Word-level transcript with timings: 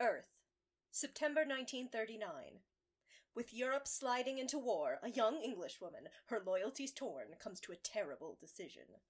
Earth, 0.00 0.28
September 0.90 1.40
1939. 1.40 2.60
With 3.34 3.54
Europe 3.54 3.88
sliding 3.88 4.38
into 4.38 4.58
war, 4.58 4.98
a 5.02 5.08
young 5.08 5.40
Englishwoman, 5.40 6.08
her 6.26 6.42
loyalties 6.44 6.92
torn, 6.92 7.28
comes 7.42 7.60
to 7.60 7.72
a 7.72 7.76
terrible 7.76 8.36
decision. 8.38 9.00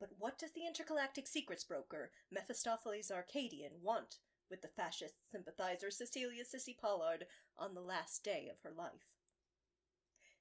But 0.00 0.08
what 0.18 0.38
does 0.38 0.52
the 0.52 0.66
intergalactic 0.66 1.26
secrets 1.26 1.64
broker, 1.64 2.12
Mephistopheles 2.30 3.10
Arkadian, 3.10 3.82
want 3.82 4.20
with 4.48 4.62
the 4.62 4.68
fascist 4.68 5.16
sympathizer 5.30 5.90
Cecilia 5.90 6.44
Sissy 6.44 6.78
Pollard 6.78 7.26
on 7.58 7.74
the 7.74 7.82
last 7.82 8.24
day 8.24 8.48
of 8.50 8.60
her 8.62 8.74
life? 8.74 9.12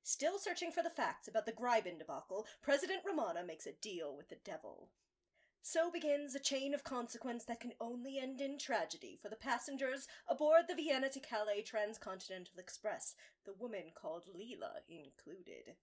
Still 0.04 0.40
searching 0.40 0.72
for 0.72 0.84
the 0.84 0.90
facts 0.90 1.28
about 1.28 1.46
the 1.46 1.52
Greiben 1.52 2.00
debacle, 2.00 2.48
President 2.62 3.02
Romana 3.06 3.44
makes 3.46 3.68
a 3.68 3.74
deal 3.74 4.16
with 4.16 4.30
the 4.30 4.40
devil. 4.46 4.90
So 5.64 5.92
begins 5.92 6.34
a 6.34 6.40
chain 6.40 6.74
of 6.74 6.84
consequence 6.84 7.46
that 7.46 7.60
can 7.60 7.74
only 7.80 8.18
end 8.18 8.42
in 8.42 8.58
tragedy 8.58 9.18
for 9.22 9.30
the 9.30 9.36
passengers 9.36 10.08
aboard 10.28 10.64
the 10.68 10.76
Vienna 10.76 11.10
to 11.10 11.20
Calais 11.20 11.62
Transcontinental 11.62 12.60
Express, 12.60 13.14
the 13.46 13.54
woman 13.54 13.92
called 13.96 14.24
Leela 14.26 14.82
included. 14.90 15.76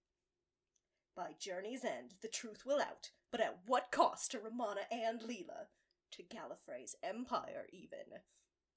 By 1.15 1.31
journey's 1.39 1.85
end, 1.85 2.15
the 2.21 2.27
truth 2.27 2.65
will 2.65 2.81
out, 2.81 3.11
but 3.31 3.41
at 3.41 3.59
what 3.65 3.91
cost 3.91 4.31
to 4.31 4.39
Romana 4.39 4.81
and 4.91 5.21
Leela? 5.21 5.67
To 6.11 6.23
Gallifrey's 6.23 6.95
empire, 7.01 7.65
even. 7.71 8.19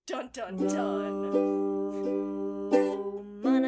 Dun 0.07 0.31
dun 0.33 0.57
dun! 0.69 2.42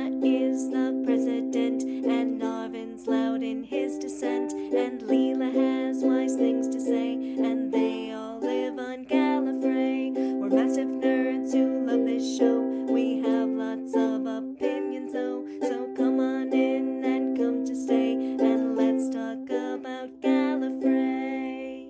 Is 0.05 0.69
the 0.71 1.03
president, 1.05 1.83
and 1.83 2.41
Narvin's 2.41 3.07
loud 3.07 3.43
in 3.43 3.65
his 3.65 3.99
dissent, 3.99 4.53
and 4.53 5.01
Leela 5.01 5.53
has 5.53 6.03
wise 6.03 6.37
things 6.37 6.69
to 6.69 6.81
say, 6.81 7.15
and 7.15 7.73
they 7.73 8.13
all 8.13 8.39
live 8.39 8.79
on 8.79 9.07
Gallifrey. 9.07 10.13
We're 10.39 10.51
massive 10.51 10.89
nerds 10.89 11.53
who 11.53 11.87
love 11.87 12.05
this 12.05 12.39
show. 12.39 12.61
We 12.61 13.21
have 13.23 13.49
lots 13.49 13.95
of 13.97 14.27
opinions, 14.27 15.13
though, 15.13 15.47
so 15.63 15.93
come 15.97 16.21
on 16.21 16.53
in 16.53 17.03
and 17.05 17.37
come 17.37 17.65
to 17.65 17.75
stay, 17.75 18.13
and 18.13 18.77
let's 18.77 19.09
talk 19.09 19.49
about 19.49 20.21
Gallifrey. 20.21 21.89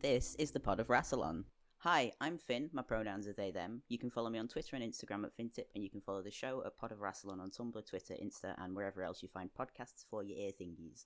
This 0.00 0.34
is 0.36 0.52
the 0.52 0.60
Pod 0.60 0.80
of 0.80 0.88
Rassilon. 0.88 1.44
Hi, 1.84 2.12
I'm 2.18 2.38
Finn. 2.38 2.70
My 2.72 2.80
pronouns 2.80 3.28
are 3.28 3.34
they, 3.34 3.50
them. 3.50 3.82
You 3.88 3.98
can 3.98 4.08
follow 4.08 4.30
me 4.30 4.38
on 4.38 4.48
Twitter 4.48 4.74
and 4.74 4.82
Instagram 4.82 5.22
at 5.26 5.36
FinTip, 5.36 5.66
and 5.74 5.84
you 5.84 5.90
can 5.90 6.00
follow 6.00 6.22
the 6.22 6.30
show 6.30 6.62
at 6.64 6.78
Pod 6.78 6.92
of 6.92 6.98
Rassilon 7.00 7.42
on 7.42 7.50
Tumblr, 7.50 7.86
Twitter, 7.86 8.14
Insta, 8.14 8.54
and 8.56 8.74
wherever 8.74 9.02
else 9.02 9.22
you 9.22 9.28
find 9.28 9.50
podcasts 9.52 10.02
for 10.08 10.22
your 10.22 10.38
ear 10.38 10.52
thingies. 10.58 11.04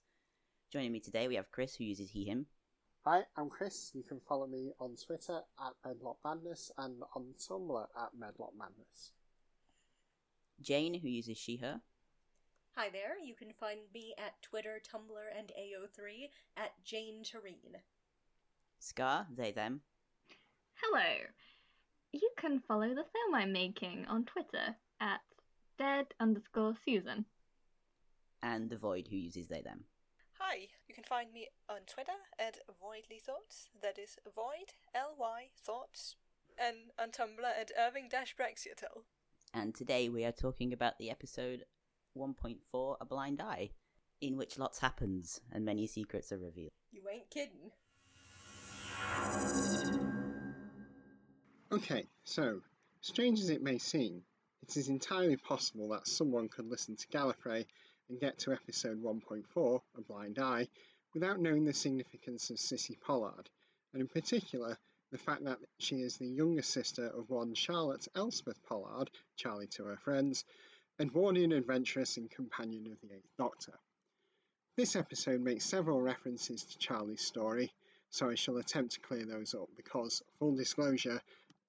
Joining 0.72 0.92
me 0.92 1.00
today, 1.00 1.26
we 1.26 1.34
have 1.34 1.50
Chris, 1.50 1.74
who 1.74 1.82
uses 1.82 2.12
he, 2.12 2.26
him. 2.26 2.46
Hi, 3.04 3.22
I'm 3.36 3.50
Chris. 3.50 3.90
You 3.92 4.04
can 4.04 4.20
follow 4.20 4.46
me 4.46 4.70
on 4.78 4.94
Twitter 5.04 5.40
at 5.60 5.72
Medlock 5.84 6.18
Madness 6.24 6.70
and 6.78 7.02
on 7.16 7.34
Tumblr 7.36 7.86
at 8.00 8.10
Medlock 8.16 8.52
Madness. 8.56 9.10
Jane, 10.60 10.94
who 10.94 11.08
uses 11.08 11.38
she, 11.38 11.56
her. 11.56 11.80
Hi 12.76 12.88
there, 12.88 13.18
you 13.20 13.34
can 13.34 13.52
find 13.58 13.80
me 13.92 14.14
at 14.16 14.40
Twitter, 14.42 14.80
Tumblr, 14.80 15.36
and 15.36 15.48
AO3 15.48 16.28
at 16.56 16.70
Jane 16.84 17.24
Tureen. 17.24 17.80
Scar, 18.78 19.26
they, 19.36 19.50
them. 19.50 19.80
Hello. 20.82 21.02
You 22.12 22.30
can 22.38 22.60
follow 22.60 22.88
the 22.88 23.04
film 23.04 23.34
I'm 23.34 23.52
making 23.52 24.06
on 24.08 24.24
Twitter 24.24 24.76
at 25.00 25.20
dead 25.76 26.06
underscore 26.20 26.74
Susan. 26.84 27.24
And 28.42 28.70
the 28.70 28.78
Void, 28.78 29.08
who 29.10 29.16
uses 29.16 29.48
they, 29.48 29.60
them. 29.60 29.84
Hi, 30.38 30.68
you 30.86 30.94
can 30.94 31.02
find 31.02 31.32
me 31.32 31.48
on 31.68 31.80
Twitter 31.92 32.12
at 32.38 32.58
Voidly 32.80 33.20
Thoughts, 33.20 33.70
that 33.82 33.98
is 33.98 34.16
Void, 34.24 34.74
L-Y, 34.94 35.48
Thoughts, 35.64 36.14
and 36.56 36.76
on 36.96 37.10
Tumblr 37.10 37.44
at 37.44 37.72
Irving-Braxiatel. 37.76 39.02
And 39.52 39.74
today 39.74 40.08
we 40.08 40.24
are 40.24 40.32
talking 40.32 40.72
about 40.72 40.98
the 40.98 41.10
episode 41.10 41.64
1.4 42.16 42.96
A 43.00 43.04
Blind 43.04 43.42
Eye, 43.42 43.70
in 44.20 44.36
which 44.36 44.58
lots 44.58 44.78
happens 44.78 45.40
and 45.50 45.64
many 45.64 45.88
secrets 45.88 46.30
are 46.30 46.38
revealed. 46.38 46.70
You 46.92 47.02
ain't 47.12 47.30
kidding. 47.30 47.72
Okay, 51.70 52.06
so, 52.24 52.62
strange 53.02 53.40
as 53.40 53.50
it 53.50 53.62
may 53.62 53.76
seem, 53.76 54.24
it 54.62 54.74
is 54.78 54.88
entirely 54.88 55.36
possible 55.36 55.90
that 55.90 56.08
someone 56.08 56.48
could 56.48 56.64
listen 56.64 56.96
to 56.96 57.06
Gallifrey 57.08 57.66
and 58.08 58.18
get 58.18 58.38
to 58.38 58.52
episode 58.52 59.02
1.4, 59.02 59.82
A 59.98 60.00
Blind 60.00 60.38
Eye, 60.38 60.66
without 61.12 61.38
knowing 61.38 61.66
the 61.66 61.74
significance 61.74 62.48
of 62.48 62.56
Sissy 62.56 62.98
Pollard, 62.98 63.50
and 63.92 64.00
in 64.00 64.08
particular, 64.08 64.78
the 65.10 65.18
fact 65.18 65.44
that 65.44 65.58
she 65.78 65.96
is 65.96 66.16
the 66.16 66.26
younger 66.26 66.62
sister 66.62 67.06
of 67.06 67.28
one 67.28 67.52
Charlotte 67.52 68.08
Elspeth 68.14 68.62
Pollard, 68.62 69.10
Charlie 69.36 69.66
to 69.66 69.84
her 69.84 69.98
friends, 69.98 70.46
Edwardian 70.98 71.52
adventuress 71.52 72.16
and 72.16 72.30
companion 72.30 72.90
of 72.90 72.98
the 73.02 73.14
Eighth 73.14 73.36
Doctor. 73.36 73.78
This 74.76 74.96
episode 74.96 75.42
makes 75.42 75.66
several 75.66 76.00
references 76.00 76.64
to 76.64 76.78
Charlie's 76.78 77.26
story, 77.26 77.74
so 78.08 78.30
I 78.30 78.36
shall 78.36 78.56
attempt 78.56 78.94
to 78.94 79.00
clear 79.00 79.26
those 79.26 79.54
up 79.54 79.68
because, 79.76 80.22
full 80.38 80.56
disclosure, 80.56 81.20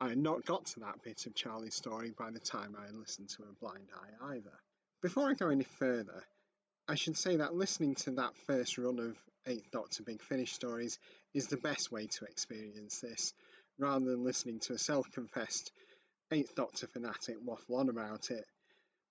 I 0.02 0.08
had 0.08 0.18
not 0.18 0.46
got 0.46 0.66
to 0.68 0.80
that 0.80 1.04
bit 1.04 1.26
of 1.26 1.36
Charlie's 1.36 1.76
story 1.76 2.12
by 2.18 2.32
the 2.32 2.40
time 2.40 2.74
I 2.80 2.86
had 2.86 2.96
listened 2.96 3.28
to 3.30 3.44
A 3.44 3.54
Blind 3.60 3.90
Eye 3.94 4.36
either. 4.36 4.58
Before 5.02 5.30
I 5.30 5.34
go 5.34 5.50
any 5.50 5.66
further, 5.66 6.24
I 6.88 6.96
should 6.96 7.18
say 7.18 7.36
that 7.36 7.54
listening 7.54 7.96
to 7.96 8.12
that 8.12 8.38
first 8.48 8.78
run 8.78 8.98
of 9.00 9.18
Eighth 9.46 9.70
Doctor 9.72 10.04
Big 10.04 10.22
Finish 10.22 10.54
stories 10.54 10.98
is 11.34 11.48
the 11.48 11.58
best 11.58 11.92
way 11.92 12.08
to 12.08 12.26
experience 12.26 13.02
this, 13.02 13.34
rather 13.78 14.06
than 14.06 14.24
listening 14.24 14.60
to 14.62 14.74
a 14.74 14.78
self 14.78 15.12
confessed 15.12 15.74
Eighth 16.32 16.56
Doctor 16.56 16.88
fanatic 16.88 17.36
waffle 17.44 17.76
on 17.76 17.90
about 17.90 18.32
it. 18.32 18.46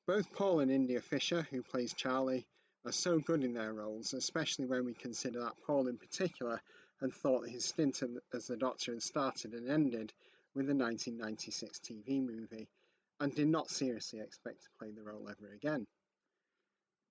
Both 0.06 0.32
Paul 0.32 0.60
and 0.60 0.70
India 0.70 1.02
Fisher, 1.02 1.42
who 1.50 1.62
plays 1.62 1.92
Charlie, 1.92 2.46
are 2.86 2.92
so 2.92 3.18
good 3.18 3.44
in 3.44 3.52
their 3.52 3.74
roles, 3.74 4.14
especially 4.14 4.64
when 4.64 4.86
we 4.86 4.94
consider 4.94 5.40
that 5.40 5.60
Paul 5.66 5.88
in 5.88 5.98
particular 5.98 6.62
had 7.02 7.12
thought 7.12 7.46
his 7.46 7.66
stint 7.66 8.02
as 8.32 8.46
the 8.46 8.56
Doctor 8.56 8.92
had 8.92 9.02
started 9.02 9.52
and 9.52 9.68
ended 9.68 10.14
with 10.54 10.66
the 10.66 10.74
1996 10.74 11.80
TV 11.80 12.24
movie, 12.24 12.68
and 13.20 13.34
did 13.34 13.48
not 13.48 13.70
seriously 13.70 14.20
expect 14.20 14.62
to 14.62 14.70
play 14.78 14.90
the 14.90 15.02
role 15.02 15.28
ever 15.28 15.52
again. 15.52 15.86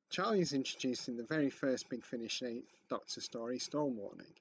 Charlie 0.09 0.42
is 0.42 0.53
introduced 0.53 1.08
in 1.08 1.18
the 1.18 1.24
very 1.24 1.50
first 1.50 1.90
Big 1.90 2.06
Finish 2.06 2.42
8th 2.42 2.64
Doctor 2.90 3.22
story, 3.22 3.59
Storm 3.59 3.97
Warning. 3.97 4.34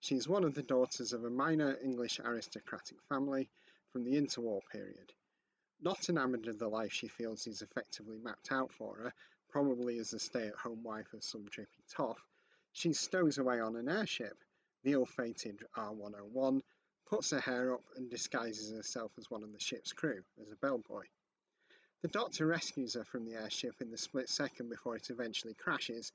She 0.00 0.14
is 0.14 0.28
one 0.28 0.44
of 0.44 0.54
the 0.54 0.62
daughters 0.62 1.12
of 1.12 1.24
a 1.24 1.30
minor 1.30 1.78
English 1.82 2.20
aristocratic 2.20 3.02
family 3.08 3.48
from 3.92 4.04
the 4.04 4.16
interwar 4.16 4.60
period. 4.70 5.12
Not 5.80 6.08
enamoured 6.08 6.48
of 6.48 6.58
the 6.58 6.68
life 6.68 6.92
she 6.92 7.08
feels 7.08 7.46
is 7.46 7.62
effectively 7.62 8.18
mapped 8.18 8.52
out 8.52 8.72
for 8.72 8.96
her, 8.96 9.12
probably 9.48 9.98
as 9.98 10.12
a 10.12 10.18
stay 10.18 10.48
at 10.48 10.54
home 10.54 10.82
wife 10.82 11.12
of 11.12 11.24
some 11.24 11.44
drippy 11.46 11.82
toff, 11.88 12.20
she 12.78 12.92
stows 12.92 13.38
away 13.38 13.58
on 13.58 13.74
an 13.76 13.88
airship, 13.88 14.36
the 14.82 14.92
ill 14.92 15.06
fated 15.06 15.66
R 15.76 15.94
101, 15.94 16.62
puts 17.06 17.30
her 17.30 17.40
hair 17.40 17.74
up 17.74 17.84
and 17.96 18.10
disguises 18.10 18.72
herself 18.72 19.12
as 19.18 19.30
one 19.30 19.42
of 19.42 19.52
the 19.52 19.60
ship's 19.60 19.92
crew, 19.92 20.22
as 20.40 20.50
a 20.50 20.56
bellboy. 20.56 21.04
The 22.02 22.08
Doctor 22.08 22.46
rescues 22.46 22.94
her 22.94 23.04
from 23.04 23.24
the 23.24 23.34
airship 23.34 23.80
in 23.80 23.90
the 23.90 23.98
split 23.98 24.28
second 24.28 24.68
before 24.68 24.96
it 24.96 25.10
eventually 25.10 25.54
crashes, 25.54 26.12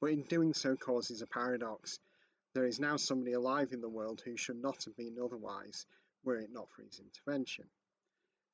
but 0.00 0.10
in 0.10 0.22
doing 0.24 0.52
so 0.52 0.76
causes 0.76 1.22
a 1.22 1.26
paradox. 1.26 1.98
There 2.54 2.66
is 2.66 2.80
now 2.80 2.96
somebody 2.96 3.32
alive 3.32 3.72
in 3.72 3.80
the 3.80 3.88
world 3.88 4.20
who 4.20 4.36
should 4.36 4.60
not 4.60 4.84
have 4.84 4.96
been 4.96 5.18
otherwise, 5.18 5.86
were 6.24 6.36
it 6.36 6.50
not 6.52 6.70
for 6.70 6.82
his 6.82 7.00
intervention. 7.00 7.68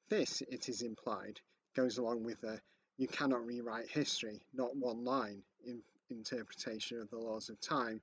This, 0.09 0.41
it 0.43 0.69
is 0.69 0.83
implied, 0.83 1.41
goes 1.75 1.99
along 1.99 2.25
with 2.25 2.41
the 2.41 2.61
you 2.97 3.07
cannot 3.07 3.47
rewrite 3.47 3.89
history, 3.89 4.43
not 4.53 4.77
one 4.77 5.05
line, 5.05 5.43
in 5.65 5.83
interpretation 6.11 7.01
of 7.01 7.11
the 7.11 7.19
laws 7.19 7.49
of 7.49 7.61
time 7.61 8.01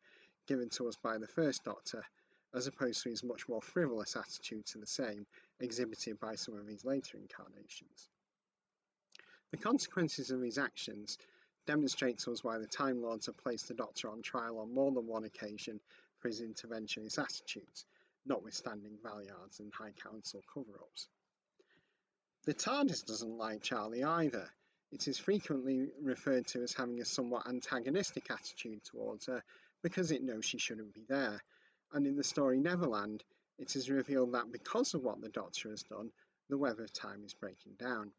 given 0.48 0.70
to 0.70 0.88
us 0.88 0.96
by 0.96 1.18
the 1.18 1.28
first 1.28 1.64
Doctor, 1.64 2.06
as 2.56 2.68
opposed 2.68 3.04
to 3.04 3.10
his 3.10 3.24
much 3.24 3.48
more 3.50 3.62
frivolous 3.62 4.16
attitude 4.16 4.66
to 4.66 4.78
the 4.78 4.88
same 4.88 5.26
exhibited 5.60 6.20
by 6.20 6.36
some 6.36 6.58
of 6.58 6.66
his 6.66 6.86
later 6.86 7.18
incarnations. 7.18 8.10
The 9.52 9.58
consequences 9.58 10.32
of 10.32 10.42
his 10.42 10.58
actions 10.58 11.18
demonstrate 11.68 12.20
to 12.20 12.32
us 12.32 12.44
why 12.44 12.58
the 12.58 12.68
Time 12.68 13.02
Lords 13.02 13.26
have 13.26 13.38
placed 13.38 13.68
the 13.68 13.74
Doctor 13.74 14.10
on 14.10 14.22
trial 14.22 14.60
on 14.60 14.74
more 14.74 14.92
than 14.92 15.06
one 15.06 15.26
occasion 15.26 15.80
for 16.20 16.30
his 16.30 16.42
interventionist 16.42 17.20
attitudes, 17.20 17.86
notwithstanding 18.26 18.98
Valeyard's 19.04 19.60
and 19.60 19.74
High 19.74 19.94
Council 20.02 20.42
cover-ups. 20.54 21.08
The 22.46 22.54
TARDIS 22.54 23.06
doesn't 23.06 23.38
like 23.38 23.64
Charlie 23.64 24.04
either. 24.04 24.48
It 24.92 25.08
is 25.08 25.18
frequently 25.18 25.90
referred 26.02 26.48
to 26.48 26.62
as 26.62 26.74
having 26.74 27.02
a 27.02 27.06
somewhat 27.06 27.48
antagonistic 27.48 28.30
attitude 28.32 28.84
towards 28.84 29.26
her 29.26 29.44
because 29.82 30.12
it 30.12 30.24
knows 30.24 30.46
she 30.46 30.58
shouldn't 30.58 30.94
be 30.94 31.06
there, 31.08 31.42
and 31.94 32.06
in 32.08 32.16
the 32.16 32.24
story 32.24 32.60
Neverland, 32.60 33.24
it 33.58 33.76
is 33.76 33.90
revealed 33.90 34.34
that 34.34 34.52
because 34.52 34.94
of 34.94 35.04
what 35.04 35.22
the 35.22 35.30
Doctor 35.30 35.70
has 35.70 35.84
done, 35.84 36.12
the 36.50 36.58
weather 36.58 36.88
time 36.88 37.24
is 37.24 37.34
breaking 37.34 37.74
down. 37.74 38.12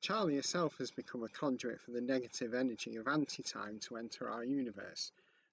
Charlie 0.00 0.36
herself 0.36 0.76
has 0.78 0.90
become 0.90 1.22
a 1.22 1.28
conduit 1.28 1.80
for 1.80 1.90
the 1.90 2.00
negative 2.00 2.54
energy 2.54 2.96
of 2.96 3.08
anti 3.08 3.42
time 3.42 3.78
to 3.80 3.96
enter 3.96 4.30
our 4.30 4.44
universe. 4.44 5.12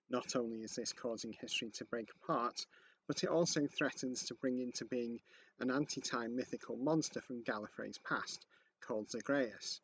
Not 0.10 0.36
only 0.36 0.62
is 0.62 0.76
this 0.76 0.92
causing 0.92 1.32
history 1.32 1.70
to 1.72 1.86
break 1.86 2.10
apart, 2.12 2.66
but 3.08 3.24
it 3.24 3.30
also 3.30 3.66
threatens 3.66 4.24
to 4.24 4.34
bring 4.36 4.60
into 4.60 4.86
being 4.86 5.22
an 5.60 5.72
anti-time 5.72 6.36
mythical 6.36 6.76
monster 6.76 7.22
from 7.22 7.44
Gallifrey's 7.44 7.98
past, 8.00 8.46
called 8.82 9.10
Zagreus. 9.10 9.80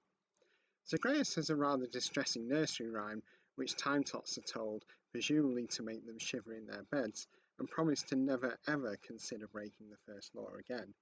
Zagreus 0.87 1.35
has 1.35 1.49
a 1.49 1.55
rather 1.55 1.87
distressing 1.87 2.47
nursery 2.47 2.89
rhyme 2.89 3.23
which 3.55 3.75
time 3.75 4.03
tots 4.03 4.37
are 4.37 4.41
told, 4.41 4.85
presumably 5.17 5.65
to 5.65 5.81
make 5.81 6.05
them 6.05 6.19
shiver 6.19 6.53
in 6.53 6.67
their 6.67 6.83
beds, 6.91 7.25
and 7.57 7.67
promise 7.67 8.03
to 8.03 8.15
never 8.15 8.55
ever 8.67 8.95
consider 8.97 9.47
breaking 9.47 9.89
the 9.89 10.13
first 10.13 10.35
law 10.35 10.51
again. 10.59 10.93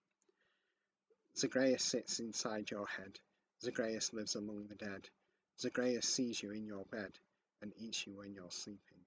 Zagreus 1.37 1.83
sits 1.83 2.21
inside 2.21 2.71
your 2.71 2.87
head. 2.87 3.19
Zagreus 3.61 4.13
lives 4.13 4.35
among 4.35 4.67
the 4.67 4.75
dead. 4.75 5.09
Zagreus 5.59 6.07
sees 6.07 6.41
you 6.41 6.51
in 6.51 6.65
your 6.65 6.85
bed 6.85 7.11
and 7.61 7.73
eats 7.75 8.07
you 8.07 8.15
when 8.15 8.33
you're 8.33 8.49
sleeping. 8.51 9.03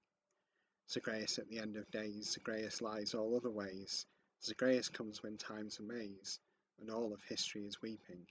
Zagreus 0.91 1.39
at 1.39 1.49
the 1.49 1.57
end 1.57 1.75
of 1.75 1.89
days, 1.89 2.33
Zagreus 2.33 2.79
lies 2.79 3.15
all 3.15 3.35
other 3.35 3.49
ways. 3.49 4.05
Zagreus 4.43 4.89
comes 4.89 5.23
when 5.23 5.37
time's 5.37 5.79
amaze, 5.79 6.39
and 6.79 6.91
all 6.91 7.13
of 7.13 7.23
history 7.27 7.65
is 7.65 7.81
weeping. 7.81 8.27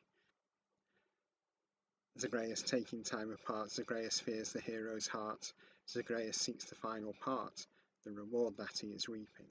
Zagreus 2.20 2.62
taking 2.62 3.02
time 3.02 3.32
apart, 3.32 3.72
Zagreus 3.72 4.20
fears 4.20 4.52
the 4.52 4.60
hero's 4.60 5.08
heart. 5.08 5.52
Zagreus 5.90 6.37
seeks 6.37 6.67
the 6.67 6.75
final 6.75 7.14
part, 7.14 7.67
the 8.05 8.12
reward 8.12 8.58
that 8.58 8.79
he 8.79 8.88
is 8.88 9.08
reaping. 9.08 9.49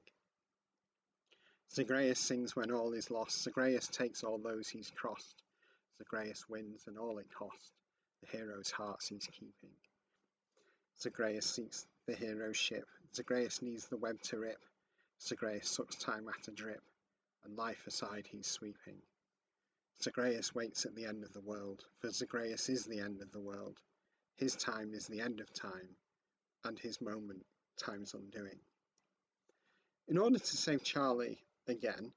Zagreus 1.74 2.20
sings 2.20 2.56
when 2.56 2.72
all 2.72 2.94
is 2.94 3.10
lost. 3.10 3.42
Zagreus 3.42 3.88
takes 3.88 4.24
all 4.24 4.38
those 4.38 4.70
he's 4.70 4.92
crossed. 4.92 5.44
Zagreus 5.98 6.48
wins 6.48 6.84
and 6.86 6.98
all 7.00 7.18
it 7.18 7.34
cost. 7.34 7.74
The 8.22 8.38
hero's 8.38 8.70
hearts 8.70 9.08
he's 9.08 9.28
keeping. 9.28 9.74
Zagreus 11.02 11.46
seeks 11.46 11.88
the 12.06 12.16
hero's 12.16 12.58
ship. 12.58 12.88
Zagreus 13.16 13.64
needs 13.64 13.88
the 13.88 13.98
web 13.98 14.22
to 14.24 14.38
rip. 14.38 14.64
Zagreus 15.20 15.68
sucks 15.68 15.96
time 15.96 16.30
at 16.30 16.48
a 16.48 16.52
drip, 16.52 16.84
and 17.44 17.58
life 17.58 17.88
aside 17.88 18.28
he's 18.30 18.48
sweeping. 18.48 19.02
Zagreus 20.04 20.54
waits 20.54 20.86
at 20.86 20.94
the 20.94 21.06
end 21.06 21.24
of 21.24 21.34
the 21.34 21.42
world, 21.42 21.84
for 22.00 22.12
Zagreus 22.12 22.70
is 22.70 22.86
the 22.86 23.00
end 23.00 23.24
of 23.24 23.32
the 23.32 23.40
world. 23.40 23.82
His 24.36 24.56
time 24.56 24.94
is 24.94 25.08
the 25.08 25.22
end 25.22 25.40
of 25.40 25.52
time, 25.52 25.96
and 26.64 26.78
his 26.80 27.02
moment 27.02 27.46
time's 27.78 28.14
undoing. 28.14 28.60
In 30.08 30.18
order 30.18 30.40
to 30.40 30.58
save 30.58 30.84
Charlie 30.84 31.40
again, 31.68 32.12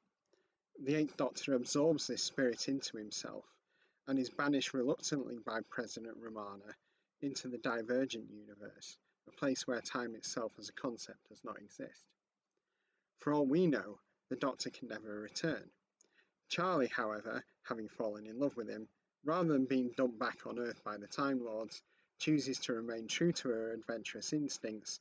the 0.82 0.94
Eighth 0.94 1.16
Doctor 1.16 1.54
absorbs 1.54 2.06
this 2.06 2.22
spirit 2.22 2.68
into 2.68 2.96
himself 2.96 3.44
and 4.06 4.18
is 4.18 4.30
banished 4.30 4.74
reluctantly 4.74 5.38
by 5.44 5.60
President 5.68 6.16
Romana 6.18 6.74
into 7.20 7.48
the 7.48 7.58
Divergent 7.58 8.30
universe, 8.30 8.96
a 9.28 9.32
place 9.32 9.66
where 9.66 9.80
time 9.80 10.14
itself 10.14 10.52
as 10.58 10.68
a 10.68 10.72
concept 10.72 11.28
does 11.28 11.44
not 11.44 11.58
exist. 11.58 12.04
For 13.18 13.32
all 13.32 13.44
we 13.44 13.66
know, 13.66 13.98
the 14.30 14.36
Doctor 14.36 14.70
can 14.70 14.88
never 14.88 15.20
return. 15.20 15.70
Charlie, 16.48 16.88
however, 16.88 17.44
having 17.62 17.88
fallen 17.88 18.26
in 18.26 18.40
love 18.40 18.56
with 18.56 18.68
him, 18.68 18.88
rather 19.24 19.52
than 19.52 19.66
being 19.66 19.90
dumped 19.96 20.18
back 20.18 20.46
on 20.46 20.58
Earth 20.58 20.82
by 20.82 20.96
the 20.96 21.06
Time 21.06 21.44
Lords, 21.44 21.82
chooses 22.20 22.58
to 22.60 22.74
remain 22.74 23.08
true 23.08 23.32
to 23.32 23.48
her 23.48 23.72
adventurous 23.72 24.32
instincts, 24.32 25.00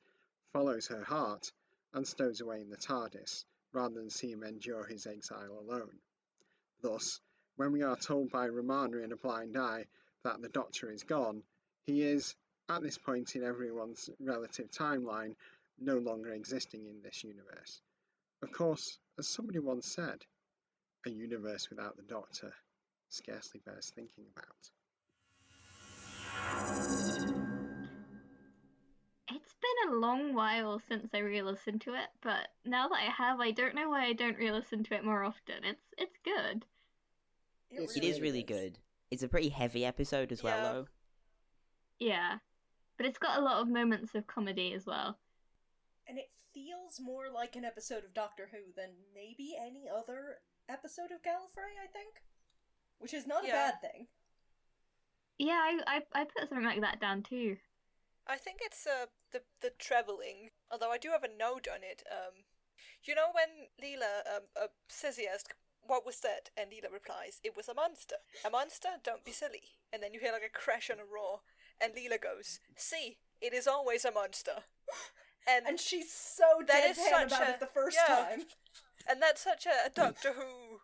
follows 0.51 0.87
her 0.87 1.03
heart, 1.03 1.51
and 1.93 2.07
stows 2.07 2.41
away 2.41 2.61
in 2.61 2.69
the 2.69 2.77
TARDIS, 2.77 3.45
rather 3.73 3.95
than 3.95 4.09
see 4.09 4.31
him 4.31 4.43
endure 4.43 4.85
his 4.85 5.05
exile 5.05 5.59
alone. 5.59 5.99
Thus, 6.81 7.19
when 7.57 7.71
we 7.73 7.83
are 7.83 7.97
told 7.97 8.31
by 8.31 8.47
Romana 8.47 8.97
in 8.97 9.11
a 9.11 9.17
blind 9.17 9.57
eye 9.57 9.85
that 10.23 10.41
the 10.41 10.49
Doctor 10.49 10.91
is 10.91 11.03
gone, 11.03 11.43
he 11.85 12.01
is, 12.03 12.35
at 12.69 12.81
this 12.81 12.97
point 12.97 13.35
in 13.35 13.43
everyone's 13.43 14.09
relative 14.19 14.71
timeline, 14.71 15.35
no 15.77 15.97
longer 15.97 16.33
existing 16.33 16.85
in 16.87 17.01
this 17.01 17.23
universe. 17.23 17.81
Of 18.41 18.51
course, 18.51 18.97
as 19.17 19.27
somebody 19.27 19.59
once 19.59 19.87
said, 19.87 20.25
a 21.05 21.09
universe 21.09 21.69
without 21.69 21.97
the 21.97 22.03
Doctor 22.03 22.53
scarcely 23.09 23.59
bears 23.65 23.91
thinking 23.93 24.25
about. 24.35 24.69
It's 29.89 29.95
been 29.95 30.03
a 30.03 30.07
long 30.07 30.33
while 30.33 30.79
since 30.87 31.09
I 31.13 31.19
re-listened 31.19 31.81
to 31.81 31.93
it, 31.93 32.07
but 32.21 32.47
now 32.65 32.87
that 32.89 32.95
I 32.99 33.11
have, 33.11 33.39
I 33.39 33.51
don't 33.51 33.75
know 33.75 33.89
why 33.89 34.05
I 34.05 34.13
don't 34.13 34.37
re-listen 34.37 34.83
to 34.85 34.95
it 34.95 35.03
more 35.05 35.23
often. 35.23 35.63
It's 35.63 35.81
it's 35.97 36.17
good. 36.23 36.65
It's 37.71 37.95
It 37.97 38.03
is 38.03 38.19
really 38.19 38.39
really 38.39 38.39
is. 38.41 38.45
good. 38.71 38.79
It's 39.11 39.23
a 39.23 39.27
pretty 39.27 39.49
heavy 39.49 39.85
episode 39.85 40.31
as 40.31 40.43
well, 40.43 40.61
though. 40.73 40.87
Yeah, 41.99 42.37
but 42.97 43.05
it's 43.05 43.17
got 43.17 43.37
a 43.39 43.41
lot 43.43 43.61
of 43.61 43.67
moments 43.67 44.13
of 44.15 44.27
comedy 44.27 44.73
as 44.73 44.85
well. 44.85 45.17
And 46.07 46.17
it 46.17 46.29
feels 46.53 46.99
more 47.01 47.25
like 47.33 47.55
an 47.55 47.65
episode 47.65 48.03
of 48.03 48.13
Doctor 48.13 48.49
Who 48.51 48.71
than 48.75 48.89
maybe 49.13 49.55
any 49.59 49.85
other 49.89 50.37
episode 50.69 51.11
of 51.11 51.21
Gallifrey, 51.21 51.75
I 51.83 51.87
think. 51.91 52.21
Which 52.99 53.13
is 53.13 53.25
not 53.27 53.43
Yeah. 53.45 53.49
a 53.49 53.53
bad 53.71 53.81
thing. 53.81 54.07
Yeah, 55.39 55.53
I, 55.53 55.79
I 55.87 56.21
I 56.21 56.23
put 56.25 56.49
something 56.49 56.65
like 56.65 56.81
that 56.81 56.99
down 57.01 57.23
too. 57.23 57.57
I 58.29 58.37
think 58.37 58.59
it's 58.61 58.85
uh, 58.87 59.07
the 59.31 59.41
the 59.61 59.71
traveling. 59.79 60.49
Although 60.71 60.91
I 60.91 60.97
do 60.97 61.09
have 61.09 61.23
a 61.23 61.37
note 61.37 61.67
on 61.67 61.81
it. 61.83 62.03
Um, 62.09 62.45
you 63.03 63.15
know 63.15 63.29
when 63.33 63.67
Leela 63.81 64.21
um 64.35 64.43
uh, 64.55 64.67
Sissy 64.89 65.23
asked 65.33 65.53
what 65.81 66.05
was 66.05 66.19
that, 66.19 66.49
and 66.55 66.69
Leela 66.71 66.91
replies, 66.93 67.39
"It 67.43 67.55
was 67.57 67.67
a 67.67 67.73
monster. 67.73 68.17
A 68.45 68.49
monster? 68.49 68.89
Don't 69.03 69.25
be 69.25 69.31
silly." 69.31 69.63
And 69.91 70.03
then 70.03 70.13
you 70.13 70.19
hear 70.19 70.31
like 70.31 70.43
a 70.45 70.49
crash 70.57 70.89
and 70.89 70.99
a 70.99 71.03
roar, 71.05 71.41
and 71.81 71.93
Leela 71.93 72.21
goes, 72.21 72.59
"See, 72.75 73.17
it 73.41 73.53
is 73.53 73.67
always 73.67 74.05
a 74.05 74.11
monster." 74.11 74.63
And 75.47 75.65
And 75.65 75.79
she's 75.79 76.11
so 76.13 76.61
That 76.67 76.83
is 76.91 76.97
deadpan 76.97 77.09
such 77.09 77.31
about 77.31 77.47
a- 77.47 77.51
it 77.51 77.59
the 77.59 77.65
first 77.73 77.97
yeah. 77.97 78.13
time. 78.15 78.41
and 79.09 79.21
that's 79.21 79.41
such 79.41 79.65
a, 79.65 79.87
a 79.87 79.89
Doctor 79.89 80.33
Who 80.33 80.81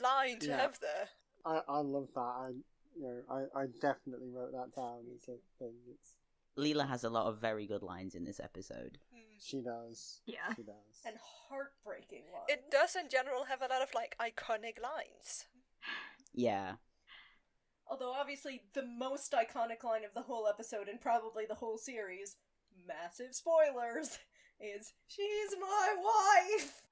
line 0.00 0.38
to 0.40 0.48
Yeah. 0.48 0.56
have 0.56 0.80
there. 0.80 1.08
I, 1.44 1.60
I 1.68 1.78
love 1.80 2.08
that. 2.14 2.20
I 2.20 2.48
you 2.96 3.02
know 3.06 3.20
I, 3.30 3.60
I 3.60 3.66
definitely 3.80 4.30
wrote 4.34 4.52
that 4.52 4.74
down 4.74 5.04
as 5.14 5.28
a 5.28 5.36
thing. 5.60 5.76
It's 5.94 6.16
Leela 6.58 6.88
has 6.88 7.04
a 7.04 7.10
lot 7.10 7.26
of 7.26 7.40
very 7.40 7.66
good 7.66 7.82
lines 7.82 8.14
in 8.14 8.24
this 8.24 8.40
episode. 8.40 8.98
Hmm. 9.12 9.38
she 9.38 9.62
does. 9.62 10.20
Yeah. 10.26 10.54
She 10.56 10.62
does. 10.62 10.74
And 11.06 11.16
heartbreaking 11.48 12.24
ones. 12.32 12.46
It 12.48 12.70
does 12.70 12.96
in 12.96 13.08
general 13.08 13.44
have 13.44 13.62
a 13.62 13.72
lot 13.72 13.82
of 13.82 13.94
like 13.94 14.16
iconic 14.20 14.82
lines. 14.82 15.46
Yeah. 16.34 16.74
Although 17.88 18.12
obviously 18.12 18.62
the 18.74 18.84
most 18.84 19.32
iconic 19.32 19.82
line 19.82 20.04
of 20.04 20.14
the 20.14 20.22
whole 20.22 20.46
episode 20.46 20.88
and 20.88 21.00
probably 21.00 21.44
the 21.48 21.56
whole 21.56 21.78
series, 21.78 22.36
massive 22.86 23.34
spoilers, 23.34 24.18
is 24.60 24.92
"She's 25.08 25.56
my 25.60 25.96
wife." 25.98 26.82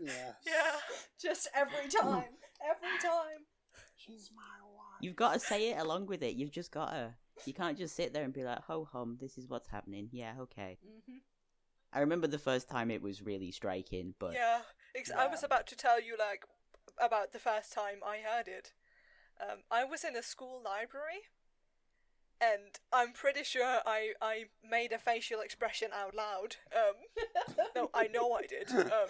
yeah. 0.00 0.32
Yeah. 0.46 0.76
Just 1.20 1.48
every 1.54 1.88
time, 1.88 2.36
every 2.62 2.98
time. 3.02 3.46
She's 3.96 4.30
my 4.34 4.64
wife. 4.64 5.00
You've 5.00 5.16
got 5.16 5.34
to 5.34 5.40
say 5.40 5.70
it 5.70 5.78
along 5.80 6.06
with 6.06 6.22
it. 6.22 6.36
You've 6.36 6.52
just 6.52 6.70
got 6.70 6.90
to. 6.90 7.14
You 7.44 7.52
can't 7.52 7.76
just 7.78 7.94
sit 7.94 8.12
there 8.12 8.24
and 8.24 8.32
be 8.32 8.44
like, 8.44 8.62
ho 8.62 8.88
hum, 8.90 9.18
this 9.20 9.38
is 9.38 9.48
what's 9.48 9.68
happening. 9.68 10.08
Yeah, 10.12 10.34
okay. 10.40 10.78
hmm 10.84 11.18
I 11.92 12.00
remember 12.00 12.26
the 12.26 12.38
first 12.38 12.68
time 12.68 12.90
it 12.90 13.00
was 13.00 13.22
really 13.22 13.50
striking, 13.50 14.14
but 14.18 14.34
yeah, 14.34 14.60
ex- 14.94 15.10
I 15.10 15.26
was 15.28 15.42
about 15.42 15.66
to 15.68 15.76
tell 15.76 16.00
you 16.02 16.16
like 16.18 16.44
about 17.00 17.32
the 17.32 17.38
first 17.38 17.72
time 17.72 18.00
I 18.04 18.18
heard 18.18 18.48
it. 18.48 18.72
Um, 19.40 19.58
I 19.70 19.84
was 19.84 20.04
in 20.04 20.14
a 20.16 20.22
school 20.22 20.60
library, 20.62 21.22
and 22.40 22.78
I'm 22.92 23.12
pretty 23.12 23.44
sure 23.44 23.78
I 23.86 24.12
I 24.20 24.46
made 24.68 24.92
a 24.92 24.98
facial 24.98 25.40
expression 25.40 25.88
out 25.94 26.14
loud. 26.14 26.56
Um, 26.74 27.54
no, 27.76 27.90
I 27.94 28.08
know 28.08 28.32
I 28.32 28.42
did. 28.46 28.70
Um, 28.72 29.08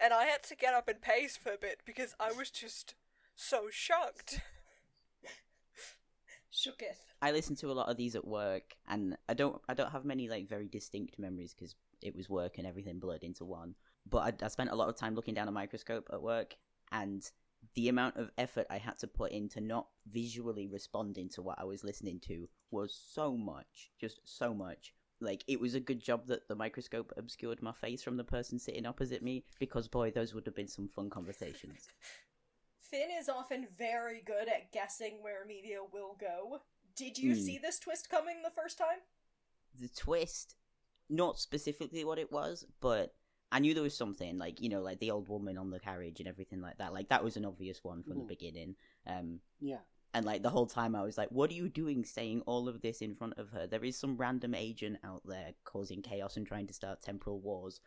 and 0.00 0.12
I 0.12 0.24
had 0.24 0.42
to 0.44 0.56
get 0.56 0.74
up 0.74 0.88
and 0.88 1.00
pace 1.00 1.36
for 1.36 1.52
a 1.52 1.58
bit 1.58 1.82
because 1.84 2.14
I 2.18 2.32
was 2.32 2.50
just 2.50 2.94
so 3.36 3.66
shocked. 3.70 4.40
Shooketh. 6.54 7.00
I 7.20 7.32
listen 7.32 7.56
to 7.56 7.70
a 7.70 7.74
lot 7.74 7.88
of 7.88 7.96
these 7.96 8.14
at 8.14 8.26
work, 8.26 8.76
and 8.86 9.16
I 9.28 9.34
don't 9.34 9.60
I 9.68 9.74
don't 9.74 9.90
have 9.90 10.04
many 10.04 10.28
like 10.28 10.48
very 10.48 10.68
distinct 10.68 11.18
memories 11.18 11.52
because 11.52 11.74
it 12.00 12.14
was 12.14 12.28
work 12.28 12.58
and 12.58 12.66
everything 12.66 13.00
blurred 13.00 13.24
into 13.24 13.44
one. 13.44 13.74
But 14.08 14.18
I, 14.18 14.44
I 14.44 14.48
spent 14.48 14.70
a 14.70 14.76
lot 14.76 14.88
of 14.88 14.96
time 14.96 15.14
looking 15.14 15.34
down 15.34 15.48
a 15.48 15.52
microscope 15.52 16.08
at 16.12 16.22
work, 16.22 16.54
and 16.92 17.28
the 17.74 17.88
amount 17.88 18.16
of 18.16 18.30
effort 18.38 18.66
I 18.70 18.78
had 18.78 18.98
to 18.98 19.08
put 19.08 19.32
into 19.32 19.60
not 19.60 19.88
visually 20.06 20.68
responding 20.68 21.28
to 21.30 21.42
what 21.42 21.58
I 21.58 21.64
was 21.64 21.82
listening 21.82 22.20
to 22.28 22.48
was 22.70 22.94
so 22.94 23.36
much, 23.36 23.90
just 24.00 24.20
so 24.24 24.54
much. 24.54 24.94
Like 25.20 25.42
it 25.48 25.58
was 25.58 25.74
a 25.74 25.80
good 25.80 26.00
job 26.00 26.26
that 26.26 26.46
the 26.46 26.54
microscope 26.54 27.12
obscured 27.16 27.62
my 27.62 27.72
face 27.72 28.02
from 28.02 28.16
the 28.16 28.24
person 28.24 28.58
sitting 28.58 28.86
opposite 28.86 29.22
me, 29.22 29.44
because 29.58 29.88
boy, 29.88 30.10
those 30.10 30.34
would 30.34 30.46
have 30.46 30.54
been 30.54 30.68
some 30.68 30.88
fun 30.88 31.10
conversations. 31.10 31.88
Finn 32.94 33.10
is 33.10 33.28
often 33.28 33.66
very 33.76 34.22
good 34.24 34.46
at 34.46 34.70
guessing 34.70 35.20
where 35.20 35.44
media 35.44 35.78
will 35.92 36.16
go. 36.20 36.60
Did 36.94 37.18
you 37.18 37.34
Hmm. 37.34 37.40
see 37.40 37.58
this 37.58 37.80
twist 37.80 38.08
coming 38.08 38.42
the 38.42 38.50
first 38.50 38.78
time? 38.78 39.00
the 39.76 39.88
twist, 39.88 40.54
not 41.08 41.40
specifically 41.40 42.04
what 42.04 42.20
it 42.20 42.30
was, 42.30 42.64
but 42.78 43.12
I 43.50 43.58
knew 43.58 43.74
there 43.74 43.82
was 43.82 43.96
something 43.96 44.38
like 44.38 44.60
you 44.60 44.68
know, 44.68 44.80
like 44.80 45.00
the 45.00 45.10
old 45.10 45.28
woman 45.28 45.58
on 45.58 45.70
the 45.70 45.80
carriage 45.80 46.20
and 46.20 46.28
everything 46.28 46.60
like 46.60 46.78
that. 46.78 46.92
Like 46.92 47.08
that 47.08 47.24
was 47.24 47.36
an 47.36 47.44
obvious 47.44 47.82
one 47.82 48.04
from 48.04 48.18
the 48.18 48.24
Mhm. 48.24 48.28
beginning. 48.28 48.76
Um, 49.04 49.40
Yeah. 49.58 49.80
and 50.12 50.24
like 50.24 50.44
the 50.44 50.50
whole 50.50 50.68
time 50.68 50.94
I 50.94 51.02
was 51.02 51.18
like, 51.18 51.32
"What 51.32 51.50
are 51.50 51.54
you 51.54 51.68
doing, 51.68 52.04
saying 52.04 52.42
all 52.42 52.68
of 52.68 52.80
this 52.82 53.02
in 53.02 53.16
front 53.16 53.36
of 53.36 53.48
her? 53.50 53.66
There 53.66 53.84
is 53.84 53.98
some 53.98 54.16
random 54.16 54.54
agent 54.54 55.00
out 55.02 55.26
there 55.26 55.56
causing 55.64 56.00
chaos 56.02 56.36
and 56.36 56.46
trying 56.46 56.68
to 56.68 56.74
start 56.74 57.02
temporal 57.02 57.40
wars." 57.40 57.80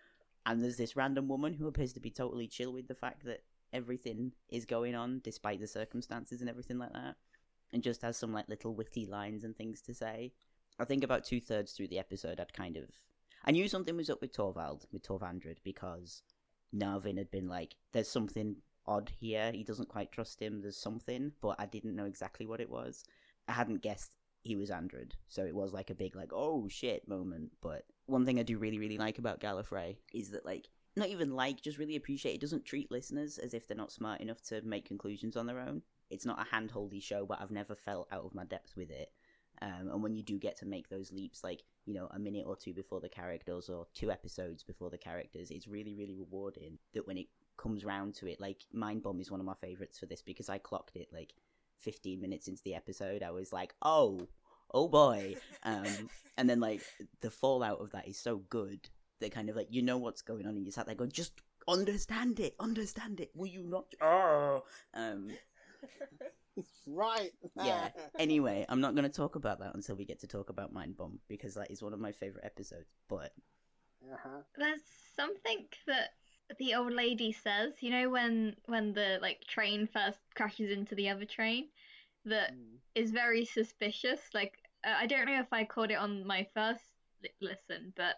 and 0.46 0.64
there's 0.64 0.78
this 0.78 0.96
random 0.96 1.28
woman 1.28 1.54
who 1.54 1.68
appears 1.68 1.92
to 1.92 2.00
be 2.00 2.10
totally 2.10 2.48
chill 2.48 2.72
with 2.72 2.88
the 2.88 2.96
fact 2.96 3.24
that 3.26 3.44
everything 3.78 4.34
is 4.50 4.66
going 4.66 4.96
on 4.96 5.22
despite 5.24 5.62
the 5.62 5.68
circumstances 5.68 6.42
and 6.42 6.50
everything 6.50 6.78
like 6.78 6.94
that, 6.94 7.16
and 7.72 7.84
just 7.84 8.02
has 8.02 8.18
some 8.18 8.34
like 8.34 8.50
little 8.50 8.76
witty 8.76 9.06
lines 9.06 9.44
and 9.44 9.56
things 9.56 9.82
to 9.84 9.94
say. 9.94 10.34
I 10.80 10.86
think 10.86 11.04
about 11.04 11.24
two 11.24 11.40
thirds 11.40 11.72
through 11.72 11.88
the 11.88 12.00
episode, 12.00 12.40
I'd 12.40 12.54
kind 12.54 12.78
of 12.78 12.90
I 13.48 13.52
knew 13.52 13.70
something 13.70 13.96
was 13.96 14.10
up 14.10 14.20
with 14.20 14.34
Torvald, 14.34 14.86
with 14.92 15.04
Torvandred, 15.04 15.60
because 15.64 16.22
Narvin 16.76 17.18
had 17.18 17.32
been 17.32 17.48
like, 17.48 17.76
"There's 17.94 18.10
something 18.10 18.58
odd 18.86 19.10
here. 19.10 19.54
He 19.54 19.64
doesn't 19.64 19.88
quite 19.88 20.12
trust 20.12 20.42
him. 20.42 20.62
There's 20.62 20.76
something," 20.76 21.32
but 21.40 21.56
I 21.58 21.66
didn't 21.66 21.96
know 21.96 22.06
exactly 22.06 22.46
what 22.46 22.60
it 22.60 22.70
was. 22.70 23.06
I 23.48 23.54
hadn't 23.54 23.82
guessed 23.82 24.18
he 24.44 24.58
was 24.58 24.70
Andred, 24.70 25.16
so 25.28 25.46
it 25.46 25.56
was 25.56 25.72
like 25.72 25.90
a 25.90 25.96
big 25.96 26.16
like, 26.16 26.32
"Oh 26.34 26.68
shit" 26.68 27.08
moment. 27.08 27.54
But 27.62 27.86
one 28.06 28.26
thing 28.26 28.38
I 28.38 28.44
do 28.44 28.58
really 28.58 28.80
really 28.80 28.98
like 28.98 29.18
about 29.18 29.40
Gallifrey 29.40 29.98
is 30.14 30.32
that 30.32 30.46
like 30.46 30.68
not 30.98 31.10
even 31.10 31.36
like, 31.36 31.62
just 31.62 31.78
really 31.78 31.96
appreciate 31.96 32.36
it 32.36 32.42
doesn't 32.42 32.66
treat 32.66 32.92
listeners 32.92 33.38
as 33.38 33.54
if 33.54 33.68
they're 33.68 33.78
not 33.78 33.92
smart 33.92 34.22
enough 34.22 34.42
to 34.44 34.62
make 34.64 34.88
conclusions 34.88 35.38
on 35.38 35.46
their 35.46 35.60
own. 35.60 35.82
It's 36.10 36.26
not 36.26 36.40
a 36.40 36.56
handholdy 36.56 37.02
show, 37.02 37.26
but 37.26 37.42
I've 37.42 37.52
never 37.52 37.76
felt 37.76 38.08
out 38.12 38.24
of 38.24 38.36
my 38.36 38.46
depth 38.46 38.76
with 38.76 38.90
it. 38.90 39.12
Um, 39.62 39.90
and 39.92 40.04
when 40.04 40.14
you 40.14 40.24
do 40.24 40.38
get 40.38 40.58
to 40.58 40.66
make 40.66 40.90
those 40.90 41.12
leaps, 41.12 41.44
like 41.44 41.64
you 41.86 41.94
know, 41.94 42.08
a 42.12 42.20
minute 42.20 42.46
or 42.46 42.56
two 42.56 42.74
before 42.74 43.00
the 43.00 43.10
characters, 43.10 43.70
or 43.70 43.88
two 43.94 44.12
episodes 44.12 44.62
before 44.62 44.90
the 44.90 44.98
characters, 44.98 45.52
it's 45.52 45.68
really, 45.68 45.96
really 45.96 46.16
rewarding. 46.16 46.78
That 46.94 47.08
when 47.08 47.18
it 47.18 47.28
comes 47.58 47.86
round 47.86 48.14
to 48.16 48.28
it, 48.28 48.40
like 48.40 48.62
Mind 48.74 49.04
Bomb 49.04 49.20
is 49.20 49.32
one 49.32 49.40
of 49.40 49.46
my 49.46 49.56
favorites 49.56 49.98
for 49.98 50.06
this 50.06 50.22
because 50.22 50.50
I 50.50 50.58
clocked 50.58 50.96
it 50.96 51.08
like 51.12 51.34
15 51.80 52.22
minutes 52.22 52.48
into 52.48 52.62
the 52.64 52.76
episode. 52.76 53.24
I 53.24 53.32
was 53.32 53.52
like, 53.54 53.74
oh, 53.82 54.28
oh 54.74 54.88
boy, 54.88 55.36
um, 55.64 56.10
and 56.38 56.50
then 56.50 56.60
like 56.60 56.82
the 57.22 57.32
fallout 57.32 57.80
of 57.80 57.92
that 57.92 58.08
is 58.08 58.18
so 58.18 58.38
good 58.50 58.90
that 59.20 59.32
kind 59.32 59.50
of 59.50 59.56
like 59.56 59.68
you 59.72 59.82
know 59.82 59.98
what's 59.98 60.22
going 60.22 60.46
on, 60.48 60.56
and 60.56 60.66
you 60.66 60.72
sat 60.72 60.86
there 60.86 60.96
going, 60.96 61.12
just 61.12 61.42
understand 61.68 62.40
it, 62.40 62.56
understand 62.60 63.20
it. 63.20 63.32
Will 63.36 63.48
you 63.48 63.64
not? 63.64 63.86
Oh, 64.02 64.64
um, 64.94 65.30
Right. 66.88 67.32
yeah. 67.56 67.90
Anyway, 68.20 68.66
I'm 68.70 68.82
not 68.82 68.96
going 68.96 69.04
to 69.10 69.16
talk 69.16 69.36
about 69.36 69.60
that 69.60 69.76
until 69.76 69.96
we 69.96 70.06
get 70.06 70.20
to 70.22 70.28
talk 70.28 70.50
about 70.50 70.74
Mind 70.74 70.98
Bomb 70.98 71.20
because 71.28 71.54
that 71.56 71.70
is 71.72 71.82
one 71.82 71.94
of 71.94 72.00
my 72.00 72.12
favorite 72.12 72.46
episodes. 72.46 72.88
But 73.08 73.32
uh-huh. 74.12 74.42
There's 74.58 74.82
something 75.16 75.66
that 75.88 76.10
the 76.60 76.76
old 76.76 76.94
lady 76.94 77.32
says, 77.32 77.74
you 77.82 77.92
know, 77.92 78.10
when 78.10 78.56
when 78.66 78.94
the 78.94 79.20
like 79.22 79.42
train 79.48 79.88
first 79.88 80.20
crashes 80.36 80.72
into 80.72 80.96
the 80.96 81.10
other 81.10 81.26
train, 81.26 81.68
that 82.26 82.52
Mm. 82.52 82.78
is 82.96 83.12
very 83.12 83.46
suspicious. 83.46 84.22
Like 84.34 84.58
uh, 84.86 84.96
I 84.98 85.08
don't 85.08 85.26
know 85.26 85.40
if 85.40 85.52
I 85.52 85.66
caught 85.66 85.92
it 85.92 85.96
on 86.00 86.26
my 86.26 86.48
first 86.54 86.84
listen, 87.42 87.94
but 87.96 88.16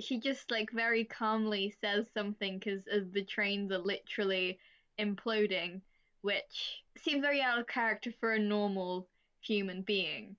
she 0.00 0.18
just 0.20 0.50
like 0.50 0.70
very 0.72 1.04
calmly 1.04 1.74
says 1.80 2.06
something 2.14 2.58
because 2.58 2.82
as 2.92 3.10
the 3.12 3.22
trains 3.24 3.70
are 3.72 3.78
literally 3.78 4.58
imploding, 4.98 5.80
which 6.22 6.82
seems 6.98 7.20
very 7.22 7.40
out 7.40 7.58
of 7.58 7.66
character 7.66 8.12
for 8.20 8.32
a 8.34 8.38
normal 8.38 9.08
human 9.40 9.82
being. 9.82 10.36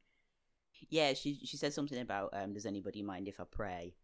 yeah, 0.89 1.13
she 1.13 1.39
she 1.45 1.57
says 1.57 1.73
something 1.73 1.99
about 2.01 2.29
um, 2.33 2.53
does 2.53 2.65
anybody 2.65 3.01
mind 3.01 3.27
if 3.27 3.39
I 3.39 3.43
pray? 3.49 3.95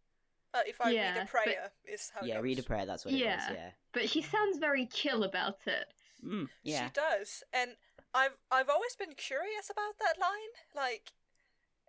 Uh, 0.54 0.60
if 0.66 0.80
I 0.80 0.90
Yeah, 0.90 1.08
read 1.10 1.16
a 1.16 1.20
but- 1.20 1.28
prayer, 1.28 1.70
is 1.84 2.10
how 2.14 2.24
it 2.24 2.28
yeah, 2.28 2.38
read 2.40 2.58
a 2.58 2.62
prayer. 2.62 2.86
That's 2.86 3.04
what 3.04 3.12
it 3.14 3.18
Yeah. 3.20 3.36
was. 3.36 3.56
Yeah. 3.56 3.70
But 3.92 4.08
she 4.08 4.22
sounds 4.22 4.58
very 4.58 4.86
chill 4.86 5.24
about 5.24 5.58
it. 5.66 5.92
Mm, 6.24 6.48
yeah. 6.62 6.86
She 6.86 6.92
does, 6.92 7.42
and 7.52 7.76
I've 8.14 8.36
I've 8.50 8.68
always 8.70 8.96
been 8.96 9.14
curious 9.14 9.70
about 9.70 9.98
that 10.00 10.18
line. 10.20 10.52
Like, 10.74 11.12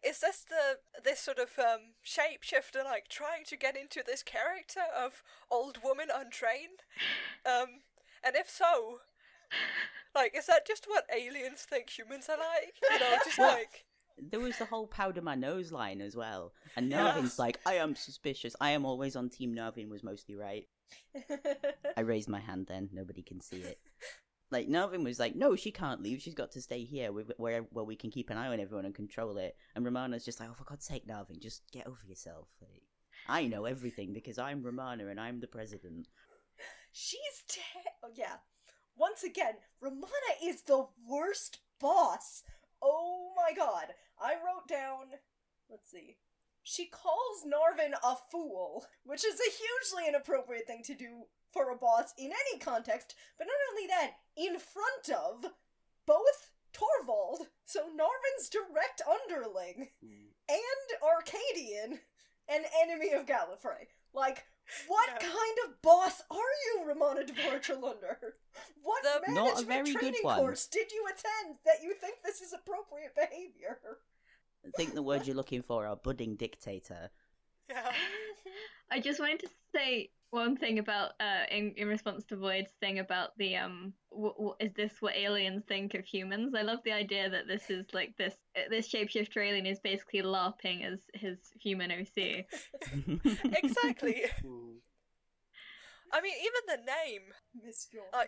is 0.03 0.19
this 0.19 0.43
the 0.47 0.79
this 1.03 1.19
sort 1.19 1.39
of 1.39 1.49
um, 1.59 1.93
shapeshifter 2.05 2.83
like 2.83 3.07
trying 3.09 3.43
to 3.47 3.57
get 3.57 3.75
into 3.77 4.01
this 4.05 4.23
character 4.23 4.81
of 4.97 5.23
old 5.51 5.79
woman 5.83 6.07
on 6.13 6.29
train? 6.31 6.69
Um, 7.45 7.81
and 8.23 8.35
if 8.35 8.49
so, 8.49 8.99
like, 10.15 10.35
is 10.37 10.45
that 10.47 10.67
just 10.67 10.85
what 10.87 11.05
aliens 11.15 11.61
think 11.69 11.89
humans 11.89 12.27
are 12.29 12.37
like? 12.37 12.73
You 12.91 12.99
know, 12.99 13.17
just 13.25 13.37
Well- 13.37 13.53
like 13.53 13.85
There 14.17 14.39
was 14.41 14.57
the 14.57 14.65
whole 14.65 14.87
powder 14.87 15.21
my 15.21 15.35
nose 15.35 15.71
line 15.71 16.01
as 16.01 16.15
well, 16.15 16.51
and 16.75 16.89
Yeah. 16.91 17.13
Narvin's 17.13 17.39
like, 17.39 17.59
I 17.65 17.75
am 17.75 17.95
suspicious. 17.95 18.55
I 18.59 18.71
am 18.71 18.85
always 18.85 19.15
on 19.15 19.29
team 19.29 19.55
Narvin 19.55 19.89
was 19.89 20.03
mostly 20.03 20.35
right. 20.35 20.67
I 21.97 22.01
raised 22.01 22.27
my 22.27 22.39
hand 22.39 22.65
then. 22.67 22.89
Nobody 22.91 23.21
can 23.21 23.39
see 23.41 23.57
it. 23.61 23.79
Like 24.51 24.67
Narvin 24.67 25.03
was 25.03 25.19
like, 25.19 25.35
no, 25.35 25.55
she 25.55 25.71
can't 25.71 26.01
leave. 26.01 26.21
She's 26.21 26.33
got 26.33 26.51
to 26.53 26.61
stay 26.61 26.83
here, 26.83 27.11
where 27.11 27.61
where 27.61 27.85
we 27.85 27.95
can 27.95 28.09
keep 28.09 28.29
an 28.29 28.37
eye 28.37 28.47
on 28.47 28.59
everyone 28.59 28.85
and 28.85 28.95
control 28.95 29.37
it. 29.37 29.55
And 29.75 29.85
Romana's 29.85 30.25
just 30.25 30.39
like, 30.39 30.49
oh, 30.49 30.55
for 30.55 30.63
God's 30.63 30.85
sake, 30.85 31.07
Narvin, 31.07 31.39
just 31.39 31.63
get 31.71 31.85
over 31.85 31.99
yourself. 32.07 32.47
Like, 32.59 32.81
I 33.27 33.45
know 33.47 33.65
everything 33.65 34.13
because 34.13 34.39
I'm 34.39 34.63
Romana 34.63 35.07
and 35.07 35.19
I'm 35.19 35.39
the 35.39 35.47
president. 35.47 36.07
She's 36.91 37.19
oh, 38.03 38.09
yeah. 38.15 38.37
Once 38.95 39.23
again, 39.23 39.53
Romana 39.79 40.33
is 40.43 40.63
the 40.63 40.87
worst 41.07 41.59
boss. 41.79 42.43
Oh 42.81 43.31
my 43.35 43.55
god. 43.55 43.93
I 44.19 44.33
wrote 44.33 44.67
down. 44.67 45.19
Let's 45.69 45.91
see. 45.91 46.17
She 46.63 46.87
calls 46.87 47.45
Narvin 47.45 47.93
a 48.03 48.15
fool, 48.31 48.85
which 49.03 49.23
is 49.23 49.39
a 49.39 49.51
hugely 49.51 50.09
inappropriate 50.09 50.67
thing 50.67 50.81
to 50.85 50.95
do 50.95 51.23
for 51.51 51.69
a 51.71 51.75
boss 51.75 52.13
in 52.17 52.31
any 52.31 52.59
context, 52.59 53.15
but 53.37 53.47
not 53.47 53.55
only 53.71 53.87
that, 53.87 54.11
in 54.35 54.59
front 54.59 55.09
of 55.09 55.51
both 56.05 56.51
Torvald, 56.73 57.47
so 57.65 57.81
Narvin's 57.89 58.49
direct 58.49 59.01
underling, 59.07 59.89
Mm. 60.03 60.27
and 60.47 61.01
Arkadian, 61.01 61.99
an 62.47 62.65
enemy 62.81 63.11
of 63.11 63.25
Gallifrey. 63.25 63.87
Like, 64.13 64.45
what 64.87 65.09
Yeah. 65.09 65.29
kind 65.29 65.57
of 65.65 65.81
boss 65.81 66.21
are 66.29 66.37
you, 66.37 66.83
Ramona 66.85 67.23
Dvorchalunder? 67.23 68.33
What 68.81 69.03
The- 69.03 69.31
Not 69.31 69.61
a 69.61 69.65
management 69.65 69.67
very 69.67 69.83
good 69.93 69.99
training 69.99 70.23
one. 70.23 70.39
course 70.39 70.67
did 70.67 70.91
you 70.91 71.05
attend 71.07 71.59
that 71.65 71.81
you 71.81 71.93
think 71.95 72.21
this 72.23 72.41
is 72.41 72.53
appropriate 72.53 73.15
behavior? 73.15 73.99
I 74.65 74.71
think 74.75 74.93
the 74.93 75.01
word 75.03 75.25
you're 75.25 75.35
looking 75.35 75.61
for 75.63 75.85
are 75.87 75.95
budding 75.95 76.35
dictator. 76.35 77.11
yeah. 77.69 77.95
I 78.91 78.99
just 78.99 79.19
wanted 79.19 79.39
to 79.41 79.49
say 79.73 80.11
one 80.31 80.55
thing 80.55 80.79
about 80.79 81.11
uh 81.19 81.43
in 81.51 81.73
in 81.75 81.87
response 81.87 82.23
to 82.25 82.35
Void's 82.35 82.71
thing 82.79 82.99
about 82.99 83.37
the 83.37 83.55
um 83.55 83.93
w- 84.11 84.33
w- 84.33 84.55
is 84.59 84.71
this 84.73 84.93
what 84.99 85.15
aliens 85.15 85.63
think 85.67 85.93
of 85.93 86.05
humans? 86.05 86.53
I 86.55 86.61
love 86.61 86.79
the 86.85 86.91
idea 86.91 87.29
that 87.29 87.47
this 87.47 87.69
is 87.69 87.85
like 87.93 88.15
this 88.17 88.35
this 88.69 88.87
shapeshifter 88.91 89.45
alien 89.45 89.65
is 89.65 89.79
basically 89.79 90.21
LARPing 90.21 90.85
as 90.85 90.99
his 91.13 91.37
human 91.59 91.91
OC. 91.91 92.45
exactly. 93.63 94.23
Mm. 94.45 94.77
I 96.11 96.21
mean, 96.21 96.33
even 96.41 96.63
the 96.67 96.91
name. 96.91 97.21
Miss 97.63 97.85
Joy. 97.85 97.99
I 98.13 98.27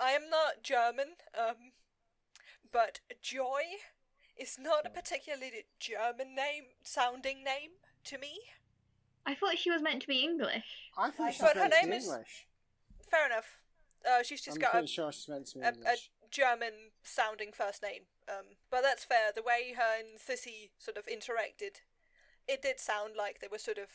I 0.00 0.12
am 0.12 0.30
not 0.30 0.62
German, 0.62 1.14
um, 1.38 1.72
but 2.72 3.00
Joy 3.22 3.62
is 4.36 4.58
not 4.58 4.86
a 4.86 4.90
particularly 4.90 5.66
German 5.78 6.34
name 6.34 6.64
sounding 6.82 7.44
name 7.44 7.70
to 8.04 8.18
me. 8.18 8.40
I 9.26 9.34
thought 9.34 9.58
she 9.58 9.70
was 9.70 9.82
meant 9.82 10.02
to 10.02 10.08
be 10.08 10.22
English. 10.22 10.64
I 10.96 11.10
think 11.10 11.32
she's 11.32 11.40
But 11.40 11.54
her 11.54 11.60
meant 11.62 11.72
to 11.74 11.80
name 11.82 11.90
be 11.90 11.96
is- 11.96 12.04
English. 12.06 12.46
Fair 13.10 13.26
enough. 13.26 13.58
Uh, 14.08 14.22
she's 14.22 14.40
just 14.40 14.56
I'm 14.56 14.60
got 14.60 14.70
pretty 14.70 14.84
a, 14.84 14.88
sure 14.88 15.12
she's 15.12 15.28
meant 15.28 15.46
to 15.48 15.58
be 15.58 15.64
a, 15.64 15.68
a 15.68 15.72
English. 15.74 16.10
German 16.30 16.72
sounding 17.02 17.50
first 17.52 17.82
name. 17.82 18.02
Um, 18.28 18.44
but 18.70 18.82
that's 18.82 19.04
fair. 19.04 19.32
The 19.34 19.42
way 19.42 19.74
her 19.76 19.98
and 19.98 20.18
Sissy 20.18 20.70
sort 20.78 20.96
of 20.96 21.06
interacted, 21.06 21.80
it 22.48 22.62
did 22.62 22.78
sound 22.80 23.14
like 23.18 23.40
they 23.40 23.48
were 23.50 23.58
sort 23.58 23.78
of. 23.78 23.88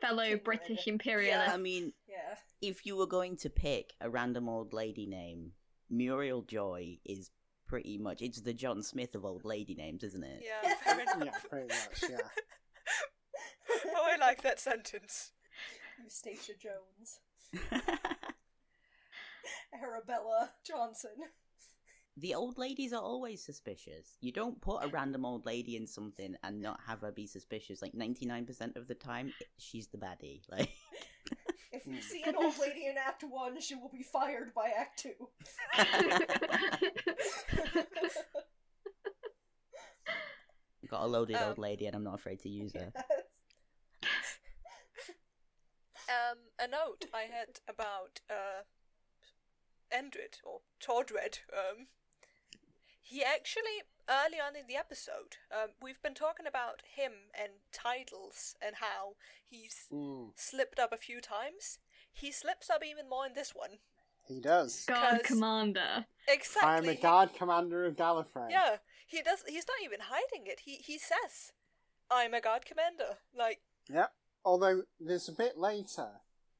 Fellow 0.00 0.22
Kindred. 0.24 0.44
British 0.44 0.86
imperialist. 0.86 1.48
I 1.50 1.56
mean, 1.56 1.92
yeah. 2.08 2.36
if 2.60 2.84
you 2.84 2.96
were 2.96 3.06
going 3.06 3.36
to 3.38 3.50
pick 3.50 3.94
a 4.00 4.10
random 4.10 4.48
old 4.48 4.72
lady 4.72 5.06
name, 5.06 5.52
Muriel 5.88 6.42
Joy 6.42 6.98
is 7.04 7.30
pretty 7.66 7.96
much 7.98 8.20
it's 8.22 8.40
the 8.42 8.52
John 8.52 8.82
Smith 8.82 9.14
of 9.14 9.24
old 9.24 9.44
lady 9.44 9.74
names, 9.74 10.02
isn't 10.04 10.22
it? 10.24 10.42
Yeah, 10.44 10.74
fair 10.84 11.00
enough. 11.00 11.16
yeah, 11.24 11.30
pretty 11.48 11.68
much. 11.68 12.10
Yeah. 12.10 12.16
I 14.06 14.16
like 14.20 14.42
that 14.42 14.60
sentence. 14.60 15.32
Eustacia 16.02 16.52
Jones. 16.58 17.20
Arabella 19.72 20.50
Johnson. 20.66 21.10
the 22.16 22.34
old 22.34 22.58
ladies 22.58 22.92
are 22.92 23.02
always 23.02 23.44
suspicious. 23.44 24.16
You 24.20 24.32
don't 24.32 24.60
put 24.60 24.82
a 24.84 24.88
random 24.88 25.24
old 25.24 25.46
lady 25.46 25.76
in 25.76 25.86
something 25.86 26.34
and 26.42 26.60
not 26.62 26.80
have 26.86 27.00
her 27.00 27.12
be 27.12 27.26
suspicious. 27.26 27.82
Like 27.82 27.94
ninety 27.94 28.26
nine 28.26 28.46
percent 28.46 28.76
of 28.76 28.86
the 28.88 28.94
time, 28.94 29.32
she's 29.58 29.88
the 29.88 29.98
baddie. 29.98 30.40
Like 30.50 30.70
If 31.72 31.86
you 31.86 31.94
Hmm. 31.94 32.00
see 32.00 32.22
an 32.26 32.36
old 32.36 32.58
lady 32.58 32.86
in 32.86 32.96
Act 32.96 33.22
1, 33.28 33.60
she 33.60 33.74
will 33.74 33.90
be 33.90 34.02
fired 34.02 34.54
by 34.54 34.70
Act 34.76 34.98
2. 35.00 35.12
got 40.88 41.02
a 41.02 41.06
loaded 41.06 41.36
Um, 41.36 41.48
old 41.48 41.58
lady, 41.58 41.86
and 41.86 41.96
I'm 41.96 42.04
not 42.04 42.14
afraid 42.14 42.40
to 42.40 42.48
use 42.48 42.72
her. 42.74 42.92
Um, 46.08 46.38
a 46.58 46.68
note 46.68 47.06
I 47.12 47.22
had 47.22 47.60
about 47.68 48.20
uh, 48.30 48.62
Endred 49.90 50.38
or 50.44 50.60
Tordred. 50.80 51.40
Um, 51.52 51.86
he 53.00 53.22
actually 53.24 53.82
early 54.08 54.38
on 54.40 54.54
in 54.56 54.66
the 54.68 54.76
episode, 54.76 55.36
um, 55.52 55.70
we've 55.82 56.00
been 56.02 56.14
talking 56.14 56.46
about 56.46 56.82
him 56.94 57.12
and 57.34 57.52
titles 57.72 58.54
and 58.64 58.76
how 58.76 59.14
he's 59.44 59.86
Mm, 59.92 60.30
slipped 60.36 60.78
up 60.78 60.92
a 60.92 60.96
few 60.96 61.20
times. 61.20 61.78
He 62.12 62.30
slips 62.30 62.70
up 62.70 62.84
even 62.84 63.08
more 63.08 63.26
in 63.26 63.34
this 63.34 63.52
one. 63.54 63.78
he 64.28 64.40
does. 64.40 64.84
God 64.86 65.18
'Cause- 65.18 65.26
Commander. 65.26 66.06
Exactly. 66.26 66.68
I 66.68 66.78
am 66.78 66.88
a 66.88 66.92
he- 66.94 67.00
guard 67.02 67.32
commander 67.34 67.84
of 67.84 67.94
Gallifrey. 67.94 68.50
Yeah, 68.50 68.78
he 69.06 69.22
does. 69.22 69.44
He's 69.46 69.66
not 69.68 69.80
even 69.84 70.00
hiding 70.00 70.46
it. 70.48 70.60
He 70.60 70.76
he 70.78 70.98
says, 70.98 71.52
"I'm 72.10 72.34
a 72.34 72.40
guard 72.40 72.64
commander." 72.66 73.18
Like, 73.32 73.60
Yep. 73.88 74.12
Although 74.46 74.82
there's 75.00 75.28
a 75.28 75.32
bit 75.32 75.58
later, 75.58 76.08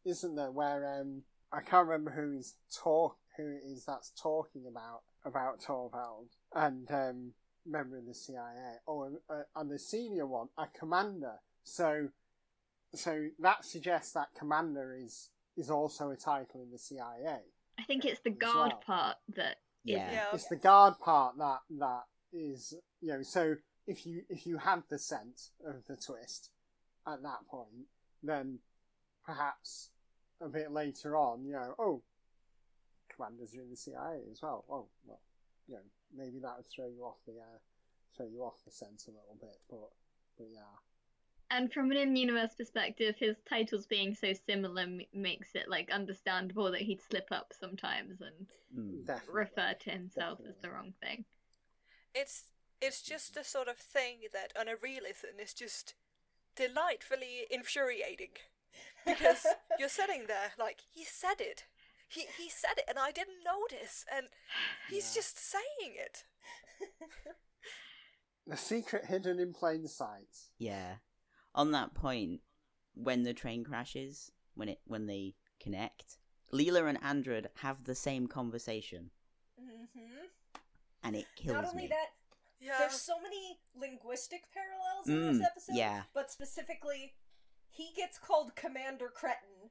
isn't 0.04 0.34
there, 0.34 0.50
where 0.50 1.00
um 1.00 1.22
I 1.52 1.60
can't 1.60 1.86
remember 1.86 2.10
who 2.10 2.36
is 2.36 2.54
talk 2.76 3.16
who 3.36 3.44
it 3.48 3.62
is 3.64 3.84
that's 3.84 4.10
talking 4.20 4.64
about 4.68 5.02
about 5.24 5.62
Torvald 5.62 6.30
and 6.52 6.90
um 6.90 7.32
member 7.64 7.96
of 7.96 8.06
the 8.06 8.14
CIA 8.14 8.78
or 8.86 9.12
uh, 9.30 9.42
and 9.54 9.70
the 9.70 9.78
senior 9.78 10.26
one 10.26 10.48
a 10.58 10.66
commander. 10.76 11.36
So 11.62 12.08
so 12.92 13.28
that 13.38 13.64
suggests 13.64 14.12
that 14.14 14.34
commander 14.36 14.92
is 15.00 15.30
is 15.56 15.70
also 15.70 16.10
a 16.10 16.16
title 16.16 16.60
in 16.62 16.72
the 16.72 16.78
CIA. 16.78 17.38
I 17.78 17.82
think 17.84 18.04
it's 18.04 18.20
the 18.20 18.30
guard 18.30 18.72
well. 18.72 18.82
part 18.84 19.16
that 19.36 19.58
is 19.84 19.94
Yeah. 19.94 20.10
yeah, 20.10 20.24
It's 20.32 20.48
the 20.48 20.56
guard 20.56 20.98
part 20.98 21.38
that 21.38 21.60
that 21.78 22.02
is 22.32 22.74
you 23.00 23.12
know 23.12 23.22
so 23.22 23.54
if 23.86 24.04
you 24.04 24.22
if 24.28 24.44
you 24.44 24.58
had 24.58 24.82
the 24.88 24.98
sense 24.98 25.52
of 25.64 25.86
the 25.86 25.96
twist 25.96 26.50
at 27.06 27.22
that 27.22 27.46
point, 27.48 27.86
then 28.22 28.58
perhaps 29.24 29.90
a 30.40 30.48
bit 30.48 30.70
later 30.72 31.16
on, 31.16 31.44
you 31.44 31.52
know, 31.52 31.74
oh, 31.78 32.02
commanders 33.14 33.54
are 33.54 33.62
in 33.62 33.70
the 33.70 33.76
CIA 33.76 34.20
as 34.30 34.40
well. 34.42 34.64
Oh, 34.70 34.86
well, 35.06 35.20
you 35.68 35.74
know, 35.74 35.80
maybe 36.14 36.38
that 36.40 36.56
would 36.56 36.66
throw 36.68 36.86
you 36.88 37.04
off 37.04 37.16
the 37.26 37.32
uh, 37.32 37.58
throw 38.16 38.26
you 38.26 38.42
off 38.42 38.64
the 38.64 38.70
scent 38.70 39.04
a 39.08 39.10
little 39.10 39.36
bit, 39.40 39.58
but 39.70 39.90
but 40.38 40.46
yeah, 40.52 40.60
And 41.50 41.72
from 41.72 41.90
an 41.90 41.96
in-universe 41.96 42.54
perspective, 42.56 43.14
his 43.18 43.36
titles 43.48 43.86
being 43.86 44.14
so 44.14 44.32
similar 44.46 44.82
m- 44.82 45.00
makes 45.14 45.54
it 45.54 45.68
like 45.68 45.90
understandable 45.90 46.70
that 46.72 46.82
he'd 46.82 47.00
slip 47.02 47.28
up 47.30 47.52
sometimes 47.58 48.20
and 48.20 48.46
Mm. 48.76 49.08
refer 49.32 49.72
to 49.80 49.90
himself 49.90 50.40
as 50.46 50.56
the 50.60 50.68
wrong 50.70 50.92
thing. 51.00 51.24
it's 52.14 52.44
it's 52.82 53.00
just 53.00 53.32
the 53.34 53.44
sort 53.44 53.68
of 53.68 53.78
thing 53.78 54.18
that 54.34 54.52
on 54.58 54.68
a 54.68 54.74
re-listen 54.82 55.30
is 55.40 55.54
just 55.54 55.94
delightfully 56.56 57.46
infuriating 57.50 58.30
because 59.06 59.56
you're 59.76 59.88
sitting 59.88 60.26
there 60.26 60.52
like 60.58 60.80
he 60.90 61.04
said 61.04 61.40
it. 61.40 61.66
He 62.08 62.26
he 62.26 62.48
said 62.50 62.78
it 62.78 62.84
and 62.88 62.98
I 62.98 63.10
didn't 63.12 63.44
notice 63.44 64.04
and 64.12 64.28
he's 64.86 65.12
Yeah. 65.12 65.14
just 65.14 65.38
saying 65.38 65.94
it. 65.96 66.24
The 68.46 68.56
secret 68.56 69.04
hidden 69.04 69.38
in 69.38 69.52
plain 69.52 69.86
sight. 69.86 70.48
Yeah. 70.58 70.96
On 71.54 71.72
that 71.72 71.94
point, 71.94 72.42
when 72.94 73.22
the 73.24 73.34
train 73.34 73.64
crashes, 73.64 74.32
when 74.54 74.68
it 74.70 74.80
when 74.86 75.06
they 75.06 75.36
connect, 75.60 76.18
Leela 76.52 76.88
and 76.88 76.98
Andred 77.02 77.50
have 77.56 77.84
the 77.84 77.94
same 77.94 78.28
conversation, 78.28 79.10
hmm 79.58 80.26
and 81.02 81.16
it 81.16 81.34
kills 81.34 81.56
Not 81.56 81.64
only 81.64 81.86
me. 81.86 81.88
that, 81.88 82.10
Yeah. 82.60 82.78
there's 82.78 83.00
so 83.00 83.20
many 83.20 83.60
linguistic 83.74 84.44
parallels 84.52 85.08
in 85.08 85.14
Mm, 85.14 85.38
this 85.38 85.46
episode. 85.46 85.76
yeah. 85.76 86.02
But 86.14 86.30
specifically, 86.30 87.14
he 87.68 87.92
gets 87.94 88.18
called 88.18 88.56
Commander 88.56 89.08
Cretin, 89.08 89.70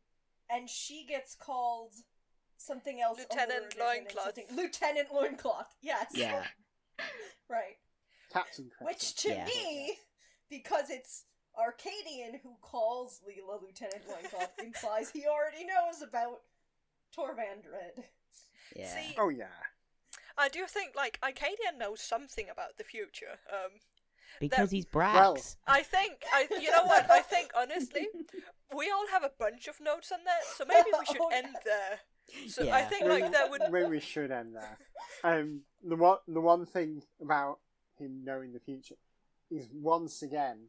and 0.50 0.70
she 0.70 1.06
gets 1.06 1.36
called 1.36 1.94
something 2.58 3.02
else. 3.02 3.20
Lieutenant 3.20 3.74
alluring 3.76 4.00
and 4.08 4.16
Loincloth. 4.16 4.24
something- 4.36 4.56
Lieutenant 4.56 5.12
Loincloth. 5.14 5.76
Yes. 5.82 6.12
Yeah. 6.14 6.48
right. 7.50 7.78
Captain 8.32 8.66
Creta. 8.70 8.86
Which 8.86 9.16
to 9.16 9.30
Yeah. 9.30 9.46
me, 9.46 9.98
because 10.50 10.90
it's 10.90 11.26
Arkadian 11.58 12.42
who 12.42 12.56
calls 12.62 13.22
Leela 13.28 13.62
Lieutenant 13.62 14.08
Loincloth, 14.08 14.52
implies 14.60 15.10
he 15.12 15.26
already 15.26 15.64
knows 15.66 16.02
about 16.02 16.42
Torvandred. 17.16 18.06
Yeah. 18.76 18.94
See, 18.94 19.16
Oh 19.18 19.30
yeah. 19.30 19.48
I 20.38 20.50
do 20.50 20.66
think 20.68 20.96
like 20.96 21.20
Arkadian 21.22 21.78
knows 21.78 22.02
something 22.02 22.48
about 22.50 22.78
the 22.78 22.84
future. 22.84 23.40
Um, 23.52 23.72
because 24.40 24.72
he's 24.72 24.86
Brax. 24.86 25.14
Well- 25.14 25.38
I 25.68 25.82
think 25.84 26.24
I 26.34 26.48
you 26.62 26.72
know 26.72 26.84
what 26.86 27.10
I 27.10 27.22
think 27.22 27.52
honestly, 27.58 28.08
we 28.76 28.92
all 28.92 29.08
have 29.12 29.24
a 29.24 29.32
bunch 29.40 29.68
of 29.68 29.80
notes 29.80 30.12
on 30.12 30.20
that, 30.26 30.44
so 30.56 30.66
maybe 30.68 30.90
we 30.98 31.06
should 31.06 31.18
Oh, 31.22 31.30
end 31.30 31.56
there. 31.64 32.00
So 32.50 32.70
I 32.70 32.82
think 32.82 33.06
like 33.06 33.32
that 33.32 33.50
would 33.50 33.62
Maybe 33.72 33.86
we 33.86 34.00
should 34.00 34.32
end 34.32 34.56
there. 34.56 34.78
Um, 35.24 35.62
the 35.84 35.96
one 35.96 36.18
the 36.28 36.42
one 36.42 36.66
thing 36.66 37.02
about 37.22 37.60
him 37.98 38.24
knowing 38.26 38.52
the 38.52 38.60
future 38.60 38.96
is 39.52 39.70
once 39.72 40.22
again 40.22 40.68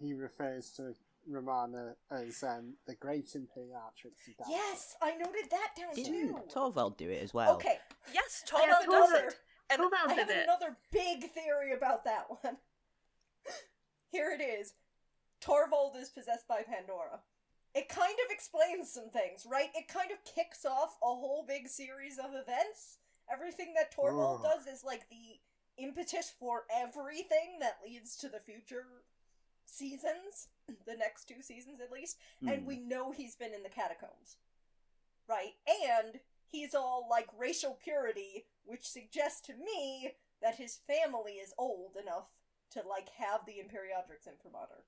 he 0.00 0.12
refers 0.12 0.70
to 0.72 0.94
Romana 1.28 1.94
as 2.10 2.42
um, 2.42 2.74
the 2.86 2.94
great 2.94 3.26
imperatrix 3.28 4.28
of 4.38 4.46
Yes, 4.48 4.96
I 5.02 5.12
noted 5.16 5.50
that 5.50 5.70
down 5.76 5.94
Didn't 5.94 6.28
too. 6.28 6.40
Torvald 6.52 6.96
do 6.96 7.08
it 7.10 7.22
as 7.22 7.32
well? 7.32 7.54
Okay, 7.54 7.78
yes, 8.12 8.42
Torvald 8.46 8.86
does 8.90 9.10
another- 9.10 9.26
it. 9.28 9.34
And 9.70 9.78
Torvald 9.78 10.10
I 10.10 10.14
have 10.14 10.28
it. 10.30 10.44
another 10.44 10.76
big 10.90 11.32
theory 11.32 11.72
about 11.72 12.04
that 12.04 12.26
one. 12.42 12.56
Here 14.10 14.30
it 14.38 14.42
is. 14.42 14.74
Torvald 15.40 15.96
is 15.96 16.10
possessed 16.10 16.46
by 16.46 16.62
Pandora. 16.62 17.20
It 17.74 17.88
kind 17.88 18.14
of 18.26 18.30
explains 18.30 18.92
some 18.92 19.08
things, 19.08 19.46
right? 19.50 19.70
It 19.74 19.88
kind 19.88 20.10
of 20.10 20.18
kicks 20.24 20.66
off 20.66 20.96
a 21.02 21.06
whole 21.06 21.44
big 21.48 21.68
series 21.68 22.18
of 22.18 22.30
events. 22.30 22.98
Everything 23.32 23.72
that 23.76 23.92
Torvald 23.92 24.42
Ugh. 24.44 24.50
does 24.52 24.66
is 24.66 24.84
like 24.84 25.08
the 25.08 25.38
impetus 25.82 26.32
for 26.38 26.64
everything 26.70 27.58
that 27.60 27.78
leads 27.84 28.16
to 28.16 28.28
the 28.28 28.40
future 28.40 28.84
seasons, 29.66 30.48
the 30.86 30.96
next 30.96 31.26
two 31.26 31.42
seasons 31.42 31.80
at 31.80 31.92
least. 31.92 32.18
And 32.46 32.60
Hmm. 32.62 32.66
we 32.66 32.76
know 32.78 33.12
he's 33.12 33.36
been 33.36 33.54
in 33.54 33.62
the 33.62 33.68
catacombs. 33.68 34.36
Right? 35.28 35.52
And 35.66 36.20
he's 36.46 36.74
all 36.74 37.06
like 37.10 37.28
racial 37.38 37.78
purity, 37.82 38.46
which 38.64 38.86
suggests 38.88 39.40
to 39.42 39.54
me 39.54 40.12
that 40.42 40.56
his 40.56 40.78
family 40.86 41.32
is 41.34 41.54
old 41.56 41.96
enough 42.00 42.28
to 42.72 42.82
like 42.88 43.08
have 43.18 43.46
the 43.46 43.52
Imperatrix 43.54 44.26
imprimatur. 44.26 44.84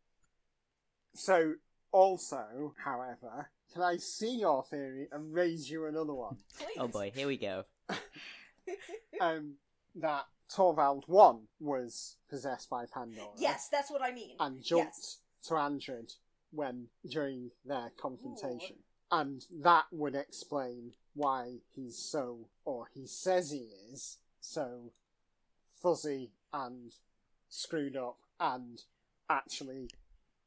So 1.15 1.55
also, 1.93 2.75
however, 2.85 3.51
can 3.73 3.83
I 3.83 3.97
see 3.99 4.37
your 4.39 4.65
theory 4.65 5.07
and 5.13 5.33
raise 5.33 5.71
you 5.71 5.87
another 5.87 6.13
one? 6.15 6.39
Please. 6.59 6.77
Oh 6.79 6.89
boy, 6.89 7.13
here 7.15 7.27
we 7.27 7.37
go. 7.37 7.65
Um, 9.21 9.55
that 9.97 10.25
Torvald 10.53 11.05
one 11.07 11.49
was 11.61 12.17
possessed 12.29 12.69
by 12.71 12.85
Pandora. 12.87 13.29
Yes, 13.37 13.69
that's 13.71 13.91
what 13.91 14.03
I 14.03 14.13
mean. 14.13 14.37
and 14.41 14.63
jumped 14.63 14.95
Yes. 14.97 15.19
to 15.49 15.57
Andred 15.57 16.13
when 16.51 16.89
during 17.07 17.51
their 17.65 17.91
confrontation. 17.97 18.77
And 19.11 19.45
that 19.51 19.87
would 19.93 20.15
explain 20.15 20.93
why 21.15 21.59
he's 21.75 21.97
so, 21.99 22.49
or 22.65 22.87
he 22.93 23.07
says 23.07 23.51
he 23.51 23.69
is, 23.93 24.19
so 24.41 24.93
fuzzy 25.83 26.31
and 26.53 26.95
screwed 27.49 27.97
up. 27.97 28.19
And 28.41 28.83
actually, 29.29 29.91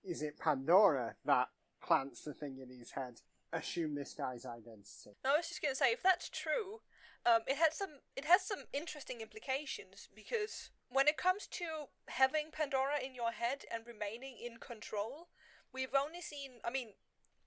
is 0.04 0.22
it 0.22 0.40
Pandora 0.40 1.16
that 1.26 1.50
plants 1.82 2.24
the 2.24 2.34
thing 2.34 2.58
in 2.60 2.70
his 2.78 2.92
head? 2.92 3.22
Assume 3.54 3.96
this 3.96 4.14
guy's 4.14 4.46
identity. 4.46 5.16
No, 5.24 5.34
I 5.34 5.38
was 5.38 5.48
just 5.48 5.62
gonna 5.62 5.76
say 5.76 5.92
if 5.94 6.04
that's 6.04 6.30
true, 6.30 6.82
um, 7.28 7.42
it 7.46 7.58
has 7.58 7.76
some 7.76 8.00
it 8.16 8.26
has 8.26 8.42
some 8.42 8.60
interesting 8.74 9.20
implications 9.22 10.08
because 10.16 10.70
when 10.90 11.08
it 11.08 11.18
comes 11.18 11.46
to 11.48 11.66
having 12.08 12.46
Pandora 12.52 13.04
in 13.04 13.14
your 13.14 13.32
head 13.32 13.66
and 13.74 13.86
remaining 13.86 14.38
in 14.42 14.58
control, 14.58 15.28
we've 15.74 15.94
only 15.94 16.22
seen 16.22 16.62
I 16.64 16.70
mean, 16.72 16.90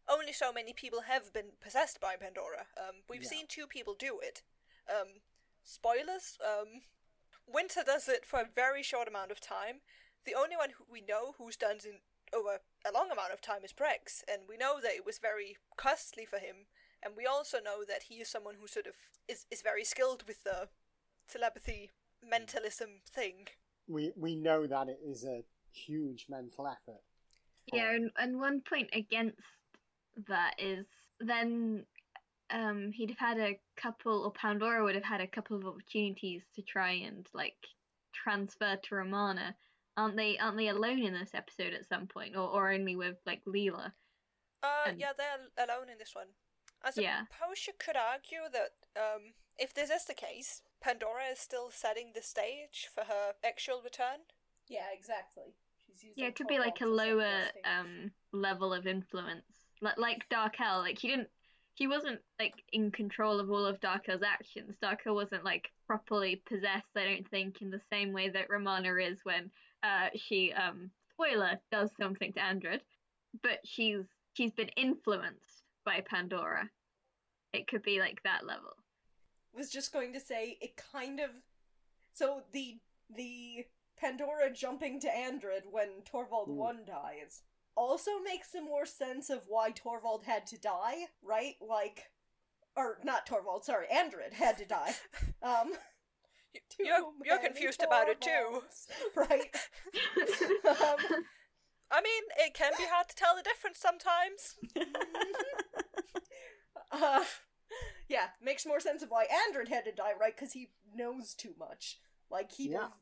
only 0.08 0.32
so 0.32 0.52
many 0.52 0.72
people 0.72 1.02
have 1.02 1.32
been 1.32 1.52
possessed 1.60 2.00
by 2.00 2.16
Pandora. 2.16 2.66
Um, 2.76 3.02
we've 3.08 3.22
Yeah. 3.22 3.30
seen 3.30 3.46
two 3.46 3.66
people 3.66 3.94
do 3.94 4.20
it. 4.20 4.42
Um, 4.88 5.22
spoilers. 5.64 6.36
Um, 6.44 6.82
Winter 7.46 7.82
does 7.82 8.08
it 8.08 8.26
for 8.26 8.40
a 8.40 8.44
very 8.54 8.82
short 8.82 9.08
amount 9.08 9.32
of 9.32 9.40
time. 9.40 9.80
The 10.24 10.34
only 10.34 10.56
one 10.56 10.70
who 10.70 10.84
we 10.84 11.00
know 11.00 11.32
who's 11.32 11.56
done 11.56 11.76
it 11.76 11.84
in 11.86 12.00
over 12.32 12.60
a 12.84 12.92
long 12.92 13.10
amount 13.10 13.32
of 13.32 13.40
time 13.40 13.64
is 13.64 13.72
Prex, 13.72 14.22
and 14.28 14.46
we 14.46 14.56
know 14.56 14.80
that 14.80 14.92
it 14.92 15.04
was 15.04 15.18
very 15.18 15.56
costly 15.76 16.24
for 16.24 16.38
him 16.38 16.66
and 17.02 17.14
we 17.16 17.26
also 17.26 17.58
know 17.60 17.84
that 17.86 18.04
he 18.04 18.16
is 18.16 18.28
someone 18.28 18.56
who 18.60 18.66
sort 18.66 18.86
of 18.86 18.94
is, 19.28 19.46
is 19.50 19.62
very 19.62 19.84
skilled 19.84 20.24
with 20.26 20.44
the 20.44 20.68
telepathy 21.30 21.90
mentalism 22.28 23.00
thing. 23.12 23.48
We 23.88 24.12
we 24.16 24.36
know 24.36 24.66
that 24.66 24.88
it 24.88 25.00
is 25.04 25.24
a 25.24 25.44
huge 25.72 26.26
mental 26.28 26.66
effort. 26.66 27.00
Yeah, 27.72 27.90
and, 27.92 28.10
and 28.18 28.40
one 28.40 28.60
point 28.68 28.90
against 28.92 29.38
that 30.28 30.54
is 30.58 30.86
then 31.20 31.86
um 32.50 32.90
he'd 32.92 33.10
have 33.10 33.18
had 33.18 33.38
a 33.38 33.58
couple 33.76 34.22
or 34.22 34.32
Pandora 34.32 34.82
would 34.82 34.94
have 34.96 35.04
had 35.04 35.20
a 35.20 35.26
couple 35.26 35.56
of 35.56 35.66
opportunities 35.66 36.42
to 36.56 36.62
try 36.62 36.90
and 36.92 37.26
like 37.32 37.56
transfer 38.12 38.76
to 38.76 38.94
Romana. 38.94 39.54
Aren't 39.96 40.16
they 40.16 40.38
aren't 40.38 40.56
they 40.56 40.68
alone 40.68 41.02
in 41.02 41.12
this 41.14 41.30
episode 41.34 41.74
at 41.74 41.88
some 41.88 42.06
point 42.06 42.36
or, 42.36 42.48
or 42.48 42.70
only 42.72 42.96
with 42.96 43.16
like 43.26 43.44
Leela? 43.44 43.92
Uh, 44.62 44.84
And- 44.88 45.00
yeah, 45.00 45.12
they're 45.16 45.66
alone 45.66 45.88
in 45.90 45.98
this 45.98 46.14
one. 46.14 46.26
I 46.82 46.90
suppose 46.90 47.04
Yeah. 47.04 47.24
you 47.66 47.72
could 47.78 47.96
argue 47.96 48.48
that 48.52 48.72
um, 48.96 49.34
if 49.58 49.74
this 49.74 49.90
is 49.90 50.04
the 50.04 50.14
case, 50.14 50.62
Pandora 50.80 51.24
is 51.32 51.38
still 51.38 51.70
setting 51.70 52.12
the 52.14 52.22
stage 52.22 52.88
for 52.94 53.04
her 53.04 53.34
actual 53.44 53.82
return. 53.82 54.20
Yeah, 54.68 54.86
exactly. 54.92 55.54
She's 55.86 56.02
using 56.02 56.22
Yeah, 56.22 56.28
it 56.28 56.36
could 56.36 56.46
be 56.46 56.58
like 56.58 56.76
a 56.76 56.84
Torvald 56.84 56.98
to 57.00 57.04
set 57.04 57.54
the 57.54 57.60
lower 57.68 57.78
um 57.80 58.12
level 58.32 58.72
of 58.72 58.86
influence, 58.86 59.66
like 59.80 59.98
like 59.98 60.28
Darkel. 60.30 60.78
Like 60.80 60.98
he 60.98 61.08
didn't, 61.08 61.28
he 61.74 61.86
wasn't 61.86 62.20
like 62.38 62.54
in 62.72 62.90
control 62.90 63.40
of 63.40 63.50
all 63.50 63.66
of 63.66 63.80
Darkel's 63.80 64.22
actions. 64.22 64.76
Darkel 64.82 65.14
wasn't 65.14 65.44
like 65.44 65.70
properly 65.86 66.36
possessed. 66.46 66.96
I 66.96 67.04
don't 67.04 67.28
think 67.28 67.60
in 67.60 67.70
the 67.70 67.80
same 67.90 68.12
way 68.12 68.30
that 68.30 68.48
Romana 68.48 68.94
is 68.96 69.18
when 69.24 69.50
uh 69.82 70.08
she 70.14 70.52
um 70.52 70.90
spoiler 71.10 71.58
does 71.70 71.90
something 72.00 72.32
to 72.32 72.40
Andred, 72.40 72.82
but 73.42 73.58
she's 73.64 74.04
she's 74.34 74.52
been 74.52 74.70
influenced 74.76 75.59
by 75.84 76.02
Pandora. 76.08 76.70
It 77.52 77.66
could 77.66 77.82
be 77.82 77.98
like 78.00 78.22
that 78.24 78.46
level. 78.46 78.76
was 79.54 79.70
just 79.70 79.92
going 79.92 80.12
to 80.12 80.20
say 80.20 80.56
it 80.60 80.76
kind 80.92 81.20
of 81.20 81.30
so 82.12 82.42
the 82.52 82.78
the 83.14 83.64
Pandora 83.98 84.52
jumping 84.52 85.00
to 85.00 85.14
Andred 85.14 85.64
when 85.70 86.02
Torvald 86.04 86.48
Ooh. 86.50 86.54
one 86.54 86.84
dies 86.86 87.42
also 87.76 88.10
makes 88.24 88.52
some 88.52 88.64
more 88.64 88.86
sense 88.86 89.30
of 89.30 89.44
why 89.48 89.70
Torvald 89.70 90.24
had 90.24 90.46
to 90.48 90.58
die, 90.58 91.06
right? 91.22 91.54
Like 91.60 92.10
or 92.76 92.98
not 93.04 93.26
Torvald, 93.26 93.64
sorry, 93.64 93.86
Andred 93.92 94.34
had 94.34 94.58
to 94.58 94.64
die. 94.64 94.94
Um 95.42 95.72
Y- 96.52 96.60
You're, 96.80 96.98
you're 97.24 97.36
many 97.36 97.46
confused 97.48 97.80
about 97.80 98.08
it 98.08 98.20
too. 98.20 98.62
Right. 99.14 99.54
Um, 100.68 101.24
I 101.92 102.00
mean, 102.02 102.22
it 102.38 102.54
can 102.54 102.72
be 102.78 102.84
hard 102.90 103.08
to 103.08 103.14
tell 103.16 103.34
the 103.36 103.42
difference 103.42 103.78
sometimes. 103.78 104.56
uh, 106.90 107.24
yeah, 108.09 108.29
makes 108.42 108.66
more 108.66 108.81
sense 108.81 109.03
of 109.03 109.11
why 109.11 109.26
Andred 109.46 109.68
had 109.68 109.85
to 109.85 109.92
die, 109.92 110.12
right? 110.20 110.35
Because 110.35 110.53
he 110.53 110.70
knows 110.94 111.35
too 111.35 111.55
much. 111.59 111.98
Like 112.31 112.53
he'd 112.53 112.72
Yeah. 112.72 112.81
have 112.83 112.92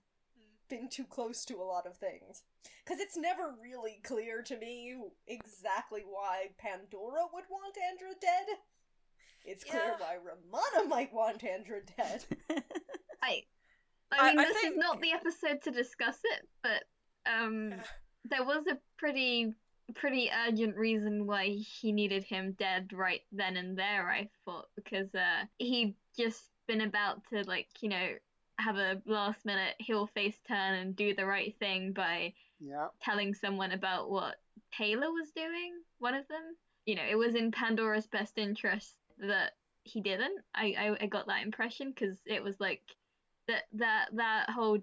been 0.68 0.88
too 0.88 1.04
close 1.04 1.44
to 1.46 1.56
a 1.56 1.64
lot 1.64 1.86
of 1.86 1.96
things. 1.96 2.42
Because 2.84 3.00
it's 3.00 3.16
never 3.16 3.54
really 3.62 4.00
clear 4.02 4.42
to 4.42 4.56
me 4.58 4.96
exactly 5.26 6.02
why 6.06 6.48
Pandora 6.58 7.22
would 7.32 7.44
want 7.50 7.76
Andred 7.90 8.20
dead. 8.20 8.46
It's 9.44 9.64
clear 9.64 9.82
Yeah. 9.82 9.96
why 9.98 10.16
Romana 10.16 10.88
might 10.88 11.12
want 11.12 11.44
Andred 11.44 11.90
dead. 11.96 12.24
I, 13.22 13.44
I- 14.10 14.18
I 14.18 14.30
mean, 14.30 14.38
I 14.40 14.44
this 14.44 14.56
think- 14.60 14.72
is 14.72 14.78
not 14.78 15.00
the 15.00 15.12
episode 15.12 15.62
to 15.62 15.70
discuss 15.70 16.18
it, 16.24 16.48
but 16.62 16.84
um, 17.26 17.70
Yeah. 17.70 17.82
there 18.24 18.44
was 18.44 18.66
a 18.66 18.78
pretty, 18.98 19.54
pretty 19.94 20.30
urgent 20.46 20.76
reason 20.76 21.26
why 21.26 21.48
he 21.80 21.92
needed 21.92 22.24
him 22.24 22.52
dead 22.58 22.92
right 22.92 23.22
then 23.32 23.56
and 23.56 23.78
there. 23.78 24.08
I 24.10 24.28
thought 24.44 24.66
because 24.76 25.14
uh, 25.14 25.44
he'd 25.58 25.94
just 26.16 26.44
been 26.66 26.82
about 26.82 27.22
to 27.32 27.42
like, 27.44 27.68
you 27.80 27.88
know, 27.88 28.08
have 28.58 28.76
a 28.76 29.00
last 29.06 29.44
minute 29.44 29.74
heel 29.78 30.06
face 30.14 30.36
turn 30.46 30.74
and 30.74 30.96
do 30.96 31.14
the 31.14 31.26
right 31.26 31.54
thing 31.58 31.92
by 31.92 32.34
Yeah. 32.60 32.88
telling 33.00 33.34
someone 33.34 33.72
about 33.72 34.10
what 34.10 34.36
Taylor 34.72 35.10
was 35.10 35.30
doing. 35.30 35.72
One 35.98 36.14
of 36.14 36.26
them, 36.28 36.42
you 36.86 36.94
know, 36.96 37.04
it 37.08 37.16
was 37.16 37.34
in 37.34 37.52
Pandora's 37.52 38.06
best 38.06 38.36
interest 38.38 38.94
that 39.18 39.52
he 39.84 40.00
didn't. 40.00 40.40
I 40.54 40.74
I, 40.78 41.04
I 41.04 41.06
got 41.06 41.26
that 41.28 41.44
impression 41.44 41.90
because 41.94 42.18
it 42.26 42.42
was 42.42 42.56
like 42.60 42.82
that 43.46 43.64
that 43.74 44.08
that 44.14 44.50
whole 44.50 44.78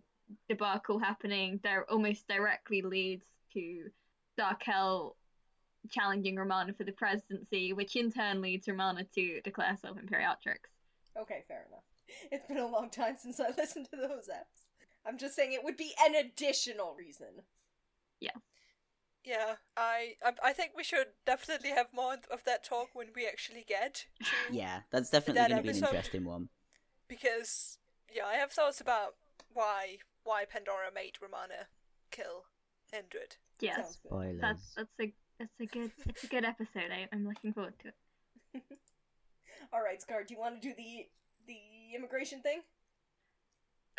debacle 0.49 0.97
happening 0.97 1.59
there 1.63 1.85
almost 1.91 2.27
directly 2.27 2.81
leads 2.81 3.25
to 3.53 3.89
Darkel 4.39 5.13
challenging 5.89 6.35
Romana 6.35 6.73
for 6.73 6.83
the 6.83 6.91
presidency, 6.91 7.73
which 7.73 7.95
in 7.95 8.11
turn 8.11 8.41
leads 8.41 8.67
Romana 8.67 9.03
to 9.15 9.41
declare 9.41 9.69
herself 9.69 9.97
Imperatrix. 9.97 10.57
Okay, 11.17 11.43
fair 11.47 11.65
enough. 11.69 11.83
It's 12.31 12.47
been 12.47 12.57
a 12.57 12.67
long 12.67 12.89
time 12.89 13.15
since 13.17 13.39
I 13.39 13.49
listened 13.57 13.87
to 13.91 13.97
those 13.97 14.27
apps. 14.29 14.65
I'm 15.05 15.17
just 15.17 15.35
saying 15.35 15.53
it 15.53 15.63
would 15.63 15.77
be 15.77 15.93
an 16.05 16.15
additional 16.15 16.95
reason. 16.97 17.27
Yeah, 18.19 18.31
Yeah, 19.23 19.55
I, 19.77 20.15
I 20.23 20.31
I 20.43 20.53
think 20.53 20.71
we 20.75 20.83
should 20.83 21.07
definitely 21.25 21.69
have 21.69 21.87
more 21.93 22.15
of 22.31 22.43
that 22.45 22.63
talk 22.63 22.89
when 22.93 23.07
we 23.15 23.27
actually 23.27 23.63
get 23.67 24.05
to 24.23 24.31
yeah, 24.51 24.81
that's 24.91 25.09
definitely 25.09 25.41
That 25.41 25.49
going 25.49 25.63
to 25.63 25.71
be 25.73 25.77
an 25.77 25.83
interesting 25.83 26.23
one. 26.25 26.49
because 27.07 27.77
yeah, 28.13 28.25
I 28.25 28.35
have 28.35 28.51
thoughts 28.51 28.81
about 28.81 29.15
why 29.53 29.97
why 30.23 30.45
Pandora 30.45 30.91
made 30.93 31.17
Romana 31.21 31.67
kill 32.11 32.45
Andred. 32.93 33.37
Yes, 33.61 33.99
Spoilers. 34.05 34.41
that's 34.41 34.73
that's 34.75 34.99
a 35.01 35.13
that's 35.39 35.59
a 35.59 35.65
good 35.65 35.91
it's 36.07 36.23
a 36.23 36.27
good 36.27 36.45
episode. 36.45 36.91
I, 36.91 37.07
I'm 37.13 37.27
looking 37.27 37.53
forward 37.53 37.73
to 37.81 37.87
it. 37.89 38.63
All 39.73 39.81
right, 39.81 40.01
Scar, 40.01 40.23
do 40.23 40.33
you 40.33 40.39
want 40.39 40.61
to 40.61 40.67
do 40.67 40.73
the 40.75 41.07
the 41.47 41.95
immigration 41.95 42.41
thing? 42.41 42.61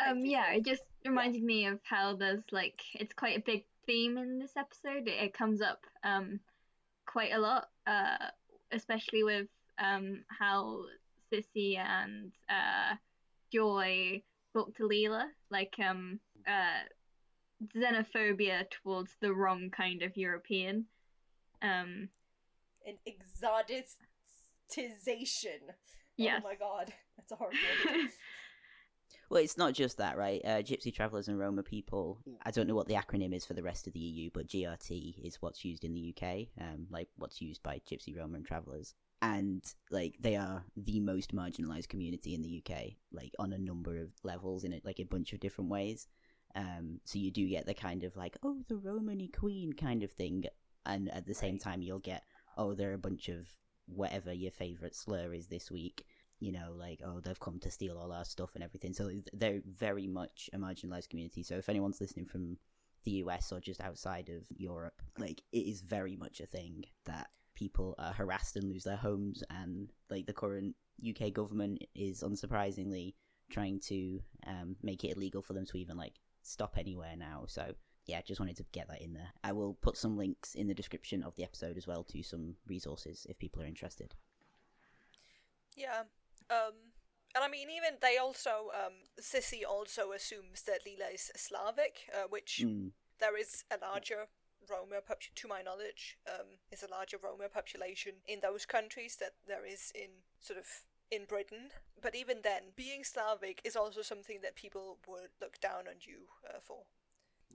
Um, 0.05 0.19
yeah, 0.25 0.51
it 0.53 0.65
just 0.65 0.83
reminded 1.03 1.43
me 1.43 1.65
of 1.65 1.79
how 1.83 2.15
there's 2.15 2.43
like 2.51 2.81
it's 2.93 3.13
quite 3.13 3.37
a 3.37 3.41
big 3.41 3.65
theme 3.85 4.17
in 4.17 4.39
this 4.39 4.55
episode. 4.55 5.07
It, 5.07 5.23
it 5.23 5.33
comes 5.33 5.61
up 5.61 5.85
um 6.03 6.39
quite 7.05 7.33
a 7.33 7.39
lot, 7.39 7.69
uh, 7.87 8.17
especially 8.71 9.23
with 9.23 9.47
um 9.79 10.23
how 10.27 10.81
Sissy 11.31 11.77
and 11.77 12.31
uh 12.49 12.95
Joy 13.51 14.21
talk 14.53 14.75
to 14.77 14.87
Leela, 14.87 15.25
like 15.49 15.73
um 15.79 16.19
uh 16.47 16.85
xenophobia 17.75 18.69
towards 18.69 19.15
the 19.21 19.33
wrong 19.33 19.69
kind 19.69 20.01
of 20.03 20.17
European. 20.17 20.85
Um, 21.61 22.09
An 22.85 22.97
exoticization. 23.07 25.61
yes. 26.17 26.41
Oh 26.43 26.47
my 26.47 26.55
god, 26.55 26.93
that's 27.17 27.31
a 27.31 27.35
hard 27.35 27.53
word. 27.85 28.09
Well, 29.29 29.43
it's 29.43 29.57
not 29.57 29.73
just 29.73 29.97
that, 29.97 30.17
right? 30.17 30.41
Uh, 30.43 30.61
Gypsy 30.61 30.93
Travellers 30.93 31.27
and 31.27 31.37
Roma 31.37 31.63
people. 31.63 32.19
I 32.45 32.51
don't 32.51 32.67
know 32.67 32.75
what 32.75 32.87
the 32.87 32.93
acronym 32.93 33.33
is 33.33 33.45
for 33.45 33.53
the 33.53 33.63
rest 33.63 33.87
of 33.87 33.93
the 33.93 33.99
EU, 33.99 34.29
but 34.33 34.47
GRT 34.47 35.25
is 35.25 35.41
what's 35.41 35.65
used 35.65 35.83
in 35.83 35.93
the 35.93 36.13
UK, 36.15 36.47
um, 36.61 36.87
like 36.89 37.09
what's 37.17 37.41
used 37.41 37.61
by 37.61 37.81
Gypsy, 37.89 38.17
Roma, 38.17 38.37
and 38.37 38.45
Travellers. 38.45 38.93
And 39.21 39.63
like 39.91 40.15
they 40.19 40.35
are 40.35 40.63
the 40.77 40.99
most 41.01 41.35
marginalised 41.35 41.89
community 41.89 42.35
in 42.35 42.41
the 42.41 42.63
UK, 42.63 42.91
like 43.11 43.33
on 43.39 43.51
a 43.51 43.57
number 43.57 43.97
of 43.97 44.09
levels 44.23 44.63
in 44.63 44.71
it, 44.71 44.85
like 44.85 44.99
a 44.99 45.05
bunch 45.05 45.33
of 45.33 45.41
different 45.41 45.69
ways. 45.69 46.07
Um, 46.57 46.99
so 47.05 47.19
you 47.19 47.31
do 47.31 47.47
get 47.47 47.65
the 47.65 47.73
kind 47.73 48.03
of 48.03 48.17
like, 48.17 48.35
oh, 48.43 48.57
the 48.67 48.75
Romany 48.75 49.29
Queen 49.29 49.71
kind 49.71 50.03
of 50.03 50.11
thing, 50.11 50.43
and 50.85 51.09
at 51.13 51.25
the 51.25 51.33
same 51.33 51.57
time 51.57 51.81
you'll 51.81 51.99
get, 51.99 52.23
oh, 52.57 52.73
they're 52.73 52.93
a 52.93 52.97
bunch 52.97 53.29
of 53.29 53.47
whatever 53.85 54.33
your 54.33 54.51
favourite 54.51 54.95
slur 54.95 55.33
is 55.33 55.47
this 55.47 55.71
week 55.71 56.03
you 56.39 56.51
know, 56.51 56.73
like, 56.77 57.01
oh, 57.03 57.19
they've 57.19 57.39
come 57.39 57.59
to 57.59 57.71
steal 57.71 57.97
all 57.97 58.11
our 58.11 58.25
stuff 58.25 58.51
and 58.55 58.63
everything. 58.63 58.93
So 58.93 59.09
they're 59.33 59.61
very 59.65 60.07
much 60.07 60.49
a 60.53 60.57
marginalized 60.57 61.09
community. 61.09 61.43
So 61.43 61.55
if 61.55 61.69
anyone's 61.69 61.99
listening 61.99 62.25
from 62.25 62.57
the 63.03 63.11
US 63.23 63.51
or 63.51 63.59
just 63.59 63.81
outside 63.81 64.29
of 64.29 64.45
Europe, 64.55 65.01
like, 65.17 65.41
it 65.51 65.65
is 65.65 65.81
very 65.81 66.15
much 66.15 66.39
a 66.39 66.45
thing 66.45 66.83
that 67.05 67.27
people 67.55 67.95
are 67.97 68.13
harassed 68.13 68.55
and 68.55 68.69
lose 68.69 68.83
their 68.83 68.97
homes. 68.97 69.43
And, 69.49 69.91
like, 70.09 70.27
the 70.27 70.33
current 70.33 70.75
UK 71.07 71.33
government 71.33 71.83
is 71.95 72.21
unsurprisingly 72.21 73.15
trying 73.49 73.79
to 73.79 74.19
um, 74.45 74.75
make 74.83 75.03
it 75.03 75.15
illegal 75.17 75.41
for 75.41 75.53
them 75.53 75.65
to 75.65 75.77
even, 75.77 75.97
like, 75.97 76.13
stop 76.47 76.77
anywhere 76.77 77.15
now. 77.17 77.43
So, 77.47 77.73
yeah, 78.05 78.21
just 78.21 78.39
wanted 78.39 78.57
to 78.57 78.65
get 78.71 78.87
that 78.87 79.01
in 79.01 79.13
there. 79.13 79.29
I 79.43 79.51
will 79.51 79.73
put 79.81 79.97
some 79.97 80.17
links 80.17 80.55
in 80.55 80.67
the 80.67 80.73
description 80.73 81.23
of 81.23 81.35
the 81.35 81.43
episode 81.43 81.77
as 81.77 81.87
well 81.87 82.03
to 82.05 82.23
some 82.23 82.55
resources 82.67 83.25
if 83.29 83.37
people 83.37 83.61
are 83.61 83.65
interested. 83.65 84.15
Yeah. 85.75 86.03
Um 86.49 86.73
and 87.35 87.43
I 87.43 87.49
mean 87.49 87.69
even 87.69 87.97
they 88.01 88.17
also 88.17 88.71
um 88.73 88.93
Sissy 89.21 89.61
also 89.67 90.11
assumes 90.11 90.63
that 90.63 90.85
Leela 90.85 91.13
is 91.13 91.31
Slavic, 91.35 92.09
uh, 92.13 92.27
which 92.29 92.61
Mm. 92.65 92.91
there 93.19 93.37
is 93.37 93.63
a 93.69 93.77
larger 93.77 94.27
Roma 94.69 95.01
pop- 95.01 95.21
to 95.35 95.47
my 95.47 95.61
knowledge, 95.61 96.17
um, 96.27 96.59
is 96.71 96.83
a 96.83 96.89
larger 96.89 97.17
Roma 97.17 97.47
population 97.47 98.13
in 98.27 98.39
those 98.41 98.65
countries 98.65 99.15
that 99.17 99.33
there 99.45 99.65
is 99.65 99.91
in 99.95 100.09
sort 100.39 100.59
of 100.59 100.65
in 101.11 101.25
Britain. 101.25 101.71
But 102.01 102.15
even 102.15 102.37
then, 102.43 102.73
being 102.75 103.03
Slavic 103.03 103.61
is 103.63 103.75
also 103.75 104.01
something 104.01 104.39
that 104.43 104.55
people 104.55 104.97
would 105.07 105.31
look 105.41 105.59
down 105.59 105.87
on 105.87 105.95
you 106.01 106.27
uh, 106.47 106.59
for. 106.61 106.83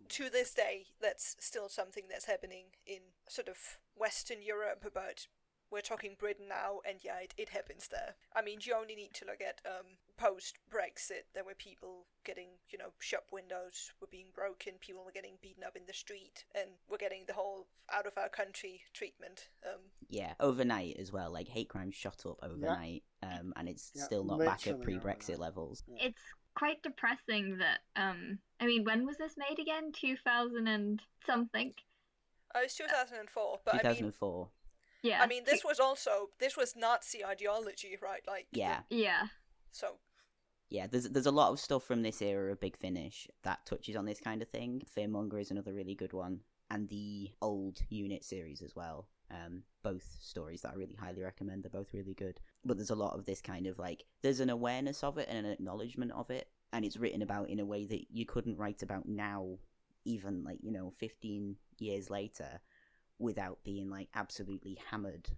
To 0.09 0.29
this 0.29 0.53
day, 0.53 0.87
that's 1.01 1.37
still 1.39 1.69
something 1.69 2.05
that's 2.11 2.25
happening 2.25 2.65
in 2.87 3.01
sort 3.29 3.49
of 3.49 3.81
Western 3.97 4.43
Europe, 4.43 4.85
but 4.93 5.27
we're 5.73 5.81
talking 5.81 6.17
Britain 6.19 6.47
now, 6.49 6.81
and 6.87 6.99
yeah, 7.03 7.19
it, 7.23 7.35
it 7.39 7.49
happens 7.49 7.89
there. 7.89 8.15
I 8.37 8.43
mean, 8.43 8.59
you 8.61 8.75
only 8.75 8.95
need 8.95 9.15
to 9.15 9.25
look 9.25 9.41
at 9.41 9.63
um, 9.67 9.97
post 10.19 10.59
Brexit. 10.71 11.25
There 11.35 11.45
were 11.45 11.55
people 11.55 12.05
getting, 12.25 12.49
you 12.69 12.79
know, 12.79 12.93
shop 12.99 13.25
windows 13.33 13.93
were 14.01 14.07
being 14.11 14.27
broken, 14.35 14.75
people 14.81 15.03
were 15.05 15.13
getting 15.13 15.39
beaten 15.41 15.65
up 15.65 15.75
in 15.75 15.87
the 15.87 15.95
street, 15.95 16.45
and 16.55 16.69
we're 16.91 16.99
getting 16.99 17.25
the 17.27 17.33
whole 17.33 17.67
out 17.93 18.07
of 18.07 18.19
our 18.19 18.29
country 18.29 18.83
treatment. 18.93 19.49
Um, 19.67 19.81
Yeah, 20.09 20.35
overnight 20.39 20.99
as 20.99 21.11
well. 21.11 21.31
Like 21.33 21.49
hate 21.49 21.71
crime 21.71 21.91
shot 21.91 22.27
up 22.27 22.39
overnight, 22.43 23.03
um, 23.23 23.53
and 23.57 23.69
it's 23.69 23.91
Yeah, 23.95 24.03
still 24.05 24.25
not 24.25 24.39
back 24.41 24.67
at 24.67 24.81
pre-Brexit 24.81 25.31
overnight. 25.35 25.39
levels. 25.39 25.83
it's 25.99 26.21
quite 26.55 26.83
depressing 26.83 27.57
that 27.59 27.79
um 27.97 28.39
I 28.61 28.67
mean 28.67 28.85
when 28.85 29.07
was 29.07 29.17
this 29.17 29.35
made 29.39 29.59
again? 29.59 29.91
Two 29.93 30.17
thousand 30.25 30.67
and 30.69 31.01
something. 31.27 31.73
oh, 32.55 32.61
it's 32.63 32.77
2004, 32.77 33.61
but 33.65 33.75
I 33.75 33.77
mean, 33.79 33.83
2004. 34.13 34.49
Yeah. 35.03 35.23
I 35.23 35.27
mean, 35.27 35.43
this 35.47 35.65
was 35.65 35.81
also 35.81 36.29
this 36.39 36.57
was 36.57 36.77
Nazi 36.77 37.25
ideology, 37.25 37.97
right? 38.03 38.21
Like, 38.27 38.47
Yeah, 38.53 38.81
Yeah. 38.91 39.23
So 39.73 39.97
Yeah, 40.69 40.87
there's 40.87 41.09
there's 41.09 41.27
a 41.27 41.31
lot 41.33 41.51
of 41.53 41.59
stuff 41.61 41.85
from 41.85 42.03
this 42.03 42.21
era 42.23 42.53
of 42.53 42.61
Big 42.61 42.77
Finish 42.77 43.27
that 43.43 43.65
touches 43.67 43.97
on 43.97 44.05
this 44.05 44.21
kind 44.21 44.43
of 44.43 44.49
thing. 44.49 44.83
Fearmonger 44.97 45.41
is 45.41 45.51
another 45.51 45.73
really 45.73 45.95
good 45.95 46.13
one, 46.13 46.41
and 46.71 46.89
the 46.89 47.31
old 47.41 47.81
Unit 47.89 48.25
series 48.25 48.63
as 48.63 48.77
well. 48.77 49.09
Um, 49.33 49.63
both 49.83 50.05
stories 50.21 50.63
that 50.63 50.73
I 50.73 50.77
really 50.77 50.95
highly 50.95 51.23
recommend. 51.23 51.63
They're 51.63 51.71
both 51.71 51.95
really 51.95 52.15
good. 52.15 52.39
But 52.65 52.77
there's 52.77 52.91
a 52.91 52.95
lot 52.95 53.15
of 53.19 53.25
this 53.25 53.41
kind 53.41 53.67
of 53.67 53.79
like 53.79 54.05
there's 54.23 54.41
an 54.41 54.51
awareness 54.51 55.03
of 55.03 55.19
it 55.19 55.29
and 55.31 55.47
an 55.47 55.53
acknowledgement 55.53 56.13
of 56.13 56.31
it, 56.31 56.49
and 56.73 56.85
it's 56.85 56.97
written 56.97 57.23
about 57.23 57.51
in 57.51 57.61
a 57.61 57.65
way 57.65 57.87
that 57.87 58.07
you 58.11 58.27
couldn't 58.27 58.59
write 58.59 58.83
about 58.83 59.09
now, 59.09 59.59
even 60.05 60.45
like 60.45 60.59
you 60.63 60.71
know 60.71 60.93
15 60.99 61.57
years 61.79 62.11
later, 62.11 62.61
without 63.19 63.59
being 63.65 63.89
like 63.91 64.09
absolutely 64.15 64.79
hammered 64.91 65.29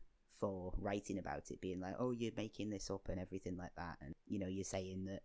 for 0.41 0.73
writing 0.79 1.19
about 1.19 1.51
it, 1.51 1.61
being 1.61 1.81
like, 1.81 1.95
oh, 1.99 2.11
you're 2.11 2.33
making 2.37 2.71
this 2.71 2.91
up 2.91 3.09
and 3.09 3.21
everything 3.21 3.57
like 3.57 3.75
that, 3.77 3.97
and 4.01 4.15
you 4.27 4.39
know, 4.39 4.49
you're 4.49 4.65
saying 4.65 5.05
that 5.07 5.23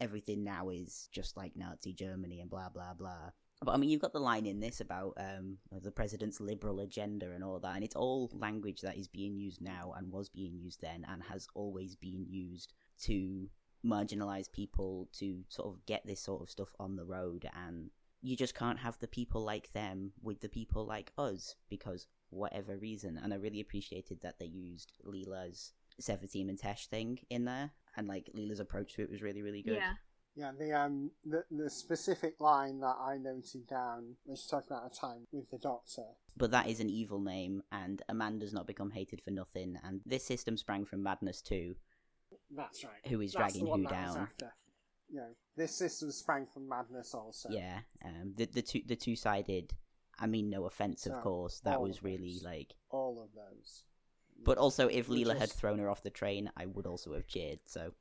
everything 0.00 0.44
now 0.44 0.70
is 0.70 1.08
just 1.12 1.36
like 1.36 1.56
Nazi 1.56 1.92
Germany 1.92 2.40
and 2.40 2.50
blah 2.50 2.68
blah 2.68 2.94
blah. 2.94 3.30
But 3.62 3.72
I 3.72 3.76
mean, 3.76 3.90
you've 3.90 4.00
got 4.00 4.12
the 4.12 4.20
line 4.20 4.46
in 4.46 4.60
this 4.60 4.80
about 4.80 5.14
um, 5.18 5.58
the 5.82 5.90
president's 5.90 6.40
liberal 6.40 6.80
agenda 6.80 7.32
and 7.32 7.42
all 7.42 7.58
that, 7.58 7.74
and 7.74 7.84
it's 7.84 7.96
all 7.96 8.30
language 8.32 8.82
that 8.82 8.96
is 8.96 9.08
being 9.08 9.36
used 9.36 9.60
now 9.60 9.94
and 9.96 10.12
was 10.12 10.28
being 10.28 10.56
used 10.56 10.80
then 10.80 11.04
and 11.08 11.22
has 11.24 11.48
always 11.54 11.96
been 11.96 12.24
used 12.28 12.72
to 13.02 13.48
marginalize 13.84 14.50
people 14.50 15.08
to 15.12 15.44
sort 15.48 15.68
of 15.68 15.86
get 15.86 16.06
this 16.06 16.20
sort 16.20 16.42
of 16.42 16.50
stuff 16.50 16.74
on 16.78 16.96
the 16.96 17.04
road 17.04 17.48
and 17.66 17.90
you 18.22 18.36
just 18.36 18.54
can't 18.54 18.78
have 18.78 18.98
the 18.98 19.06
people 19.06 19.42
like 19.42 19.72
them 19.72 20.12
with 20.22 20.40
the 20.40 20.48
people 20.48 20.84
like 20.84 21.12
us 21.16 21.54
because 21.70 22.06
whatever 22.30 22.76
reason 22.76 23.18
and 23.22 23.32
i 23.32 23.36
really 23.36 23.60
appreciated 23.60 24.20
that 24.20 24.38
they 24.38 24.46
used 24.46 24.92
leela's 25.04 25.72
Sevateem 26.00 26.48
and 26.48 26.58
Tesh 26.58 26.86
thing 26.86 27.18
in 27.30 27.44
there 27.44 27.70
and 27.96 28.06
like 28.06 28.28
leela's 28.34 28.60
approach 28.60 28.94
to 28.94 29.02
it 29.02 29.10
was 29.10 29.22
really 29.22 29.42
really 29.42 29.62
good 29.62 29.76
Yeah. 29.76 29.92
Yeah, 30.38 30.52
the 30.56 30.72
um 30.72 31.10
the, 31.24 31.42
the 31.50 31.68
specific 31.68 32.34
line 32.40 32.78
that 32.80 32.94
I 33.00 33.16
noted 33.18 33.66
down 33.66 34.14
was 34.24 34.46
talking 34.46 34.68
about 34.70 34.86
a 34.86 34.96
time 34.96 35.26
with 35.32 35.50
the 35.50 35.58
Doctor. 35.58 36.04
but 36.36 36.52
that 36.52 36.68
is 36.68 36.78
an 36.78 36.88
evil 36.88 37.18
name 37.20 37.62
and 37.72 38.00
a 38.08 38.14
man 38.14 38.38
does 38.38 38.52
not 38.52 38.66
become 38.68 38.92
hated 38.92 39.20
for 39.20 39.32
nothing 39.32 39.76
and 39.82 40.00
this 40.06 40.24
system 40.24 40.56
sprang 40.56 40.84
from 40.84 41.02
madness 41.02 41.42
too 41.42 41.74
That's 42.56 42.84
right. 42.84 42.92
Who 43.08 43.20
is 43.20 43.32
That's 43.32 43.54
dragging 43.54 43.66
who 43.68 43.88
down. 43.88 44.28
You 45.10 45.16
know, 45.16 45.28
this 45.56 45.76
system 45.76 46.12
sprang 46.12 46.46
from 46.54 46.68
madness 46.68 47.14
also. 47.14 47.48
yeah 47.50 47.80
um 48.04 48.34
the 48.36 48.46
the 48.46 48.62
two 48.62 48.82
the 48.86 48.94
two-sided 48.94 49.72
i 50.20 50.26
mean 50.28 50.50
no 50.50 50.66
offense 50.66 51.06
of 51.06 51.20
course 51.20 51.58
that 51.64 51.80
was 51.82 52.04
really 52.04 52.34
those. 52.34 52.44
like 52.44 52.74
All 52.90 53.20
of 53.20 53.30
those. 53.34 53.82
but 54.44 54.56
also 54.58 54.86
if 54.86 55.08
leela 55.08 55.36
had 55.36 55.50
thrown 55.50 55.80
her 55.80 55.90
off 55.90 56.04
the 56.04 56.10
train 56.10 56.48
i 56.56 56.64
would 56.66 56.86
also 56.86 57.14
have 57.14 57.26
cheered 57.26 57.58
so 57.66 57.92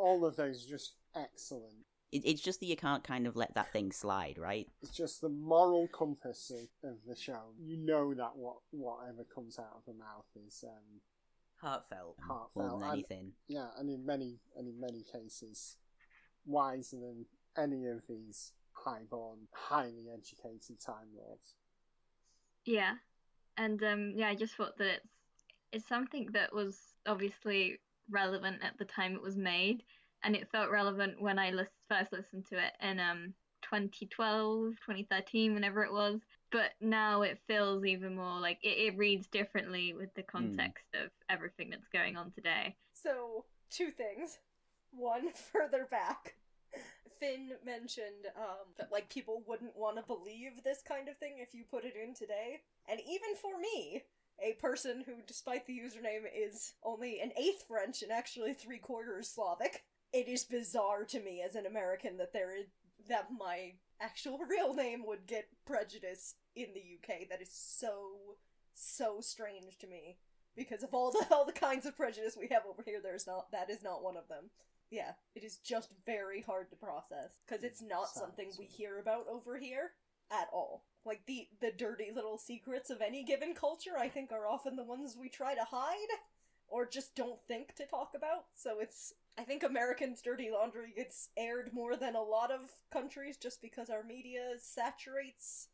all 0.00 0.24
of 0.24 0.36
those 0.36 0.64
just 0.64 0.94
excellent. 1.14 1.84
it, 2.12 2.22
it's 2.24 2.40
just 2.42 2.60
that 2.60 2.66
you 2.66 2.76
can't 2.76 3.04
kind 3.04 3.26
of 3.26 3.36
let 3.36 3.54
that 3.54 3.72
thing 3.72 3.92
slide 3.92 4.36
right 4.38 4.66
It's 4.82 4.96
just 4.96 5.20
the 5.20 5.28
moral 5.28 5.88
compass 5.88 6.50
of, 6.50 6.90
of 6.90 6.96
the 7.06 7.14
show. 7.16 7.52
You 7.60 7.76
know 7.76 8.14
that 8.14 8.32
what 8.36 8.56
whatever 8.70 9.24
comes 9.34 9.58
out 9.58 9.76
of 9.76 9.82
the 9.86 9.94
mouth 9.98 10.26
is 10.46 10.64
um 10.66 11.00
heartfelt 11.60 12.16
more 12.26 12.38
Heartfelt, 12.38 12.80
than 12.80 12.88
and- 12.88 12.92
anything 12.98 13.32
yeah, 13.48 13.68
and 13.78 13.88
in 13.90 14.04
many 14.06 14.38
and 14.56 14.66
in 14.66 14.80
many 14.80 15.04
cases 15.12 15.76
wiser 16.46 16.96
than 16.96 17.26
any 17.56 17.86
of 17.86 18.02
these 18.08 18.52
highborn, 18.72 19.40
highly 19.52 20.06
educated 20.10 20.80
time 20.80 21.08
lords. 21.14 21.54
Yeah, 22.64 22.94
and 23.58 23.82
um, 23.82 24.12
yeah, 24.16 24.28
I 24.28 24.34
just 24.34 24.54
thought 24.54 24.78
that 24.78 25.00
it's 25.02 25.44
it's 25.72 25.88
something 25.88 26.28
that 26.32 26.54
was 26.54 26.78
obviously 27.06 27.78
relevant 28.10 28.58
at 28.62 28.78
the 28.78 28.84
time 28.84 29.14
it 29.14 29.22
was 29.22 29.36
made, 29.36 29.82
and 30.22 30.34
it 30.34 30.50
felt 30.50 30.70
relevant 30.70 31.20
when 31.20 31.38
I 31.38 31.50
lis- 31.50 31.68
first 31.88 32.12
listened 32.12 32.46
to 32.46 32.58
it 32.58 32.72
in 32.82 33.00
um 33.00 33.34
2012, 33.62 34.74
2013, 34.86 35.54
whenever 35.54 35.84
it 35.84 35.92
was. 35.92 36.20
But 36.50 36.72
now 36.80 37.22
it 37.22 37.38
feels 37.46 37.84
even 37.84 38.16
more 38.16 38.40
like 38.40 38.58
it, 38.62 38.78
it 38.92 38.98
reads 38.98 39.26
differently 39.28 39.92
with 39.92 40.12
the 40.14 40.22
context 40.22 40.86
of 40.94 41.10
everything 41.28 41.70
that's 41.70 41.88
going 41.88 42.16
on 42.16 42.32
today. 42.32 42.76
So, 42.92 43.44
two 43.70 43.90
things. 43.90 44.38
One, 44.92 45.30
further 45.52 45.86
back, 45.90 46.34
Finn 47.20 47.52
mentioned 47.64 48.26
um, 48.36 48.74
that 48.78 48.90
like 48.90 49.08
people 49.08 49.42
wouldn't 49.46 49.76
want 49.76 49.96
to 49.96 50.02
believe 50.02 50.64
this 50.64 50.82
kind 50.86 51.08
of 51.08 51.16
thing 51.18 51.34
if 51.38 51.54
you 51.54 51.64
put 51.70 51.84
it 51.84 51.94
in 52.02 52.14
today, 52.14 52.60
and 52.90 52.98
even 53.00 53.36
for 53.40 53.58
me, 53.58 54.02
a 54.42 54.54
person 54.54 55.04
who, 55.06 55.14
despite 55.26 55.66
the 55.66 55.78
username, 55.78 56.24
is 56.34 56.74
only 56.82 57.20
an 57.20 57.32
eighth 57.36 57.64
French 57.68 58.02
and 58.02 58.12
actually 58.12 58.54
three 58.54 58.78
quarters 58.78 59.28
Slavic, 59.28 59.84
it 60.12 60.28
is 60.28 60.44
bizarre 60.44 61.04
to 61.04 61.20
me 61.20 61.42
as 61.44 61.54
an 61.54 61.66
American 61.66 62.16
that 62.18 62.32
there 62.32 62.56
is 62.56 62.66
that 63.08 63.28
my 63.38 63.74
actual 64.00 64.38
real 64.48 64.74
name 64.74 65.04
would 65.06 65.26
get 65.26 65.48
prejudice 65.66 66.36
in 66.56 66.68
the 66.74 66.80
UK. 66.80 67.28
That 67.28 67.42
is 67.42 67.52
so 67.52 68.36
so 68.74 69.20
strange 69.20 69.78
to 69.78 69.86
me. 69.86 70.16
Because 70.56 70.82
of 70.82 70.94
all 70.94 71.10
the 71.12 71.26
all 71.30 71.44
the 71.44 71.52
kinds 71.52 71.86
of 71.86 71.96
prejudice 71.96 72.36
we 72.38 72.48
have 72.48 72.62
over 72.68 72.82
here 72.84 73.00
there's 73.02 73.26
not 73.26 73.50
that 73.52 73.70
is 73.70 73.82
not 73.82 74.02
one 74.02 74.16
of 74.16 74.28
them. 74.28 74.50
Yeah 74.90 75.12
it 75.34 75.44
is 75.44 75.58
just 75.58 75.90
very 76.06 76.42
hard 76.42 76.70
to 76.70 76.76
process. 76.76 77.40
Because 77.46 77.62
it's 77.62 77.82
not 77.82 78.08
something 78.08 78.50
we 78.58 78.66
hear 78.66 78.98
about 78.98 79.26
over 79.28 79.58
here 79.58 79.92
at 80.30 80.48
all. 80.52 80.84
Like 81.04 81.22
the 81.26 81.48
the 81.60 81.72
dirty 81.72 82.10
little 82.14 82.38
secrets 82.38 82.90
of 82.90 83.00
any 83.00 83.24
given 83.24 83.54
culture 83.54 83.96
i 83.98 84.08
think 84.08 84.32
are 84.32 84.46
often 84.46 84.76
the 84.76 84.84
ones 84.84 85.16
we 85.18 85.28
try 85.28 85.54
to 85.54 85.64
hide 85.64 86.12
or 86.68 86.86
just 86.86 87.16
don't 87.16 87.40
think 87.48 87.74
to 87.76 87.86
talk 87.86 88.12
about. 88.14 88.44
So 88.54 88.80
it's 88.80 89.14
i 89.38 89.42
think 89.42 89.62
americans 89.62 90.20
dirty 90.22 90.50
laundry 90.50 90.92
gets 90.94 91.30
aired 91.36 91.72
more 91.72 91.96
than 91.96 92.14
a 92.16 92.22
lot 92.22 92.50
of 92.50 92.70
countries 92.92 93.36
just 93.36 93.62
because 93.62 93.88
our 93.88 94.02
media 94.02 94.54
saturates 94.58 95.68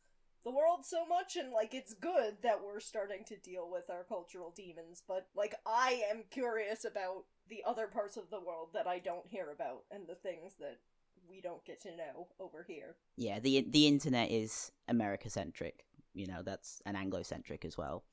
the 0.44 0.52
world 0.52 0.84
so 0.84 1.04
much. 1.04 1.34
And 1.34 1.50
like 1.52 1.74
it's 1.74 1.92
good 1.94 2.36
that 2.42 2.62
we're 2.64 2.78
starting 2.80 3.24
to 3.24 3.36
deal 3.36 3.68
with 3.70 3.90
our 3.90 4.04
cultural 4.04 4.52
demons 4.56 5.02
but 5.06 5.26
like 5.34 5.56
i 5.66 6.02
am 6.10 6.24
curious 6.30 6.84
about 6.84 7.24
the 7.48 7.62
other 7.66 7.86
parts 7.88 8.16
of 8.16 8.30
the 8.30 8.40
world 8.40 8.68
that 8.74 8.86
i 8.86 8.98
don't 8.98 9.26
hear 9.26 9.50
about 9.50 9.84
and 9.90 10.06
the 10.06 10.14
things 10.14 10.54
that 10.60 10.78
we 11.28 11.40
don't 11.40 11.64
get 11.64 11.80
to 11.82 11.96
know 11.96 12.28
over 12.40 12.64
here. 12.66 12.96
Yeah 13.16 13.38
the 13.40 13.66
the 13.70 13.86
internet 13.86 14.30
is 14.30 14.72
america 14.88 15.28
centric 15.30 15.84
you 16.14 16.26
know 16.26 16.42
that's 16.42 16.80
an 16.86 16.96
anglo 16.96 17.22
centric 17.22 17.64
as 17.64 17.76
well. 17.76 18.04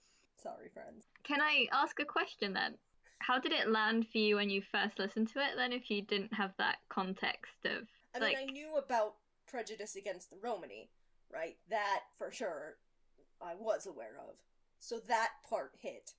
Sorry 0.42 0.70
friends. 0.74 1.06
Can 1.24 1.42
I 1.42 1.68
ask 1.72 2.00
a 2.00 2.06
question 2.06 2.54
then? 2.54 2.76
How 3.20 3.40
did 3.40 3.54
it 3.54 3.70
land 3.70 4.08
for 4.12 4.18
you 4.18 4.36
when 4.36 4.50
you 4.50 4.62
first 4.72 5.00
listened 5.00 5.30
to 5.30 5.40
it? 5.40 5.52
Then, 5.56 5.72
if 5.72 5.90
you 5.90 6.02
didn't 6.02 6.34
have 6.34 6.52
that 6.58 6.80
context 6.90 7.66
of 7.66 7.88
i 8.14 8.20
like, 8.20 8.36
mean 8.36 8.50
i 8.50 8.52
knew 8.52 8.76
about 8.76 9.16
prejudice 9.48 9.96
against 9.96 10.30
the 10.30 10.38
romani 10.44 10.90
right? 11.34 11.58
That 11.70 12.02
for 12.18 12.32
sure 12.32 12.78
i 13.42 13.56
was 13.56 13.88
aware 13.88 14.18
of. 14.20 14.36
So 14.80 15.00
that 15.08 15.30
part 15.50 15.72
hit. 15.80 16.12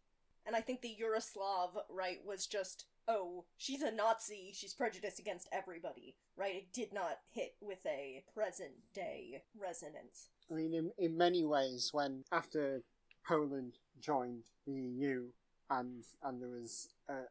And 0.46 0.56
i 0.56 0.60
think 0.60 0.80
the 0.80 0.96
yuroslav 1.00 1.70
right 1.88 2.18
was 2.26 2.46
just 2.46 2.86
oh 3.08 3.44
she's 3.56 3.82
a 3.82 3.90
nazi 3.90 4.50
she's 4.54 4.74
prejudiced 4.74 5.18
against 5.18 5.48
everybody 5.52 6.14
right 6.36 6.54
it 6.54 6.72
did 6.72 6.92
not 6.92 7.18
hit 7.30 7.54
with 7.60 7.84
a 7.86 8.22
present 8.34 8.72
day 8.94 9.42
resonance 9.60 10.28
I 10.50 10.54
mean, 10.54 10.74
in, 10.74 10.90
in 10.98 11.16
many 11.16 11.44
ways, 11.44 11.90
when 11.92 12.24
after 12.32 12.82
Poland 13.26 13.74
joined 14.00 14.44
the 14.66 14.72
EU 14.72 15.26
and 15.70 16.04
and 16.22 16.42
there 16.42 16.48
was 16.48 16.88
a, 17.08 17.22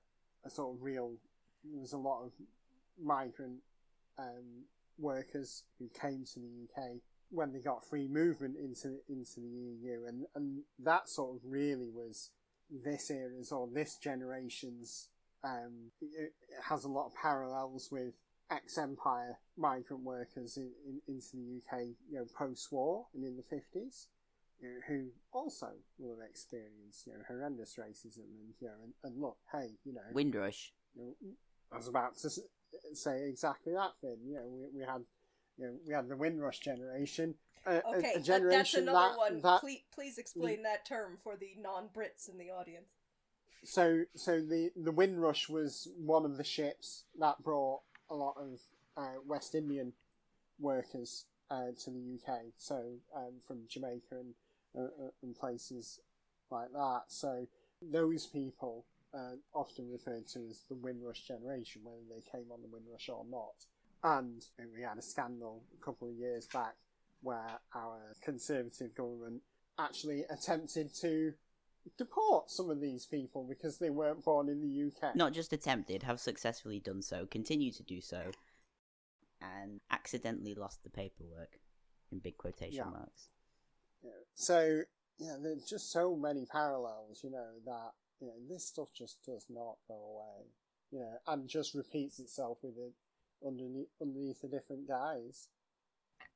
a 0.45 0.49
sort 0.49 0.75
of 0.75 0.83
real, 0.83 1.13
there 1.63 1.81
was 1.81 1.93
a 1.93 1.97
lot 1.97 2.23
of 2.23 2.31
migrant 3.01 3.59
um, 4.17 4.65
workers 4.97 5.63
who 5.79 5.89
came 5.89 6.25
to 6.33 6.39
the 6.39 6.67
UK 6.67 6.97
when 7.29 7.51
they 7.51 7.59
got 7.59 7.87
free 7.87 8.07
movement 8.07 8.55
into 8.57 8.97
into 9.07 9.39
the 9.39 9.47
EU, 9.47 10.05
and 10.07 10.25
and 10.35 10.63
that 10.79 11.09
sort 11.09 11.35
of 11.35 11.41
really 11.45 11.89
was 11.89 12.31
this 12.83 13.11
era's 13.11 13.51
or 13.51 13.67
this 13.71 13.97
generation's. 13.97 15.09
Um, 15.43 15.91
it, 16.01 16.33
it 16.49 16.63
has 16.63 16.85
a 16.85 16.89
lot 16.89 17.07
of 17.07 17.13
parallels 17.15 17.89
with 17.91 18.13
ex-empire 18.51 19.37
migrant 19.57 20.03
workers 20.03 20.57
in, 20.57 20.71
in, 20.87 21.01
into 21.07 21.27
the 21.33 21.61
UK, 21.61 21.81
you 22.09 22.17
know, 22.17 22.25
post-war 22.37 23.07
and 23.13 23.25
in 23.25 23.35
the 23.35 23.43
fifties, 23.43 24.07
you 24.61 24.69
know, 24.69 24.75
who 24.87 25.07
also 25.31 25.69
will 25.97 26.15
have 26.15 26.29
experienced, 26.29 27.07
you 27.07 27.13
know, 27.13 27.19
horrendous 27.27 27.75
racism 27.79 28.19
and 28.39 28.53
you 28.59 28.67
know, 28.67 28.73
and, 28.83 28.93
and 29.03 29.21
look, 29.21 29.37
hey, 29.51 29.71
you 29.83 29.93
know, 29.93 30.01
windrush. 30.13 30.71
you 30.95 31.05
know, 31.05 31.13
I 31.71 31.77
was 31.77 31.87
about 31.87 32.17
to 32.19 32.29
say 32.93 33.27
exactly 33.27 33.73
that 33.73 33.91
thing. 34.01 34.17
You 34.25 34.35
know, 34.35 34.47
we, 34.47 34.79
we 34.79 34.85
had, 34.85 35.01
you 35.57 35.65
know, 35.65 35.73
we 35.87 35.93
had 35.93 36.07
the 36.07 36.15
Windrush 36.15 36.59
generation, 36.59 37.35
a, 37.65 37.75
a- 37.75 37.97
okay 37.97 38.13
a, 38.15 38.21
generation 38.21 38.57
that's 38.57 38.73
another 38.75 39.09
that, 39.09 39.17
one. 39.17 39.41
that 39.41 39.61
please, 39.61 39.81
please 39.93 40.17
explain 40.17 40.63
that 40.63 40.85
term 40.85 41.17
for 41.23 41.35
the 41.35 41.55
non-brits 41.59 42.29
in 42.29 42.37
the 42.37 42.51
audience 42.51 42.87
so 43.63 44.03
so 44.15 44.39
the 44.39 44.71
the 44.75 44.91
Windrush 44.91 45.49
was 45.49 45.87
one 45.97 46.25
of 46.25 46.37
the 46.37 46.43
ships 46.43 47.05
that 47.19 47.43
brought 47.43 47.81
a 48.09 48.15
lot 48.15 48.35
of 48.37 48.59
uh, 48.97 49.19
West 49.25 49.55
Indian 49.55 49.93
workers 50.59 51.25
uh, 51.49 51.71
to 51.83 51.89
the 51.89 52.19
UK. 52.19 52.39
So 52.57 52.93
um, 53.15 53.33
from 53.47 53.61
Jamaica 53.67 54.11
and 54.11 54.33
uh, 54.75 54.83
uh, 54.83 55.09
and 55.21 55.35
places 55.35 55.99
like 56.49 56.71
that. 56.73 57.03
So 57.07 57.47
those 57.81 58.25
people 58.25 58.85
uh, 59.13 59.35
often 59.53 59.91
referred 59.91 60.27
to 60.29 60.39
as 60.49 60.61
the 60.69 60.75
Windrush 60.75 61.21
generation, 61.27 61.81
whether 61.83 62.01
they 62.09 62.23
came 62.31 62.51
on 62.51 62.61
the 62.61 62.67
Windrush 62.67 63.09
or 63.09 63.25
not. 63.29 63.53
And 64.03 64.43
we 64.75 64.81
had 64.81 64.97
a 64.97 65.01
scandal 65.01 65.61
a 65.79 65.85
couple 65.85 66.09
of 66.09 66.15
years 66.15 66.47
back 66.47 66.75
where 67.21 67.59
our 67.73 67.99
Conservative 68.21 68.93
government 68.95 69.41
actually 69.79 70.25
attempted 70.29 70.93
to 70.95 71.33
deport 71.97 72.49
some 72.49 72.69
of 72.69 72.79
these 72.81 73.05
people 73.05 73.45
because 73.47 73.77
they 73.77 73.89
weren't 73.89 74.23
born 74.23 74.49
in 74.49 74.61
the 74.61 74.87
UK. 75.07 75.15
Not 75.15 75.33
just 75.33 75.53
attempted, 75.53 76.03
have 76.03 76.19
successfully 76.19 76.79
done 76.79 77.01
so, 77.01 77.25
continue 77.25 77.71
to 77.71 77.83
do 77.83 78.01
so, 78.01 78.31
and 79.41 79.81
accidentally 79.91 80.55
lost 80.55 80.83
the 80.83 80.89
paperwork, 80.89 81.59
in 82.11 82.19
big 82.19 82.37
quotation 82.37 82.75
Yeah. 82.85 82.89
marks. 82.89 83.29
Yeah. 84.03 84.11
So 84.33 84.83
yeah, 85.17 85.37
there's 85.41 85.65
just 85.65 85.91
so 85.91 86.15
many 86.15 86.45
parallels, 86.45 87.21
you 87.23 87.29
know, 87.29 87.59
that 87.65 87.91
you 88.19 88.27
know 88.27 88.33
this 88.49 88.65
stuff 88.65 88.89
just 88.93 89.23
does 89.25 89.45
not 89.49 89.77
go 89.87 89.93
away, 89.95 90.47
you 90.91 90.99
know, 90.99 91.17
and 91.27 91.47
just 91.47 91.73
repeats 91.73 92.19
itself 92.19 92.59
with 92.63 92.77
it 92.77 92.93
underneath 93.45 93.89
underneath 94.01 94.41
the 94.41 94.47
different 94.47 94.87
guys. 94.87 95.49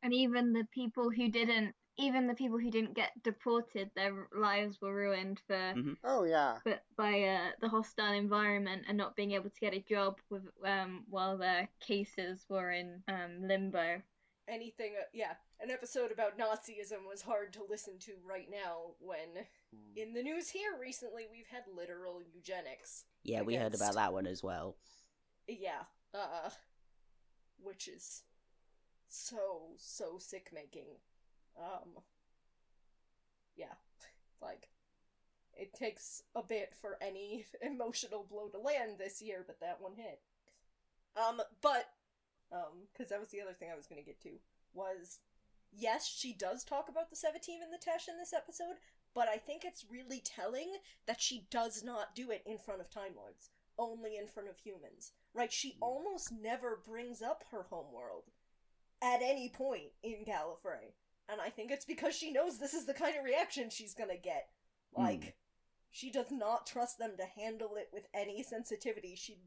and 0.04 0.14
even 0.14 0.54
the 0.54 0.66
people 0.74 1.10
who 1.10 1.30
didn't 1.30 1.74
even 1.98 2.28
the 2.28 2.34
people 2.36 2.60
who 2.60 2.70
didn't 2.70 2.94
get 2.94 3.12
deported 3.24 3.90
their 3.96 4.28
lives 4.36 4.80
were 4.82 4.94
ruined 4.94 5.42
for 5.48 5.74
Mhm. 5.76 5.98
Oh 6.04 6.24
yeah, 6.24 6.60
but 6.64 6.84
by 6.96 7.24
uh, 7.24 7.52
the 7.60 7.70
hostile 7.70 8.14
environment 8.14 8.86
and 8.88 8.98
not 8.98 9.16
being 9.16 9.32
able 9.32 9.50
to 9.50 9.60
get 9.60 9.74
a 9.74 9.80
job 9.80 10.20
with 10.30 10.44
um 10.64 11.06
while 11.10 11.38
their 11.38 11.70
cases 11.80 12.46
were 12.50 12.72
in 12.72 13.04
um 13.08 13.48
limbo 13.48 14.02
Anything, 14.50 14.94
uh, 14.98 15.04
yeah, 15.12 15.34
an 15.60 15.72
episode 15.72 16.10
about 16.10 16.38
Nazism 16.38 17.06
was 17.06 17.22
hard 17.22 17.52
to 17.54 17.66
listen 17.70 18.00
to 18.00 18.14
right 18.26 18.48
now 18.50 18.96
when 19.00 19.46
in 19.98 20.14
the 20.14 20.24
news 20.24 20.50
here 20.50 20.72
recently 20.80 21.26
we've 21.30 21.50
had 21.50 21.64
literal 21.76 22.22
eugenics. 22.34 23.04
Yeah, 23.24 23.42
we 23.42 23.56
heard 23.56 23.76
about 23.76 23.96
that 23.96 24.14
one 24.14 24.26
as 24.26 24.42
well. 24.42 24.78
Yeah, 25.50 25.84
uh, 26.14 26.50
which 27.62 27.90
is 27.90 28.24
so, 29.10 29.74
so 29.78 30.18
sick 30.18 30.52
making. 30.54 30.88
Um, 31.58 32.02
yeah, 33.56 33.74
like, 34.42 34.70
it 35.56 35.74
takes 35.74 36.22
a 36.36 36.44
bit 36.44 36.74
for 36.80 36.98
any 37.02 37.46
emotional 37.62 38.26
blow 38.30 38.48
to 38.50 38.60
land 38.60 38.98
this 38.98 39.22
year, 39.22 39.44
but 39.46 39.60
that 39.60 39.82
one 39.82 39.94
hit. 39.96 40.20
Um, 41.16 41.42
but, 41.62 41.90
um, 42.52 42.88
because 42.94 43.10
that 43.10 43.20
was 43.20 43.30
the 43.30 43.42
other 43.42 43.54
thing 43.54 43.70
I 43.72 43.78
was 43.78 43.88
gonna 43.88 44.04
get 44.04 44.22
to, 44.22 44.34
was, 44.74 45.20
yes, 45.72 46.08
she 46.08 46.34
does 46.34 46.64
talk 46.64 46.90
about 46.90 47.10
the 47.10 47.16
Sevateem 47.16 47.62
and 47.64 47.74
the 47.74 47.84
Tesh 47.84 48.08
in 48.08 48.18
this 48.18 48.34
episode, 48.34 48.78
but 49.16 49.28
I 49.28 49.38
think 49.38 49.64
it's 49.66 49.86
really 49.90 50.22
telling 50.24 50.76
that 51.08 51.22
she 51.22 51.48
does 51.50 51.84
not 51.84 52.16
do 52.16 52.30
it 52.30 52.44
in 52.46 52.60
front 52.60 52.82
of 52.82 52.90
Time 52.92 53.14
Lords, 53.16 53.50
only 53.80 54.16
in 54.16 54.28
front 54.28 54.50
of 54.50 54.60
humans. 54.60 55.14
Right? 55.34 55.52
She 55.52 55.78
almost 55.82 56.32
never 56.32 56.80
brings 56.84 57.22
up 57.22 57.44
her 57.52 57.64
homeworld 57.70 58.26
at 59.02 59.22
any 59.22 59.50
point 59.50 59.92
in 60.04 60.26
Gallifrey. 60.26 60.94
And 61.30 61.42
I 61.42 61.50
think 61.50 61.72
it's 61.72 61.86
because 61.86 62.16
she 62.16 62.32
knows 62.32 62.58
this 62.58 62.74
is 62.74 62.86
the 62.86 62.94
kind 62.94 63.18
of 63.18 63.24
reaction 63.26 63.70
she's 63.70 63.94
gonna 63.94 64.18
get. 64.18 64.50
Like, 64.96 65.24
Hmm. 65.24 65.30
she 65.92 66.10
does 66.12 66.32
not 66.32 66.66
trust 66.66 66.98
them 66.98 67.18
to 67.18 67.26
handle 67.26 67.76
it 67.76 67.90
with 67.92 68.08
any 68.14 68.44
sensitivity. 68.44 69.16
She'd, 69.16 69.42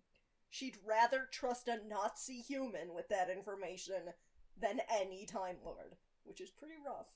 she'd 0.51 0.77
rather 0.85 1.27
trust 1.31 1.69
a 1.69 1.79
Nazi 1.87 2.41
human 2.43 2.93
with 2.95 3.09
that 3.09 3.31
information 3.31 4.13
than 4.57 4.81
any 4.91 5.25
Time 5.27 5.57
Lord, 5.65 5.97
which 6.25 6.41
is 6.41 6.51
pretty 6.51 6.77
rough. 6.85 7.09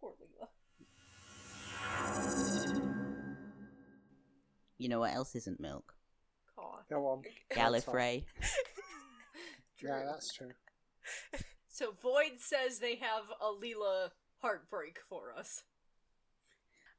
Poor 0.00 0.14
Leela. 0.14 0.48
You 4.78 4.88
know 4.88 5.00
what 5.00 5.14
else 5.14 5.34
isn't 5.36 5.60
milk? 5.60 5.94
Go 6.88 7.06
on. 7.06 7.22
Gallifrey. 7.50 8.24
Yeah, 9.82 10.02
that's 10.06 10.32
true. 10.32 10.52
So 11.74 11.90
Void 11.90 12.38
says 12.38 12.78
they 12.78 12.94
have 12.94 13.24
a 13.40 13.46
Leela 13.46 14.10
heartbreak 14.40 14.98
for 15.08 15.34
us. 15.36 15.64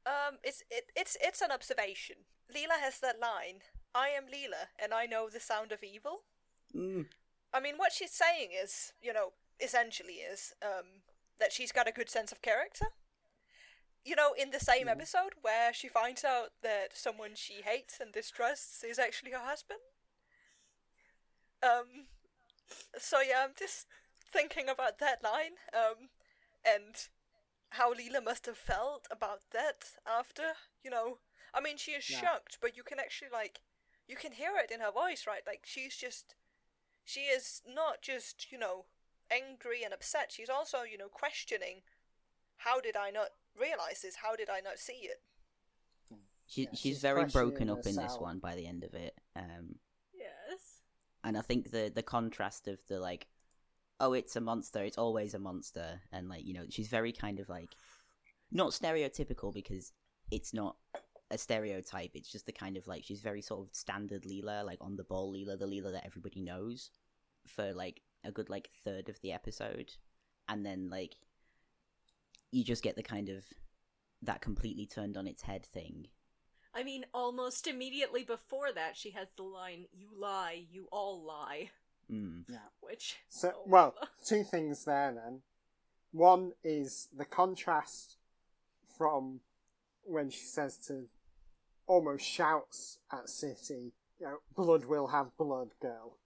Um, 0.04 0.36
it's 0.44 0.62
it, 0.70 0.90
it's 0.94 1.16
it's 1.18 1.40
an 1.40 1.50
observation. 1.50 2.16
Leela 2.54 2.78
has 2.78 2.98
that 3.00 3.18
line. 3.18 3.60
I 3.94 4.08
am 4.08 4.24
Leela, 4.24 4.68
and 4.78 4.92
I 4.92 5.06
know 5.06 5.30
the 5.30 5.40
sound 5.40 5.72
of 5.72 5.82
evil. 5.82 6.24
Mm. 6.76 7.06
I 7.54 7.58
mean, 7.58 7.76
what 7.78 7.94
she's 7.94 8.10
saying 8.10 8.50
is, 8.62 8.92
you 9.00 9.14
know, 9.14 9.32
essentially 9.58 10.20
is 10.30 10.52
um 10.62 11.00
that 11.40 11.54
she's 11.54 11.72
got 11.72 11.88
a 11.88 11.92
good 11.92 12.10
sense 12.10 12.30
of 12.30 12.42
character. 12.42 12.88
You 14.04 14.14
know, 14.14 14.34
in 14.38 14.50
the 14.50 14.60
same 14.60 14.88
episode 14.88 15.32
where 15.40 15.72
she 15.72 15.88
finds 15.88 16.22
out 16.22 16.50
that 16.62 16.88
someone 16.92 17.30
she 17.34 17.62
hates 17.64 17.98
and 17.98 18.12
distrusts 18.12 18.84
is 18.84 18.98
actually 18.98 19.30
her 19.30 19.38
husband. 19.38 19.80
Um, 21.62 22.08
so 22.98 23.20
yeah, 23.26 23.42
I'm 23.42 23.54
just 23.58 23.86
thinking 24.36 24.68
about 24.68 24.98
that 24.98 25.22
line, 25.22 25.56
um, 25.72 26.08
and 26.64 27.08
how 27.70 27.92
Leela 27.94 28.22
must 28.24 28.46
have 28.46 28.56
felt 28.58 29.06
about 29.10 29.40
that 29.52 29.80
after, 30.06 30.54
you 30.84 30.90
know. 30.90 31.18
I 31.54 31.60
mean, 31.60 31.76
she 31.78 31.92
is 31.92 32.04
Yeah. 32.08 32.20
shocked, 32.20 32.58
but 32.60 32.76
you 32.76 32.82
can 32.82 32.98
actually, 33.00 33.30
like, 33.32 33.60
you 34.08 34.16
can 34.16 34.32
hear 34.32 34.52
it 34.62 34.70
in 34.70 34.80
her 34.80 34.92
voice, 34.92 35.26
right? 35.26 35.42
Like, 35.46 35.64
she's 35.66 35.96
just, 35.96 36.34
she 37.04 37.20
is 37.36 37.62
not 37.66 38.02
just, 38.02 38.52
you 38.52 38.58
know, 38.58 38.86
angry 39.30 39.82
and 39.84 39.94
upset. 39.94 40.32
She's 40.32 40.50
also, 40.50 40.82
you 40.82 40.98
know, 40.98 41.08
questioning, 41.08 41.82
how 42.58 42.80
did 42.80 42.96
I 42.96 43.10
not 43.10 43.30
realize 43.58 44.02
this? 44.02 44.16
How 44.16 44.36
did 44.36 44.50
I 44.50 44.60
not 44.60 44.78
see 44.78 45.08
it? 45.08 45.22
She, 46.46 46.62
Yeah, 46.62 46.68
she's, 46.70 46.80
she's 46.80 46.98
very 47.00 47.24
broken 47.24 47.68
up 47.70 47.86
in 47.86 47.96
this 47.96 48.20
one 48.20 48.38
by 48.38 48.54
the 48.54 48.66
end 48.66 48.84
of 48.84 48.94
it. 48.94 49.14
Um, 49.34 49.76
Yes. 50.12 50.82
and 51.24 51.36
I 51.36 51.42
think 51.42 51.70
the 51.70 51.90
the 51.94 52.02
contrast 52.02 52.68
of 52.68 52.78
the 52.88 53.00
like, 53.00 53.26
oh, 54.00 54.12
it's 54.12 54.36
a 54.36 54.40
monster, 54.40 54.82
it's 54.82 54.98
always 54.98 55.34
a 55.34 55.38
monster, 55.38 56.00
and 56.12 56.28
like 56.28 56.44
you 56.44 56.54
know, 56.54 56.64
she's 56.68 56.88
very 56.88 57.12
kind 57.12 57.40
of 57.40 57.48
like, 57.48 57.70
not 58.50 58.70
stereotypical 58.72 59.52
because 59.52 59.92
it's 60.30 60.52
not 60.52 60.76
a 61.30 61.38
stereotype. 61.38 62.10
It's 62.14 62.30
just 62.30 62.46
the 62.46 62.52
kind 62.52 62.76
of 62.76 62.86
like 62.86 63.04
she's 63.04 63.20
very 63.20 63.42
sort 63.42 63.66
of 63.66 63.74
standard 63.74 64.24
Leela, 64.24 64.64
like 64.64 64.78
on 64.80 64.96
the 64.96 65.04
ball 65.04 65.32
Leela, 65.32 65.58
the 65.58 65.66
Leela 65.66 65.92
that 65.92 66.06
everybody 66.06 66.40
knows, 66.40 66.90
for 67.46 67.72
like 67.72 68.02
a 68.24 68.32
good 68.32 68.50
like 68.50 68.70
third 68.84 69.08
of 69.08 69.20
the 69.20 69.32
episode, 69.32 69.92
and 70.48 70.64
then 70.64 70.88
like 70.90 71.16
you 72.52 72.64
just 72.64 72.82
get 72.82 72.96
the 72.96 73.02
kind 73.02 73.28
of 73.28 73.44
that 74.22 74.40
completely 74.40 74.86
turned 74.86 75.16
on 75.16 75.26
its 75.26 75.42
head 75.42 75.64
thing. 75.64 76.06
I 76.74 76.82
mean, 76.82 77.06
almost 77.14 77.66
immediately 77.66 78.22
before 78.22 78.70
that, 78.74 78.96
she 78.96 79.10
has 79.12 79.28
the 79.36 79.42
line, 79.42 79.86
You 79.92 80.08
lie, 80.14 80.66
you 80.70 80.88
all 80.92 81.24
lie. 81.24 81.70
Mm. 82.12 82.44
Yeah. 82.48 82.58
Which. 82.80 83.16
So, 83.28 83.52
oh, 83.56 83.62
well, 83.66 83.94
two 84.24 84.44
things 84.44 84.84
there 84.84 85.12
then. 85.12 85.40
One 86.12 86.52
is 86.64 87.08
the 87.16 87.24
contrast 87.24 88.16
from 88.96 89.40
when 90.04 90.30
she 90.30 90.44
says 90.44 90.78
to, 90.86 91.06
almost 91.86 92.24
shouts 92.24 92.98
at 93.12 93.28
City, 93.28 93.92
you 94.18 94.26
know, 94.26 94.38
blood 94.56 94.86
will 94.86 95.08
have 95.08 95.36
blood, 95.36 95.70
girl. 95.80 96.16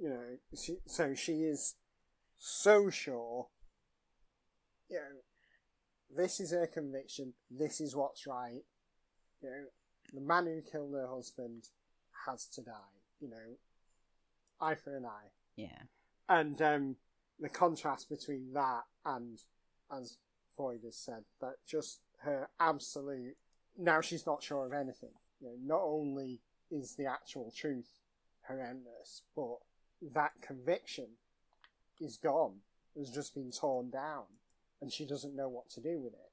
You 0.00 0.08
know, 0.10 0.38
she, 0.56 0.78
so 0.86 1.14
she 1.14 1.42
is 1.42 1.74
so 2.38 2.90
sure, 2.90 3.48
you 4.88 4.96
know, 4.96 6.16
this 6.16 6.40
is 6.40 6.52
her 6.52 6.66
conviction, 6.66 7.34
this 7.50 7.80
is 7.80 7.94
what's 7.94 8.26
right. 8.26 8.62
You 9.42 9.50
know, 9.50 9.64
the 10.12 10.20
man 10.20 10.46
who 10.46 10.62
killed 10.62 10.94
her 10.94 11.08
husband 11.08 11.68
has 12.26 12.46
to 12.46 12.62
die. 12.62 12.72
You 13.20 13.30
know, 13.30 13.56
eye 14.60 14.74
for 14.74 14.96
an 14.96 15.04
eye 15.06 15.30
Yeah. 15.56 15.82
and 16.28 16.60
um, 16.62 16.96
the 17.40 17.48
contrast 17.48 18.08
between 18.08 18.52
that 18.54 18.82
and, 19.04 19.38
as 19.96 20.18
Freud 20.56 20.80
has 20.84 20.96
said, 20.96 21.24
that 21.40 21.54
just 21.66 22.00
her 22.22 22.48
absolute. 22.58 23.36
Now 23.76 24.00
she's 24.00 24.26
not 24.26 24.42
sure 24.42 24.66
of 24.66 24.72
anything. 24.72 25.10
You 25.40 25.48
know, 25.48 25.76
not 25.76 25.82
only 25.84 26.40
is 26.70 26.96
the 26.96 27.06
actual 27.06 27.52
truth 27.56 28.00
horrendous, 28.48 29.22
but 29.36 29.58
that 30.14 30.32
conviction 30.42 31.06
is 32.00 32.16
gone, 32.16 32.56
has 32.96 33.10
just 33.10 33.34
been 33.34 33.52
torn 33.52 33.90
down, 33.90 34.24
and 34.80 34.92
she 34.92 35.06
doesn't 35.06 35.36
know 35.36 35.48
what 35.48 35.68
to 35.70 35.80
do 35.80 36.00
with 36.00 36.12
it. 36.14 36.32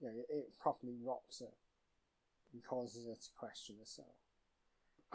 You 0.00 0.08
know, 0.08 0.14
it 0.30 0.58
properly 0.60 0.94
rocks 1.04 1.40
her 1.40 1.52
and 2.52 2.62
causes 2.64 3.06
her 3.06 3.14
to 3.14 3.30
question 3.38 3.76
herself. 3.78 4.08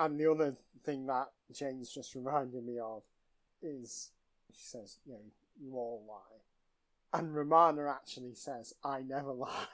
And 0.02 0.20
the 0.20 0.32
other 0.32 0.56
thing 0.84 1.06
that 1.06 1.28
Jane's 1.54 1.94
just 1.94 2.16
reminded 2.16 2.66
me 2.66 2.80
of 2.80 3.04
is 3.62 4.10
she 4.52 4.64
says, 4.64 4.98
you 5.06 5.14
know, 5.14 5.20
you 5.62 5.76
all 5.76 6.04
lie. 6.10 7.20
And 7.20 7.36
Romana 7.36 7.88
actually 7.88 8.34
says, 8.34 8.74
I 8.84 9.02
never 9.02 9.32
lie. 9.32 9.68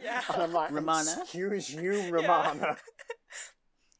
Yeah. 0.00 0.22
And 0.32 0.42
I'm 0.44 0.52
like, 0.52 0.70
Romana? 0.70 1.16
excuse 1.22 1.74
you, 1.74 2.08
Romana. 2.10 2.76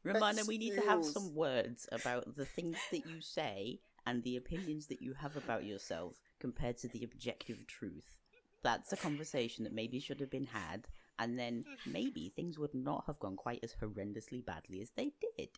Romana, 0.05 0.43
we 0.47 0.57
need 0.57 0.75
to 0.75 0.87
have 0.87 1.03
some 1.03 1.35
words 1.35 1.89
about 1.91 2.37
the 2.37 2.45
things 2.45 2.77
that 2.91 3.05
you 3.05 3.19
say 3.19 3.79
and 4.05 4.23
the 4.23 4.37
opinions 4.37 4.87
that 4.87 5.01
you 5.01 5.13
have 5.13 5.35
about 5.35 5.65
yourself 5.65 6.15
compared 6.39 6.77
to 6.77 6.87
the 6.87 7.03
objective 7.03 7.67
truth. 7.67 8.15
That's 8.63 8.93
a 8.93 8.97
conversation 8.97 9.65
that 9.65 9.73
maybe 9.73 9.99
should 9.99 10.21
have 10.21 10.31
been 10.31 10.47
had 10.47 10.87
and 11.19 11.37
then 11.37 11.63
maybe 11.85 12.29
things 12.35 12.57
would 12.59 12.73
not 12.73 13.03
have 13.07 13.19
gone 13.19 13.35
quite 13.35 13.59
as 13.63 13.73
horrendously 13.81 14.45
badly 14.45 14.81
as 14.81 14.91
they 14.95 15.11
did. 15.37 15.49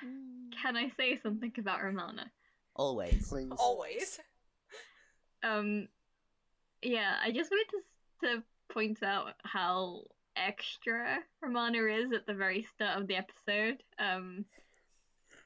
Can 0.00 0.76
I 0.76 0.90
say 0.96 1.18
something 1.22 1.52
about 1.58 1.82
Romana? 1.82 2.30
Always. 2.76 3.28
Please. 3.28 3.52
Always. 3.58 4.20
Um, 5.42 5.88
yeah, 6.82 7.16
I 7.22 7.32
just 7.32 7.50
wanted 7.50 7.70
to 7.70 7.78
to 8.20 8.42
point 8.72 9.02
out 9.02 9.34
how 9.44 10.02
extra 10.36 11.18
Romana 11.42 11.84
is 11.84 12.12
at 12.12 12.26
the 12.26 12.34
very 12.34 12.66
start 12.74 13.00
of 13.00 13.06
the 13.06 13.16
episode. 13.16 13.82
Um, 13.98 14.44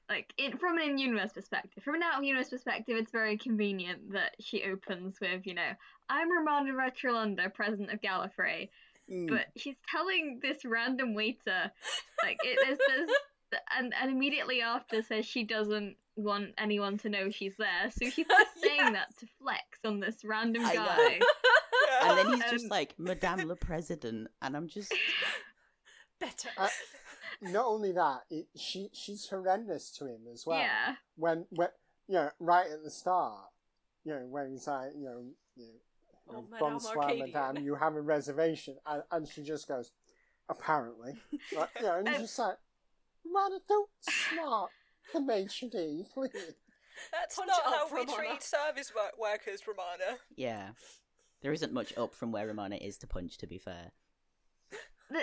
like 0.09 0.33
in 0.37 0.59
from 0.59 0.79
an 0.79 0.91
in-universe 0.91 1.33
perspective, 1.33 1.83
from 1.83 1.95
an 1.97 2.03
out-of-universe 2.03 2.51
perspective, 2.51 2.97
it's 2.99 3.13
very 3.13 3.39
convenient 3.39 4.13
that 4.13 4.35
she 4.41 4.65
opens 4.65 5.19
with, 5.21 5.47
you 5.47 5.55
know, 5.55 5.73
"I'm 6.09 6.29
Romanadvoratrelundar, 6.29 7.55
president 7.55 7.93
of 7.93 8.01
Gallifrey," 8.01 8.69
Mm. 9.13 9.29
but 9.29 9.47
she's 9.57 9.77
telling 9.91 10.41
this 10.43 10.65
random 10.65 11.15
waiter, 11.15 11.71
like, 12.23 12.39
it, 12.45 12.59
there's, 12.65 12.79
there's, 12.89 13.11
and 13.79 13.93
and 14.01 14.11
immediately 14.11 14.63
after 14.63 15.03
says 15.03 15.27
she 15.27 15.45
doesn't 15.45 15.97
want 16.17 16.55
anyone 16.57 16.97
to 16.99 17.09
know 17.11 17.29
she's 17.31 17.55
there, 17.59 17.91
so 17.91 18.09
she's 18.09 18.27
just 18.27 18.51
saying 18.63 18.79
Yes. 18.79 18.93
that 18.93 19.19
to 19.21 19.27
flex 19.41 19.63
on 19.85 20.01
this 20.01 20.25
random 20.25 20.65
I 20.65 20.75
know. 20.75 20.87
guy. 20.87 21.21
and 22.09 22.19
then 22.19 22.27
he's 22.35 22.51
just 22.51 22.65
Um, 22.65 22.71
like, 22.71 22.95
Madame 22.99 23.47
le 23.49 23.57
President, 23.57 24.29
and 24.41 24.57
I'm 24.57 24.69
just. 24.69 24.95
Better. 26.21 26.49
Uh, 26.57 26.69
not 27.43 27.67
only 27.67 27.93
that, 27.93 28.21
it, 28.31 28.47
she 28.57 28.89
she's 28.93 29.27
horrendous 29.29 29.91
to 29.99 30.07
him 30.07 30.21
as 30.33 30.47
well. 30.47 30.61
Yeah. 30.61 30.95
When 31.17 31.47
when 31.51 31.69
you 32.07 32.15
know 32.15 32.31
right 32.39 32.71
at 32.71 32.85
the 32.85 32.91
start, 32.91 33.49
you 34.05 34.13
know 34.13 34.27
when 34.29 34.53
he's 34.53 34.67
like 34.69 34.93
you 34.95 35.05
know, 35.05 35.25
you 35.57 35.65
know, 35.67 35.73
you 35.73 35.81
Oh, 36.35 36.41
know, 36.41 36.47
Madame 36.51 36.73
bonsoir, 36.73 36.97
Arkadian." 36.97 37.33
madame, 37.33 37.65
you 37.65 37.75
have 37.75 37.95
a 37.95 38.01
reservation, 38.01 38.77
and, 38.87 39.03
and 39.11 39.29
she 39.29 39.43
just 39.43 39.69
goes, 39.69 39.93
apparently, 40.49 41.15
like, 41.57 41.71
you 41.77 41.83
know, 41.83 41.99
and 41.99 42.09
Um, 42.09 42.15
just 42.23 42.39
like, 42.39 42.57
man, 43.25 43.59
don't 43.69 43.91
smart 44.01 44.71
the 45.13 45.21
maitre 45.21 45.69
d', 45.69 46.05
please. 46.13 46.33
That's 47.11 47.37
Punch 47.37 47.49
not 47.49 47.67
up, 47.67 47.91
how 47.91 47.97
we 47.97 48.05
treat 48.05 48.43
service 48.43 48.93
work 48.95 49.19
workers, 49.19 49.63
Romana. 49.67 50.19
Yeah. 50.37 50.71
There 51.41 51.53
isn't 51.53 51.73
much 51.73 51.97
up 51.97 52.15
from 52.15 52.31
where 52.33 52.47
Romana 52.47 52.77
is 52.77 52.99
to 52.99 53.07
punch, 53.07 53.39
to 53.39 53.47
be 53.47 53.59
fair. 53.59 53.93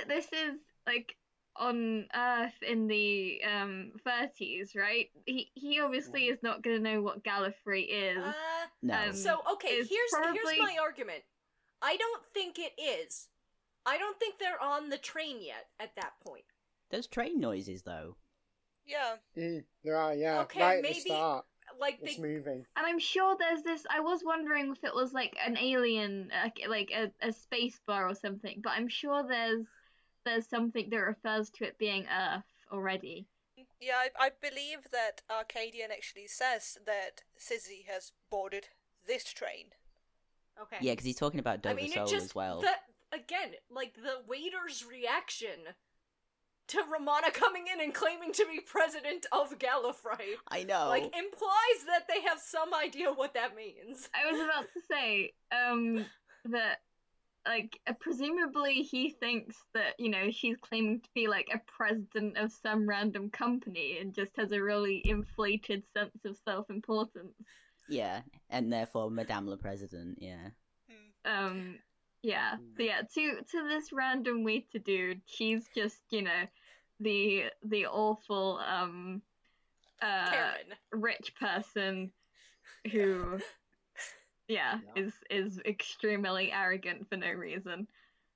This 0.08 0.26
is 0.26 0.56
like 0.86 1.16
on 1.60 2.08
Earth 2.16 2.62
in 2.68 2.88
the 2.88 3.42
um 3.44 3.92
30s, 4.06 4.76
right? 4.76 5.10
He 5.26 5.52
he 5.54 5.80
obviously 5.80 6.26
is 6.28 6.40
not 6.42 6.64
gonna 6.64 6.80
know 6.80 7.02
what 7.02 7.24
Gallifrey 7.24 7.86
is. 7.90 8.18
Uh, 8.24 8.34
No. 8.82 8.94
Um, 9.08 9.14
so 9.14 9.42
okay, 9.54 9.76
here's 9.84 10.10
probably- 10.12 10.40
here's 10.44 10.60
my 10.60 10.78
argument. 10.82 11.24
I 11.82 11.98
don't 11.98 12.24
think 12.34 12.58
it 12.60 12.74
is. 12.82 13.28
I 13.86 13.98
don't 13.98 14.18
think 14.20 14.38
they're 14.40 14.62
on 14.62 14.90
the 14.90 14.98
train 14.98 15.42
yet 15.42 15.68
at 15.80 15.96
that 15.96 16.14
point. 16.26 16.44
There's 16.90 17.08
train 17.08 17.40
noises, 17.40 17.84
though. 17.84 18.18
Yeah. 18.86 19.16
Mm, 19.38 19.64
there 19.84 19.96
are, 19.96 20.14
yeah, 20.16 20.42
Okay, 20.42 20.62
right 20.62 20.78
at 20.78 20.84
maybe- 20.84 20.96
the 20.96 21.00
start, 21.02 21.46
Like 21.80 22.00
it's 22.02 22.16
they 22.18 22.22
moving. 22.22 22.66
And 22.76 22.86
I'm 22.86 23.00
sure 23.00 23.38
there's 23.38 23.62
this. 23.64 23.86
I 23.90 24.00
was 24.00 24.24
wondering 24.24 24.72
if 24.72 24.84
it 24.84 24.94
was 24.94 25.14
like 25.14 25.36
an 25.46 25.56
alien, 25.58 26.30
like, 26.44 26.60
like 26.68 26.92
a, 26.92 27.12
a 27.22 27.32
space 27.32 27.80
bar 27.86 28.10
or 28.10 28.16
something. 28.16 28.60
But 28.62 28.72
I'm 28.72 28.88
sure 28.90 29.24
there's 29.24 29.66
there's 30.26 30.48
something 30.48 30.90
that 30.90 30.98
refers 30.98 31.50
to 31.52 31.66
it 31.66 31.78
being 31.78 32.06
Earth 32.08 32.44
already. 32.72 33.28
Yeah, 33.82 33.94
I, 34.20 34.26
I 34.26 34.30
believe 34.42 34.90
that 34.92 35.22
Arkadian 35.30 35.92
actually 35.92 36.28
says 36.28 36.78
that 36.86 37.24
Cissie 37.38 37.86
has 37.90 38.12
boarded 38.30 38.70
this 39.08 39.32
train. 39.34 39.68
Okay. 40.62 40.78
Yeah, 40.82 40.94
because 40.94 41.06
he's 41.06 41.16
talking 41.16 41.40
about 41.40 41.56
I 41.66 41.70
Dover 41.72 41.76
mean, 41.76 41.92
Soul 41.92 42.06
it 42.06 42.10
just 42.10 42.26
as 42.26 42.36
well. 42.36 42.62
the 42.62 43.18
again, 43.18 43.52
like 43.70 43.96
the 43.96 44.22
waiter's 44.28 44.86
reaction 44.86 45.74
to 46.68 46.84
Romana 46.92 47.32
coming 47.32 47.66
in 47.74 47.82
and 47.82 47.94
claiming 47.94 48.32
to 48.34 48.46
be 48.46 48.60
president 48.62 49.26
of 49.32 49.58
Gallifrey, 49.58 50.36
I 50.50 50.64
know. 50.64 50.88
like 50.90 51.04
implies 51.04 51.86
that 51.88 52.08
they 52.08 52.22
have 52.22 52.40
some 52.40 52.74
idea 52.74 53.12
what 53.12 53.34
that 53.34 53.56
means. 53.56 54.10
I 54.14 54.32
was 54.32 54.40
about 54.42 54.66
to 54.74 54.82
say 54.92 55.34
um 55.52 56.06
that 56.46 56.80
like 57.48 57.80
uh, 57.88 57.94
presumably 58.00 58.76
he 58.76 59.10
thinks 59.10 59.56
that 59.74 59.94
you 59.98 60.10
know 60.10 60.30
she's 60.32 60.58
claiming 60.58 61.00
to 61.02 61.10
be 61.16 61.28
like 61.28 61.48
a 61.54 61.62
president 61.68 62.38
of 62.38 62.52
some 62.52 62.88
random 62.88 63.30
company 63.30 63.98
and 64.00 64.14
just 64.14 64.36
has 64.38 64.52
a 64.52 64.62
really 64.62 65.02
inflated 65.06 65.84
sense 65.94 66.26
of 66.26 66.38
self-importance. 66.46 67.34
Yeah, 67.88 68.22
and 68.50 68.72
therefore 68.72 69.10
Madame 69.10 69.48
la 69.48 69.56
President, 69.56 70.18
yeah. 70.22 70.50
Um 71.26 71.80
yeah. 72.22 72.58
So 72.78 72.84
yeah, 72.84 73.02
to 73.16 73.42
to 73.52 73.68
this 73.68 73.92
random 73.92 74.44
waiter 74.44 74.80
dude, 74.80 75.22
she's 75.26 75.66
just, 75.74 76.02
you 76.12 76.24
know, 76.24 76.48
the 77.00 77.46
the 77.64 77.86
awful 77.88 78.60
um 78.60 79.22
uh 80.02 80.30
Karen. 80.30 80.76
rich 80.92 81.34
person 81.40 82.12
who 82.92 83.40
yeah, 84.50 84.80
Yeah. 84.96 85.04
is 85.04 85.14
is 85.30 85.60
extremely 85.66 86.52
arrogant 86.52 87.08
for 87.08 87.16
no 87.16 87.32
reason. 87.32 87.88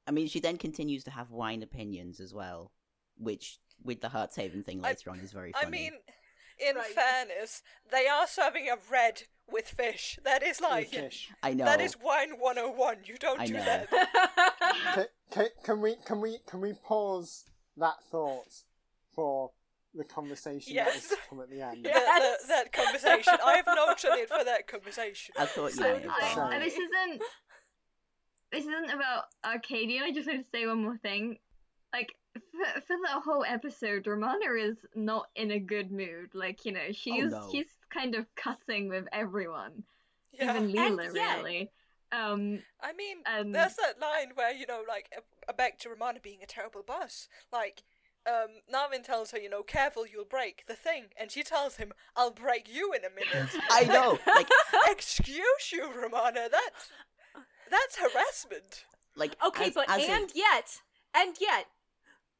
I 0.07 0.11
mean, 0.11 0.27
she 0.27 0.39
then 0.39 0.57
continues 0.57 1.03
to 1.05 1.11
have 1.11 1.31
wine 1.31 1.63
opinions 1.63 2.19
as 2.19 2.33
well, 2.33 2.71
which, 3.17 3.57
with 3.83 3.99
the 4.01 4.09
Hearthaven 4.09 4.63
thing 4.65 4.79
I- 4.83 4.89
later 4.89 5.09
on, 5.09 5.19
is 5.19 5.31
very 5.33 5.51
funny. 5.53 5.65
I 5.65 5.69
mean, 5.69 5.93
in 6.59 6.75
Right. 6.75 6.85
fairness, 6.87 7.63
they 7.91 8.07
are 8.07 8.27
serving 8.27 8.69
a 8.69 8.77
red 8.89 9.23
with 9.47 9.67
fish. 9.67 10.19
That 10.23 10.43
is 10.43 10.61
like 10.61 10.89
Fish. 10.89 11.29
I 11.41 11.53
know. 11.53 11.65
that 11.65 11.81
is 11.81 11.97
wine 11.99 12.37
101. 12.39 13.03
You 13.05 13.17
don't 13.17 13.39
I 13.41 13.45
do 13.47 13.53
know. 13.53 13.63
that. 13.65 13.89
can, 14.93 15.05
can, 15.31 15.47
can 15.63 15.81
we 15.81 15.95
can 16.05 16.21
we 16.21 16.37
can 16.47 16.61
we 16.61 16.73
pause 16.73 17.45
that 17.77 18.03
thought 18.11 18.63
for 19.15 19.51
the 19.93 20.03
conversation 20.03 20.75
that 20.75 20.87
is 20.89 20.95
Yes. 20.95 21.09
to 21.09 21.17
come 21.29 21.39
at 21.41 21.49
the 21.49 21.61
end? 21.69 21.85
The- 21.85 21.89
Yes. 21.89 22.41
the- 22.41 22.47
that 22.49 22.71
conversation. 22.73 23.33
I 23.45 23.55
have 23.57 23.65
notes 23.67 24.05
on 24.05 24.17
it 24.17 24.29
for 24.29 24.43
that 24.43 24.67
conversation. 24.67 25.35
I 25.37 25.45
thought 25.45 25.71
you 25.71 25.77
So 25.77 25.83
might 25.83 26.01
did 26.01 26.09
I, 26.11 26.49
and 26.55 26.63
this 26.63 26.73
isn't 26.73 27.21
this 28.51 28.65
isn't 28.65 28.89
about 28.91 29.25
Arkadian. 29.45 30.03
I 30.03 30.11
just 30.11 30.27
want 30.27 30.43
to 30.43 30.49
say 30.51 30.65
one 30.67 30.83
more 30.83 30.97
thing. 30.97 31.37
Like 31.91 32.13
for, 32.33 32.81
for 32.81 32.95
the 32.97 33.19
whole 33.21 33.43
episode, 33.47 34.07
Romana 34.07 34.51
is 34.59 34.77
not 34.95 35.27
in 35.35 35.51
a 35.51 35.59
good 35.59 35.91
mood. 35.91 36.31
Like 36.33 36.65
you 36.65 36.71
know, 36.71 36.91
she's 36.91 37.31
no. 37.31 37.47
she's 37.51 37.67
kind 37.91 38.15
of 38.15 38.25
cussing 38.35 38.89
with 38.89 39.05
everyone, 39.11 39.83
Yeah. 40.31 40.55
even 40.57 40.71
Leela, 40.71 41.07
And 41.07 41.15
yet- 41.15 41.37
really. 41.37 41.71
Um, 42.11 42.61
I 42.79 42.93
mean, 42.93 43.17
and 43.25 43.55
there's 43.55 43.75
that 43.77 43.99
line 43.99 44.33
where 44.35 44.53
you 44.53 44.67
know, 44.67 44.83
like, 44.87 45.09
back 45.57 45.79
to 45.79 45.89
Romana 45.89 46.19
being 46.21 46.43
a 46.43 46.45
terrible 46.45 46.83
boss. 46.83 47.27
Like, 47.51 47.81
um, 48.27 48.49
Narvin 48.73 49.03
tells 49.03 49.31
her, 49.31 49.37
you 49.37 49.49
know, 49.49 49.63
careful, 49.63 50.05
you'll 50.07 50.25
break 50.25 50.63
the 50.67 50.75
thing, 50.75 51.05
and 51.19 51.29
she 51.31 51.43
tells 51.43 51.75
him, 51.77 51.91
"I'll 52.15 52.31
break 52.31 52.73
you 52.73 52.93
in 52.93 53.01
a 53.03 53.09
minute." 53.09 53.49
I 53.71 53.83
know. 53.85 54.19
Like, 54.27 54.49
Excuse 54.89 55.71
you, 55.71 55.89
Romana. 55.93 56.47
That's 56.51 56.89
that's 57.69 57.97
harassment. 57.97 58.85
like 59.15 59.35
Okay, 59.45 59.67
as, 59.67 59.73
but 59.73 59.89
as 59.89 60.07
a- 60.07 60.11
and 60.11 60.29
yet, 60.35 60.79
and 61.15 61.35
yet, 61.39 61.67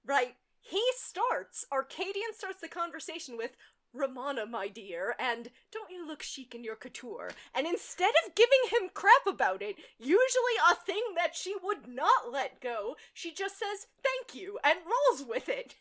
right? 0.05 0.35
He 0.61 0.81
starts. 0.95 1.65
Arkadian 1.73 2.33
starts 2.33 2.61
the 2.61 2.69
conversation 2.69 3.35
with 3.35 3.51
Romana, 3.93 4.45
my 4.45 4.67
dear, 4.67 5.15
and 5.19 5.49
don't 5.71 5.91
you 5.91 6.05
look 6.05 6.23
chic 6.23 6.55
in 6.55 6.63
your 6.63 6.75
couture? 6.75 7.31
And 7.53 7.67
instead 7.67 8.13
of 8.25 8.35
giving 8.35 8.59
him 8.71 8.89
crap 8.93 9.25
about 9.27 9.61
it, 9.61 9.75
usually 9.99 10.57
a 10.71 10.75
thing 10.75 11.03
that 11.15 11.35
she 11.35 11.53
would 11.63 11.87
not 11.87 12.31
let 12.31 12.59
go, 12.59 12.95
she 13.13 13.31
just 13.31 13.59
says 13.59 13.87
thank 14.03 14.33
you 14.39 14.57
and 14.63 14.79
rolls 14.85 15.27
with 15.27 15.47
it, 15.49 15.75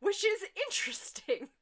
which 0.00 0.24
is 0.24 0.42
interesting. 0.66 1.48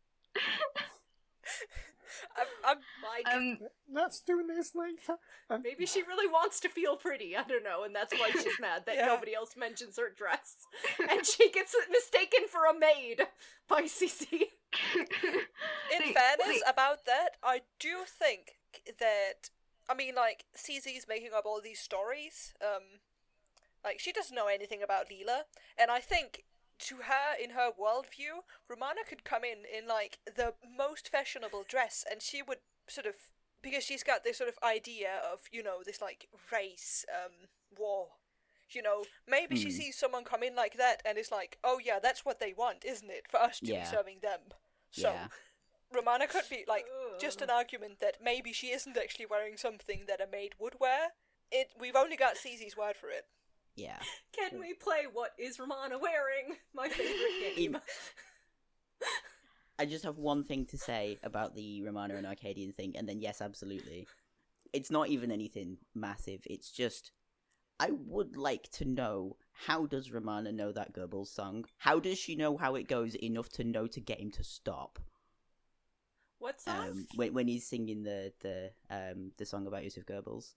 I'm, 2.38 2.46
I'm 2.64 2.76
Like, 3.04 3.34
um, 3.34 3.58
Let's 3.92 4.20
do 4.20 4.42
this 4.46 4.74
later. 4.74 5.18
Um, 5.50 5.62
maybe 5.62 5.86
she 5.86 6.02
really 6.02 6.26
wants 6.30 6.60
to 6.60 6.68
feel 6.68 6.96
pretty. 6.96 7.36
I 7.36 7.42
don't 7.44 7.62
know, 7.62 7.84
and 7.84 7.94
that's 7.94 8.12
why 8.14 8.30
she's 8.32 8.58
mad 8.60 8.84
that 8.86 8.94
Yeah. 8.96 9.06
nobody 9.06 9.34
else 9.34 9.54
mentions 9.56 9.98
her 9.98 10.10
dress. 10.16 10.66
and 11.10 11.24
she 11.26 11.50
gets 11.50 11.74
mistaken 11.90 12.48
for 12.48 12.64
a 12.66 12.78
maid 12.78 13.22
by 13.68 13.86
Cissie. 13.86 14.48
Fairness 16.16 16.48
wait. 16.48 16.62
about 16.66 17.04
that, 17.06 17.36
I 17.42 17.62
do 17.78 18.04
think 18.06 18.56
that 18.98 19.50
I 19.88 19.94
mean, 19.94 20.14
like 20.14 20.46
Cissie's 20.54 21.06
making 21.08 21.30
up 21.36 21.44
all 21.46 21.60
these 21.62 21.78
stories. 21.80 22.54
Um, 22.60 23.00
like 23.84 24.00
she 24.00 24.12
doesn't 24.12 24.34
know 24.34 24.48
anything 24.48 24.82
about 24.82 25.08
Leela, 25.10 25.42
and 25.78 25.90
I 25.90 26.00
think 26.00 26.44
to 26.80 26.96
her, 26.96 27.34
in 27.42 27.50
her 27.50 27.70
worldview, 27.70 28.42
Romana 28.68 29.00
could 29.08 29.24
come 29.24 29.44
in 29.44 29.58
in 29.64 29.86
like 29.88 30.18
the 30.26 30.54
most 30.76 31.08
fashionable 31.08 31.64
dress, 31.68 32.04
and 32.10 32.22
she 32.22 32.42
would 32.42 32.58
sort 32.88 33.06
of 33.06 33.16
because 33.62 33.84
she's 33.84 34.02
got 34.02 34.24
this 34.24 34.38
sort 34.38 34.50
of 34.50 34.58
idea 34.62 35.20
of 35.32 35.40
you 35.52 35.62
know 35.62 35.78
this 35.84 36.00
like 36.02 36.28
race 36.52 37.04
um 37.14 37.48
war. 37.78 38.08
You 38.70 38.82
know, 38.82 39.04
maybe 39.28 39.54
she 39.56 39.70
Hmm. 39.70 39.70
sees 39.70 39.96
someone 39.96 40.24
come 40.24 40.42
in 40.42 40.56
like 40.56 40.76
that 40.76 41.00
and 41.04 41.16
is 41.18 41.30
like, 41.30 41.58
"Oh 41.62 41.78
yeah, 41.84 42.00
that's 42.02 42.24
what 42.24 42.40
they 42.40 42.52
want, 42.52 42.84
isn't 42.84 43.10
it? 43.10 43.26
For 43.30 43.38
us 43.40 43.60
to 43.60 43.72
Yeah. 43.72 43.74
be 43.74 43.84
serving 43.84 44.20
them." 44.22 44.40
So 44.90 45.08
yeah. 45.12 45.28
Romana 45.96 46.26
could 46.26 46.44
be 46.50 46.64
like 46.68 46.86
just 47.20 47.42
an 47.42 47.50
argument 47.50 48.00
that 48.00 48.18
maybe 48.22 48.52
she 48.52 48.68
isn't 48.68 48.96
actually 48.96 49.26
wearing 49.26 49.56
something 49.56 50.04
that 50.08 50.20
a 50.20 50.30
maid 50.30 50.52
would 50.58 50.74
wear. 50.80 51.08
It 51.50 51.68
we've 51.78 51.96
only 51.96 52.16
got 52.16 52.36
Cissie's 52.36 52.76
word 52.76 52.96
for 52.96 53.08
it. 53.08 53.24
Yeah. 53.76 53.98
Can 54.32 54.50
hmm. 54.52 54.60
we 54.60 54.74
play 54.74 55.04
What 55.12 55.32
is 55.38 55.58
Romana 55.58 55.98
Wearing? 55.98 56.56
My 56.74 56.88
favorite 56.88 57.56
game. 57.56 57.78
I 59.78 59.84
just 59.84 60.04
have 60.04 60.18
one 60.18 60.42
thing 60.44 60.64
to 60.66 60.78
say 60.78 61.18
about 61.22 61.54
the 61.54 61.82
Romana 61.82 62.16
and 62.16 62.26
Arkadian 62.26 62.74
thing, 62.74 62.96
and 62.96 63.06
then 63.06 63.20
yes, 63.20 63.42
absolutely. 63.42 64.06
It's 64.72 64.90
not 64.90 65.08
even 65.08 65.30
anything 65.30 65.76
massive. 65.94 66.40
It's 66.46 66.70
just 66.70 67.12
I 67.78 67.90
would 68.06 68.36
like 68.36 68.70
to 68.72 68.86
know 68.86 69.36
how 69.52 69.86
does 69.86 70.10
Romana 70.10 70.52
know 70.52 70.72
that 70.72 70.94
Goebbels 70.94 71.28
song? 71.28 71.66
How 71.78 71.98
does 71.98 72.18
she 72.18 72.34
know 72.34 72.56
how 72.56 72.74
it 72.74 72.88
goes 72.88 73.14
enough 73.16 73.50
to 73.50 73.64
know 73.64 73.86
to 73.86 74.00
get 74.00 74.20
him 74.20 74.30
to 74.32 74.44
stop? 74.44 74.98
What's 76.46 76.62
that? 76.62 76.90
Um, 76.90 77.06
when 77.16 77.34
when 77.34 77.48
he's 77.48 77.66
singing 77.66 78.04
the 78.04 78.32
the 78.40 78.70
um 78.88 79.32
the 79.36 79.44
song 79.44 79.66
about 79.66 79.82
Joseph 79.82 80.06
Goebbels, 80.06 80.52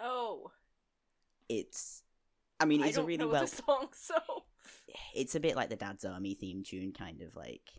oh, 0.00 0.50
it's. 1.48 2.02
I 2.58 2.64
mean, 2.64 2.82
it's 2.82 2.96
a 2.96 3.04
really 3.04 3.24
well. 3.24 3.42
the 3.42 3.46
song, 3.66 3.88
so 3.92 4.16
It's 5.14 5.36
a 5.36 5.40
bit 5.40 5.54
like 5.54 5.68
the 5.68 5.76
Dad's 5.76 6.04
Army 6.04 6.34
theme 6.34 6.64
tune, 6.64 6.90
kind 6.92 7.22
of 7.22 7.36
like 7.36 7.70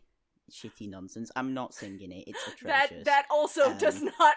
shitty 0.50 0.90
nonsense. 0.90 1.32
I'm 1.36 1.54
not 1.54 1.74
singing 1.74 2.14
it. 2.14 2.24
It's 2.28 2.46
that 2.64 2.86
atrocious. 2.86 3.06
that 3.06 3.26
also 3.30 3.72
Um, 3.72 3.78
does 3.78 4.02
not 4.02 4.36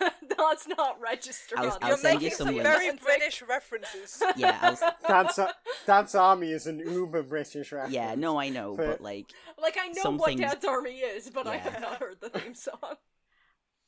does 0.36 0.66
not 0.76 1.00
register 1.00 1.56
I'll- 1.58 1.70
on 1.72 1.78
I'll 1.82 1.88
You're 1.88 1.96
this. 1.96 2.02
send 2.02 2.14
you 2.22 2.26
making 2.26 2.36
some 2.36 2.46
some 2.48 2.56
links. 2.56 2.70
very 2.70 2.96
British 2.96 3.42
references. 3.48 4.22
Yeah, 4.36 4.58
I 4.60 4.70
was- 4.70 4.82
Dad's, 5.08 5.38
Dad's 5.86 6.14
Army 6.14 6.52
is 6.52 6.66
an 6.66 6.78
uber 6.78 7.22
British 7.22 7.72
reference. 7.72 7.94
Yeah, 7.94 8.14
no, 8.14 8.38
I 8.38 8.48
know, 8.48 8.74
For- 8.76 8.86
but 8.86 9.00
like, 9.00 9.26
Like 9.60 9.76
I 9.80 9.88
know 9.88 10.02
Some 10.02 10.18
what 10.18 10.28
things- 10.28 10.40
Dad's 10.40 10.64
Army 10.64 10.98
is, 10.98 11.30
but 11.30 11.46
I 11.46 11.54
Yeah. 11.56 11.70
have 11.70 11.80
not 11.80 11.98
heard 12.00 12.16
the 12.20 12.30
theme 12.30 12.54
song. 12.54 12.78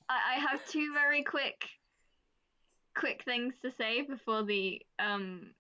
I, 0.08 0.36
I 0.36 0.40
have 0.40 0.64
two 0.66 0.92
very 0.92 1.22
quick 1.22 1.64
quick 2.96 3.22
things 3.24 3.54
to 3.62 3.70
say 3.70 4.02
before 4.02 4.42
the 4.42 4.82
um 4.98 5.52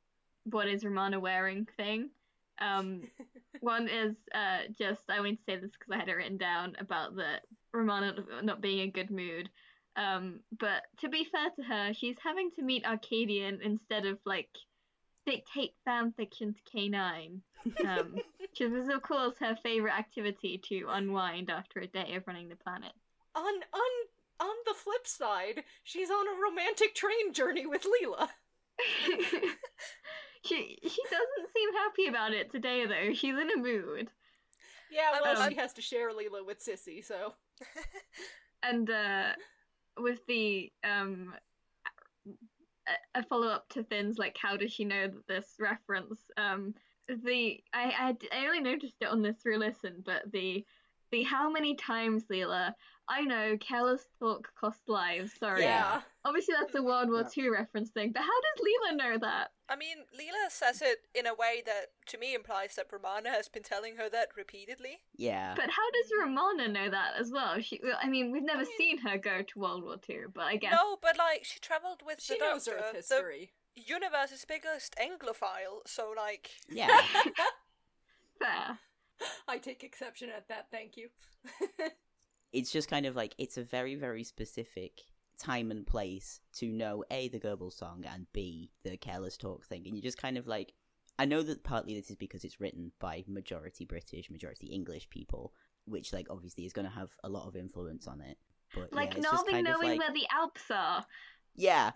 what 0.44 0.66
is 0.68 0.84
Romana 0.84 1.20
wearing 1.20 1.66
thing. 1.76 2.10
Um 2.60 3.02
one 3.60 3.88
is 3.88 4.16
uh 4.34 4.58
just 4.76 5.02
I 5.08 5.20
wanted 5.20 5.38
to 5.38 5.44
say 5.44 5.56
this 5.56 5.70
because 5.70 5.92
I 5.92 5.98
had 5.98 6.08
it 6.08 6.14
written 6.14 6.36
down 6.38 6.74
about 6.80 7.14
the 7.14 7.40
Romana 7.72 8.14
not 8.42 8.60
being 8.60 8.80
in 8.80 8.88
a 8.88 8.92
good 8.92 9.10
mood. 9.10 9.48
Um 10.00 10.40
but 10.58 10.82
to 11.00 11.08
be 11.08 11.24
fair 11.24 11.50
to 11.56 11.62
her, 11.62 11.92
she's 11.94 12.16
having 12.24 12.50
to 12.56 12.62
meet 12.62 12.84
Arkadian 12.84 13.60
instead 13.62 14.06
of 14.06 14.18
like 14.24 14.48
dictate 15.26 15.74
fanfiction 15.86 16.54
to 16.54 16.62
K9. 16.74 17.40
Um 17.86 18.14
which 18.40 18.60
was 18.60 18.88
of 18.88 19.02
course 19.02 19.34
her 19.40 19.56
favorite 19.62 19.98
activity 19.98 20.60
to 20.68 20.86
unwind 20.88 21.50
after 21.50 21.80
a 21.80 21.86
day 21.86 22.14
of 22.14 22.26
running 22.26 22.48
the 22.48 22.56
planet. 22.56 22.92
On 23.34 23.44
on 23.44 23.90
on 24.40 24.56
the 24.66 24.74
flip 24.74 25.06
side, 25.06 25.64
she's 25.84 26.10
on 26.10 26.26
a 26.26 26.40
romantic 26.42 26.94
train 26.94 27.34
journey 27.34 27.66
with 27.66 27.84
Leela. 27.84 28.28
she 30.44 30.78
she 30.82 31.02
doesn't 31.10 31.52
seem 31.54 31.72
happy 31.74 32.06
about 32.08 32.32
it 32.32 32.50
today 32.50 32.86
though. 32.86 33.12
She's 33.12 33.36
in 33.36 33.50
a 33.50 33.56
mood. 33.58 34.08
Yeah, 34.90 35.10
well, 35.22 35.40
Um, 35.40 35.50
she 35.50 35.56
has 35.56 35.72
to 35.74 35.82
share 35.82 36.10
Leela 36.10 36.44
with 36.44 36.60
Cissie, 36.62 37.02
so 37.02 37.34
And 38.62 38.88
uh 38.90 39.32
with 39.98 40.20
the 40.26 40.72
um 40.84 41.34
a- 43.14 43.22
follow 43.24 43.48
up 43.48 43.68
to 43.70 43.84
Finn's 43.84 44.18
like 44.18 44.36
how 44.40 44.56
does 44.56 44.72
she 44.72 44.84
know 44.84 45.10
this 45.28 45.54
reference 45.58 46.20
um 46.36 46.74
the 47.08 47.60
I 47.72 48.16
I, 48.32 48.36
I 48.36 48.46
only 48.46 48.60
noticed 48.60 48.96
it 49.00 49.08
on 49.08 49.22
this 49.22 49.38
re-listen 49.44 50.02
but 50.04 50.30
the 50.32 50.64
the 51.10 51.22
how 51.24 51.50
many 51.50 51.74
times 51.74 52.24
Leela 52.30 52.72
I 53.10 53.22
know 53.22 53.56
careless 53.58 54.06
talk 54.18 54.48
cost 54.58 54.88
lives 54.88 55.32
sorry 55.38 55.62
yeah. 55.62 56.00
obviously 56.24 56.54
that's 56.58 56.74
a 56.76 56.82
World 56.82 57.08
War 57.10 57.26
II 57.36 57.50
reference 57.50 57.90
thing 57.90 58.12
but 58.12 58.22
how 58.22 58.28
does 58.28 58.64
Leela 58.64 58.96
know 58.96 59.18
that 59.18 59.48
I 59.68 59.76
mean, 59.76 59.98
Leela 60.12 60.50
says 60.50 60.82
it 60.82 61.06
in 61.14 61.28
a 61.28 61.32
way 61.34 61.62
that 61.64 61.92
to 62.06 62.18
me 62.18 62.34
implies 62.34 62.74
that 62.74 62.86
Romana 62.90 63.30
has 63.30 63.46
been 63.48 63.62
telling 63.62 63.94
her 63.98 64.08
that 64.08 64.30
repeatedly. 64.36 64.98
yeah, 65.16 65.54
But 65.54 65.66
how 65.70 65.90
does 65.92 66.10
Romana 66.20 66.66
know 66.66 66.90
that 66.90 67.12
as 67.20 67.30
well? 67.30 67.60
She, 67.60 67.78
well, 67.80 67.96
I 68.02 68.08
mean, 68.08 68.32
we've 68.32 68.42
never 68.42 68.64
mean- 68.64 68.76
seen 68.76 68.98
her 68.98 69.16
go 69.16 69.42
to 69.42 69.58
World 69.60 69.84
War 69.84 69.96
Two, 69.96 70.26
but 70.34 70.42
I 70.42 70.56
guess 70.56 70.72
No, 70.72 70.96
but 71.00 71.16
like 71.16 71.44
she 71.44 71.60
travelled 71.60 72.02
with 72.04 72.20
She 72.20 72.34
the 72.34 72.40
knows 72.44 72.64
doctor, 72.64 72.80
Earth 72.80 72.90
the 73.08 73.14
history. 73.14 73.52
universe's 73.76 74.44
biggest 74.44 74.96
Anglophile. 75.00 75.86
So 75.86 76.12
like, 76.16 76.50
yeah. 76.68 76.88
fair. 78.40 78.78
I 79.46 79.58
take 79.58 79.84
exception 79.84 80.30
at 80.36 80.48
that, 80.48 80.66
thank 80.72 80.96
you. 80.96 81.10
it's 82.52 82.72
just 82.72 82.88
kind 82.88 83.06
of 83.06 83.16
like 83.16 83.34
it's 83.38 83.56
a 83.56 83.62
very 83.62 83.94
very 83.94 84.24
specific 84.24 85.00
time 85.38 85.70
and 85.70 85.86
place 85.86 86.40
to 86.54 86.66
know 86.66 87.02
a 87.10 87.28
the 87.28 87.40
Goebbels 87.40 87.72
song 87.72 88.04
and 88.12 88.26
b 88.32 88.70
the 88.84 88.96
careless 88.96 89.36
talk 89.36 89.64
thing, 89.64 89.86
and 89.86 89.96
you 89.96 90.02
just 90.02 90.18
kind 90.18 90.36
of 90.38 90.46
like. 90.46 90.72
I 91.18 91.26
know 91.26 91.42
that 91.42 91.64
partly 91.64 91.94
this 91.94 92.08
is 92.08 92.16
because 92.16 92.44
it's 92.44 92.60
written 92.62 92.92
by 92.98 93.24
majority 93.28 93.84
British, 93.84 94.30
majority 94.30 94.68
English 94.68 95.10
people, 95.10 95.52
which 95.84 96.14
like 96.14 96.28
obviously 96.30 96.64
is 96.64 96.72
going 96.72 96.86
to 96.86 96.94
have 96.94 97.10
a 97.22 97.28
lot 97.28 97.46
of 97.46 97.56
influence 97.56 98.06
on 98.08 98.22
it. 98.22 98.38
But 98.74 98.90
Like 98.90 99.10
yeah, 99.10 99.18
it's 99.18 99.30
just 99.30 99.46
of 99.46 99.52
knowing 99.62 99.82
like, 99.82 99.98
where 99.98 100.12
the 100.14 100.26
Alps 100.32 100.62
are. 100.70 101.04
yeah. 101.54 101.90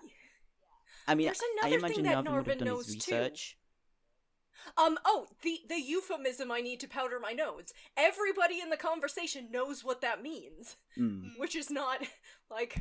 I 1.09 1.15
mean, 1.15 1.27
There's 1.27 1.41
I 1.41 1.69
another 1.69 1.79
imagine 1.79 1.95
thing 1.97 2.05
that 2.05 2.17
Narvin 2.17 2.35
would 2.37 2.47
have 2.49 2.57
Narvin 2.57 2.59
done 2.59 2.69
knows 2.69 2.87
his 2.93 3.05
too. 3.05 3.29
Research. 4.77 4.87
Um, 4.87 4.99
oh, 5.05 5.27
the, 5.43 5.61
the 5.69 5.81
euphemism 5.81 6.51
I 6.51 6.61
need 6.61 6.81
to 6.81 6.89
powder 6.89 7.19
my 7.21 7.33
nose. 7.33 7.73
Everybody 7.97 8.61
in 8.61 8.71
the 8.71 8.77
conversation 8.77 9.49
knows 9.51 9.85
what 9.85 10.01
that 10.01 10.23
means, 10.23 10.77
Mm. 10.99 11.39
which 11.39 11.55
is 11.57 11.71
not, 11.71 12.01
like, 12.51 12.81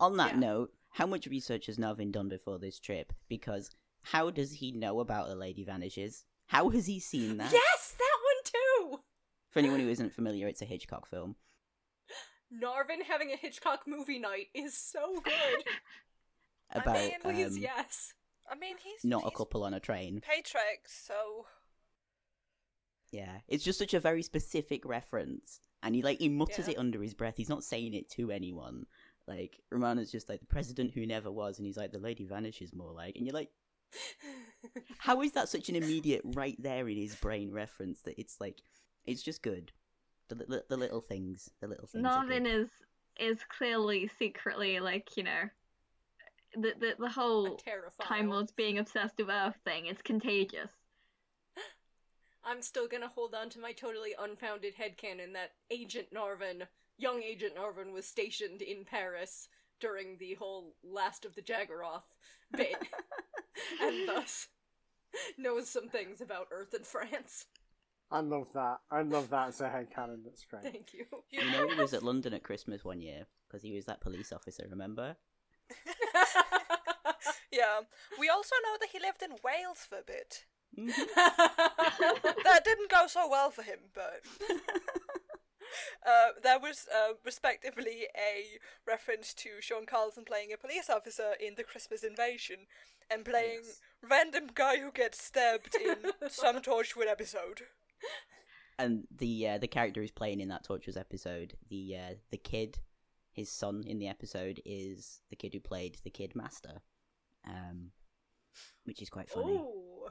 On 0.00 0.16
that 0.16 0.32
Yeah. 0.34 0.40
note, 0.40 0.74
how 0.90 1.06
much 1.06 1.26
research 1.26 1.66
has 1.66 1.78
Narvin 1.78 2.10
done 2.12 2.28
before 2.28 2.58
this 2.58 2.78
trip? 2.80 3.12
Because 3.28 3.70
how 4.02 4.30
does 4.30 4.52
he 4.52 4.72
know 4.72 5.00
about 5.00 5.28
A 5.30 5.34
Lady 5.34 5.64
Vanishes? 5.64 6.24
How 6.46 6.68
has 6.70 6.86
he 6.86 6.98
seen 7.00 7.36
that? 7.38 7.52
yes, 7.52 7.94
that 7.98 8.18
one 8.24 8.42
too! 8.44 9.02
For 9.50 9.58
anyone 9.60 9.80
who 9.80 9.88
isn't 9.88 10.12
familiar, 10.14 10.48
it's 10.48 10.62
a 10.62 10.66
Hitchcock 10.66 11.06
film. 11.08 11.36
Narvin 12.52 13.02
having 13.06 13.32
a 13.32 13.36
Hitchcock 13.36 13.82
movie 13.86 14.18
night 14.18 14.48
is 14.54 14.76
so 14.76 15.20
good. 15.22 15.64
About 16.74 16.94
mean, 16.96 17.20
Please, 17.20 17.56
um, 17.56 17.62
yes. 17.62 18.12
I 18.52 18.56
mean, 18.58 18.76
he's 18.82 19.04
not 19.08 19.26
a 19.26 19.30
couple 19.30 19.64
on 19.64 19.72
a 19.74 19.80
train. 19.80 20.20
Paytrex, 20.20 20.88
so 21.06 21.46
Yeah, 23.10 23.38
it's 23.48 23.64
just 23.64 23.78
such 23.78 23.94
a 23.94 24.00
very 24.00 24.22
specific 24.22 24.84
reference, 24.84 25.60
and 25.82 25.94
he 25.94 26.02
like 26.02 26.18
he 26.18 26.28
mutters 26.28 26.66
Yeah. 26.68 26.74
it 26.74 26.78
under 26.78 27.02
his 27.02 27.14
breath. 27.14 27.34
He's 27.36 27.48
not 27.48 27.64
saying 27.64 27.94
it 27.94 28.10
to 28.12 28.30
anyone. 28.30 28.86
Like 29.26 29.60
Romana's 29.70 30.10
just 30.10 30.28
like 30.28 30.40
the 30.40 30.46
president 30.46 30.92
who 30.92 31.06
never 31.06 31.30
was, 31.30 31.58
and 31.58 31.66
he's 31.66 31.76
like 31.76 31.92
the 31.92 31.98
lady 31.98 32.24
vanishes 32.26 32.74
more 32.74 32.92
like, 32.92 33.16
and 33.16 33.26
you're 33.26 33.34
like, 33.34 33.50
how 34.98 35.22
is 35.22 35.32
that 35.32 35.48
such 35.48 35.68
an 35.68 35.76
immediate 35.76 36.22
right 36.24 36.56
there 36.60 36.88
in 36.88 36.96
his 36.96 37.14
brain 37.16 37.50
reference 37.52 38.00
that 38.02 38.18
it's 38.18 38.40
like, 38.40 38.62
it's 39.04 39.22
just 39.22 39.42
good. 39.42 39.72
The 40.28 40.34
li- 40.48 40.60
the 40.68 40.76
little 40.76 41.00
things, 41.00 41.50
the 41.60 41.68
little 41.68 41.86
things. 41.86 42.04
are 42.06 42.24
Narvin 42.24 42.44
good. 42.44 42.46
is 42.62 42.68
is 43.20 43.38
clearly 43.56 44.08
secretly 44.18 44.80
like 44.80 45.16
you 45.18 45.22
know 45.22 45.42
the 46.54 46.72
the, 46.78 46.94
the 46.98 47.08
whole. 47.08 47.58
Time 48.02 48.28
Lords 48.28 48.52
being 48.52 48.78
obsessed 48.78 49.14
with 49.18 49.28
Earth 49.28 49.58
thing. 49.64 49.86
It's 49.86 50.02
contagious. 50.02 50.70
I'm 52.44 52.62
still 52.62 52.88
gonna 52.88 53.08
hold 53.08 53.34
on 53.34 53.50
to 53.50 53.60
my 53.60 53.72
totally 53.72 54.14
unfounded 54.18 54.74
headcanon 54.76 55.32
that 55.34 55.52
Agent 55.70 56.08
Narvin, 56.14 56.66
young 56.98 57.22
Agent 57.22 57.56
Narvin, 57.56 57.92
was 57.92 58.06
stationed 58.06 58.62
in 58.62 58.84
Paris 58.84 59.48
during 59.80 60.16
the 60.18 60.34
whole 60.34 60.74
Last 60.84 61.24
of 61.24 61.34
the 61.34 61.42
Jagaroth 61.42 62.02
bit, 62.56 62.76
and 63.80 64.08
thus 64.08 64.48
knows 65.36 65.68
some 65.68 65.88
things 65.88 66.20
about 66.20 66.48
Earth 66.50 66.74
and 66.74 66.86
France. 66.86 67.46
I 68.12 68.20
love 68.20 68.48
that. 68.54 68.80
I 68.90 69.02
love 69.02 69.30
that 69.30 69.48
as 69.48 69.60
a 69.60 69.64
headcanon. 69.64 70.24
That's 70.24 70.44
great. 70.50 70.62
Thank 70.62 70.92
you. 70.92 71.06
You 71.30 71.50
know, 71.50 71.68
he 71.68 71.80
was 71.80 71.94
at 71.94 72.02
London 72.02 72.34
at 72.34 72.42
Christmas 72.42 72.84
one 72.84 73.00
year 73.00 73.26
because 73.48 73.62
he 73.62 73.72
was 73.72 73.86
that 73.86 74.00
police 74.00 74.32
officer. 74.32 74.66
Remember? 74.70 75.16
Yeah. 77.52 77.80
We 78.18 78.28
also 78.28 78.54
know 78.64 78.76
that 78.80 78.88
he 78.92 78.98
lived 78.98 79.22
in 79.22 79.36
Wales 79.44 79.86
for 79.88 79.98
a 79.98 80.02
bit. 80.02 80.46
Mhm. 80.78 80.88
That 82.44 82.62
didn't 82.64 82.90
go 82.90 83.06
so 83.06 83.28
well 83.28 83.50
for 83.50 83.62
him, 83.62 83.78
but 83.94 84.22
uh, 86.06 86.28
there 86.42 86.58
was 86.58 86.86
uh, 86.94 87.14
respectively 87.24 88.06
a 88.16 88.58
reference 88.86 89.32
to 89.34 89.60
Sean 89.60 89.86
Carlsen 89.86 90.24
playing 90.24 90.52
a 90.52 90.56
police 90.56 90.88
officer 90.90 91.32
in 91.40 91.54
The 91.56 91.62
Christmas 91.64 92.02
Invasion 92.02 92.66
and 93.10 93.24
playing 93.24 93.60
Yes. 93.64 93.80
random 94.08 94.48
guy 94.54 94.78
who 94.78 94.90
gets 94.90 95.22
stabbed 95.22 95.74
in 95.76 95.96
some 96.30 96.60
Torchwood 96.62 97.06
episode. 97.08 97.62
and 98.78 99.06
the 99.14 99.48
uh, 99.48 99.58
the 99.58 99.68
character 99.68 100.00
he's 100.00 100.10
playing 100.10 100.40
in 100.40 100.48
that 100.48 100.64
Torchwood 100.66 100.96
episode, 100.96 101.54
the 101.68 101.96
uh, 101.96 102.14
the 102.30 102.38
kid, 102.38 102.78
his 103.32 103.50
son 103.50 103.84
in 103.86 103.98
the 103.98 104.08
episode 104.08 104.60
is 104.64 105.20
the 105.30 105.36
kid 105.36 105.52
who 105.54 105.60
played 105.60 105.98
the 106.04 106.10
Kid 106.10 106.34
Master, 106.34 106.80
um, 107.46 107.90
which 108.84 109.02
is 109.02 109.10
quite 109.10 109.30
funny. 109.30 109.52
Ooh. 109.52 110.08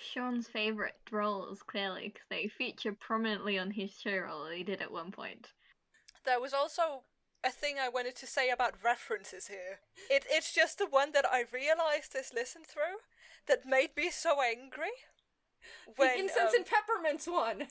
Sean's 0.00 0.48
favorite 0.48 0.96
roles 1.10 1.62
clearly 1.62 2.08
because 2.08 2.26
they 2.28 2.48
feature 2.48 2.92
prominently 2.92 3.58
on 3.58 3.70
his 3.70 3.90
showreel. 3.92 4.54
He 4.54 4.62
did 4.62 4.82
at 4.82 4.92
one 4.92 5.10
point. 5.10 5.48
There 6.24 6.40
was 6.40 6.52
also 6.52 7.02
a 7.44 7.50
thing 7.50 7.76
I 7.78 7.88
wanted 7.88 8.16
to 8.16 8.26
say 8.26 8.50
about 8.50 8.82
references 8.82 9.48
here. 9.48 9.80
It 10.10 10.24
it's 10.28 10.52
just 10.52 10.78
the 10.78 10.86
one 10.86 11.12
that 11.12 11.26
I 11.30 11.44
realized 11.52 12.14
as 12.18 12.32
listen 12.34 12.62
through 12.66 13.02
that 13.46 13.66
made 13.66 13.90
me 13.96 14.10
so 14.10 14.40
angry. 14.42 14.94
the 15.98 16.18
incense 16.18 16.50
um, 16.50 16.56
and 16.56 16.66
peppermints 16.66 17.26
one. 17.26 17.68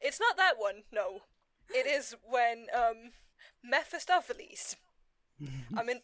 It's 0.00 0.20
not 0.20 0.36
that 0.36 0.54
one, 0.58 0.82
no. 0.92 1.22
It 1.70 1.86
is 1.86 2.16
when 2.28 2.66
um 2.74 3.12
Mephistopheles 3.62 4.76
I 5.76 5.82
mean 5.82 6.00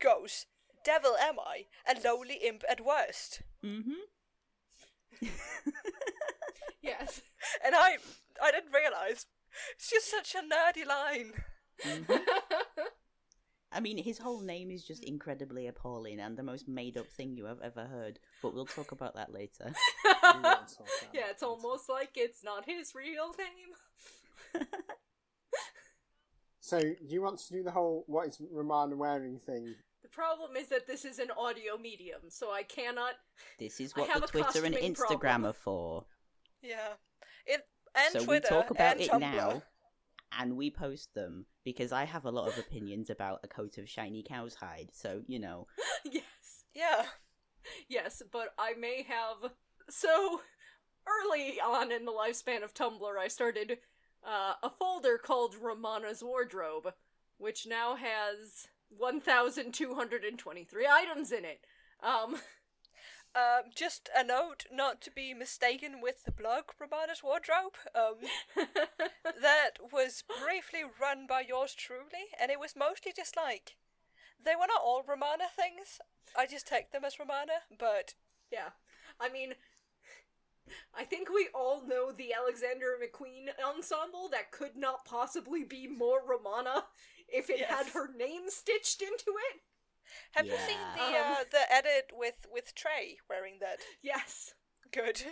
goes, 0.00 0.46
Devil 0.84 1.16
am 1.20 1.36
I? 1.38 1.66
A 1.88 1.96
lowly 2.04 2.38
imp 2.44 2.64
at 2.68 2.84
worst. 2.84 3.42
Mm-hmm. 3.64 3.92
Yes. 6.82 7.22
And 7.64 7.74
I 7.76 7.98
I 8.42 8.50
didn't 8.50 8.72
realise. 8.72 9.26
It's 9.76 9.88
just 9.90 10.10
such 10.10 10.34
a 10.34 10.38
nerdy 10.38 10.84
line. 10.86 11.32
I 13.74 13.80
mean, 13.80 13.96
his 14.02 14.18
whole 14.18 14.40
name 14.40 14.70
is 14.70 14.84
just 14.84 15.04
incredibly 15.04 15.66
appalling 15.66 16.18
and 16.20 16.36
the 16.36 16.42
most 16.42 16.68
made 16.68 16.98
up 16.98 17.06
thing 17.06 17.36
you 17.36 17.44
have 17.46 17.60
ever 17.62 17.84
heard. 17.86 18.18
But 18.42 18.52
we'll 18.54 18.66
talk 18.66 18.92
about 18.92 19.14
that 19.14 19.32
later. 19.32 19.72
won't 20.04 20.42
talk 20.42 20.42
about 20.80 21.14
yeah, 21.14 21.30
it's 21.30 21.42
later. 21.42 21.50
almost 21.52 21.88
like 21.88 22.10
it's 22.16 22.42
not 22.42 22.64
his 22.66 22.94
real 22.94 23.32
name. 23.38 24.66
So 26.64 26.78
do 26.80 26.94
you 27.08 27.20
want 27.20 27.40
to 27.40 27.52
do 27.52 27.62
the 27.64 27.72
whole 27.72 28.04
what 28.06 28.28
is 28.28 28.40
Romana 28.50 28.94
wearing 28.96 29.40
thing? 29.44 29.74
The 30.02 30.08
problem 30.08 30.56
is 30.56 30.68
that 30.68 30.86
this 30.86 31.04
is 31.04 31.18
an 31.18 31.30
audio 31.36 31.78
medium, 31.78 32.22
so 32.28 32.50
I 32.50 32.64
cannot. 32.64 33.14
This 33.58 33.80
is 33.80 33.96
what 33.96 34.12
the 34.12 34.20
Twitter 34.26 34.64
and 34.64 34.74
costuming 34.74 34.94
Instagram 34.94 35.20
problem. 35.20 35.46
are 35.46 35.52
for. 35.52 36.04
Yeah. 36.62 36.94
It 37.46 37.66
and 37.94 38.12
so 38.12 38.24
Twitter 38.24 38.48
we 38.50 38.56
talk 38.60 38.70
about 38.70 38.92
and 38.92 39.00
it 39.00 39.10
Tumblr. 39.10 39.20
now, 39.20 39.62
and 40.38 40.56
we 40.56 40.70
post 40.70 41.14
them 41.14 41.46
because 41.64 41.92
I 41.92 42.04
have 42.04 42.24
a 42.24 42.30
lot 42.30 42.48
of 42.48 42.58
opinions 42.58 43.10
about 43.10 43.40
a 43.44 43.48
coat 43.48 43.78
of 43.78 43.88
shiny 43.88 44.22
cow's 44.22 44.54
hide. 44.54 44.88
So 44.92 45.22
you 45.26 45.38
know, 45.38 45.66
yes. 46.04 46.24
Yeah. 46.74 47.04
Yes, 47.88 48.22
but 48.30 48.54
I 48.58 48.74
may 48.78 49.04
have. 49.08 49.52
So, 49.88 50.40
early 51.06 51.60
on 51.60 51.92
in 51.92 52.04
the 52.04 52.12
lifespan 52.12 52.62
of 52.62 52.74
Tumblr, 52.74 53.18
I 53.18 53.28
started 53.28 53.78
uh, 54.26 54.54
a 54.62 54.70
folder 54.70 55.18
called 55.18 55.54
Romana's 55.56 56.22
Wardrobe, 56.22 56.92
which 57.38 57.66
now 57.66 57.96
has 57.96 58.68
1,223 58.98 60.86
items 60.86 61.32
in 61.32 61.44
it. 61.44 61.60
Um, 62.02 62.36
Um, 63.34 63.70
just 63.74 64.10
a 64.14 64.22
note 64.22 64.66
not 64.70 65.00
to 65.02 65.10
be 65.10 65.32
mistaken 65.32 66.02
with 66.02 66.24
the 66.24 66.32
blog 66.32 66.64
Romana's 66.78 67.22
Wardrobe. 67.22 67.76
Um, 67.94 68.28
that 69.24 69.78
was 69.90 70.22
briefly 70.42 70.80
run 71.00 71.26
by 71.26 71.40
yours 71.40 71.74
truly, 71.74 72.28
and 72.38 72.50
it 72.50 72.60
was 72.60 72.74
mostly 72.76 73.10
just 73.16 73.34
like 73.34 73.76
they 74.44 74.54
were 74.54 74.66
not 74.68 74.82
all 74.84 75.02
Romana 75.06 75.44
things. 75.54 75.98
I 76.36 76.46
just 76.46 76.66
take 76.66 76.92
them 76.92 77.04
as 77.06 77.18
Romana, 77.18 77.64
but 77.78 78.14
yeah. 78.52 78.76
I 79.18 79.30
mean, 79.30 79.54
I 80.94 81.04
think 81.04 81.30
we 81.30 81.48
all 81.54 81.86
know 81.86 82.12
the 82.12 82.34
Alexander 82.34 82.98
McQueen 83.00 83.48
ensemble 83.64 84.28
that 84.30 84.52
could 84.52 84.76
not 84.76 85.06
possibly 85.06 85.64
be 85.64 85.86
more 85.88 86.20
Romana 86.26 86.84
if 87.32 87.50
it 87.50 87.60
had 87.66 87.88
her 87.88 88.08
name 88.16 88.42
stitched 88.48 89.02
into 89.02 89.32
it. 89.52 89.60
have 90.32 90.46
you 90.46 90.56
seen 90.58 90.78
the 90.96 91.02
Um. 91.16 91.32
uh, 91.32 91.44
the 91.50 91.72
edit 91.72 92.10
with 92.12 92.46
with 92.50 92.74
Trey 92.74 93.18
wearing 93.28 93.58
that? 93.60 93.78
Yes. 94.02 94.54
Good. 94.92 95.22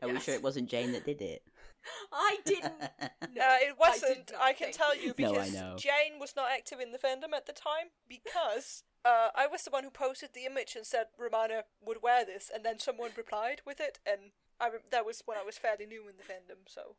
are 0.00 0.08
we 0.08 0.20
sure 0.20 0.34
it 0.34 0.42
wasn't 0.42 0.70
Jane 0.70 0.92
that 0.92 1.04
did 1.04 1.20
it? 1.20 1.42
I 2.12 2.38
didn't. 2.44 2.72
No, 3.32 3.42
uh, 3.42 3.56
it 3.60 3.76
wasn't. 3.78 4.32
not, 4.32 4.40
I, 4.42 4.52
can 4.52 4.72
tell 4.72 4.94
you 4.96 5.14
No, 5.16 5.30
I 5.30 5.32
because 5.34 5.52
know. 5.54 5.76
Jane 5.78 6.18
was 6.18 6.34
not 6.34 6.50
active 6.50 6.80
in 6.80 6.90
the 6.90 6.98
fandom 6.98 7.32
at 7.34 7.46
the 7.46 7.52
time 7.52 7.90
because 8.08 8.82
uh, 9.04 9.28
I 9.36 9.46
was 9.46 9.62
the 9.62 9.70
one 9.70 9.84
who 9.84 9.90
posted 9.90 10.30
the 10.34 10.46
image 10.46 10.74
and 10.74 10.84
said 10.84 11.06
Romana 11.16 11.64
would 11.80 12.02
wear 12.02 12.24
this, 12.24 12.50
and 12.52 12.64
then 12.64 12.78
someone 12.80 13.10
replied 13.16 13.62
with 13.64 13.78
it, 13.80 13.98
and 14.04 14.32
I 14.58 14.68
re- 14.68 14.78
that 14.90 15.06
was 15.06 15.22
when 15.26 15.38
I 15.38 15.44
was 15.44 15.58
fairly 15.58 15.86
new 15.86 16.08
in 16.08 16.16
the 16.16 16.24
fandom. 16.24 16.66
So 16.68 16.96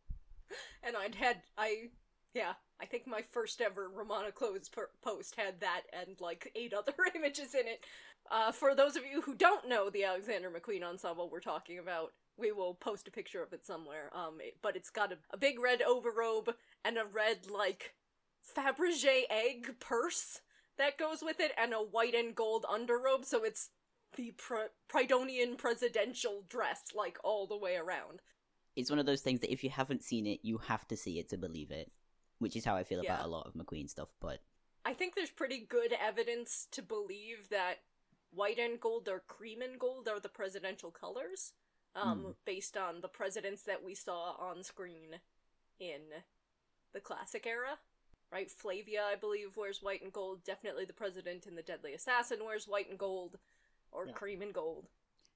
and 0.81 0.95
I'd 0.95 1.15
had 1.15 1.41
I 1.57 1.89
yeah 2.33 2.53
I 2.81 2.85
think 2.85 3.05
my 3.05 3.21
first 3.21 3.61
ever 3.61 3.89
Romana 3.89 4.31
clothes 4.31 4.67
per- 4.69 4.89
post 5.03 5.35
had 5.37 5.59
that 5.61 5.81
and 5.93 6.19
like 6.19 6.51
eight 6.55 6.73
other 6.77 6.93
images 7.15 7.53
in 7.53 7.67
it. 7.67 7.83
Uh, 8.31 8.51
for 8.51 8.73
those 8.75 8.95
of 8.95 9.03
you 9.05 9.21
who 9.21 9.35
don't 9.35 9.67
know 9.67 9.89
the 9.89 10.03
Alexander 10.03 10.49
McQueen 10.49 10.83
ensemble 10.83 11.29
we're 11.29 11.39
talking 11.39 11.79
about, 11.79 12.13
we 12.37 12.51
will 12.51 12.73
post 12.75 13.07
a 13.07 13.11
picture 13.11 13.43
of 13.43 13.53
it 13.53 13.65
somewhere. 13.65 14.09
Um, 14.15 14.37
it- 14.39 14.57
but 14.61 14.75
it's 14.75 14.89
got 14.89 15.11
a, 15.11 15.17
a 15.31 15.37
big 15.37 15.59
red 15.59 15.81
overrobe 15.81 16.53
and 16.85 16.97
a 16.97 17.05
red 17.05 17.49
like 17.51 17.93
Fabergé 18.55 19.23
egg 19.29 19.75
purse 19.79 20.41
that 20.77 20.97
goes 20.97 21.21
with 21.21 21.39
it, 21.39 21.51
and 21.61 21.73
a 21.73 21.77
white 21.77 22.15
and 22.15 22.33
gold 22.33 22.65
underrobe. 22.67 23.25
So 23.25 23.43
it's 23.43 23.69
the 24.15 24.31
Pr- 24.31 24.71
Prydonian 24.87 25.55
presidential 25.57 26.43
dress, 26.49 26.81
like 26.95 27.17
all 27.23 27.45
the 27.45 27.57
way 27.57 27.75
around. 27.75 28.21
It's 28.75 28.89
one 28.89 28.97
of 28.99 29.05
those 29.05 29.21
things 29.21 29.41
that 29.41 29.51
if 29.51 29.63
you 29.63 29.69
haven't 29.69 30.03
seen 30.03 30.25
it, 30.25 30.39
you 30.41 30.57
have 30.57 30.87
to 30.87 30.97
see 30.97 31.19
it 31.19 31.29
to 31.29 31.37
believe 31.37 31.69
it. 31.71 31.91
Which 32.41 32.55
is 32.55 32.65
how 32.65 32.75
I 32.75 32.83
feel 32.83 33.03
Yeah. 33.03 33.13
about 33.13 33.25
a 33.25 33.29
lot 33.29 33.45
of 33.45 33.53
McQueen 33.53 33.87
stuff. 33.87 34.09
But 34.19 34.41
I 34.83 34.95
think 34.95 35.13
there's 35.13 35.29
pretty 35.29 35.59
good 35.59 35.93
evidence 35.93 36.67
to 36.71 36.81
believe 36.81 37.49
that 37.49 37.83
white 38.31 38.57
and 38.57 38.79
gold 38.81 39.07
or 39.07 39.19
cream 39.19 39.61
and 39.61 39.79
gold 39.79 40.07
are 40.07 40.19
the 40.19 40.27
presidential 40.27 40.89
colors, 40.89 41.53
um, 41.93 42.23
Hmm. 42.23 42.31
based 42.45 42.75
on 42.75 43.01
the 43.01 43.07
presidents 43.07 43.61
that 43.63 43.83
we 43.83 43.93
saw 43.93 44.31
on 44.39 44.63
screen 44.63 45.21
in 45.79 46.23
the 46.93 46.99
classic 46.99 47.45
era. 47.45 47.77
Right, 48.31 48.49
Flavia, 48.49 49.03
I 49.03 49.15
believe, 49.15 49.55
wears 49.55 49.83
white 49.83 50.01
and 50.01 50.11
gold. 50.11 50.43
Definitely 50.43 50.85
the 50.85 50.93
president 50.93 51.45
in 51.45 51.55
the 51.55 51.61
Deadly 51.61 51.93
Assassin 51.93 52.43
wears 52.43 52.67
white 52.67 52.89
and 52.89 52.97
gold, 52.97 53.37
or 53.91 54.07
Yeah. 54.07 54.13
cream 54.13 54.41
and 54.41 54.53
gold. 54.53 54.89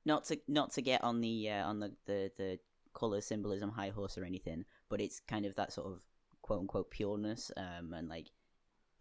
not 0.05 0.23
to 0.25 0.39
not 0.47 0.71
to 0.71 0.81
get 0.81 1.03
on 1.03 1.19
the 1.21 1.49
uh, 1.51 1.67
on 1.67 1.79
the, 1.81 1.95
the 2.05 2.31
the 2.37 2.59
color 2.93 3.19
symbolism 3.21 3.69
high 3.71 3.89
horse 3.89 4.17
or 4.17 4.23
anything, 4.23 4.65
but 4.89 5.01
it's 5.01 5.19
kind 5.19 5.45
of 5.45 5.53
that 5.55 5.71
sort 5.73 5.87
of 5.87 6.03
quote 6.45 6.59
unquote 6.59 6.91
pureness 6.91 7.51
um, 7.57 7.91
and 7.91 8.07
like 8.07 8.27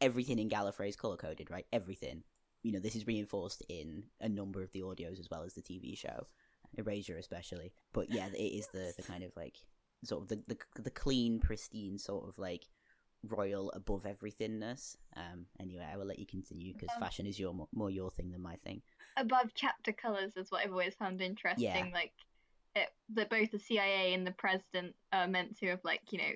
everything 0.00 0.38
in 0.38 0.48
Gallifrey 0.48 0.88
is 0.88 0.96
color 0.96 1.18
coded, 1.18 1.50
right? 1.50 1.66
Everything. 1.74 2.22
You 2.62 2.72
know, 2.72 2.78
this 2.78 2.96
is 2.96 3.06
reinforced 3.06 3.62
in 3.68 4.04
a 4.18 4.30
number 4.30 4.62
of 4.62 4.72
the 4.72 4.80
audios 4.80 5.20
as 5.20 5.28
well 5.30 5.42
as 5.42 5.52
the 5.52 5.60
TV 5.60 5.94
show, 5.94 6.26
Erasure 6.78 7.18
especially. 7.18 7.74
But 7.92 8.10
yeah, 8.10 8.28
it 8.28 8.38
is 8.38 8.68
the 8.68 8.94
the 8.96 9.02
kind 9.02 9.22
of 9.22 9.32
like 9.36 9.58
sort 10.04 10.22
of 10.22 10.28
the 10.28 10.42
the, 10.48 10.82
the 10.82 10.90
clean, 10.90 11.38
pristine 11.38 11.98
sort 11.98 12.26
of 12.26 12.38
like 12.38 12.64
royal 13.28 13.70
above 13.72 14.04
everythingness. 14.04 14.96
Um, 15.14 15.44
anyway, 15.60 15.86
I 15.92 15.98
will 15.98 16.06
let 16.06 16.18
you 16.18 16.26
continue 16.26 16.72
because 16.72 16.88
Um, 16.96 17.02
fashion 17.02 17.26
is 17.26 17.38
your 17.38 17.68
more 17.74 17.90
your 17.90 18.10
thing 18.10 18.30
than 18.30 18.40
my 18.40 18.56
thing. 18.56 18.80
above 19.18 19.52
chapter 19.54 19.92
colors 19.92 20.32
is 20.38 20.50
what 20.50 20.64
I've 20.64 20.72
always 20.72 20.94
found 20.94 21.20
interesting. 21.20 21.66
Yeah. 21.66 21.90
Like 21.92 22.14
it, 22.74 22.88
that 23.10 23.28
both 23.28 23.50
the 23.50 23.58
CIA 23.58 24.14
and 24.14 24.26
the 24.26 24.32
president 24.32 24.96
are 25.12 25.28
meant 25.28 25.58
to 25.58 25.66
have 25.68 25.84
like 25.84 26.10
you 26.10 26.18
know 26.18 26.32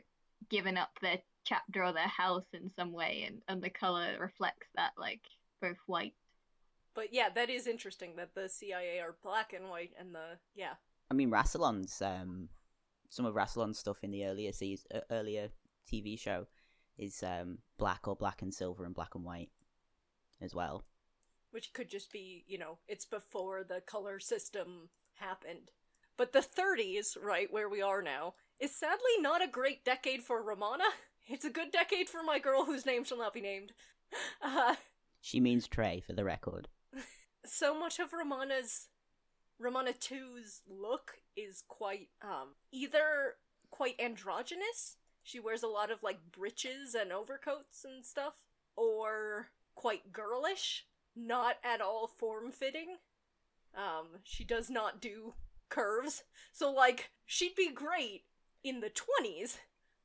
given 0.49 0.76
up 0.76 0.91
their 1.01 1.18
chapter 1.45 1.84
or 1.84 1.93
their 1.93 2.09
house 2.09 2.45
in 2.53 2.70
some 2.76 2.93
way, 2.93 3.24
and 3.26 3.43
and 3.49 3.62
the 3.62 3.70
color 3.70 4.16
reflects 4.20 4.66
that, 4.76 4.93
like 4.99 5.22
both 5.61 5.78
white. 5.86 6.14
But 6.95 7.12
yeah, 7.12 7.28
that 7.34 7.51
is 7.51 7.66
interesting 7.66 8.16
that 8.16 8.34
the 8.34 8.49
CIA 8.49 9.01
are 9.01 9.16
black 9.22 9.53
and 9.53 9.68
white, 9.68 9.93
and 9.99 10.14
the 10.14 10.39
yeah, 10.55 10.74
I 11.11 11.14
mean, 11.14 11.30
Rassilon's 11.30 12.01
um, 12.03 12.49
some 13.09 13.26
of 13.26 13.34
Rassilon's 13.34 13.78
stuff 13.78 13.99
in 14.03 14.11
the 14.11 14.26
earlier 14.26 14.53
season, 14.53 14.86
uh, 14.95 15.01
earlier 15.11 15.49
TV 15.91 16.18
show 16.18 16.47
is 16.99 17.22
um 17.22 17.59
black 17.78 18.09
or 18.09 18.16
black 18.16 18.43
and 18.43 18.53
silver 18.53 18.84
and 18.84 18.95
black 18.95 19.14
and 19.14 19.24
white 19.24 19.51
as 20.41 20.55
well. 20.55 20.84
which 21.51 21.72
could 21.72 21.89
just 21.89 22.12
be, 22.12 22.45
you 22.47 22.59
know, 22.59 22.78
it's 22.89 23.07
before 23.07 23.64
the 23.64 23.80
color 23.80 24.18
system 24.20 24.89
happened. 25.14 25.70
But 26.16 26.32
the 26.32 26.41
30s, 26.41 27.16
right, 27.22 27.51
where 27.53 27.68
we 27.68 27.80
are 27.80 28.03
now, 28.03 28.34
is 28.61 28.74
sadly 28.74 29.20
not 29.20 29.42
a 29.42 29.48
great 29.48 29.84
decade 29.84 30.22
for 30.22 30.42
Romana. 30.42 30.84
It's 31.30 31.44
a 31.44 31.50
good 31.50 31.70
decade 31.70 32.09
for 32.09 32.22
my 32.22 32.38
girl 32.38 32.64
whose 32.64 32.86
name 32.86 33.04
shall 33.04 33.18
not 33.18 33.34
be 33.34 33.40
named. 33.42 33.72
Uh, 34.42 34.76
She 35.20 35.40
means 35.40 35.68
Trey 35.68 36.00
for 36.06 36.14
the 36.14 36.24
record. 36.24 36.68
so 37.44 37.78
much 37.78 37.98
of 37.98 38.12
Romana's 38.14 38.88
Romana 39.59 39.92
2's 39.92 40.62
look 40.66 41.18
is 41.36 41.62
quite 41.68 42.09
um 42.22 42.54
either 42.72 43.34
quite 43.70 44.00
androgynous. 44.00 44.96
She 45.22 45.38
wears 45.40 45.62
a 45.62 45.68
lot 45.68 45.90
of 45.90 46.02
like 46.02 46.32
breeches 46.32 46.94
and 46.94 47.12
overcoats 47.12 47.84
and 47.84 48.06
stuff 48.06 48.44
or 48.76 49.48
quite 49.74 50.12
girlish, 50.12 50.86
not 51.14 51.56
at 51.62 51.80
all 51.82 52.06
form-fitting. 52.06 52.96
Um 53.76 54.20
she 54.24 54.44
does 54.44 54.70
not 54.70 55.00
do 55.00 55.34
curves. 55.68 56.22
So 56.52 56.72
like 56.72 57.11
she'd 57.26 57.54
be 57.54 57.70
great 57.70 58.22
in 58.68 58.80
the 58.80 58.90
20s 58.90 59.56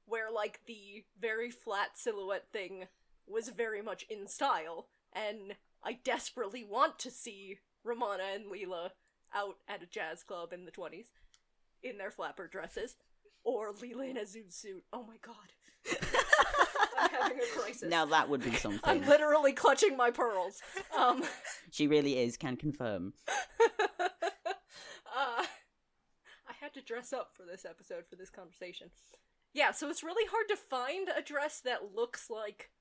where 0.05 0.31
like 0.31 0.59
the 0.65 1.03
very 1.19 1.49
flat 1.51 1.97
silhouette 1.97 2.47
thing 2.51 2.85
was 3.27 3.49
very 3.49 3.81
much 3.81 4.03
in 4.09 4.27
style 4.27 4.87
and 5.13 5.55
I 5.83 5.99
desperately 6.03 6.63
want 6.63 6.97
to 6.99 7.11
see 7.11 7.59
Romana 7.83 8.23
and 8.33 8.45
Leela 8.45 8.91
out 9.35 9.57
at 9.67 9.83
a 9.83 9.85
jazz 9.85 10.23
club 10.23 10.53
in 10.53 10.65
the 10.65 10.71
20s 10.71 11.07
in 11.81 11.97
their 11.97 12.11
flapper 12.11 12.47
dresses. 12.47 12.95
Or 13.43 13.73
Leela 13.73 14.09
in 14.09 14.15
a 14.17 14.21
zoot 14.21 14.53
suit. 14.53 14.83
Oh 14.93 15.03
my 15.05 15.17
god. 15.21 15.51
I'm 16.97 17.09
having 17.09 17.39
a 17.39 17.59
crisis 17.59 17.89
Now 17.89 18.05
that 18.05 18.29
would 18.29 18.41
be 18.41 18.55
something. 18.55 18.79
I'm 18.85 19.05
literally 19.05 19.51
clutching 19.51 19.97
my 19.97 20.11
pearls. 20.11 20.61
Um, 20.97 21.23
She 21.71 21.87
really 21.87 22.17
is, 22.19 22.37
can 22.37 22.55
confirm. 22.55 23.13
uh, 23.59 25.43
I 26.47 26.53
had 26.73 26.81
to 26.81 26.85
dress 26.85 27.13
up 27.13 27.31
for 27.33 27.43
this 27.43 27.65
episode 27.65 28.05
for 28.09 28.15
this 28.15 28.29
conversation. 28.29 28.89
Yeah, 29.53 29.71
so 29.71 29.89
it's 29.89 30.03
really 30.03 30.27
hard 30.29 30.47
to 30.49 30.55
find 30.55 31.09
a 31.09 31.21
dress 31.21 31.59
that 31.61 31.95
looks 31.95 32.29
like 32.29 32.71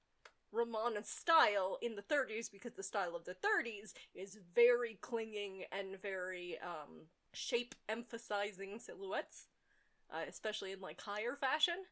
Romana's 0.51 1.09
style 1.09 1.79
in 1.83 1.97
the 1.97 2.03
30s 2.03 2.51
because 2.51 2.73
the 2.75 2.83
style 2.83 3.15
of 3.15 3.25
the 3.25 3.35
30s 3.35 3.93
is 4.15 4.39
very 4.55 4.99
clinging 5.01 5.65
and 5.71 6.01
very 6.01 6.59
um, 6.63 7.07
shape 7.33 7.75
emphasizing 7.89 8.79
silhouettes, 8.79 9.49
uh, 10.11 10.25
especially 10.29 10.73
in 10.73 10.81
like 10.81 11.01
higher 11.01 11.37
fashion, 11.37 11.85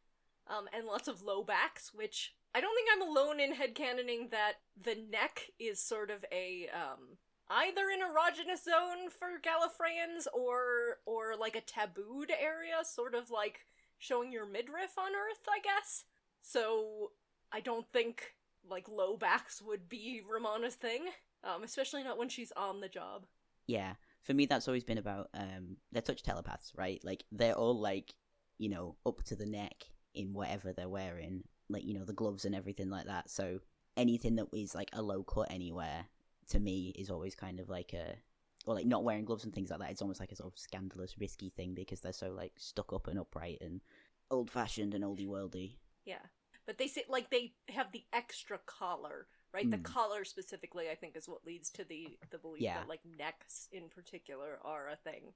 um, 0.46 0.66
and 0.72 0.86
lots 0.86 1.08
of 1.08 1.22
low 1.22 1.42
backs, 1.42 1.92
which 1.94 2.34
I 2.54 2.60
don't 2.60 2.74
think 2.74 2.88
I'm 2.92 3.08
alone 3.08 3.40
in 3.40 3.54
headcanoning 3.54 4.30
that 4.30 4.54
the 4.80 4.96
neck 5.10 5.50
is 5.58 5.82
sort 5.82 6.10
of 6.10 6.24
a 6.32 6.68
um, 6.74 7.18
either 7.50 7.90
an 7.90 8.00
erogenous 8.00 8.64
zone 8.64 9.10
for 9.10 9.40
Gallifreyans 9.42 10.26
or 10.32 10.98
or 11.04 11.36
like 11.36 11.56
a 11.56 11.60
tabooed 11.60 12.30
area, 12.30 12.76
sort 12.84 13.14
of 13.14 13.30
like 13.30 13.66
showing 13.98 14.32
your 14.32 14.46
midriff 14.46 14.96
on 14.96 15.10
Earth, 15.10 15.46
I 15.48 15.58
guess. 15.62 16.04
So 16.42 17.10
I 17.52 17.60
don't 17.60 17.86
think 17.92 18.34
like 18.68 18.88
low 18.88 19.16
backs 19.16 19.60
would 19.60 19.88
be 19.88 20.22
Romana's 20.30 20.76
thing, 20.76 21.06
um, 21.44 21.62
especially 21.64 22.04
not 22.04 22.18
when 22.18 22.28
she's 22.28 22.52
on 22.56 22.80
the 22.80 22.88
job. 22.88 23.26
Yeah, 23.66 23.94
for 24.22 24.34
me, 24.34 24.46
that's 24.46 24.68
always 24.68 24.84
been 24.84 24.98
about 24.98 25.28
um, 25.34 25.76
they're 25.92 26.02
touch 26.02 26.22
telepaths, 26.22 26.72
right? 26.76 27.00
Like 27.04 27.24
they're 27.32 27.54
all 27.54 27.78
like, 27.78 28.14
you 28.58 28.68
know, 28.68 28.96
up 29.04 29.22
to 29.24 29.36
the 29.36 29.46
neck 29.46 29.84
in 30.14 30.32
whatever 30.32 30.72
they're 30.72 30.88
wearing, 30.88 31.44
like 31.68 31.84
you 31.84 31.94
know 31.94 32.04
the 32.04 32.12
gloves 32.12 32.44
and 32.44 32.54
everything 32.54 32.90
like 32.90 33.06
that. 33.06 33.30
So 33.30 33.60
anything 33.96 34.36
that 34.36 34.46
is 34.54 34.74
like 34.74 34.90
a 34.92 35.02
low 35.02 35.22
cut 35.22 35.50
anywhere 35.50 36.06
to 36.50 36.60
me 36.60 36.92
is 36.98 37.10
always 37.10 37.34
kind 37.34 37.60
of 37.60 37.68
like 37.68 37.92
a 37.92 38.14
or 38.66 38.74
like 38.74 38.86
not 38.86 39.04
wearing 39.04 39.24
gloves 39.24 39.44
and 39.44 39.54
things 39.54 39.70
like 39.70 39.78
that. 39.80 39.90
It's 39.90 40.02
almost 40.02 40.20
like 40.20 40.32
a 40.32 40.36
sort 40.36 40.52
of 40.52 40.58
scandalous, 40.58 41.18
risky 41.18 41.48
thing 41.50 41.74
because 41.74 42.00
they're 42.00 42.12
so 42.12 42.30
like 42.32 42.52
stuck 42.58 42.92
up 42.92 43.06
and 43.06 43.18
upright 43.18 43.58
and 43.62 43.80
old 44.30 44.50
fashioned 44.50 44.94
and 44.94 45.02
oldie 45.02 45.26
worldy. 45.26 45.76
Yeah. 46.04 46.18
But 46.66 46.76
they 46.78 46.86
say 46.86 47.04
like 47.08 47.30
they 47.30 47.54
have 47.70 47.90
the 47.92 48.04
extra 48.12 48.58
collar, 48.66 49.26
right? 49.54 49.68
The 49.70 49.78
Mm. 49.78 49.82
collar 49.84 50.24
specifically 50.24 50.90
I 50.90 50.94
think 50.94 51.16
is 51.16 51.28
what 51.28 51.44
leads 51.46 51.70
to 51.70 51.84
the 51.84 52.18
the 52.30 52.38
belief 52.38 52.62
Yeah. 52.62 52.78
that 52.80 52.88
like 52.88 53.00
necks 53.18 53.68
in 53.72 53.88
particular 53.88 54.58
are 54.62 54.88
a 54.90 54.96
thing. 54.96 55.32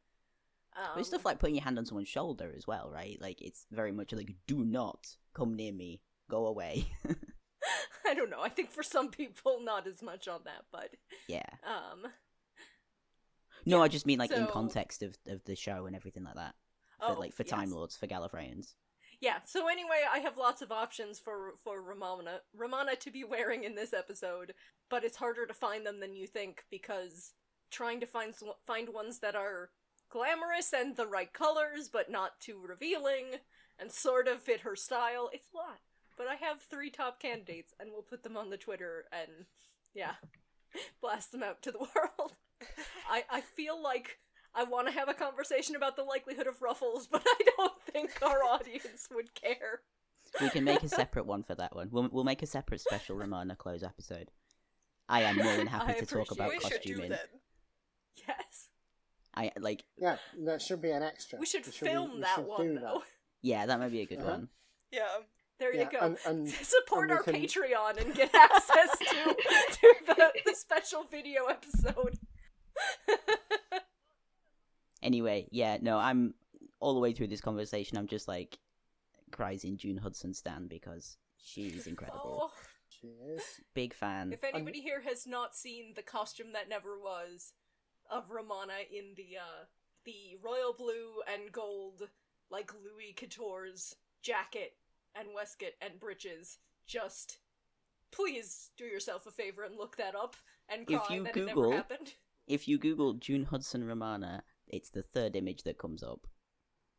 Um, 0.76 0.90
There's 0.96 1.06
stuff 1.06 1.24
like 1.24 1.38
putting 1.38 1.54
your 1.54 1.64
hand 1.64 1.78
on 1.78 1.86
someone's 1.86 2.08
shoulder 2.08 2.52
as 2.56 2.66
well, 2.66 2.90
right? 2.90 3.16
Like 3.20 3.40
it's 3.40 3.64
very 3.70 3.92
much 3.92 4.12
like, 4.12 4.34
do 4.46 4.64
not 4.64 5.16
come 5.32 5.54
near 5.54 5.72
me, 5.72 6.02
go 6.28 6.46
away. 6.46 6.86
I 8.14 8.16
don't 8.16 8.30
know. 8.30 8.40
I 8.40 8.48
think 8.48 8.70
for 8.70 8.84
some 8.84 9.10
people 9.10 9.60
not 9.60 9.88
as 9.88 10.00
much 10.00 10.28
on 10.28 10.40
that, 10.44 10.66
but 10.70 10.90
yeah. 11.26 11.48
um 11.66 12.12
No, 13.66 13.82
I 13.82 13.88
just 13.88 14.06
mean 14.06 14.20
like 14.20 14.30
in 14.30 14.46
context 14.46 15.02
of 15.02 15.16
of 15.26 15.42
the 15.44 15.56
show 15.56 15.86
and 15.86 15.96
everything 15.96 16.22
like 16.22 16.36
that. 16.36 16.54
For, 17.00 17.06
Oh, 17.06 17.18
like 17.18 17.32
for 17.34 17.42
Time. 17.42 17.72
Lords, 17.72 17.96
for 17.96 18.06
Gallifreyans. 18.06 18.74
Yeah, 19.20 19.38
so 19.44 19.66
anyway, 19.68 20.02
I 20.08 20.18
have 20.18 20.36
lots 20.38 20.62
of 20.62 20.70
options 20.70 21.18
for 21.18 21.54
for 21.62 21.82
Ramona 21.82 22.40
Ramona 22.56 22.94
to 22.96 23.10
be 23.10 23.24
wearing 23.24 23.64
in 23.64 23.74
this 23.74 23.92
episode, 23.92 24.54
but 24.88 25.02
it's 25.02 25.16
harder 25.16 25.44
to 25.46 25.54
find 25.54 25.84
them 25.84 25.98
than 25.98 26.14
you 26.14 26.28
think 26.28 26.64
because 26.70 27.32
trying 27.72 27.98
to 27.98 28.06
find 28.06 28.32
find 28.64 28.90
ones 28.90 29.18
that 29.18 29.34
are 29.34 29.70
glamorous 30.08 30.72
and 30.72 30.94
the 30.94 31.06
right 31.08 31.32
colors 31.32 31.88
but 31.92 32.08
not 32.08 32.38
too 32.38 32.62
revealing 32.64 33.40
and 33.76 33.90
sort 33.90 34.28
of 34.28 34.40
fit 34.40 34.60
her 34.60 34.76
style, 34.76 35.30
it's 35.32 35.48
a 35.52 35.56
lot. 35.56 35.80
But 36.16 36.26
I 36.28 36.34
have 36.36 36.62
three 36.62 36.90
top 36.90 37.20
candidates 37.20 37.74
and 37.80 37.90
we'll 37.92 38.02
put 38.02 38.22
them 38.22 38.36
on 38.36 38.50
the 38.50 38.56
Twitter 38.56 39.04
and 39.12 39.46
yeah, 39.94 40.12
blast 41.00 41.32
them 41.32 41.42
out 41.42 41.62
to 41.62 41.72
the 41.72 41.78
world. 41.94 42.34
I 43.10 43.24
I 43.30 43.40
feel 43.40 43.80
like 43.82 44.18
I 44.54 44.62
want 44.64 44.86
to 44.86 44.94
have 44.94 45.08
a 45.08 45.14
conversation 45.14 45.74
about 45.74 45.96
the 45.96 46.04
likelihood 46.04 46.46
of 46.46 46.62
ruffles, 46.62 47.06
but 47.10 47.22
I 47.26 47.38
don't 47.56 47.72
think 47.92 48.18
our 48.22 48.42
audience 48.44 49.08
would 49.12 49.34
care. 49.34 49.80
We 50.40 50.50
can 50.50 50.64
make 50.64 50.82
a 50.82 50.88
separate 50.88 51.26
one 51.26 51.42
for 51.42 51.54
that 51.56 51.74
one. 51.74 51.88
We'll 51.90 52.08
we'll 52.12 52.24
make 52.24 52.42
a 52.42 52.46
separate 52.46 52.80
special 52.80 53.16
Ramona 53.16 53.56
close 53.56 53.82
episode. 53.82 54.30
I 55.08 55.22
am 55.22 55.36
more 55.36 55.56
than 55.56 55.66
happy 55.66 55.92
I 55.92 55.98
to 55.98 56.06
talk 56.06 56.30
about 56.30 56.48
we 56.50 56.58
costuming. 56.58 57.12
Yes. 58.26 58.68
I 59.34 59.50
like 59.58 59.84
Yeah, 59.98 60.16
that 60.46 60.62
should 60.62 60.80
be 60.80 60.90
an 60.90 61.02
extra. 61.02 61.38
We 61.38 61.46
should 61.46 61.64
be- 61.64 61.70
film 61.72 62.14
we 62.14 62.20
that 62.22 62.36
should 62.36 62.46
one 62.46 62.74
do 62.74 62.78
though. 62.80 63.02
yeah, 63.42 63.66
that 63.66 63.78
might 63.80 63.90
be 63.90 64.00
a 64.00 64.06
good 64.06 64.20
Uh-huh. 64.20 64.30
one. 64.30 64.48
Yeah. 64.90 65.08
There 65.58 65.74
Yeah, 65.74 65.82
you 65.84 65.90
go. 65.90 65.98
and- 66.06 66.18
and- 66.26 66.48
Support 66.64 67.10
and 67.10 67.18
our 67.18 67.22
can- 67.24 67.34
Patreon 67.34 68.00
and 68.00 68.14
get 68.14 68.34
access 68.34 68.98
to, 68.98 69.04
to 69.72 69.94
the, 70.06 70.32
the 70.46 70.54
special 70.54 71.04
video 71.04 71.46
episode. 71.46 72.18
Anyway, 75.02 75.46
yeah, 75.50 75.76
no, 75.82 75.98
I'm 75.98 76.32
all 76.80 76.94
the 76.94 77.00
way 77.00 77.12
through 77.12 77.26
this 77.28 77.40
conversation. 77.42 77.98
I'm 77.98 78.06
just 78.06 78.26
like 78.26 78.58
cries 79.32 79.64
in 79.64 79.76
June 79.76 79.98
Hudson 79.98 80.32
Stan 80.32 80.66
because 80.66 81.18
she's 81.36 81.86
incredible. 81.86 82.38
Oh, 82.44 82.50
She 82.88 83.08
is. 83.08 83.42
Big 83.74 83.92
fan. 83.92 84.32
if 84.32 84.42
anybody 84.44 84.80
here 84.80 85.02
has 85.02 85.26
not 85.26 85.54
seen 85.54 85.92
the 85.94 86.02
costume 86.02 86.52
that 86.54 86.68
never 86.70 86.98
was 86.98 87.52
of 88.10 88.30
Romana 88.30 88.74
in 88.90 89.12
the 89.16 89.36
uh 89.36 89.64
the 90.06 90.36
royal 90.42 90.72
blue 90.72 91.20
and 91.32 91.50
gold 91.52 92.08
like 92.50 92.70
Louis 92.72 93.14
Quatorze 93.14 93.94
jacket 94.22 94.72
and 95.14 95.28
waistcoat 95.34 95.72
and 95.80 95.98
breeches, 96.00 96.58
just 96.86 97.38
please 98.12 98.70
do 98.76 98.84
yourself 98.84 99.26
a 99.26 99.30
favor 99.30 99.64
and 99.64 99.76
look 99.76 99.96
that 99.96 100.14
up 100.14 100.36
and 100.68 100.82
If 100.88 101.10
you 101.10 101.24
that 101.24 101.32
Google- 101.34 101.64
it 101.64 101.66
never 101.68 101.76
happened. 101.76 102.12
If 102.46 102.68
you 102.68 102.76
Google 102.76 103.14
June 103.14 103.44
Hudson 103.44 103.86
Romana, 103.86 104.42
it's 104.68 104.90
the 104.90 105.02
third 105.02 105.34
image 105.34 105.62
that 105.62 105.78
comes 105.78 106.02
up. 106.02 106.26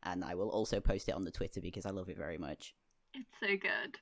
And 0.02 0.24
I 0.24 0.34
will 0.34 0.48
also 0.48 0.80
post 0.80 1.08
it 1.08 1.14
on 1.14 1.22
the 1.24 1.30
Twitter 1.30 1.60
because 1.60 1.86
I 1.86 1.90
love 1.90 2.08
it 2.08 2.16
very 2.16 2.36
much. 2.36 2.74
It's 3.14 3.30
so 3.40 3.46
good. 3.56 3.98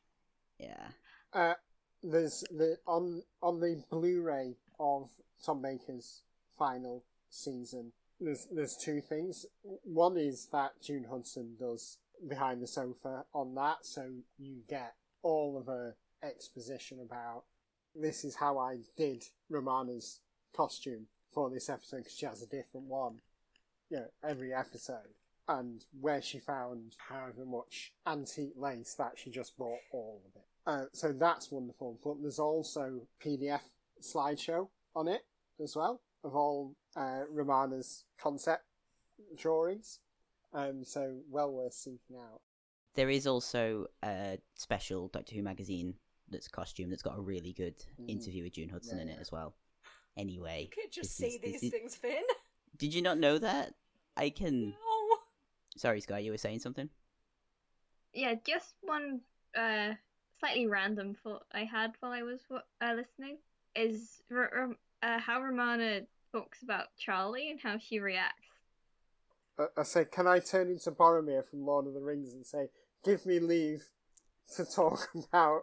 Yeah. 0.59 0.87
Uh, 1.35 1.55
there's 2.03 2.45
the 2.51 2.79
on 2.87 3.25
on 3.43 3.61
the 3.61 3.83
Blu-ray 3.91 4.57
of 4.81 5.11
Tom 5.45 5.61
Baker's 5.61 6.23
final 6.59 7.05
season. 7.29 7.93
There's 8.19 8.47
there's 8.51 8.77
two 8.83 9.03
things. 9.03 9.45
One 9.83 10.17
is 10.17 10.47
that 10.51 10.81
June 10.83 11.05
Hudson 11.11 11.57
does 11.59 11.99
behind 12.29 12.63
the 12.63 12.67
sofa 12.67 13.25
on 13.33 13.55
that, 13.55 13.79
so 13.83 14.11
you 14.39 14.63
get 14.69 14.95
all 15.23 15.59
of 15.59 15.67
her 15.67 15.97
exposition 16.23 16.99
about 17.01 17.45
this 17.95 18.25
is 18.25 18.37
how 18.37 18.59
I 18.59 18.79
did 18.97 19.25
Romana's 19.49 20.21
costume 20.55 21.07
for 21.33 21.51
this 21.51 21.69
episode 21.69 21.99
because 21.99 22.17
she 22.17 22.27
has 22.27 22.43
a 22.43 22.47
different 22.47 22.87
one, 22.87 23.21
you 23.91 23.99
know, 23.99 24.07
every 24.23 24.53
episode. 24.53 25.15
And 25.47 25.85
where 26.01 26.23
she 26.23 26.39
found 26.39 26.97
however 27.11 27.45
much 27.45 27.93
antique 28.07 28.55
lace 28.57 28.95
that 28.95 29.13
she 29.17 29.31
just 29.31 29.59
bought 29.59 29.81
all 29.93 30.23
of 30.25 30.41
it. 30.41 30.47
Uh, 30.67 30.87
so 30.93 31.13
that's 31.13 31.53
wonderful. 31.53 31.99
But 32.03 32.23
there's 32.23 32.39
also 32.39 33.03
PDF 33.23 33.61
slideshow 34.03 34.69
on 34.97 35.09
it 35.09 35.27
as 35.63 35.77
well 35.77 36.01
of 36.25 36.35
all 36.35 36.75
uh, 36.97 37.23
Romana's 37.31 38.05
concept 38.19 38.65
drawings. 39.37 40.01
Um, 40.55 40.85
so 40.85 41.17
well 41.29 41.53
worth 41.53 41.73
seeking 41.75 42.17
out. 42.17 42.41
There 42.95 43.11
is 43.11 43.27
also 43.27 43.87
a 44.05 44.39
special 44.55 45.09
Doctor 45.09 45.35
Who 45.35 45.43
magazine 45.43 45.95
that's 46.31 46.47
costume 46.49 46.91
that's 46.91 47.03
got 47.03 47.19
a 47.19 47.21
really 47.21 47.53
good 47.53 47.77
Mhm. 48.01 48.09
interview 48.09 48.45
with 48.45 48.53
June 48.55 48.69
Hudson 48.69 48.97
Yeah, 48.99 49.03
in 49.03 49.09
yeah. 49.09 49.15
it 49.15 49.21
as 49.21 49.33
well. 49.33 49.57
Anyway, 50.17 50.63
You 50.63 50.69
can't 50.69 50.93
just 50.93 51.19
this 51.19 51.33
say 51.33 51.35
is- 51.37 51.41
this 51.41 51.53
these 51.61 51.63
is- 51.65 51.71
things, 51.73 51.97
Finn. 51.97 52.23
Did 52.77 52.95
you 52.95 53.03
not 53.03 53.19
know 53.19 53.37
that? 53.39 53.75
I 54.17 54.31
can. 54.31 54.71
No. 54.71 55.19
Sorry, 55.77 56.01
Sky, 56.01 56.21
you 56.21 56.31
were 56.31 56.39
saying 56.39 56.61
something. 56.61 56.89
Yeah, 58.13 58.35
just 58.47 58.77
one 58.83 59.23
uh 59.57 59.95
slightly 60.39 60.67
random 60.67 61.15
thought 61.15 61.47
I 61.53 61.65
had 61.65 61.95
while 62.01 62.13
I 62.13 62.23
was 62.23 62.41
uh, 62.51 62.93
listening 62.95 63.39
is 63.75 64.23
R- 64.31 64.53
R- 64.55 64.77
uh, 65.03 65.19
how 65.19 65.41
Romana 65.43 66.07
talks 66.33 66.63
about 66.63 66.95
Charley 66.97 67.51
and 67.51 67.61
how 67.61 67.79
she 67.79 67.99
reacts. 67.99 68.47
Uh, 69.59 69.67
I 69.77 69.83
say, 69.85 70.05
can 70.05 70.27
I 70.27 70.39
turn 70.41 70.69
into 70.69 70.91
Boromir 70.91 71.45
from 71.49 71.65
Lord 71.65 71.87
of 71.87 71.95
the 71.95 72.01
Rings 72.01 72.33
and 72.35 72.45
say, 72.45 72.69
give 73.05 73.25
me 73.27 73.39
leave 73.39 73.85
to 74.57 74.65
talk 74.65 75.09
about 75.33 75.63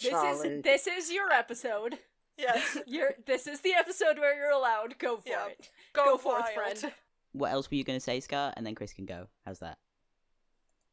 This 0.00 0.10
Charley? 0.10 0.48
is 0.48 0.62
this 0.62 0.86
is 0.86 1.12
your 1.12 1.30
episode. 1.32 1.98
Yes. 2.38 2.78
You're 2.86 3.14
this 3.26 3.46
is 3.46 3.60
the 3.60 3.74
episode 3.74 4.18
where 4.18 4.34
you're 4.38 4.50
allowed. 4.50 4.98
Go 4.98 5.18
for 5.18 5.28
Yeah. 5.28 5.46
it. 5.48 5.68
Go, 5.92 6.04
Go 6.04 6.16
for 6.18 6.38
it, 6.40 6.54
friend. 6.54 6.92
What 7.32 7.52
else 7.52 7.70
were 7.70 7.76
you 7.76 7.84
going 7.84 7.98
to 7.98 8.02
say, 8.04 8.18
Scar? 8.20 8.52
And 8.56 8.64
then 8.66 8.74
Chris 8.74 8.92
can 8.94 9.04
go. 9.06 9.28
How's 9.44 9.58
that? 9.60 9.78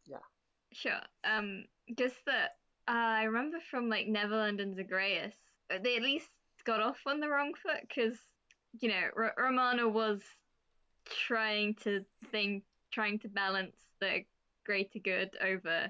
Yeah. 0.05 0.17
Sure. 0.73 0.99
Um, 1.23 1.65
just 1.97 2.15
that 2.25 2.55
uh, 2.87 2.91
I 2.91 3.23
remember 3.23 3.57
from 3.71 3.87
like 3.89 4.07
Neverland 4.07 4.59
and 4.59 4.75
Zagreus, 4.75 5.33
uh, 5.73 5.77
they 5.81 5.95
at 5.97 6.03
least 6.03 6.27
got 6.65 6.81
off 6.81 6.99
on 7.05 7.19
the 7.21 7.29
wrong 7.29 7.53
foot 7.61 7.81
because 7.87 8.17
you 8.81 8.89
know 8.89 9.01
R- 9.15 9.33
Romana 9.37 9.87
was 9.87 10.21
trying 11.27 11.75
to 11.83 12.05
think, 12.31 12.63
trying 12.91 13.19
to 13.19 13.29
balance 13.29 13.75
the 13.99 14.23
greater 14.65 14.99
good 14.99 15.29
over 15.43 15.89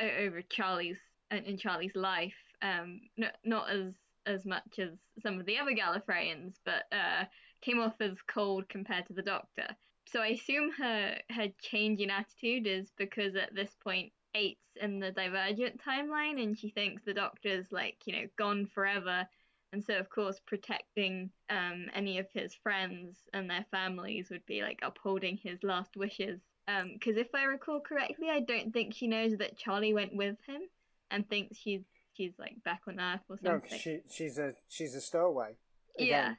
over 0.00 0.42
Charley's 0.42 0.96
in, 1.30 1.38
in 1.44 1.56
Charley's 1.56 1.94
life. 1.94 2.34
Um, 2.62 3.00
no, 3.16 3.28
not 3.44 3.70
as 3.70 3.94
as 4.26 4.44
much 4.46 4.78
as 4.78 4.90
some 5.22 5.38
of 5.38 5.46
the 5.46 5.58
other 5.58 5.72
Gallifreyans, 5.72 6.54
but 6.64 6.84
uh, 6.92 7.24
came 7.62 7.80
off 7.80 7.94
as 8.00 8.16
cold 8.26 8.68
compared 8.68 9.06
to 9.06 9.12
the 9.12 9.22
Doctor. 9.22 9.66
So 10.06 10.20
I 10.20 10.28
assume 10.28 10.70
her 10.78 11.16
her 11.30 11.48
change 11.60 12.00
in 12.00 12.10
attitude 12.10 12.66
is 12.66 12.92
because 12.96 13.36
at 13.36 13.54
this 13.54 13.74
point 13.82 14.12
eight's 14.34 14.60
in 14.80 14.98
the 14.98 15.10
Divergent 15.10 15.80
timeline, 15.80 16.42
and 16.42 16.58
she 16.58 16.70
thinks 16.70 17.02
the 17.04 17.14
Doctor's 17.14 17.66
like 17.70 17.96
you 18.04 18.12
know 18.14 18.26
gone 18.38 18.66
forever, 18.74 19.26
and 19.74 19.84
so 19.84 19.98
of 19.98 20.08
course 20.08 20.40
protecting 20.46 21.30
um, 21.50 21.86
any 21.94 22.18
of 22.18 22.26
his 22.32 22.54
friends 22.54 23.16
and 23.32 23.50
their 23.50 23.66
families 23.72 24.28
would 24.30 24.46
be 24.46 24.62
like 24.62 24.78
upholding 24.82 25.36
his 25.36 25.58
last 25.64 25.96
wishes. 25.96 26.40
Because 26.66 27.16
if 27.18 27.26
I 27.34 27.42
recall 27.42 27.80
correctly, 27.80 28.28
I 28.30 28.40
don't 28.40 28.72
think 28.72 28.94
she 28.94 29.06
knows 29.08 29.36
that 29.38 29.58
Charley 29.58 29.92
went 29.92 30.14
with 30.14 30.36
him 30.46 30.62
and 31.10 31.28
thinks 31.28 31.58
she's 31.58 31.82
she's 32.14 32.32
like 32.38 32.54
back 32.64 32.82
on 32.88 33.00
Earth 33.00 33.20
or 33.28 33.36
something. 33.36 33.70
No, 33.70 33.76
she 33.76 34.00
she's 34.08 34.38
a 34.38 34.54
she's 34.68 34.94
a 34.94 35.00
stowaway. 35.00 35.56
Yeah. 35.98 36.34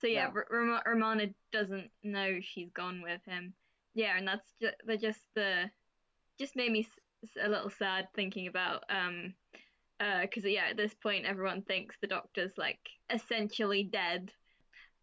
So 0.00 0.08
yeah, 0.08 0.26
Yeah. 0.26 0.32
R- 0.34 0.46
Rom- 0.50 0.82
Romana 0.84 1.28
doesn't 1.52 1.90
know 2.02 2.40
she's 2.42 2.70
gone 2.72 3.00
with 3.00 3.20
him. 3.26 3.54
Yeah, 3.94 4.18
and 4.18 4.26
that's 4.28 4.52
just 4.60 4.76
just 5.00 5.20
the 5.34 5.70
just 6.38 6.56
made 6.56 6.72
me 6.72 6.86
a 7.42 7.48
little 7.48 7.70
sad 7.70 8.08
thinking 8.14 8.46
about 8.48 8.84
um 8.90 9.32
uh 10.00 10.20
because 10.22 10.44
yeah 10.44 10.66
at 10.70 10.76
this 10.76 10.92
point 10.94 11.24
everyone 11.24 11.62
thinks 11.62 11.96
the 12.00 12.06
doctor's 12.06 12.52
like 12.56 12.80
essentially 13.12 13.82
dead. 13.84 14.32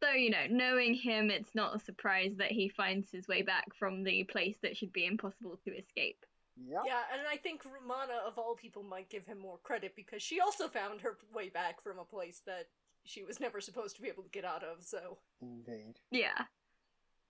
Though 0.01 0.11
you 0.11 0.31
know, 0.31 0.45
knowing 0.49 0.93
him, 0.95 1.29
it's 1.29 1.55
not 1.55 1.75
a 1.75 1.79
surprise 1.79 2.33
that 2.37 2.51
he 2.51 2.67
finds 2.67 3.09
his 3.09 3.25
way 3.27 3.41
back 3.41 3.73
from 3.73 4.03
the 4.03 4.25
place 4.25 4.57
that 4.61 4.75
should 4.75 4.91
be 4.91 5.05
impossible 5.05 5.57
to 5.63 5.71
escape. 5.77 6.25
Yep. 6.67 6.81
Yeah, 6.85 6.99
and 7.13 7.21
I 7.31 7.37
think 7.37 7.63
Romana, 7.63 8.19
of 8.27 8.37
all 8.37 8.53
people, 8.53 8.83
might 8.83 9.09
give 9.09 9.25
him 9.25 9.39
more 9.39 9.59
credit 9.63 9.93
because 9.95 10.21
she 10.21 10.41
also 10.41 10.67
found 10.67 10.99
her 11.01 11.17
way 11.33 11.47
back 11.47 11.81
from 11.81 11.99
a 11.99 12.03
place 12.03 12.41
that 12.45 12.67
she 13.05 13.23
was 13.23 13.39
never 13.39 13.61
supposed 13.61 13.95
to 13.95 14.01
be 14.01 14.09
able 14.09 14.23
to 14.23 14.29
get 14.29 14.43
out 14.43 14.61
of, 14.61 14.83
so. 14.83 15.19
Indeed. 15.41 15.95
Yeah. 16.11 16.43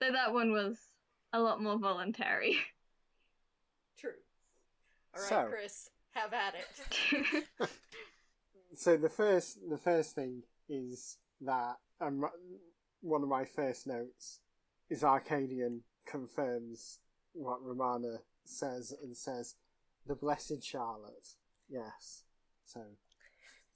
So 0.02 0.10
that 0.10 0.32
one 0.32 0.50
was 0.50 0.76
a 1.32 1.40
lot 1.40 1.62
more 1.62 1.78
voluntary. 1.78 2.58
True. 3.98 4.10
Alright, 5.16 5.28
So- 5.28 5.46
Chris, 5.48 5.90
have 6.14 6.32
at 6.32 6.54
it. 6.54 7.68
So 8.76 8.96
the 8.96 9.08
first 9.08 9.58
the 9.70 9.78
first 9.78 10.14
thing 10.14 10.42
is 10.68 11.18
that 11.40 11.76
um, 12.00 12.24
one 13.00 13.22
of 13.22 13.28
my 13.28 13.44
first 13.44 13.86
notes 13.86 14.40
is 14.90 15.02
Arkadian 15.02 15.80
confirms 16.06 16.98
what 17.32 17.62
Romana 17.62 18.18
says 18.44 18.92
and 19.02 19.16
says 19.16 19.54
the 20.06 20.14
blessed 20.14 20.62
Charlotte. 20.62 21.36
Yes. 21.68 22.24
So 22.64 22.80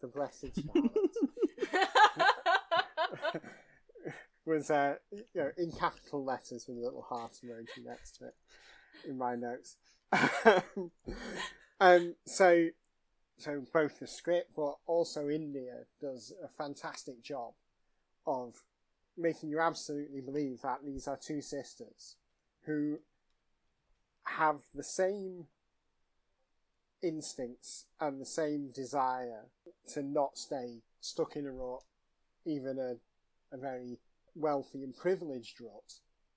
the 0.00 0.08
blessed 0.08 0.60
Charlotte 0.64 0.92
was 4.44 4.70
uh, 4.70 4.94
you 5.12 5.24
know 5.36 5.50
in 5.56 5.70
capital 5.70 6.24
letters 6.24 6.66
with 6.66 6.78
a 6.78 6.80
little 6.80 7.06
heart 7.08 7.32
emoji 7.44 7.84
next 7.84 8.16
to 8.16 8.26
it 8.26 8.34
in 9.08 9.16
my 9.16 9.36
notes. 9.36 9.76
Um, 11.80 12.14
so 12.26 12.68
so 13.36 13.62
both 13.72 14.00
the 14.00 14.06
script 14.06 14.50
but 14.56 14.74
also 14.86 15.28
India 15.28 15.84
does 16.00 16.32
a 16.42 16.48
fantastic 16.48 17.22
job 17.22 17.52
of 18.26 18.62
making 19.16 19.48
you 19.48 19.60
absolutely 19.60 20.20
believe 20.20 20.60
that 20.62 20.78
these 20.84 21.06
are 21.08 21.18
two 21.20 21.40
sisters 21.40 22.16
who 22.66 22.98
have 24.24 24.60
the 24.74 24.84
same 24.84 25.46
instincts 27.02 27.86
and 28.00 28.20
the 28.20 28.26
same 28.26 28.70
desire 28.74 29.46
to 29.88 30.02
not 30.02 30.36
stay 30.36 30.82
stuck 31.00 31.36
in 31.36 31.46
a 31.46 31.52
rut, 31.52 31.82
even 32.44 32.78
a, 32.78 33.54
a 33.54 33.58
very 33.58 33.98
wealthy 34.34 34.82
and 34.82 34.96
privileged 34.96 35.60
rut 35.60 35.94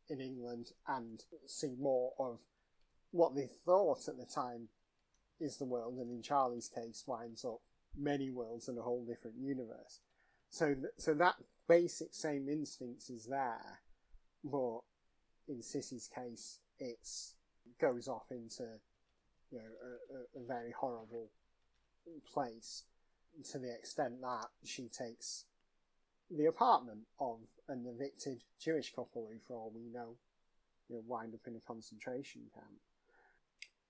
in 0.09 0.19
England, 0.19 0.71
and 0.87 1.23
see 1.45 1.75
more 1.79 2.13
of 2.19 2.39
what 3.11 3.35
they 3.35 3.49
thought 3.65 4.07
at 4.07 4.17
the 4.17 4.25
time 4.25 4.69
is 5.41 5.57
the 5.57 5.65
world, 5.65 5.97
and 5.97 6.11
in 6.11 6.21
Charley's 6.21 6.69
case, 6.69 7.03
winds 7.07 7.43
up 7.43 7.61
many 7.97 8.29
worlds 8.29 8.67
and 8.67 8.77
a 8.77 8.83
whole 8.83 9.03
different 9.03 9.37
universe. 9.39 9.99
So, 10.49 10.73
th- 10.73 10.93
so 10.97 11.13
that 11.15 11.35
basic 11.67 12.13
same 12.13 12.47
instinct 12.47 13.09
is 13.09 13.25
there, 13.25 13.79
but 14.43 14.79
in 15.47 15.61
Cissie's 15.61 16.09
case, 16.13 16.59
it's 16.79 17.35
goes 17.79 18.07
off 18.07 18.25
into 18.31 18.63
you 19.51 19.59
know 19.59 19.63
a, 19.83 20.39
a, 20.39 20.43
a 20.43 20.47
very 20.47 20.71
horrible 20.71 21.29
place 22.33 22.83
to 23.51 23.59
the 23.59 23.73
extent 23.73 24.21
that 24.21 24.47
she 24.63 24.87
takes 24.87 25.45
the 26.29 26.45
apartment 26.45 27.01
of 27.19 27.39
an 27.67 27.85
evicted 27.87 28.41
Jewish 28.59 28.93
couple 28.93 29.29
who, 29.31 29.39
for 29.39 29.57
all 29.57 29.71
we 29.73 29.89
know, 29.91 30.15
you 30.89 30.95
know, 30.95 31.03
wind 31.05 31.33
up 31.33 31.41
in 31.47 31.55
a 31.55 31.59
concentration 31.59 32.43
camp. 32.53 32.79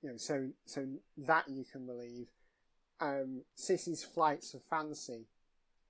You 0.02 0.12
know, 0.12 0.18
so 0.18 0.50
so 0.66 0.88
that 1.18 1.46
you 1.50 1.66
can 1.70 1.86
believe. 1.86 2.28
Um, 3.00 3.42
Cissie's 3.56 4.04
flights 4.04 4.54
of 4.54 4.62
fancy, 4.64 5.26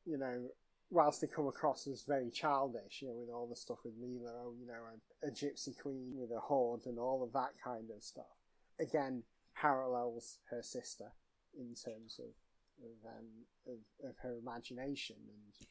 you 0.06 0.18
know, 0.18 0.48
whilst 0.90 1.20
they 1.20 1.28
come 1.28 1.48
across 1.48 1.86
as 1.88 2.04
very 2.04 2.30
childish, 2.30 3.02
you 3.02 3.10
know, 3.10 3.16
with 3.16 3.30
all 3.30 3.48
the 3.48 3.56
stuff 3.56 3.80
with 3.84 4.02
Leela, 4.02 4.32
oh, 4.46 4.54
you 4.58 4.66
know, 4.66 4.74
a, 5.24 5.28
a 5.28 5.32
gypsy 5.32 5.78
queen 5.78 6.14
with 6.16 6.32
a 6.32 6.40
horde 6.40 6.86
and 6.86 6.98
all 6.98 7.22
of 7.22 7.34
that 7.34 7.52
kind 7.62 7.90
of 7.94 8.02
stuff. 8.02 8.38
Again, 8.80 9.24
parallels 9.56 10.38
her 10.50 10.64
sister 10.64 11.12
in 11.58 11.76
terms 11.76 12.20
of 12.20 12.32
of, 12.84 13.12
um, 13.12 13.28
of, 13.68 14.10
of 14.10 14.16
her 14.24 14.38
imagination 14.42 15.18
and 15.28 15.68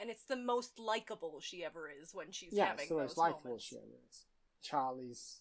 and 0.00 0.10
it's 0.10 0.24
the 0.24 0.36
most 0.36 0.78
likable 0.78 1.40
she 1.40 1.64
ever 1.64 1.90
is 1.90 2.14
when 2.14 2.30
she's 2.30 2.52
yeah, 2.52 2.66
having 2.66 2.80
it's 2.80 2.88
the 2.88 2.94
most 2.94 3.18
likable 3.18 3.58
she 3.58 3.76
ever 3.76 3.86
is. 4.08 4.26
Charley's 4.62 5.40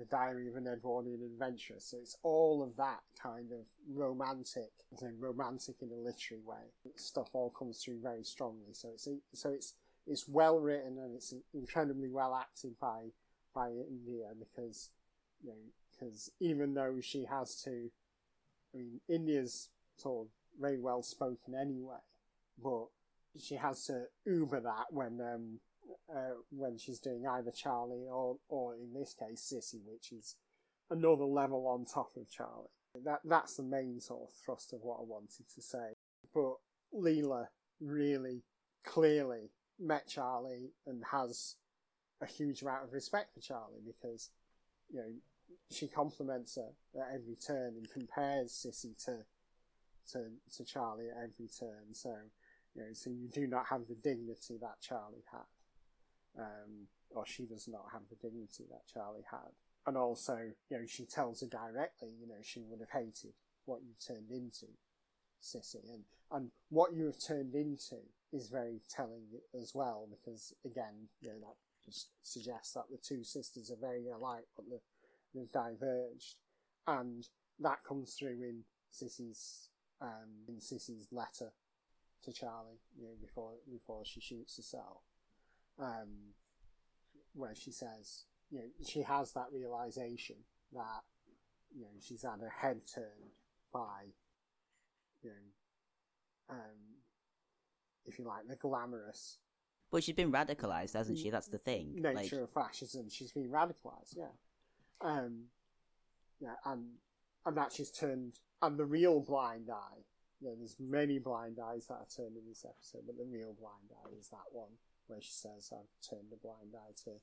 The 0.00 0.06
Diary 0.06 0.48
of 0.48 0.56
an 0.56 0.66
Edwardian 0.66 1.20
Adventurer, 1.22 1.76
so 1.78 1.98
it's 2.00 2.16
all 2.22 2.62
of 2.62 2.74
that 2.78 3.00
kind 3.22 3.52
of 3.52 3.66
romantic, 3.94 4.70
romantic 5.18 5.76
in 5.82 5.90
a 5.90 5.94
literary 5.94 6.42
way. 6.42 6.92
Stuff 6.96 7.28
all 7.34 7.50
comes 7.50 7.82
through 7.84 8.00
very 8.02 8.24
strongly. 8.24 8.72
So 8.72 8.88
it's 8.94 9.06
so 9.34 9.50
it's 9.50 9.74
it's 10.06 10.26
well 10.26 10.58
written 10.58 10.96
and 10.96 11.14
it's 11.14 11.34
incredibly 11.52 12.08
well 12.08 12.34
acted 12.34 12.80
by 12.80 13.08
by 13.54 13.68
India 13.68 14.28
because 14.38 14.88
you 15.44 15.50
know 15.50 15.56
because 15.92 16.30
even 16.40 16.72
though 16.72 16.96
she 17.02 17.26
has 17.26 17.60
to, 17.64 17.90
I 18.74 18.78
mean 18.78 19.00
India's 19.06 19.68
sort 19.98 20.28
of 20.28 20.32
very 20.58 20.78
well 20.78 21.02
spoken 21.02 21.54
anyway, 21.54 22.00
but 22.62 22.86
she 23.38 23.56
has 23.56 23.84
to 23.84 24.04
uber 24.24 24.60
that 24.60 24.86
when 24.92 25.20
um 25.20 25.60
uh, 26.14 26.34
when 26.50 26.78
she's 26.78 26.98
doing 26.98 27.26
either 27.26 27.50
Charley 27.50 28.06
or 28.10 28.36
or 28.48 28.74
in 28.74 28.92
this 28.94 29.14
case 29.14 29.42
Cissie, 29.42 29.82
which 29.86 30.12
is 30.12 30.36
another 30.90 31.24
level 31.24 31.66
on 31.66 31.84
top 31.84 32.10
of 32.16 32.30
Charley. 32.30 32.68
That 33.04 33.20
that's 33.24 33.56
the 33.56 33.62
main 33.62 34.00
sort 34.00 34.28
of 34.28 34.34
thrust 34.44 34.72
of 34.72 34.80
what 34.82 34.98
I 35.00 35.04
wanted 35.04 35.48
to 35.54 35.62
say. 35.62 35.94
But 36.34 36.56
Leela 36.94 37.46
really 37.80 38.42
clearly 38.84 39.50
met 39.78 40.08
Charley 40.08 40.72
and 40.86 41.02
has 41.10 41.56
a 42.20 42.26
huge 42.26 42.62
amount 42.62 42.84
of 42.84 42.92
respect 42.92 43.34
for 43.34 43.40
Charley 43.40 43.80
because 43.86 44.30
you 44.90 44.98
know 44.98 45.12
she 45.70 45.86
compliments 45.88 46.56
her 46.56 47.00
at 47.00 47.14
every 47.14 47.36
turn 47.36 47.74
and 47.76 47.90
compares 47.90 48.52
Cissie 48.52 48.96
to 49.04 49.24
to 50.12 50.26
to 50.56 50.64
Charley 50.64 51.08
at 51.08 51.16
every 51.16 51.48
turn. 51.48 51.92
So 51.92 52.14
you 52.74 52.82
know, 52.82 52.88
so 52.92 53.10
you 53.10 53.28
do 53.28 53.46
not 53.46 53.66
have 53.66 53.86
the 53.88 53.94
dignity 53.94 54.56
that 54.60 54.80
Charley 54.80 55.24
had, 55.30 55.46
um, 56.38 56.88
or 57.10 57.26
she 57.26 57.44
does 57.44 57.68
not 57.68 57.86
have 57.92 58.02
the 58.08 58.16
dignity 58.16 58.64
that 58.70 58.86
Charley 58.92 59.22
had. 59.30 59.52
And 59.86 59.96
also, 59.96 60.52
you 60.68 60.78
know, 60.78 60.86
she 60.86 61.04
tells 61.04 61.40
her 61.40 61.46
directly, 61.46 62.10
you 62.20 62.26
know, 62.28 62.42
she 62.42 62.62
would 62.68 62.80
have 62.80 62.90
hated 62.90 63.32
what 63.64 63.80
you 63.82 63.94
turned 64.06 64.30
into, 64.30 64.66
Cissie, 65.40 65.88
and 65.88 66.04
and 66.32 66.50
what 66.68 66.92
you 66.92 67.06
have 67.06 67.18
turned 67.18 67.54
into 67.54 67.96
is 68.32 68.48
very 68.48 68.80
telling 68.88 69.24
as 69.58 69.72
well, 69.74 70.06
because 70.08 70.54
again, 70.64 71.08
you 71.20 71.30
know, 71.30 71.38
that 71.40 71.56
just 71.84 72.08
suggests 72.22 72.74
that 72.74 72.84
the 72.90 72.98
two 72.98 73.24
sisters 73.24 73.70
are 73.70 73.80
very 73.80 74.08
alike, 74.08 74.46
but 74.54 74.66
they've, 74.70 74.78
they've 75.34 75.52
diverged, 75.52 76.36
and 76.86 77.26
that 77.58 77.82
comes 77.84 78.14
through 78.14 78.42
in 78.42 78.60
Cissie's 78.90 79.68
um, 80.00 80.46
in 80.48 80.60
Cissie's 80.60 81.08
letter 81.10 81.52
to 82.22 82.32
Charley, 82.32 82.80
you 82.96 83.06
know, 83.06 83.14
before 83.20 83.52
before 83.70 84.04
she 84.04 84.20
shoots 84.20 84.56
herself, 84.56 85.02
um, 85.78 86.34
where 87.34 87.54
she 87.54 87.70
says, 87.70 88.24
you 88.50 88.58
know, 88.58 88.64
she 88.84 89.02
has 89.02 89.32
that 89.32 89.46
realization 89.52 90.36
that, 90.72 91.02
you 91.74 91.82
know, 91.82 91.90
she's 92.00 92.22
had 92.22 92.40
her 92.40 92.52
head 92.60 92.80
turned 92.92 93.36
by, 93.72 94.12
you 95.22 95.30
know, 95.30 96.54
um, 96.56 96.96
if 98.06 98.18
you 98.18 98.24
like, 98.24 98.48
the 98.48 98.56
glamorous 98.56 99.38
But 99.90 100.02
she's 100.02 100.16
been 100.16 100.32
radicalized, 100.32 100.94
hasn't 100.94 101.18
she? 101.18 101.30
That's 101.30 101.48
the 101.48 101.58
thing. 101.58 101.94
nature 101.96 102.36
Like, 102.36 102.44
of 102.44 102.50
fascism. 102.50 103.08
She's 103.08 103.32
been 103.32 103.50
radicalized, 103.50 104.16
yeah. 104.16 104.32
Um, 105.00 105.44
yeah, 106.40 106.54
and 106.64 106.86
and 107.46 107.56
that 107.56 107.72
she's 107.72 107.90
turned 107.90 108.34
and 108.62 108.78
the 108.78 108.84
real 108.84 109.20
blind 109.20 109.68
eye. 109.70 110.04
You 110.40 110.48
know, 110.48 110.54
there's 110.56 110.76
many 110.78 111.18
blind 111.18 111.58
eyes 111.62 111.86
that 111.86 111.94
are 111.94 112.06
turned 112.14 112.36
in 112.36 112.48
this 112.48 112.64
episode, 112.64 113.02
but 113.06 113.16
the 113.16 113.26
real 113.30 113.54
blind 113.58 113.90
eye 113.92 114.18
is 114.18 114.28
that 114.28 114.48
one 114.52 114.70
where 115.10 115.20
she 115.20 115.32
says, 115.32 115.72
"I've 115.72 115.90
turned 116.08 116.32
a 116.32 116.36
blind 116.36 116.74
eye 116.74 116.94
to 117.04 117.20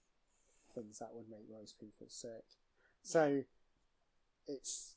things 0.76 1.00
that 1.00 1.14
would 1.14 1.30
make 1.30 1.50
most 1.50 1.80
people 1.80 2.08
sick." 2.10 2.46
So 3.04 3.44
it's 4.48 4.96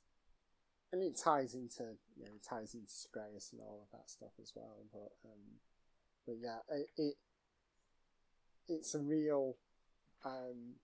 and 0.92 1.02
it 1.02 1.16
ties 1.16 1.54
into 1.54 1.96
you 2.16 2.24
know 2.24 2.32
it 2.34 2.44
ties 2.46 2.74
into 2.74 2.90
Zagreus 2.92 3.52
and 3.52 3.60
all 3.60 3.86
of 3.86 3.98
that 3.98 4.10
stuff 4.10 4.32
as 4.40 4.52
well. 4.54 4.84
But 4.92 5.12
um, 5.24 5.60
but 6.26 6.36
yeah, 6.40 6.58
it, 6.70 6.88
it 6.96 7.14
it's 8.68 8.94
a 8.94 9.00
real 9.00 9.56
um, 10.24 10.74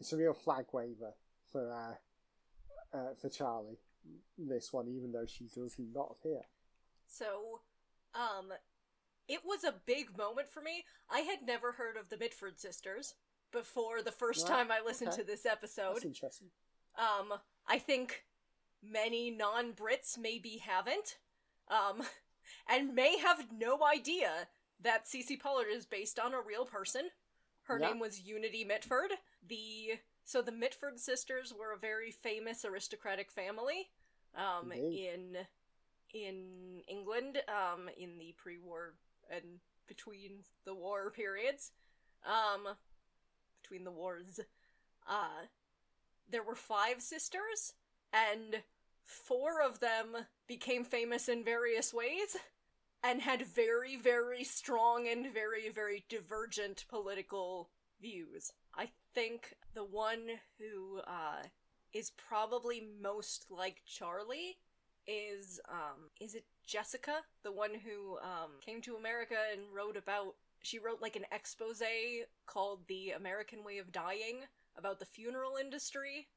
it's 0.00 0.12
a 0.12 0.16
real 0.16 0.34
flag 0.34 0.66
waver 0.72 1.14
for 1.50 1.72
uh, 1.72 2.96
uh, 2.96 3.14
for 3.20 3.28
Charley. 3.28 3.78
This 4.36 4.72
one, 4.72 4.88
even 4.88 5.12
though 5.12 5.26
she 5.26 5.44
does 5.54 5.76
not 5.78 6.16
appear. 6.18 6.42
So, 7.08 7.60
um, 8.14 8.52
it 9.28 9.40
was 9.44 9.64
a 9.64 9.74
big 9.86 10.16
moment 10.16 10.48
for 10.48 10.60
me. 10.60 10.84
I 11.10 11.20
had 11.20 11.42
never 11.46 11.72
heard 11.72 11.96
of 11.96 12.08
the 12.08 12.18
Mitford 12.18 12.58
sisters 12.58 13.14
before 13.52 14.02
the 14.02 14.12
first 14.12 14.48
Right, 14.48 14.56
time 14.56 14.70
I 14.72 14.80
listened 14.84 15.10
okay. 15.12 15.22
to 15.22 15.24
this 15.24 15.46
episode. 15.46 15.94
That's 15.94 16.04
interesting. 16.04 16.48
Um, 16.98 17.38
I 17.66 17.78
think 17.78 18.24
many 18.82 19.30
non 19.30 19.72
Brits 19.72 20.18
maybe 20.18 20.58
haven't, 20.58 21.18
um, 21.68 22.02
and 22.68 22.94
may 22.94 23.18
have 23.18 23.50
no 23.52 23.78
idea 23.84 24.48
that 24.80 25.06
Cissie 25.08 25.36
Pollard 25.36 25.68
is 25.70 25.86
based 25.86 26.18
on 26.18 26.34
a 26.34 26.40
real 26.40 26.64
person. 26.66 27.10
Her 27.62 27.78
Yeah. 27.78 27.88
name 27.88 27.98
was 27.98 28.20
Unity 28.20 28.64
Mitford. 28.64 29.12
The 29.46 30.00
so 30.24 30.40
the 30.42 30.52
Mitford 30.52 30.98
sisters 30.98 31.52
were 31.52 31.72
a 31.72 31.78
very 31.78 32.10
famous 32.10 32.64
aristocratic 32.64 33.30
family, 33.30 33.90
um, 34.34 34.72
in 34.72 35.46
in 36.12 36.82
England, 36.88 37.42
um, 37.48 37.88
in 37.96 38.18
the 38.18 38.32
pre-war 38.38 38.94
and 39.30 39.60
between 39.86 40.44
the 40.64 40.74
war 40.74 41.10
periods, 41.10 41.72
um, 42.26 42.74
between 43.62 43.84
the 43.84 43.90
wars, 43.92 44.40
uh, 45.08 45.46
there 46.30 46.42
were 46.42 46.54
five 46.54 47.02
sisters, 47.02 47.74
and 48.12 48.62
four 49.04 49.60
of 49.60 49.80
them 49.80 50.26
became 50.46 50.84
famous 50.84 51.28
in 51.28 51.44
various 51.44 51.92
ways 51.92 52.36
and 53.02 53.20
had 53.20 53.46
very, 53.46 53.96
very 53.96 54.44
strong 54.44 55.06
and 55.06 55.32
very, 55.32 55.68
very 55.68 56.04
divergent 56.08 56.86
political 56.88 57.68
views. 58.00 58.50
I 58.74 58.88
think 59.14 59.54
the 59.74 59.84
one 59.84 60.26
who 60.58 61.00
uh, 61.06 61.42
is 61.92 62.10
probably 62.10 62.82
most 63.02 63.46
like 63.50 63.82
Charley 63.86 64.56
is 65.06 65.60
um 65.68 66.10
is 66.20 66.34
it 66.34 66.44
Jessica, 66.66 67.20
the 67.42 67.52
one 67.52 67.70
who 67.74 68.18
um 68.18 68.52
came 68.64 68.80
to 68.82 68.96
America 68.96 69.36
and 69.52 69.62
wrote 69.72 69.96
about 69.96 70.34
she 70.62 70.78
wrote 70.78 71.02
like 71.02 71.16
an 71.16 71.26
expose 71.30 71.82
called 72.46 72.80
The 72.88 73.10
American 73.10 73.64
Way 73.64 73.78
of 73.78 73.92
Dying 73.92 74.40
about 74.76 74.98
the 74.98 75.04
funeral 75.04 75.56
industry 75.60 76.28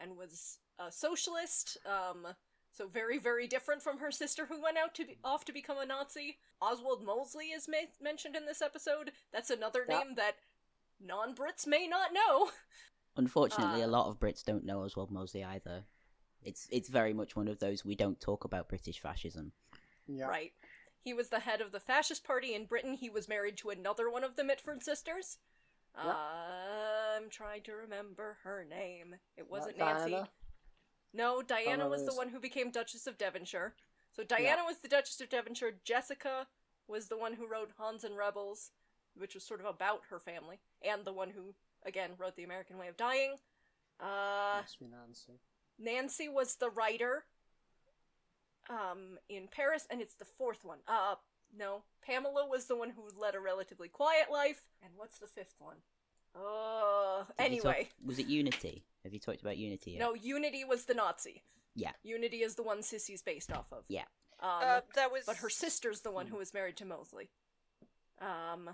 and 0.00 0.16
was 0.16 0.58
a 0.78 0.90
socialist 0.92 1.76
um 1.86 2.26
so 2.70 2.88
very 2.88 3.18
very 3.18 3.46
different 3.46 3.82
from 3.82 3.98
her 3.98 4.10
sister 4.10 4.46
who 4.46 4.60
went 4.62 4.76
out 4.78 4.94
to 4.96 5.04
be, 5.04 5.18
off 5.24 5.44
to 5.44 5.52
become 5.52 5.78
a 5.78 5.86
Nazi. 5.86 6.38
Oswald 6.60 7.04
Mosley 7.04 7.46
is 7.46 7.68
ma- 7.68 7.90
mentioned 8.02 8.36
in 8.36 8.46
this 8.46 8.62
episode. 8.62 9.12
That's 9.32 9.50
another 9.50 9.84
Yeah. 9.88 9.98
name 9.98 10.14
that 10.16 10.36
non-Brits 11.00 11.66
may 11.66 11.86
not 11.86 12.12
know. 12.12 12.50
Unfortunately, 13.16 13.82
Uh, 13.82 13.86
a 13.86 13.88
lot 13.88 14.08
of 14.08 14.18
Brits 14.18 14.44
don't 14.44 14.64
know 14.64 14.82
Oswald 14.82 15.10
Mosley 15.10 15.44
either. 15.44 15.84
It's 16.44 16.68
it's 16.70 16.88
very 16.88 17.12
much 17.12 17.36
one 17.36 17.48
of 17.48 17.58
those 17.58 17.84
we 17.84 17.94
don't 17.94 18.20
talk 18.20 18.44
about 18.44 18.68
British 18.68 19.00
fascism. 19.00 19.52
Yeah. 20.06 20.26
Right. 20.26 20.52
He 21.00 21.14
was 21.14 21.28
the 21.28 21.40
head 21.40 21.60
of 21.60 21.72
the 21.72 21.80
fascist 21.80 22.24
party 22.24 22.54
in 22.54 22.66
Britain. 22.66 22.94
He 22.94 23.10
was 23.10 23.28
married 23.28 23.56
to 23.58 23.70
another 23.70 24.10
one 24.10 24.24
of 24.24 24.36
the 24.36 24.44
Mitford 24.44 24.82
sisters. 24.82 25.38
Yeah. 25.96 26.12
I'm 27.16 27.28
trying 27.30 27.62
to 27.62 27.72
remember 27.72 28.38
her 28.42 28.64
name. 28.68 29.16
It 29.36 29.50
wasn't 29.50 29.78
Not 29.78 29.98
Nancy. 29.98 30.10
Diana? 30.12 30.28
No, 31.12 31.42
Diana 31.42 31.88
was 31.88 32.04
the 32.04 32.14
one 32.14 32.28
who 32.28 32.40
became 32.40 32.70
Duchess 32.70 33.06
of 33.06 33.16
Devonshire. 33.16 33.74
So 34.10 34.24
Diana 34.24 34.62
was 34.66 34.78
the 34.78 34.88
Duchess 34.88 35.20
of 35.20 35.28
Devonshire. 35.28 35.74
Jessica 35.84 36.46
was 36.88 37.08
the 37.08 37.16
one 37.16 37.34
who 37.34 37.46
wrote 37.46 37.70
Hons 37.78 38.02
and 38.02 38.16
Rebels, 38.16 38.72
which 39.16 39.34
was 39.34 39.44
sort 39.44 39.60
of 39.60 39.66
about 39.66 40.02
her 40.10 40.18
family, 40.18 40.58
and 40.82 41.04
the 41.04 41.12
one 41.12 41.30
who 41.30 41.54
again 41.86 42.10
wrote 42.18 42.34
The 42.36 42.44
American 42.44 42.78
Way 42.78 42.88
of 42.88 42.96
Dying. 42.96 43.36
Uh, 44.00 44.60
Must 44.60 44.80
be 44.80 44.86
Nancy. 44.86 45.40
Nancy 45.78 46.28
was 46.28 46.56
the 46.56 46.70
writer 46.70 47.24
um 48.70 49.18
in 49.28 49.48
Paris 49.50 49.86
and 49.90 50.00
it's 50.00 50.14
the 50.14 50.24
fourth 50.24 50.64
one. 50.64 50.78
Uh 50.88 51.16
no, 51.56 51.82
Pamela 52.04 52.46
was 52.48 52.66
the 52.66 52.76
one 52.76 52.90
who 52.90 53.02
led 53.20 53.34
a 53.34 53.40
relatively 53.40 53.88
quiet 53.88 54.30
life. 54.30 54.62
And 54.82 54.92
what's 54.96 55.18
the 55.18 55.26
fifth 55.26 55.54
one? 55.58 55.76
Uh 56.34 57.24
Did 57.38 57.52
you 57.52 57.60
talk- 57.62 57.74
anyway, 57.74 57.88
was 58.04 58.18
it 58.18 58.26
Unity? 58.26 58.84
Have 59.04 59.12
you 59.12 59.20
talked 59.20 59.42
about 59.42 59.56
Unity? 59.58 59.92
Yet? 59.92 60.00
no, 60.00 60.14
Unity 60.14 60.64
was 60.64 60.86
the 60.86 60.94
Nazi. 60.94 61.42
Yeah. 61.76 61.92
Unity 62.02 62.38
is 62.42 62.54
the 62.54 62.62
one 62.62 62.82
Cissie's 62.82 63.22
based 63.22 63.52
off 63.52 63.66
of. 63.72 63.84
Yeah. 63.88 64.04
Um 64.40 64.48
Uh, 64.62 64.80
there 64.94 65.08
was. 65.08 65.24
but 65.26 65.36
her 65.36 65.50
sister's 65.50 66.00
the 66.00 66.10
one 66.10 66.26
who 66.28 66.36
was 66.36 66.54
married 66.54 66.76
to 66.78 66.84
Mosley. 66.84 67.28
Um 68.20 68.70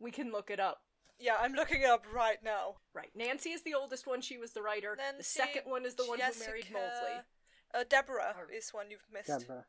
we 0.00 0.10
can 0.10 0.32
look 0.32 0.50
it 0.50 0.60
up. 0.60 0.82
Yeah, 1.18 1.36
I'm 1.40 1.52
looking 1.52 1.82
it 1.82 1.86
up 1.90 2.06
right 2.12 2.42
now. 2.44 2.76
Right. 2.94 3.10
Nancy 3.14 3.50
is 3.50 3.62
the 3.62 3.74
oldest 3.74 4.06
one, 4.06 4.20
she 4.20 4.38
was 4.38 4.52
the 4.52 4.62
writer. 4.62 4.96
the 5.16 5.22
second 5.24 5.62
one 5.64 5.84
is 5.84 5.94
the 5.96 6.06
one 6.06 6.18
who 6.20 6.38
married 6.38 6.64
Jessica, 6.64 6.72
Mosley. 6.74 7.20
Uh, 7.74 7.84
Deborah 7.88 8.34
Or- 8.38 8.50
is 8.52 8.70
one 8.72 8.90
you've 8.90 9.06
missed. 9.12 9.28
Deborah. 9.28 9.66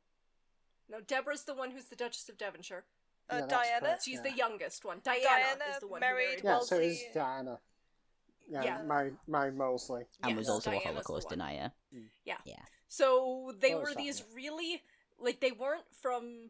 No, 0.87 1.01
Deborah's 1.01 1.43
the 1.43 1.53
one 1.55 1.71
who's 1.71 1.85
the 1.85 1.95
Duchess 1.95 2.29
of 2.29 2.37
Devonshire. 2.37 2.85
Uh, 3.29 3.37
Yeah, 3.41 3.45
Diana. 3.47 3.79
correct. 3.81 4.03
She's 4.05 4.15
Yeah. 4.15 4.21
the 4.23 4.31
youngest 4.31 4.85
one. 4.85 5.01
Diana, 5.03 5.23
Diana 5.23 5.65
is 5.65 5.79
the 5.79 5.87
one 5.87 5.99
married 5.99 6.39
who 6.39 6.43
married 6.43 6.43
Yeah, 6.43 6.59
so 6.65 6.75
Mosley- 6.77 6.87
is 6.87 7.13
Diana. 7.13 7.59
Yeah, 8.47 8.63
Yeah. 8.63 8.81
My, 8.83 9.11
my 9.27 9.49
Mosley. 9.51 10.05
and 10.23 10.29
Yes, 10.31 10.37
was 10.37 10.49
also 10.49 10.71
Diana's 10.71 10.85
a 10.85 10.87
the 10.87 10.93
Holocaust 10.93 11.31
Yeah. 12.25 12.37
Yeah. 12.45 12.65
So 12.87 13.53
they 13.59 13.75
were 13.75 13.91
sorry. 13.91 13.95
these 14.03 14.23
really 14.33 14.83
like 15.19 15.39
they 15.41 15.51
weren't 15.51 15.93
from 15.93 16.49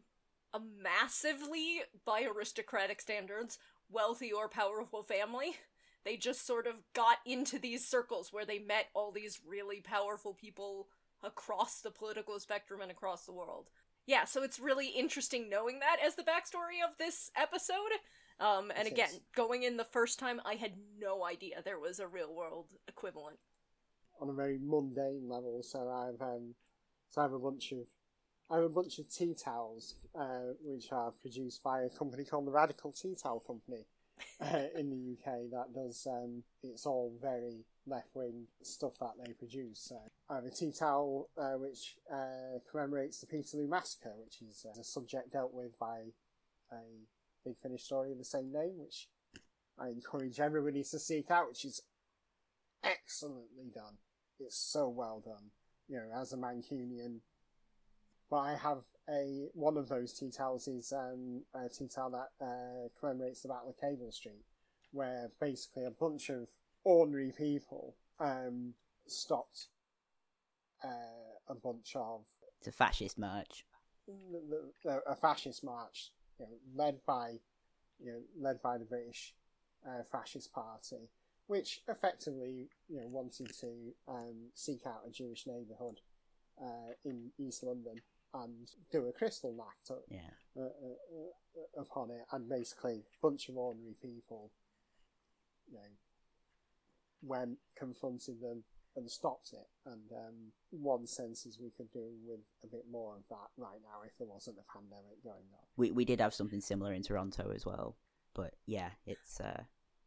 a 0.54 0.60
massively 0.60 1.82
by 2.04 2.22
aristocratic 2.22 3.00
standards 3.00 3.58
wealthy 3.92 4.32
or 4.32 4.48
powerful 4.48 5.02
family. 5.02 5.56
They 6.04 6.16
just 6.16 6.46
sort 6.46 6.66
of 6.66 6.74
got 6.94 7.18
into 7.26 7.58
these 7.58 7.86
circles 7.86 8.32
where 8.32 8.46
they 8.46 8.58
met 8.58 8.86
all 8.94 9.12
these 9.12 9.40
really 9.46 9.80
powerful 9.80 10.32
people 10.34 10.88
across 11.22 11.80
the 11.80 11.90
political 11.90 12.38
spectrum 12.40 12.80
and 12.80 12.90
across 12.90 13.26
the 13.26 13.32
world. 13.32 13.68
Yeah, 14.06 14.24
so 14.24 14.42
it's 14.42 14.58
really 14.58 14.88
interesting 14.88 15.50
knowing 15.50 15.80
that 15.80 15.98
as 16.04 16.14
the 16.16 16.22
backstory 16.22 16.82
of 16.82 16.96
this 16.98 17.30
episode. 17.36 17.92
Um, 18.40 18.72
and 18.74 18.88
again, 18.88 19.10
going 19.36 19.62
in 19.64 19.76
the 19.76 19.84
first 19.84 20.18
time, 20.18 20.40
I 20.46 20.54
had 20.54 20.72
no 20.98 21.24
idea 21.26 21.62
there 21.62 21.78
was 21.78 22.00
a 22.00 22.08
real 22.08 22.34
world 22.34 22.72
equivalent. 22.88 23.38
on 24.20 24.30
a 24.30 24.32
very 24.32 24.58
mundane 24.58 25.28
level. 25.28 25.62
So 25.62 25.88
I've 25.88 26.20
um, 26.22 26.54
so 27.10 27.20
I 27.20 27.24
have 27.24 27.32
a 27.32 27.38
bunch 27.38 27.72
of 27.72 27.78
I 28.50 28.56
have 28.56 28.64
a 28.64 28.68
bunch 28.68 28.98
of 28.98 29.08
tea 29.08 29.32
towels 29.34 29.94
uh, 30.18 30.54
which 30.64 30.90
are 30.90 31.12
produced 31.12 31.62
by 31.62 31.82
a 31.82 31.88
company 31.88 32.24
called 32.24 32.48
the 32.48 32.50
Radical 32.50 32.90
Tea 32.90 33.14
Towel 33.14 33.38
Company 33.46 33.86
uh, 34.40 34.66
in 34.78 34.90
the 34.90 35.12
UK. 35.12 35.50
That 35.52 35.72
does 35.72 36.04
um, 36.10 36.42
it's 36.60 36.84
all 36.84 37.14
very 37.22 37.64
left 37.86 38.08
wing 38.12 38.48
stuff 38.60 38.94
that 38.98 39.12
they 39.24 39.32
produce. 39.34 39.78
So 39.78 39.98
I 40.28 40.34
have 40.34 40.44
a 40.44 40.50
tea 40.50 40.72
towel 40.76 41.28
uh, 41.38 41.52
which 41.52 41.94
uh, 42.12 42.58
commemorates 42.68 43.20
the 43.20 43.28
Peterloo 43.28 43.68
massacre, 43.68 44.14
which 44.24 44.42
is 44.42 44.66
uh, 44.66 44.80
a 44.80 44.84
subject 44.84 45.32
dealt 45.32 45.54
with 45.54 45.78
by 45.78 46.00
a 46.72 46.76
Big 47.44 47.54
Finish 47.62 47.84
story 47.84 48.10
of 48.10 48.18
the 48.18 48.24
same 48.24 48.52
name, 48.52 48.78
which 48.78 49.08
I 49.78 49.90
encourage 49.90 50.40
everybody 50.40 50.82
to 50.82 50.98
seek 50.98 51.30
out, 51.30 51.48
which 51.48 51.64
is 51.64 51.82
excellently 52.82 53.70
done. 53.72 53.98
It's 54.40 54.58
so 54.58 54.88
well 54.88 55.22
done. 55.24 55.50
You 55.88 55.98
know, 55.98 56.20
as 56.20 56.32
a 56.32 56.36
Mancunian. 56.36 57.20
But 58.30 58.38
I 58.38 58.54
have 58.54 58.84
a 59.08 59.48
one 59.54 59.76
of 59.76 59.88
those 59.88 60.12
tea 60.12 60.30
towels 60.30 60.68
is 60.68 60.92
um, 60.92 61.42
a 61.52 61.68
tea 61.68 61.88
towel 61.88 62.10
that 62.10 62.44
uh, 62.44 62.88
commemorates 62.98 63.42
the 63.42 63.48
Battle 63.48 63.70
of 63.70 63.80
Cable 63.80 64.12
Street, 64.12 64.44
where 64.92 65.30
basically 65.40 65.84
a 65.84 65.90
bunch 65.90 66.30
of 66.30 66.48
ordinary 66.84 67.32
people 67.36 67.96
um, 68.20 68.74
stopped 69.08 69.66
uh, 70.84 70.88
a 71.48 71.54
bunch 71.54 71.96
of 71.96 72.20
It's 72.58 72.68
a 72.68 72.72
fascist 72.72 73.18
march. 73.18 73.64
a 74.86 75.16
fascist 75.16 75.64
march, 75.64 76.12
you 76.38 76.46
know, 76.46 76.52
led 76.84 77.00
by, 77.04 77.40
you 77.98 78.12
know, 78.12 78.20
led 78.40 78.62
by 78.62 78.78
the 78.78 78.84
British 78.84 79.34
uh, 79.84 80.04
fascist 80.10 80.52
party, 80.52 81.10
which 81.48 81.80
effectively, 81.88 82.68
you 82.88 83.00
know, 83.00 83.08
wanted 83.08 83.50
to 83.58 83.92
um, 84.06 84.50
seek 84.54 84.86
out 84.86 85.02
a 85.06 85.10
Jewish 85.10 85.46
neighbourhood 85.48 86.00
uh, 86.62 86.92
in 87.04 87.30
East 87.38 87.64
London 87.64 88.00
and 88.34 88.68
do 88.92 89.06
a 89.08 89.12
crystal 89.12 89.56
act 89.68 89.90
uh, 89.90 90.00
Yeah. 90.08 90.30
uh, 90.56 90.60
uh, 90.60 90.66
uh, 90.66 91.80
upon 91.82 92.10
it, 92.10 92.24
and 92.32 92.48
basically 92.48 92.94
a 93.06 93.18
bunch 93.22 93.48
of 93.48 93.56
ordinary 93.56 93.94
people, 94.00 94.50
you 95.68 95.74
know, 95.78 95.88
went 97.22 97.58
confronted 97.76 98.40
them, 98.40 98.64
and 98.96 99.10
stopped 99.10 99.52
it. 99.52 99.68
And 99.86 100.10
um, 100.12 100.34
one 100.70 101.06
sense 101.06 101.46
is 101.46 101.58
we 101.60 101.70
could 101.70 101.90
do 101.92 102.08
with 102.26 102.40
a 102.64 102.66
bit 102.66 102.84
more 102.90 103.16
of 103.16 103.22
that 103.30 103.50
right 103.56 103.80
now 103.82 104.00
if 104.04 104.16
there 104.18 104.26
wasn't 104.26 104.58
a 104.58 104.72
pandemic 104.72 105.22
going 105.22 105.36
on. 105.52 105.64
We 105.76 105.90
we 105.90 106.04
did 106.04 106.20
have 106.20 106.34
something 106.34 106.60
similar 106.60 106.92
in 106.92 107.02
Toronto 107.02 107.52
as 107.54 107.64
well, 107.66 107.96
but 108.34 108.54
yeah, 108.66 108.90
it's 109.06 109.40
uh, 109.40 109.62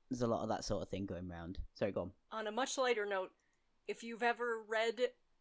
there's 0.09 0.21
a 0.21 0.27
lot 0.27 0.43
of 0.43 0.49
that 0.49 0.63
sort 0.65 0.81
of 0.81 0.89
thing 0.89 1.05
going 1.05 1.29
around. 1.31 1.59
Sorry, 1.75 1.91
go 1.91 2.01
on. 2.01 2.11
On 2.31 2.47
a 2.47 2.51
much 2.51 2.77
lighter 2.77 3.05
note, 3.05 3.31
if 3.87 4.03
you've 4.03 4.23
ever 4.23 4.61
read 4.67 4.99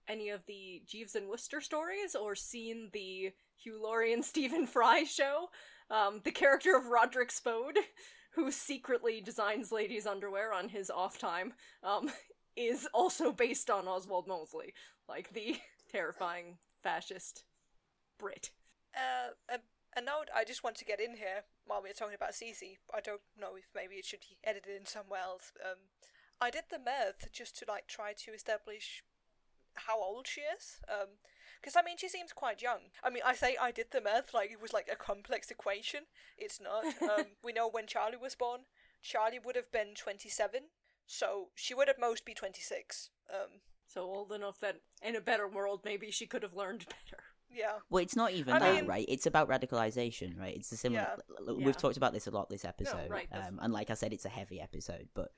any 0.09 0.29
of 0.29 0.47
the 0.47 0.83
Jeeves 0.87 1.15
and 1.15 1.29
Wooster 1.29 1.61
stories 1.61 2.15
or 2.15 2.35
seen 2.35 2.91
the 2.93 3.33
Hugh 3.57 3.83
Laurie 3.83 4.13
and 4.13 4.25
Stephen 4.25 4.67
Fry 4.67 5.05
show, 5.05 5.51
um, 5.91 6.21
the 6.25 6.33
character 6.33 6.77
of 6.77 6.87
Roderick 6.87 7.31
Spode, 7.31 7.79
who 8.35 8.51
secretly 8.51 9.21
designs 9.21 9.73
ladies' 9.73 10.07
underwear 10.07 10.53
on 10.53 10.71
his 10.71 10.91
off 10.91 11.19
time, 11.19 11.53
um, 11.83 12.11
is 12.57 12.89
also 12.93 13.33
based 13.33 13.71
on 13.71 13.89
Oswald 13.89 14.27
Mosley, 14.27 14.75
like 15.09 15.33
the 15.33 15.57
terrifying 15.91 16.59
fascist 16.83 17.45
Brit. 18.19 18.51
Uh, 18.95 19.33
a, 19.49 19.59
a 19.99 20.03
note 20.03 20.29
I 20.35 20.45
just 20.45 20.63
want 20.63 20.77
to 20.77 20.85
get 20.85 21.01
in 21.01 21.17
here 21.17 21.45
while 21.67 21.83
we're 21.83 21.93
talking 21.93 22.15
about 22.15 22.35
Cissie. 22.35 22.79
I 22.95 23.01
don't 23.01 23.23
know 23.39 23.57
if 23.57 23.65
maybe 23.75 23.97
it 23.97 24.05
should 24.05 24.21
be 24.21 24.39
edited 24.45 24.77
in 24.79 24.87
somewhere 24.87 25.21
else. 25.21 25.53
Um, 25.65 25.79
I 26.41 26.51
did 26.51 26.65
the 26.71 26.79
math 26.79 27.31
just 27.33 27.57
to 27.59 27.65
like 27.69 27.87
try 27.87 28.13
to 28.13 28.33
establish 28.33 29.05
how 29.75 30.01
old 30.03 30.27
she 30.27 30.41
is. 30.43 30.81
Um, 30.89 31.09
because 31.61 31.77
I 31.77 31.83
mean 31.83 31.97
she 31.97 32.09
seems 32.09 32.33
quite 32.33 32.61
young. 32.63 32.91
I 33.05 33.11
mean 33.11 33.23
I 33.25 33.35
say 33.35 33.57
I 33.61 33.71
did 33.71 33.87
the 33.93 34.01
math 34.01 34.35
like 34.35 34.51
it 34.51 34.61
was 34.61 34.73
like 34.73 34.89
a 34.93 34.97
complex 34.97 35.51
equation. 35.51 36.03
It's 36.37 36.61
not. 36.61 36.85
Um, 37.03 37.27
we 37.45 37.53
know 37.53 37.69
when 37.69 37.87
Charley 37.87 38.17
was 38.17 38.35
born. 38.35 38.63
Charley 39.03 39.39
would 39.45 39.57
have 39.57 39.71
been 39.73 39.95
twenty 39.97 40.29
seven, 40.29 40.63
so 41.07 41.49
she 41.55 41.75
would 41.75 41.89
at 41.89 42.01
most 42.01 42.25
be 42.25 42.35
twenty 42.35 42.63
six. 42.63 43.11
Um, 43.33 43.61
So 43.87 44.03
old 44.03 44.33
enough 44.33 44.59
that 44.61 44.77
in 45.03 45.15
a 45.17 45.21
better 45.21 45.47
world, 45.49 45.81
maybe 45.85 46.11
she 46.11 46.27
could 46.27 46.43
have 46.43 46.55
learned 46.55 46.87
better. 46.89 47.23
yeah. 47.51 47.79
Well, 47.91 48.03
it's 48.03 48.17
not 48.17 48.33
even 48.33 48.55
I 48.55 48.59
that, 48.59 48.75
mean- 48.75 48.87
right? 48.87 49.05
It's 49.09 49.27
about 49.27 49.49
radicalization, 49.49 50.39
right? 50.39 50.57
It's 50.57 50.73
a 50.73 50.77
similar. 50.77 51.03
Yeah. 51.03 51.17
l- 51.41 51.49
l- 51.51 51.59
Yeah. 51.61 51.67
We've 51.67 51.77
talked 51.77 51.97
about 51.97 52.13
this 52.13 52.27
a 52.27 52.31
lot 52.31 52.49
this 52.49 52.65
episode, 52.65 53.11
right, 53.11 53.29
um, 53.33 53.59
and 53.63 53.73
like 53.73 53.91
I 53.91 53.95
said, 53.95 54.13
it's 54.13 54.25
a 54.25 54.29
heavy 54.31 54.61
episode. 54.61 55.09
But 55.15 55.29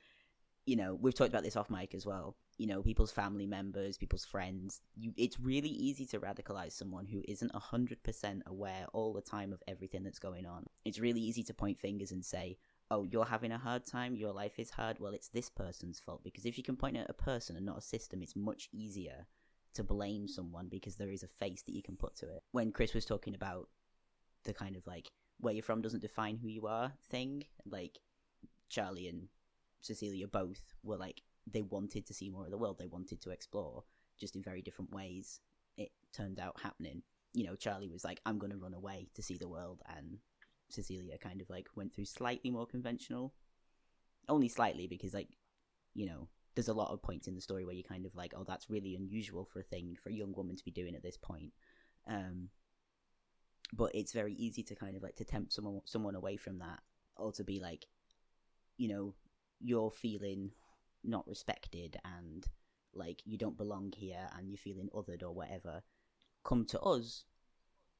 you 0.66 0.76
know, 0.76 0.95
we've 0.95 1.14
talked 1.14 1.28
about 1.30 1.43
this 1.43 1.57
off 1.57 1.68
mic 1.70 1.95
as 1.95 2.07
well. 2.07 2.37
You 2.57 2.66
know, 2.68 2.82
people's 2.82 3.11
family 3.11 3.46
members, 3.46 3.98
people's 3.98 4.24
friends. 4.24 4.80
You, 4.96 5.12
it's 5.16 5.40
really 5.40 5.70
easy 5.70 6.07
to 6.07 6.20
radicalize 6.20 6.72
someone 6.72 7.07
who 7.07 7.22
isn't 7.26 7.55
hundred 7.55 8.02
percent 8.02 8.42
aware 8.46 8.86
all 8.92 9.12
the 9.12 9.20
time 9.20 9.52
of 9.52 9.62
everything 9.66 10.05
that's 10.05 10.20
going 10.20 10.46
on. 10.46 10.64
It's 10.84 11.00
really 11.00 11.20
easy 11.20 11.42
to 11.44 11.55
point 11.55 11.80
fingers 11.80 12.12
and 12.12 12.24
say, 12.24 12.59
"Oh, 12.90 13.02
you're 13.02 13.24
having 13.24 13.52
a 13.52 13.59
hard 13.59 13.84
time. 13.84 14.14
Your 14.14 14.32
life 14.32 14.59
is 14.59 14.70
hard. 14.70 14.98
Well, 15.00 15.14
it's 15.14 15.28
this 15.28 15.50
person's 15.50 15.98
fault." 15.98 16.22
Because 16.22 16.46
if 16.46 16.57
you 16.57 16.64
can 16.64 16.76
point 16.76 16.96
at 16.96 17.11
a 17.11 17.14
person 17.14 17.57
and 17.57 17.66
not 17.66 17.78
a 17.78 17.82
system, 17.82 18.22
it's 18.22 18.36
much 18.36 18.68
easier 18.72 19.26
to 19.74 19.82
blame 19.82 20.28
someone 20.28 20.68
because 20.68 20.96
there 20.96 21.11
is 21.11 21.22
a 21.22 21.28
face 21.28 21.62
that 21.62 21.74
you 21.74 21.82
can 21.82 21.96
put 21.96 22.14
to 22.16 22.26
it. 22.26 22.42
When 22.52 22.72
Chris 22.72 22.94
was 22.94 23.05
talking 23.05 23.34
about 23.34 23.68
the 24.44 24.55
kind 24.55 24.76
of 24.76 24.86
like 24.86 25.11
where 25.40 25.52
you're 25.52 25.62
from 25.62 25.82
doesn't 25.82 26.00
define 26.00 26.36
who 26.36 26.48
you 26.48 26.66
are 26.66 26.92
thing, 27.11 27.44
like 27.66 27.98
Charley 28.68 29.09
and 29.09 29.28
Cecilia 29.80 30.26
both 30.28 30.74
were 30.82 30.96
like 30.96 31.22
they 31.47 31.62
wanted 31.62 32.07
to 32.07 32.14
see 32.14 32.30
more 32.30 32.45
of 32.45 32.51
the 32.51 32.59
world, 32.59 32.78
they 32.78 32.86
wanted 32.86 33.20
to 33.22 33.30
explore, 33.30 33.84
just 34.18 34.36
in 34.36 34.42
very 34.42 34.62
different 34.62 34.92
ways. 34.92 35.40
It 35.76 35.90
turned 36.12 36.38
out 36.40 36.61
happening. 36.61 37.03
You 37.32 37.45
know, 37.45 37.57
Charley 37.57 37.88
was 37.88 38.05
like, 38.05 38.20
I'm 38.24 38.38
gonna 38.38 38.57
run 38.57 38.74
away 38.74 39.09
to 39.14 39.22
see 39.22 39.36
the 39.36 39.49
world 39.49 39.82
and 39.97 40.18
Cecilia 40.68 41.18
kind 41.18 41.40
of 41.40 41.51
like 41.51 41.68
went 41.74 41.95
through 41.95 42.07
slightly 42.07 42.51
more 42.51 42.66
conventional. 42.66 43.34
Only 44.28 44.49
slightly 44.49 44.86
because 44.86 45.14
like, 45.14 45.28
you 45.95 46.07
know, 46.07 46.28
there's 46.55 46.68
a 46.68 46.74
lot 46.74 46.92
of 46.92 47.03
points 47.03 47.26
in 47.26 47.34
the 47.34 47.40
story 47.40 47.64
where 47.64 47.74
you 47.74 47.82
kind 47.82 48.07
of 48.07 48.14
like, 48.14 48.32
oh, 48.36 48.45
that's 48.47 48.70
really 48.70 48.95
unusual 48.95 49.45
for 49.45 49.61
a 49.61 49.64
thing 49.64 49.97
for 50.03 50.11
a 50.11 50.14
young 50.14 50.32
woman 50.34 50.57
to 50.57 50.64
be 50.64 50.70
doing 50.70 50.95
at 50.95 51.03
this 51.03 51.16
point. 51.16 51.53
Um, 52.09 52.49
but 53.72 53.90
it's 53.95 54.12
very 54.12 54.34
easy 54.34 54.62
to 54.64 54.74
kind 54.74 54.97
of 54.97 55.03
like 55.03 55.16
to 55.16 55.24
tempt 55.24 55.53
someone 55.53 55.80
someone 55.84 56.14
away 56.14 56.36
from 56.36 56.59
that, 56.59 56.80
or 57.16 57.32
to 57.32 57.45
be 57.45 57.61
like, 57.61 57.86
you 58.76 58.88
know, 58.88 59.14
you're 59.61 59.90
feeling 59.90 60.51
not 61.05 61.26
respected 61.26 61.96
and 62.05 62.46
like 62.94 63.20
you 63.24 63.36
don't 63.36 63.57
belong 63.57 63.92
here 63.96 64.28
and 64.36 64.48
you're 64.48 64.59
feeling 64.59 64.88
othered 64.94 65.22
or 65.22 65.32
whatever. 65.32 65.82
Come 66.44 66.64
to 66.66 66.80
us. 66.80 67.24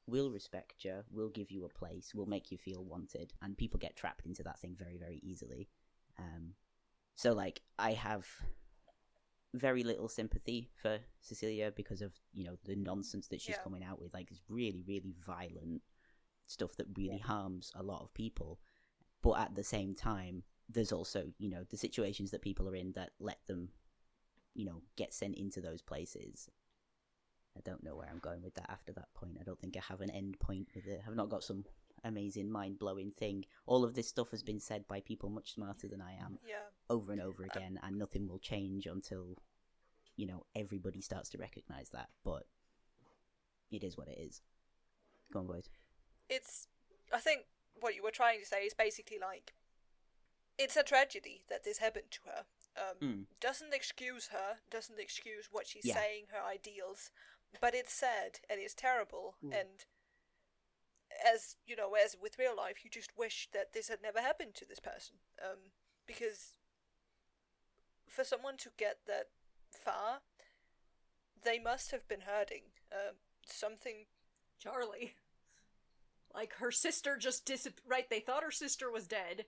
We'll 0.07 0.29
respect 0.31 0.85
you. 0.85 1.03
We'll 1.11 1.29
give 1.29 1.51
you 1.51 1.65
a 1.65 1.69
place. 1.69 2.11
We'll 2.13 2.27
make 2.27 2.51
you 2.51 2.57
feel 2.57 2.83
wanted. 2.83 3.33
And 3.41 3.57
people 3.57 3.79
get 3.79 3.95
trapped 3.95 4.25
into 4.25 4.43
that 4.43 4.59
thing 4.59 4.75
very, 4.77 4.97
very 4.97 5.19
easily. 5.23 5.67
Um, 6.19 6.53
so 7.15 7.33
like 7.33 7.61
I 7.79 7.93
have 7.93 8.25
very 9.53 9.83
little 9.83 10.09
sympathy 10.09 10.69
for 10.81 10.99
Cecilia 11.21 11.71
because 11.75 12.01
of 12.01 12.13
you 12.33 12.43
know 12.43 12.57
the 12.65 12.75
nonsense 12.75 13.27
that 13.29 13.41
she's 13.41 13.55
Yeah. 13.55 13.63
coming 13.63 13.83
out 13.83 14.01
with, 14.01 14.13
like 14.13 14.29
it's 14.31 14.43
really, 14.49 14.83
really 14.85 15.15
violent 15.25 15.81
stuff 16.47 16.75
that 16.77 16.87
really 16.97 17.17
harms 17.19 17.71
a 17.75 17.81
lot 17.83 18.01
of 18.03 18.13
people. 18.13 18.59
But 19.21 19.39
at 19.39 19.55
the 19.55 19.63
same 19.63 19.95
time, 19.95 20.43
there's 20.69 20.91
also 20.91 21.31
you 21.37 21.49
know 21.49 21.63
the 21.69 21.77
situations 21.77 22.31
that 22.31 22.41
people 22.41 22.67
are 22.69 22.75
in 22.75 22.91
that 22.93 23.11
let 23.19 23.39
them, 23.47 23.69
you 24.53 24.65
know, 24.65 24.81
get 24.95 25.13
sent 25.13 25.35
into 25.35 25.61
those 25.61 25.81
places. 25.81 26.49
I 27.57 27.61
don't 27.63 27.83
know 27.83 27.95
where 27.95 28.09
I'm 28.11 28.19
going 28.19 28.43
with 28.43 28.55
that 28.55 28.69
after 28.69 28.91
that 28.93 29.13
point. 29.13 29.37
I 29.39 29.43
don't 29.43 29.59
think 29.59 29.77
I 29.77 29.81
have 29.87 30.01
an 30.01 30.09
end 30.09 30.37
point 30.39 30.67
with 30.75 30.87
it. 30.87 31.01
I've 31.07 31.15
not 31.15 31.29
got 31.29 31.43
some 31.43 31.63
amazing 32.03 32.51
mind 32.51 32.77
blowing 32.77 33.11
thing. 33.17 33.45
All 33.65 33.85
of 33.85 33.93
this 33.95 34.09
stuff 34.09 34.31
has 34.31 34.43
been 34.43 34.59
said 34.59 34.85
by 34.89 34.99
people 34.99 35.29
much 35.29 35.53
smarter 35.53 35.87
than 35.87 36.01
I 36.01 36.13
am 36.13 36.37
Yeah. 36.45 36.65
over 36.89 37.13
and 37.13 37.21
over 37.21 37.43
again, 37.43 37.79
and 37.81 37.97
nothing 37.97 38.27
will 38.27 38.39
change 38.39 38.85
until 38.87 39.37
you 40.17 40.25
know 40.25 40.45
everybody 40.55 41.01
starts 41.01 41.29
to 41.29 41.37
recognize 41.37 41.89
that. 41.91 42.09
But 42.23 42.43
it 43.71 43.83
is 43.83 43.97
what 43.97 44.07
it 44.09 44.17
is. 44.19 44.41
Go 45.31 45.39
on, 45.39 45.47
boys. 45.47 45.69
it's 46.29 46.67
I 47.13 47.19
think 47.19 47.45
what 47.79 47.95
you 47.95 48.03
were 48.03 48.11
trying 48.11 48.39
to 48.39 48.45
say 48.45 48.63
is 48.65 48.73
basically 48.73 49.19
like 49.19 49.53
it's 50.57 50.75
a 50.77 50.83
tragedy 50.83 51.43
that 51.49 51.63
this 51.63 51.79
happened 51.79 52.11
to 52.11 52.21
her. 52.25 52.45
Um, 52.77 52.97
Mm. 52.99 53.25
Doesn't 53.39 53.73
excuse 53.73 54.27
her, 54.27 54.59
doesn't 54.69 54.99
excuse 54.99 55.51
what 55.51 55.67
she's 55.67 55.85
Yeah. 55.85 55.95
saying, 55.95 56.27
her 56.27 56.41
ideals, 56.41 57.11
but 57.61 57.73
it's 57.73 57.93
sad 57.93 58.39
and 58.49 58.59
it's 58.59 58.73
terrible. 58.73 59.37
Mm. 59.43 59.53
And 59.61 59.85
as 61.23 61.55
you 61.65 61.75
know, 61.75 61.93
as 61.95 62.17
with 62.17 62.37
real 62.37 62.55
life, 62.55 62.83
you 62.83 62.89
just 62.89 63.15
wish 63.17 63.49
that 63.51 63.71
this 63.73 63.87
had 63.87 64.01
never 64.01 64.21
happened 64.21 64.55
to 64.55 64.65
this 64.65 64.79
person, 64.79 65.19
um, 65.41 65.71
because 66.05 66.53
for 68.07 68.23
someone 68.23 68.57
to 68.57 68.71
get 68.77 69.05
that 69.05 69.29
far, 69.71 70.21
they 71.43 71.59
must 71.59 71.91
have 71.91 72.07
been 72.07 72.21
hurting. 72.21 72.73
Um, 72.91 73.15
something 73.45 74.07
Charley. 74.59 75.15
Like 76.33 76.53
her 76.55 76.71
sister 76.71 77.15
just 77.17 77.45
disap- 77.45 77.79
right, 77.85 78.09
they 78.09 78.19
thought 78.19 78.43
her 78.43 78.51
sister 78.51 78.91
was 78.91 79.07
dead 79.07 79.45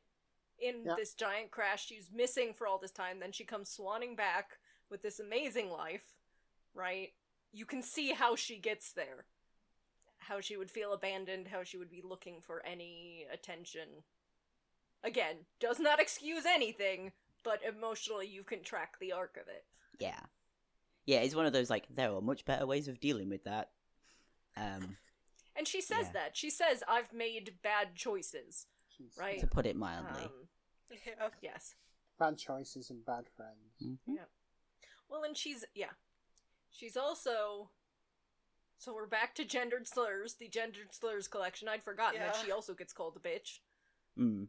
in 0.60 0.84
Yeah. 0.86 0.96
this 0.96 1.14
giant 1.14 1.52
crash. 1.52 1.86
She's 1.86 2.12
missing 2.12 2.54
for 2.54 2.68
all 2.68 2.78
this 2.80 2.92
time, 2.92 3.20
then 3.20 3.32
she 3.32 3.44
comes 3.46 3.76
swanning 3.76 4.16
back 4.16 4.60
with 4.90 5.02
this 5.02 5.20
amazing 5.20 5.70
life, 5.70 6.16
right? 6.74 7.14
You 7.52 7.66
can 7.66 7.82
see 7.82 8.12
how 8.14 8.36
she 8.36 8.58
gets 8.58 8.94
there. 8.94 9.26
How 10.20 10.42
she 10.42 10.58
would 10.58 10.72
feel 10.72 10.94
abandoned, 10.94 11.48
how 11.48 11.64
she 11.64 11.78
would 11.78 11.90
be 11.90 12.02
looking 12.02 12.42
for 12.42 12.66
any 12.66 13.26
attention. 13.32 14.04
Again, 15.04 15.46
does 15.60 15.80
not 15.80 16.00
excuse 16.00 16.46
anything, 16.46 17.14
but 17.44 17.64
emotionally 17.64 18.28
you 18.28 18.44
can 18.44 18.64
track 18.64 18.98
the 19.00 19.12
arc 19.14 19.38
of 19.38 19.48
it. 19.48 19.66
Yeah, 20.00 20.20
yeah. 21.06 21.20
It's 21.22 21.36
one 21.36 21.46
of 21.46 21.54
those 21.54 21.70
like 21.70 21.88
there 21.90 22.12
are 22.14 22.22
much 22.22 22.46
better 22.46 22.66
ways 22.66 22.88
of 22.88 23.00
dealing 23.00 23.30
with 23.30 23.44
that. 23.46 23.72
Um, 24.56 24.98
And 25.56 25.68
she 25.68 25.82
says 25.82 26.08
Yeah. 26.08 26.12
that. 26.14 26.38
She 26.38 26.50
says, 26.50 26.84
I've 26.88 27.14
made 27.14 27.62
bad 27.64 27.96
choices. 27.96 28.68
She's- 28.98 29.18
Right. 29.18 29.40
to 29.40 29.48
put 29.48 29.66
it 29.66 29.76
mildly. 29.76 30.24
Um, 30.26 30.48
yeah. 30.92 31.30
yes. 31.42 31.76
Bad 32.20 32.38
choices 32.38 32.90
and 32.90 33.06
bad 33.06 33.28
friends. 33.36 33.76
Mhm. 33.82 34.18
Well, 35.10 35.24
and 35.24 35.38
she's 35.38 35.64
yeah, 35.76 35.92
she's 36.72 36.98
also. 36.98 37.70
So 38.80 38.94
we're 38.94 39.08
back 39.08 39.34
to 39.36 39.46
gendered 39.46 39.88
slurs, 39.88 40.36
the 40.36 40.48
gendered 40.48 40.94
slurs 40.94 41.28
collection. 41.28 41.68
I'd 41.68 41.84
forgotten 41.84 42.20
that 42.20 42.36
she 42.36 42.52
also 42.52 42.74
gets 42.76 42.94
called 42.94 43.16
a 43.18 43.20
bitch 43.20 43.60
Mm. 44.18 44.48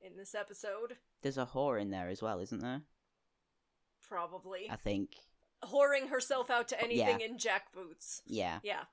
in 0.00 0.16
this 0.16 0.34
episode. 0.34 0.96
There's 1.22 1.36
a 1.38 1.44
whore 1.46 1.80
in 1.80 1.90
there 1.90 2.08
as 2.08 2.22
well, 2.22 2.40
isn't 2.40 2.60
there? 2.60 2.82
Probably 4.02 4.68
I 4.70 4.76
think. 4.76 5.16
whoring 5.62 6.08
herself 6.08 6.48
out 6.50 6.68
to 6.68 6.80
anything 6.80 7.20
Yeah. 7.20 7.26
in 7.26 7.36
jackboots. 7.38 8.22
Yeah. 8.26 8.60
Yeah, 8.62 8.84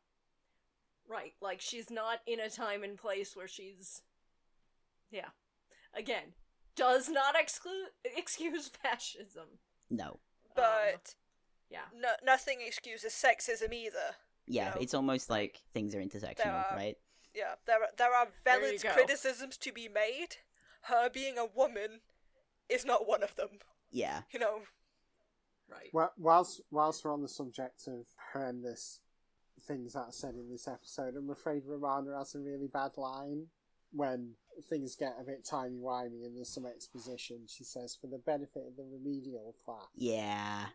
right. 1.08 1.34
Like 1.42 1.62
she's 1.62 1.90
not 1.90 2.20
in 2.26 2.40
a 2.40 2.50
time 2.50 2.84
and 2.84 2.98
place 2.98 3.36
where 3.36 3.48
she's. 3.48 4.02
Yeah, 5.12 5.30
again, 5.94 6.34
does 6.76 7.10
not 7.10 7.36
exclude 7.40 7.90
excuse 8.04 8.70
fascism. 8.84 9.60
No. 9.90 10.20
But 10.56 10.94
um, 10.94 11.00
yeah. 11.70 11.80
no, 11.96 12.10
nothing 12.26 12.60
excuses 12.66 13.14
sexism 13.14 13.72
either. 13.74 14.16
Yeah. 14.48 14.70
know, 14.70 14.82
It's 14.82 14.94
almost 14.94 15.30
like 15.30 15.62
things 15.74 15.94
are 15.96 16.00
intersectional, 16.00 16.48
are- 16.72 16.76
right? 16.76 16.96
Yeah, 17.36 17.56
there 17.68 17.84
are, 17.84 17.90
there 17.98 18.14
are 18.14 18.28
valid 18.44 18.82
go. 18.82 18.90
criticisms 18.92 19.58
to 19.58 19.72
be 19.72 19.88
made. 19.88 20.38
Her 20.84 21.10
being 21.10 21.38
a 21.38 21.46
woman 21.46 22.00
is 22.70 22.84
not 22.86 23.08
one 23.08 23.22
of 23.22 23.36
them. 23.36 23.60
Yeah. 23.92 24.22
You 24.32 24.40
know, 24.40 24.62
Right. 25.70 25.90
Well, 25.92 26.14
whilst 26.18 26.62
whilst 26.72 27.04
we're 27.04 27.12
on 27.14 27.22
the 27.22 27.28
subject 27.28 27.88
of 27.88 28.06
horrendous 28.32 29.02
things 29.68 29.94
that 29.94 30.00
are 30.00 30.12
said 30.12 30.36
in 30.36 30.50
this 30.50 30.68
episode, 30.68 31.16
I'm 31.18 31.30
afraid 31.30 31.64
Romana 31.66 32.18
has 32.18 32.36
a 32.36 32.40
really 32.40 32.68
bad 32.68 32.92
line 32.96 33.48
when 33.92 34.34
things 34.70 34.96
get 34.96 35.18
a 35.20 35.24
bit 35.24 35.46
timey 35.46 35.80
wimey 35.80 36.26
and 36.26 36.36
there's 36.36 36.54
some 36.54 36.66
exposition. 36.66 37.42
She 37.48 37.64
says, 37.64 37.96
"For 38.00 38.08
the 38.08 38.18
benefit 38.18 38.64
of 38.68 38.76
the 38.76 38.84
remedial 38.84 39.56
class." 39.66 39.88
Yeah. 39.96 40.68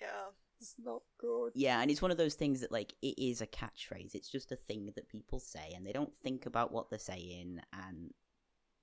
Yeah. 0.00 0.30
It's 0.60 0.74
not 0.82 1.02
good. 1.18 1.52
Yeah, 1.54 1.80
and 1.80 1.90
it's 1.90 2.00
one 2.00 2.10
of 2.10 2.16
those 2.16 2.34
things 2.34 2.60
that 2.60 2.72
like 2.72 2.94
it 3.02 3.18
is 3.18 3.40
a 3.40 3.46
catchphrase. 3.46 4.14
It's 4.14 4.30
just 4.30 4.52
a 4.52 4.56
thing 4.56 4.92
that 4.94 5.08
people 5.08 5.38
say 5.38 5.72
and 5.74 5.86
they 5.86 5.92
don't 5.92 6.14
think 6.22 6.46
about 6.46 6.72
what 6.72 6.88
they're 6.90 6.98
saying 6.98 7.60
and 7.72 8.14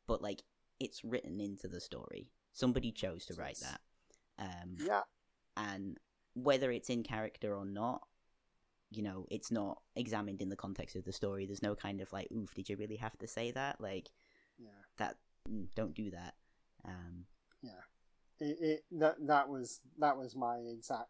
but 0.06 0.22
like 0.22 0.44
it's 0.80 1.04
written 1.04 1.40
into 1.40 1.68
the 1.68 1.80
story. 1.80 2.30
Somebody 2.54 2.92
chose 2.92 3.26
to 3.28 3.34
write 3.36 3.60
that. 3.62 3.82
Um 4.38 4.76
Yeah, 4.80 5.02
and 5.58 5.98
whether 6.34 6.72
it's 6.72 6.90
in 6.90 7.04
character 7.04 7.56
or 7.56 7.66
not, 7.66 8.08
you 8.92 9.02
know, 9.04 9.26
it's 9.32 9.52
not 9.52 9.82
examined 9.96 10.42
in 10.42 10.50
the 10.50 10.56
context 10.56 10.96
of 10.96 11.06
the 11.06 11.14
story. 11.14 11.46
There's 11.46 11.64
no 11.64 11.76
kind 11.76 12.02
of 12.02 12.12
like, 12.14 12.30
oof, 12.32 12.54
did 12.54 12.70
you 12.70 12.78
really 12.78 12.98
have 12.98 13.18
to 13.20 13.28
say 13.28 13.52
that? 13.52 13.80
Like 13.82 14.10
yeah, 14.60 14.70
that 14.98 15.16
mm, 15.50 15.68
don't 15.76 15.94
do 15.94 16.12
that. 16.12 16.36
Um 16.86 17.26
yeah. 17.62 17.82
It, 18.40 18.58
it 18.62 18.84
that 19.00 19.16
that 19.28 19.50
was 19.50 19.80
that 20.00 20.18
was 20.18 20.36
my 20.36 20.58
exact 20.58 21.10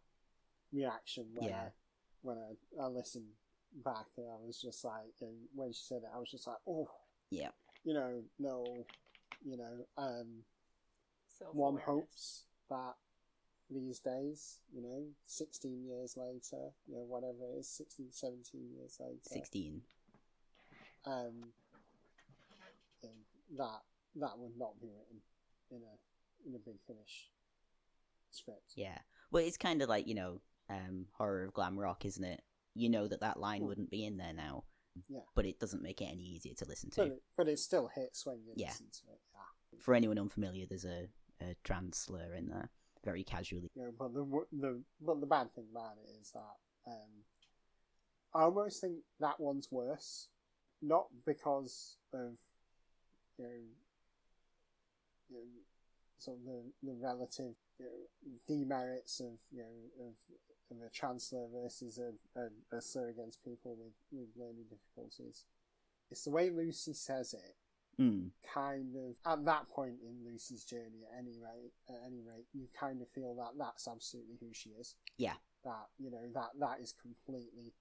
reaction 0.73 1.27
when 1.33 1.49
Yeah. 1.49 1.61
I 1.61 1.71
when 2.21 2.37
I, 2.37 2.83
I 2.83 2.87
listened 2.87 3.25
back 3.83 4.05
and 4.17 4.27
I 4.29 4.35
was 4.45 4.61
just 4.61 4.83
like, 4.83 5.15
and 5.21 5.35
when 5.55 5.71
she 5.73 5.81
said 5.83 6.03
it, 6.03 6.09
I 6.13 6.19
was 6.19 6.29
just 6.29 6.45
like, 6.45 6.57
oh, 6.67 6.87
yeah. 7.31 7.49
you 7.83 7.93
know, 7.93 8.21
no, 8.37 8.85
you 9.43 9.57
know, 9.57 9.85
um, 9.97 10.43
Self-awareness. 11.29 11.55
one 11.55 11.77
hopes 11.77 12.43
that 12.69 12.95
these 13.71 13.99
days, 13.99 14.59
you 14.73 14.81
know, 14.81 15.05
16 15.25 15.85
years 15.85 16.15
later, 16.17 16.71
you 16.87 16.95
know, 16.95 17.03
whatever 17.05 17.45
it 17.55 17.59
is, 17.59 17.69
16, 17.69 18.07
17 18.11 18.69
years 18.77 18.97
later, 18.99 19.19
16. 19.23 19.81
um, 21.05 21.53
that 23.57 23.81
that 24.15 24.37
would 24.37 24.57
not 24.57 24.79
be 24.79 24.87
written 24.87 25.21
in 25.69 25.77
a 25.77 26.47
in 26.49 26.55
a 26.55 26.59
big 26.59 26.79
finish 26.87 27.29
script. 28.31 28.73
Yeah. 28.75 28.97
Well, 29.31 29.43
it's 29.45 29.57
kind 29.57 29.81
of 29.81 29.89
like, 29.89 30.07
you 30.07 30.15
know, 30.15 30.41
um 30.69 31.05
horror 31.13 31.45
of 31.45 31.53
glam 31.53 31.77
rock, 31.77 32.05
isn't 32.05 32.23
it? 32.23 32.41
You 32.73 32.89
know 32.89 33.07
that 33.07 33.21
that 33.21 33.39
line 33.39 33.61
Hmm. 33.61 33.67
wouldn't 33.67 33.91
be 33.91 34.05
in 34.05 34.17
there 34.17 34.33
now. 34.33 34.63
Yeah. 35.09 35.21
But 35.35 35.45
it 35.45 35.59
doesn't 35.59 35.81
make 35.83 36.01
it 36.01 36.05
any 36.11 36.23
easier 36.23 36.53
to 36.55 36.65
listen 36.65 36.89
to. 36.91 37.01
But 37.01 37.07
it, 37.07 37.23
but 37.37 37.47
it 37.47 37.59
still 37.59 37.87
hits 37.87 38.25
when 38.25 38.43
you 38.45 38.53
Yeah. 38.55 38.67
listen 38.69 38.87
to 38.91 39.11
it. 39.13 39.19
Yeah. 39.33 39.79
For 39.79 39.93
anyone 39.93 40.17
unfamiliar, 40.19 40.65
there's 40.67 40.85
a, 40.85 41.07
a 41.41 41.55
trans 41.63 41.97
slur 41.97 42.33
in 42.35 42.47
there, 42.49 42.69
very 43.03 43.23
casually. 43.23 43.69
Know, 43.75 43.91
but 43.97 44.13
the 44.13 44.25
the 44.51 44.81
but 44.99 45.19
the 45.19 45.27
bad 45.27 45.53
thing 45.53 45.65
about 45.71 45.93
it 46.03 46.09
is 46.21 46.31
that 46.31 46.91
um, 46.91 47.23
I 48.33 48.43
almost 48.43 48.81
think 48.81 48.97
that 49.19 49.39
one's 49.39 49.69
worse, 49.71 50.27
not 50.81 51.07
because 51.25 51.97
of 52.13 52.37
you 53.37 53.45
know, 53.45 53.49
you 55.29 55.35
know 55.35 55.43
sort 56.17 56.37
of 56.37 56.45
the, 56.45 56.61
the 56.83 56.95
relative 57.01 57.55
you 57.79 57.85
know, 57.85 58.31
demerits 58.47 59.19
of 59.19 59.39
you 59.51 59.63
know 59.63 60.05
of, 60.05 60.77
of 60.77 60.83
a 60.85 60.89
chancellor 60.91 61.47
versus 61.51 61.99
a, 61.99 62.39
a, 62.39 62.77
a 62.77 62.81
slur 62.81 63.09
against 63.09 63.43
people 63.43 63.75
with, 63.75 63.93
with 64.11 64.29
learning 64.37 64.65
difficulties. 64.69 65.45
It's 66.11 66.25
the 66.25 66.31
way 66.31 66.49
Lucy 66.49 66.93
says 66.93 67.33
it 67.33 67.55
Mm. 67.99 68.31
kind 68.53 68.95
of 68.95 69.17
at 69.31 69.45
that 69.45 69.67
point 69.69 69.95
in 70.01 70.25
Lucy's 70.25 70.63
journey 70.63 71.03
at 71.11 71.19
any 71.19 71.37
rate 71.37 71.73
at 71.89 72.01
any 72.05 72.21
rate 72.21 72.45
you 72.53 72.67
kind 72.79 73.01
of 73.01 73.07
feel 73.09 73.35
that 73.35 73.51
that's 73.59 73.87
absolutely 73.87 74.37
who 74.39 74.47
she 74.53 74.69
is 74.71 74.95
Yeah. 75.17 75.33
that 75.65 75.87
you 75.99 76.09
know 76.09 76.25
that 76.33 76.51
that 76.59 76.79
is 76.81 76.93
completely 76.93 77.73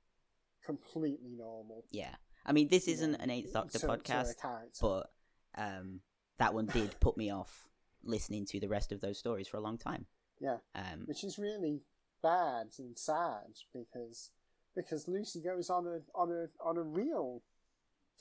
completely 0.65 1.31
normal 1.37 1.85
Yeah. 1.91 2.15
I 2.45 2.53
mean, 2.53 2.69
this 2.69 2.89
isn't 2.89 3.15
an 3.17 3.31
Eighth 3.31 3.53
Doctor 3.53 3.79
to- 3.79 3.87
to 3.87 3.93
podcast, 3.93 4.39
character. 4.41 4.79
but 4.81 5.13
um, 5.57 6.01
that 6.39 6.55
one 6.55 6.67
did 6.67 6.99
put 7.01 7.17
me 7.17 7.31
off 7.31 7.69
listening 8.03 8.47
to 8.47 8.61
the 8.61 8.69
rest 8.69 8.93
of 8.93 9.01
those 9.01 9.19
stories 9.19 9.47
for 9.49 9.57
a 9.59 9.61
long 9.61 9.79
time. 9.79 10.07
yeah 10.41 10.59
Um, 10.75 11.05
which 11.07 11.23
is 11.25 11.39
really 11.39 11.83
bad 12.23 12.69
and 12.79 12.99
sad 12.99 13.53
because 13.73 14.31
because 14.75 15.09
Lucy 15.09 15.41
goes 15.41 15.71
on 15.71 15.87
a 15.87 16.01
on 16.15 16.31
a 16.31 16.49
on 16.63 16.77
a 16.77 16.83
real 16.83 17.43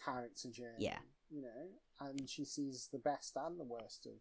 character 0.03 0.49
journey 0.49 0.85
Yeah. 0.85 0.99
You 1.29 1.41
know 1.41 2.07
and 2.07 2.29
she 2.29 2.45
sees 2.45 2.89
the 2.91 2.99
best 2.99 3.35
and 3.35 3.59
the 3.59 3.63
worst 3.63 4.05
of 4.05 4.13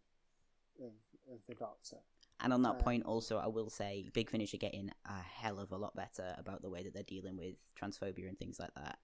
of, 0.81 0.93
of 1.33 1.39
the 1.47 1.55
Doctor 1.55 1.97
And 2.39 2.53
on 2.53 2.61
that 2.61 2.75
Um, 2.75 2.81
point, 2.81 3.05
also, 3.05 3.37
I 3.37 3.47
will 3.47 3.69
say 3.69 4.09
Big 4.13 4.29
Finish 4.29 4.53
are 4.53 4.57
getting 4.57 4.91
a 5.05 5.19
hell 5.19 5.59
of 5.59 5.73
a 5.73 5.77
lot 5.77 5.93
better 5.93 6.35
about 6.37 6.61
the 6.61 6.69
way 6.69 6.83
that 6.83 6.93
they're 6.93 7.03
dealing 7.03 7.35
with 7.35 7.55
transphobia 7.75 8.29
and 8.29 8.39
things 8.39 8.59
like 8.59 8.73
that. 8.75 8.99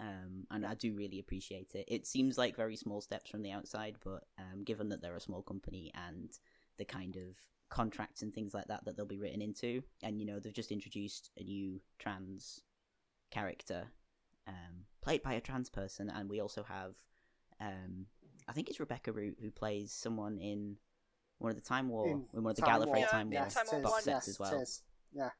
Um, 0.00 0.48
and 0.50 0.66
I 0.66 0.74
do 0.74 0.96
really 0.96 1.20
appreciate 1.20 1.76
it. 1.76 1.84
It 1.86 2.06
seems 2.08 2.36
like 2.36 2.56
very 2.56 2.74
small 2.74 3.00
steps 3.00 3.30
from 3.30 3.42
the 3.42 3.52
outside, 3.52 3.98
but 4.02 4.24
um, 4.36 4.64
given 4.64 4.88
that 4.88 5.00
they're 5.00 5.14
a 5.14 5.20
small 5.20 5.42
company 5.42 5.92
and 5.94 6.30
the 6.76 6.84
kind 6.84 7.14
of 7.14 7.36
contracts 7.68 8.22
and 8.22 8.34
things 8.34 8.52
like 8.52 8.66
that 8.66 8.84
that 8.84 8.96
they'll 8.96 9.06
be 9.06 9.18
written 9.20 9.42
into, 9.42 9.84
and 10.02 10.18
you 10.18 10.26
know 10.26 10.40
they've 10.40 10.52
just 10.52 10.72
introduced 10.72 11.30
a 11.38 11.44
new 11.44 11.80
trans 12.00 12.62
character 13.30 13.86
um, 14.48 14.86
played 15.02 15.22
by 15.22 15.34
a 15.34 15.40
trans 15.40 15.70
person, 15.70 16.10
and 16.10 16.28
we 16.28 16.40
also 16.40 16.64
have, 16.64 16.96
um, 17.62 18.06
I 18.48 18.52
think 18.52 18.68
it's 18.68 18.80
Rebecca 18.80 19.12
Root 19.12 19.36
who 19.40 19.50
plays 19.50 19.92
someone 19.92 20.38
in 20.38 20.76
one 21.38 21.50
of 21.50 21.56
the 21.56 21.62
Time 21.62 21.88
War, 21.88 22.08
in, 22.08 22.26
one 22.32 22.50
of 22.50 22.56
the 22.56 22.62
Time 22.62 22.80
Gallifrey 22.80 22.86
War. 22.86 22.98
Yeah, 22.98 23.06
Time 23.06 23.32
yeah, 23.32 23.40
War 23.40 23.50
Time 23.50 23.66
War 23.72 23.80
box 23.82 24.04
sets 24.04 24.06
yes, 24.06 24.28
as 24.28 24.38
well. 24.40 24.58
it 24.58 24.62
is. 24.62 24.82
yeah 25.12 25.30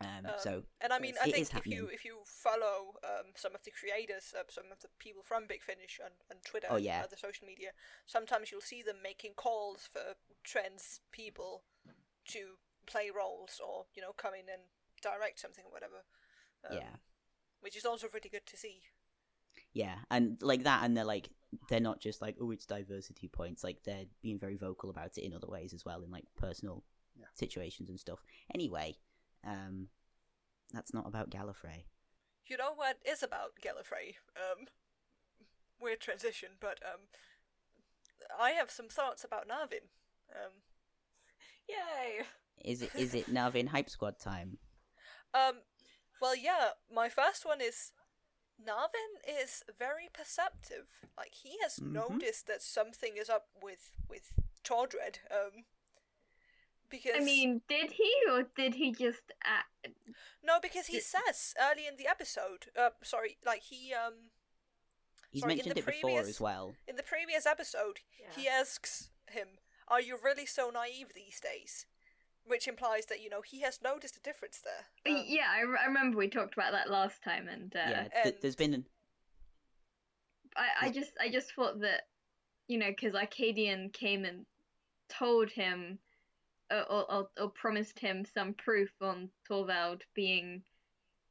Um, 0.00 0.26
Um, 0.26 0.32
so 0.38 0.62
And 0.80 0.92
I 0.92 0.98
mean, 0.98 1.14
I 1.20 1.24
think 1.24 1.38
is 1.38 1.50
if 1.54 1.66
you 1.66 1.88
if 1.92 2.04
you 2.04 2.18
follow 2.24 2.94
um, 3.04 3.32
some 3.34 3.54
of 3.54 3.62
the 3.64 3.72
creators, 3.72 4.34
uh, 4.38 4.44
some 4.48 4.70
of 4.70 4.78
the 4.80 4.88
people 4.98 5.22
from 5.22 5.46
Big 5.48 5.62
Finish 5.62 6.00
on, 6.02 6.12
on 6.30 6.40
Twitter 6.44 6.68
Oh, 6.70 6.76
and 6.76 6.84
yeah. 6.84 7.02
other 7.02 7.16
social 7.16 7.46
media, 7.46 7.70
sometimes 8.06 8.50
you'll 8.52 8.60
see 8.60 8.82
them 8.82 9.02
making 9.02 9.34
calls 9.34 9.88
for 9.92 10.14
trans 10.44 11.00
people 11.10 11.62
to 12.28 12.58
play 12.86 13.10
roles 13.10 13.60
or 13.66 13.86
you 13.94 14.02
know 14.02 14.12
come 14.16 14.34
in 14.34 14.48
and 14.48 14.62
direct 15.02 15.40
something 15.40 15.64
or 15.66 15.72
whatever. 15.72 16.04
Um, 16.68 16.76
Yeah. 16.76 16.96
which 17.60 17.76
is 17.76 17.84
also 17.84 18.08
pretty 18.08 18.28
good 18.28 18.46
to 18.46 18.56
see. 18.56 18.82
Yeah, 19.78 19.94
and 20.10 20.36
like 20.42 20.64
that, 20.64 20.82
and 20.84 20.96
they're 20.96 21.04
like 21.04 21.30
they're 21.70 21.80
not 21.80 22.00
just 22.00 22.20
like 22.20 22.36
oh 22.40 22.50
it's 22.50 22.66
diversity 22.66 23.28
points, 23.28 23.62
like 23.62 23.78
they're 23.84 24.06
being 24.22 24.38
very 24.40 24.56
vocal 24.56 24.90
about 24.90 25.16
it 25.16 25.24
in 25.24 25.32
other 25.32 25.46
ways 25.46 25.72
as 25.72 25.84
well, 25.84 26.02
in 26.02 26.10
like 26.10 26.24
personal 26.36 26.82
Yeah. 27.16 27.26
situations 27.34 27.88
and 27.88 28.00
stuff. 28.00 28.18
Anyway, 28.52 28.96
um, 29.44 29.86
that's 30.74 30.92
not 30.92 31.06
about 31.06 31.30
Gallifrey. 31.30 31.84
You 32.48 32.56
know 32.56 32.72
what 32.74 32.96
is 33.06 33.22
about 33.22 33.52
Gallifrey? 33.64 34.16
Um, 34.36 34.66
weird 35.80 36.00
transition, 36.00 36.50
but 36.60 36.80
um, 36.84 37.02
I 38.38 38.50
have 38.50 38.70
some 38.70 38.88
thoughts 38.88 39.22
about 39.22 39.48
Narvin. 39.48 39.86
Um, 40.34 40.52
Yay! 41.68 42.24
Is 42.64 42.82
it 42.82 42.90
is 42.96 43.14
it 43.14 43.26
Narvin 43.32 43.68
Hype 43.68 43.90
Squad 43.90 44.18
time? 44.18 44.58
Um, 45.32 45.58
well, 46.20 46.34
yeah, 46.36 46.70
my 46.92 47.08
first 47.08 47.46
one 47.46 47.60
is 47.60 47.92
Narvin 48.62 49.20
is 49.26 49.62
very 49.78 50.08
perceptive. 50.12 51.06
Like 51.16 51.34
he 51.34 51.58
has 51.62 51.78
Mhm. 51.78 51.92
noticed 51.92 52.46
that 52.46 52.62
something 52.62 53.16
is 53.16 53.30
up 53.30 53.48
with 53.60 53.92
with 54.08 54.32
Tordred. 54.64 55.20
Um, 55.30 55.64
because 56.90 57.16
I 57.16 57.20
mean, 57.20 57.62
did 57.68 57.92
he 57.92 58.12
or 58.30 58.42
did 58.44 58.74
he 58.74 58.92
just 58.92 59.32
act? 59.44 59.88
no, 60.42 60.58
because 60.60 60.86
he 60.86 60.94
Did- 60.94 61.04
says 61.04 61.54
early 61.60 61.86
in 61.86 61.96
the 61.96 62.06
episode. 62.08 62.70
Uh, 62.76 62.90
sorry, 63.02 63.38
like 63.44 63.62
he 63.62 63.94
um 63.94 64.30
He's 65.30 65.42
Sorry, 65.42 65.52
in 65.52 65.56
mentioned 65.58 65.76
the 65.76 65.80
it 65.80 65.86
before 66.00 66.20
as 66.20 66.40
well. 66.40 66.74
in 66.86 66.96
the 66.96 67.02
previous 67.02 67.44
episode 67.44 68.00
he 68.34 68.48
asks 68.48 69.10
him, 69.30 69.60
"Are 69.86 70.00
you 70.00 70.16
really 70.16 70.46
so 70.46 70.70
naive 70.70 71.12
these 71.12 71.38
days?" 71.38 71.84
Which 72.48 72.66
implies 72.66 73.06
that 73.06 73.22
you 73.22 73.30
know 73.30 73.42
he 73.42 73.60
has 73.60 73.80
noticed 73.82 74.16
a 74.16 74.20
difference 74.20 74.60
there. 74.64 75.14
Um, 75.14 75.24
yeah, 75.26 75.46
I, 75.50 75.60
re- 75.62 75.78
I 75.82 75.86
remember 75.86 76.16
we 76.18 76.28
talked 76.28 76.54
about 76.54 76.72
that 76.72 76.90
last 76.90 77.22
time, 77.22 77.48
and 77.48 77.74
uh, 77.76 77.78
yeah, 77.78 78.00
th- 78.02 78.12
and- 78.24 78.34
there's 78.42 78.56
been 78.56 78.74
an, 78.74 78.84
I, 80.56 80.86
I 80.86 80.90
just 80.90 81.12
I 81.20 81.28
just 81.28 81.52
thought 81.54 81.80
that 81.80 82.08
you 82.66 82.78
know 82.78 82.88
because 82.88 83.14
Arkadian 83.14 83.92
came 83.92 84.24
and 84.24 84.46
told 85.08 85.50
him 85.50 85.98
uh, 86.70 86.82
or, 86.90 87.12
or 87.12 87.28
or 87.40 87.50
promised 87.50 87.98
him 87.98 88.24
some 88.24 88.54
proof 88.54 88.90
on 89.00 89.28
Torvald 89.46 90.02
being 90.14 90.62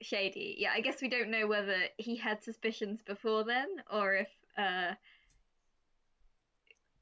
shady. 0.01 0.55
Yeah, 0.59 0.71
I 0.73 0.81
guess 0.81 1.01
we 1.01 1.09
don't 1.09 1.31
know 1.31 1.47
whether 1.47 1.77
he 1.97 2.15
had 2.15 2.43
suspicions 2.43 3.01
before 3.05 3.43
then 3.43 3.67
or 3.91 4.15
if 4.15 4.29
uh, 4.57 4.93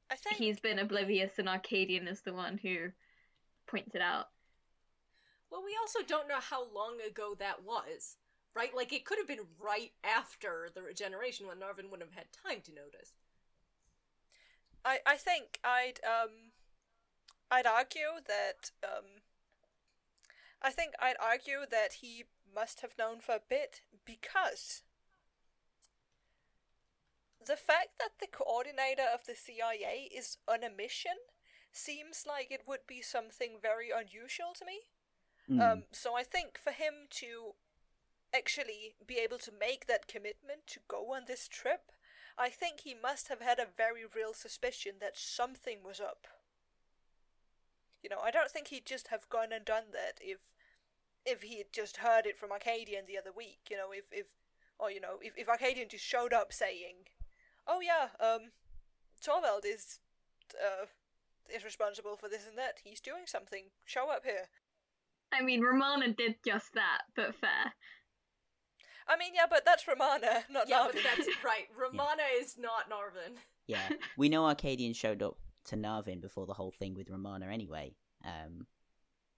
I 0.09 0.15
think 0.15 0.37
he's 0.37 0.59
been 0.59 0.79
oblivious 0.79 1.37
and 1.39 1.47
Arkadian 1.47 2.07
is 2.07 2.21
the 2.21 2.33
one 2.33 2.57
who 2.57 2.89
points 3.75 3.95
it 3.95 4.01
out. 4.01 4.27
Well, 5.51 5.63
we 5.63 5.77
also 5.79 5.99
don't 6.05 6.27
know 6.27 6.39
how 6.39 6.61
long 6.73 6.97
ago 7.07 7.35
that 7.39 7.63
was, 7.63 8.17
right? 8.55 8.75
Like, 8.75 8.93
it 8.93 9.05
could 9.05 9.17
have 9.17 9.27
been 9.27 9.47
right 9.59 9.91
after 10.03 10.69
the 10.73 10.81
regeneration 10.81 11.47
when 11.47 11.57
Narvin 11.57 11.89
wouldn't 11.91 12.09
have 12.09 12.17
had 12.17 12.27
time 12.31 12.61
to 12.65 12.73
notice. 12.73 13.13
I, 14.83 14.99
I 15.05 15.15
think 15.17 15.59
I'd 15.63 15.99
um 16.05 16.51
I'd 17.49 17.65
argue 17.65 18.21
that 18.27 18.71
um 18.83 19.23
I 20.61 20.69
think 20.69 20.93
I'd 21.01 21.15
argue 21.19 21.65
that 21.69 21.93
he 22.01 22.25
must 22.53 22.81
have 22.81 22.97
known 22.97 23.19
for 23.19 23.33
a 23.33 23.41
bit 23.49 23.81
because 24.05 24.83
the 27.43 27.55
fact 27.55 27.97
that 27.99 28.19
the 28.19 28.27
coordinator 28.27 29.05
of 29.11 29.25
the 29.25 29.35
CIA 29.35 30.09
is 30.15 30.37
on 30.47 30.63
a 30.63 30.69
mission 30.69 31.17
seems 31.75 32.25
like 32.27 32.51
it 32.51 32.61
would 32.67 32.87
be 32.87 33.01
something 33.01 33.57
very 33.61 33.89
unusual 33.89 34.53
to 34.55 34.65
me. 34.65 34.79
Mm. 35.49 35.61
Um, 35.61 35.83
so 35.91 36.15
I 36.15 36.23
think 36.23 36.57
for 36.57 36.71
him 36.71 37.07
to 37.21 37.53
actually 38.33 38.95
be 39.05 39.15
able 39.15 39.37
to 39.39 39.51
make 39.57 39.87
that 39.87 40.07
commitment 40.07 40.67
to 40.67 40.79
go 40.87 41.13
on 41.13 41.23
this 41.27 41.47
trip, 41.47 41.91
I 42.37 42.49
think 42.49 42.81
he 42.81 42.95
must 42.95 43.29
have 43.29 43.41
had 43.41 43.59
a 43.59 43.67
very 43.77 44.03
real 44.05 44.33
suspicion 44.33 44.95
that 44.99 45.17
something 45.17 45.79
was 45.85 45.99
up. 45.99 46.27
You 48.03 48.09
know, 48.09 48.19
I 48.23 48.31
don't 48.31 48.51
think 48.51 48.67
he'd 48.67 48.85
just 48.85 49.07
have 49.07 49.29
gone 49.29 49.51
and 49.51 49.65
done 49.65 49.85
that 49.93 50.19
if 50.21 50.53
if 51.25 51.41
he 51.41 51.57
had 51.57 51.73
just 51.73 51.97
heard 51.97 52.27
it 52.27 52.37
from 52.37 52.51
Arkadian 52.51 53.07
the 53.07 53.17
other 53.17 53.31
week, 53.35 53.61
you 53.71 53.77
know, 53.77 53.91
if 53.91 54.05
if 54.11 54.27
or 54.77 54.91
you 54.91 54.99
know, 54.99 55.17
if, 55.21 55.33
if 55.37 55.47
Arkadian 55.47 55.89
just 55.89 56.03
showed 56.05 56.33
up 56.33 56.53
saying, 56.53 57.07
Oh 57.65 57.79
yeah, 57.79 58.09
um 58.19 58.51
Torvald 59.21 59.65
is 59.65 59.99
uh 60.53 60.85
is 61.53 61.63
responsible 61.63 62.15
for 62.15 62.29
this 62.29 62.47
and 62.47 62.57
that. 62.57 62.79
He's 62.83 62.99
doing 62.99 63.23
something. 63.25 63.65
Show 63.85 64.09
up 64.11 64.23
here. 64.23 64.49
I 65.33 65.41
mean, 65.41 65.61
Romana 65.61 66.13
did 66.13 66.35
just 66.45 66.73
that, 66.73 67.01
but 67.15 67.35
fair. 67.35 67.73
I 69.07 69.17
mean, 69.17 69.33
yeah, 69.35 69.45
but 69.49 69.65
that's 69.65 69.87
Romana, 69.87 70.43
not 70.49 70.67
yeah, 70.67 70.87
but 70.87 70.95
Narvin. 70.95 71.03
that's 71.03 71.29
right. 71.43 71.67
Romana 71.77 72.23
is 72.39 72.55
not 72.57 72.89
Narvin. 72.89 73.35
Yeah, 73.67 73.89
we 74.17 74.29
know 74.29 74.43
Arkadian 74.43 74.95
showed 74.95 75.21
up 75.21 75.37
to 75.65 75.75
Narvin 75.75 76.21
before 76.21 76.45
the 76.45 76.53
whole 76.53 76.71
thing 76.71 76.93
with 76.93 77.09
Romana 77.09 77.47
anyway, 77.47 77.95
um, 78.23 78.65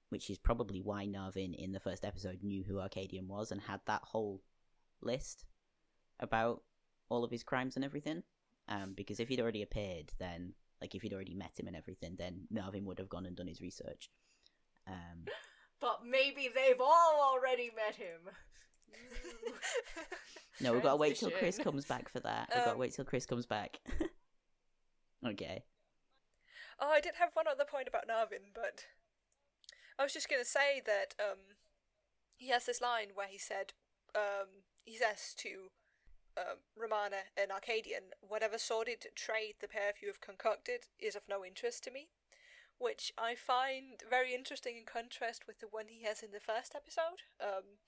which 0.10 0.30
is 0.30 0.38
probably 0.38 0.82
why 0.82 1.06
Narvin 1.06 1.54
in 1.56 1.72
the 1.72 1.80
first 1.80 2.06
episode 2.06 2.44
knew 2.44 2.64
who 2.64 2.76
Arkadian 2.76 3.28
was 3.28 3.52
and 3.52 3.62
had 3.62 3.82
that 3.88 4.04
whole 4.04 4.42
list 5.02 5.46
about 6.20 6.64
all 7.10 7.24
of 7.24 7.32
his 7.32 7.44
crimes 7.44 7.76
and 7.76 7.86
everything. 7.86 8.24
Um, 8.70 8.94
because 8.96 9.20
if 9.20 9.30
he'd 9.30 9.40
already 9.40 9.62
appeared, 9.62 10.12
then 10.20 10.54
like 10.82 10.96
if 10.96 11.02
he'd 11.02 11.14
already 11.14 11.34
met 11.34 11.60
him 11.60 11.68
and 11.68 11.76
everything, 11.76 12.16
then 12.18 12.48
Narvin 12.54 12.84
would 12.84 13.00
have 13.00 13.10
gone 13.10 13.26
and 13.26 13.36
done 13.36 13.48
his 13.48 13.62
research. 13.62 14.10
Um, 14.88 15.26
But 15.80 16.00
maybe 16.04 16.50
they've 16.54 16.82
all 16.82 17.22
already 17.22 17.70
met 17.76 17.96
him. 17.96 18.22
no, 20.60 20.74
we've 20.74 20.82
got 20.82 20.92
to 20.92 20.96
wait 20.98 21.18
till 21.18 21.30
Chris 21.30 21.60
comes 21.60 21.86
back 21.86 22.10
for 22.10 22.20
that. 22.22 22.50
We've 22.50 22.58
got 22.58 22.66
to 22.66 22.72
Um, 22.72 22.78
wait 22.80 22.94
till 22.94 23.06
Chris 23.06 23.28
comes 23.28 23.46
back. 23.46 23.80
okay. 25.26 25.64
Oh, 26.80 26.90
I 26.90 27.00
did 27.00 27.16
have 27.20 27.30
one 27.34 27.48
other 27.48 27.64
point 27.64 27.88
about 27.88 28.08
Narvin, 28.08 28.54
but 28.56 28.86
I 30.00 30.04
was 30.04 30.14
just 30.14 30.30
gonna 30.30 30.46
say 30.46 30.82
that 30.86 31.14
um, 31.20 31.38
he 32.38 32.50
has 32.50 32.66
this 32.66 32.82
line 32.82 33.10
where 33.14 33.28
he 33.28 33.38
said, 33.38 33.74
um, 34.16 34.64
he 34.84 34.98
says 34.98 35.36
to 35.38 35.70
um, 36.38 36.58
Romana 36.76 37.28
and 37.36 37.52
Arkadian, 37.52 38.14
"Whatever 38.22 38.58
sordid 38.58 39.08
trade 39.16 39.56
the 39.60 39.68
pair 39.68 39.90
of 39.90 40.02
you 40.02 40.08
have 40.08 40.22
concocted 40.22 40.88
is 41.00 41.16
of 41.16 41.24
no 41.28 41.44
interest 41.44 41.84
to 41.86 41.92
me," 41.92 42.10
which 42.78 43.12
I 43.18 43.36
find 43.36 44.04
very 44.10 44.34
interesting 44.34 44.78
in 44.78 44.86
contrast 44.86 45.48
with 45.48 45.60
the 45.60 45.68
one 45.68 45.88
he 45.88 46.04
has 46.04 46.22
in 46.22 46.32
the 46.32 46.40
first 46.40 46.76
episode. 46.76 47.24
Um, 47.42 47.80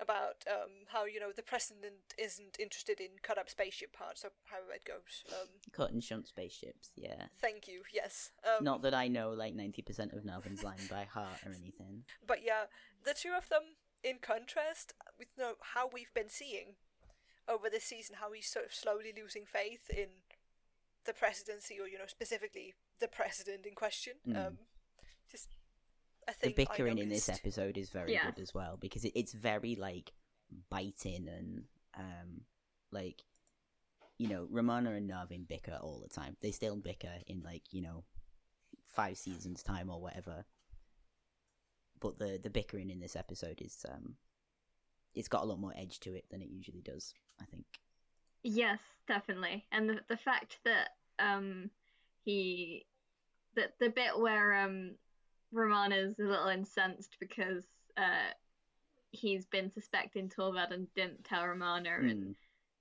about 0.00 0.44
um, 0.50 0.86
how 0.88 1.04
you 1.04 1.20
know 1.20 1.30
the 1.34 1.42
president 1.42 2.14
isn't 2.18 2.58
interested 2.58 3.00
in 3.00 3.08
cut 3.22 3.38
up 3.38 3.48
spaceship 3.48 3.92
parts, 3.92 4.24
or 4.24 4.30
however 4.44 4.72
it 4.74 4.84
goes. 4.84 5.24
Um, 5.32 5.48
Cut 5.72 5.92
and 5.92 6.02
shunt 6.02 6.26
spaceships, 6.26 6.90
yeah. 6.96 7.26
thank 7.40 7.68
you. 7.68 7.82
Yes. 7.92 8.32
Um, 8.44 8.64
Not 8.64 8.82
that 8.82 8.94
I 8.94 9.08
know 9.08 9.30
like 9.30 9.54
90% 9.54 10.16
of 10.16 10.24
Narvin's 10.24 10.62
line 10.64 10.80
by 10.90 11.04
heart 11.04 11.38
or 11.46 11.52
anything. 11.52 12.04
But 12.26 12.40
yeah, 12.44 12.64
the 13.04 13.14
two 13.14 13.32
of 13.36 13.48
them, 13.48 13.76
in 14.02 14.16
contrast, 14.20 14.92
with 15.18 15.28
you 15.36 15.44
know, 15.44 15.52
how 15.74 15.88
we've 15.90 16.12
been 16.14 16.28
seeing 16.28 16.74
over 17.48 17.68
this 17.70 17.84
season, 17.84 18.16
how 18.20 18.32
he's 18.32 18.46
sort 18.48 18.66
of 18.66 18.74
slowly 18.74 19.12
losing 19.16 19.44
faith 19.46 19.90
in 19.90 20.08
the 21.04 21.12
presidency, 21.12 21.78
or 21.80 21.88
you 21.88 21.98
know, 21.98 22.06
specifically 22.06 22.74
the 23.00 23.08
president 23.08 23.66
in 23.66 23.74
question. 23.74 24.14
Mm. 24.28 24.46
Um, 24.46 24.58
just 25.30 25.48
a 26.28 26.34
The 26.40 26.52
bickering 26.52 26.98
I 26.98 27.02
in 27.02 27.08
this 27.08 27.28
episode 27.28 27.76
is 27.76 27.90
very 27.90 28.12
Yeah. 28.12 28.26
good 28.30 28.40
as 28.40 28.54
well 28.54 28.76
because 28.76 29.04
it, 29.04 29.12
it's 29.14 29.32
very 29.32 29.74
like 29.74 30.12
biting 30.70 31.28
and 31.28 31.64
um 31.96 32.42
like 32.90 33.22
you 34.18 34.28
know 34.28 34.46
Romana 34.50 34.92
and 34.92 35.10
Narvin 35.10 35.48
bicker 35.48 35.78
all 35.80 36.00
the 36.00 36.08
time. 36.08 36.36
They 36.40 36.52
still 36.52 36.76
bicker 36.76 37.14
in 37.26 37.42
like 37.42 37.72
you 37.72 37.82
know 37.82 38.04
five 38.86 39.16
seasons 39.18 39.62
time 39.62 39.90
or 39.90 40.00
whatever. 40.00 40.44
But 42.00 42.18
the 42.18 42.38
the 42.42 42.50
bickering 42.50 42.90
in 42.90 43.00
this 43.00 43.16
episode 43.16 43.60
is 43.60 43.84
um 43.88 44.16
it's 45.14 45.28
got 45.28 45.42
a 45.42 45.46
lot 45.46 45.58
more 45.60 45.74
edge 45.76 46.00
to 46.00 46.14
it 46.14 46.24
than 46.30 46.40
it 46.42 46.48
usually 46.50 46.82
does. 46.82 47.14
I 47.42 47.46
think. 47.50 47.64
Yes, 48.42 48.80
definitely. 49.06 49.64
And 49.72 49.88
the 49.88 50.00
the 50.08 50.16
fact 50.16 50.58
that 50.64 50.90
um 51.18 51.70
he 52.24 52.86
that 53.56 53.74
the 53.80 53.88
bit 53.90 54.18
where 54.18 54.54
um 54.54 54.92
Romana's 55.52 56.18
a 56.18 56.22
little 56.22 56.48
incensed 56.48 57.16
because 57.20 57.64
uh 57.96 58.32
he's 59.10 59.44
been 59.46 59.70
suspecting 59.70 60.28
Torvald 60.28 60.72
and 60.72 60.92
didn't 60.94 61.24
tell 61.24 61.46
Romana 61.46 61.90
and 62.08 62.34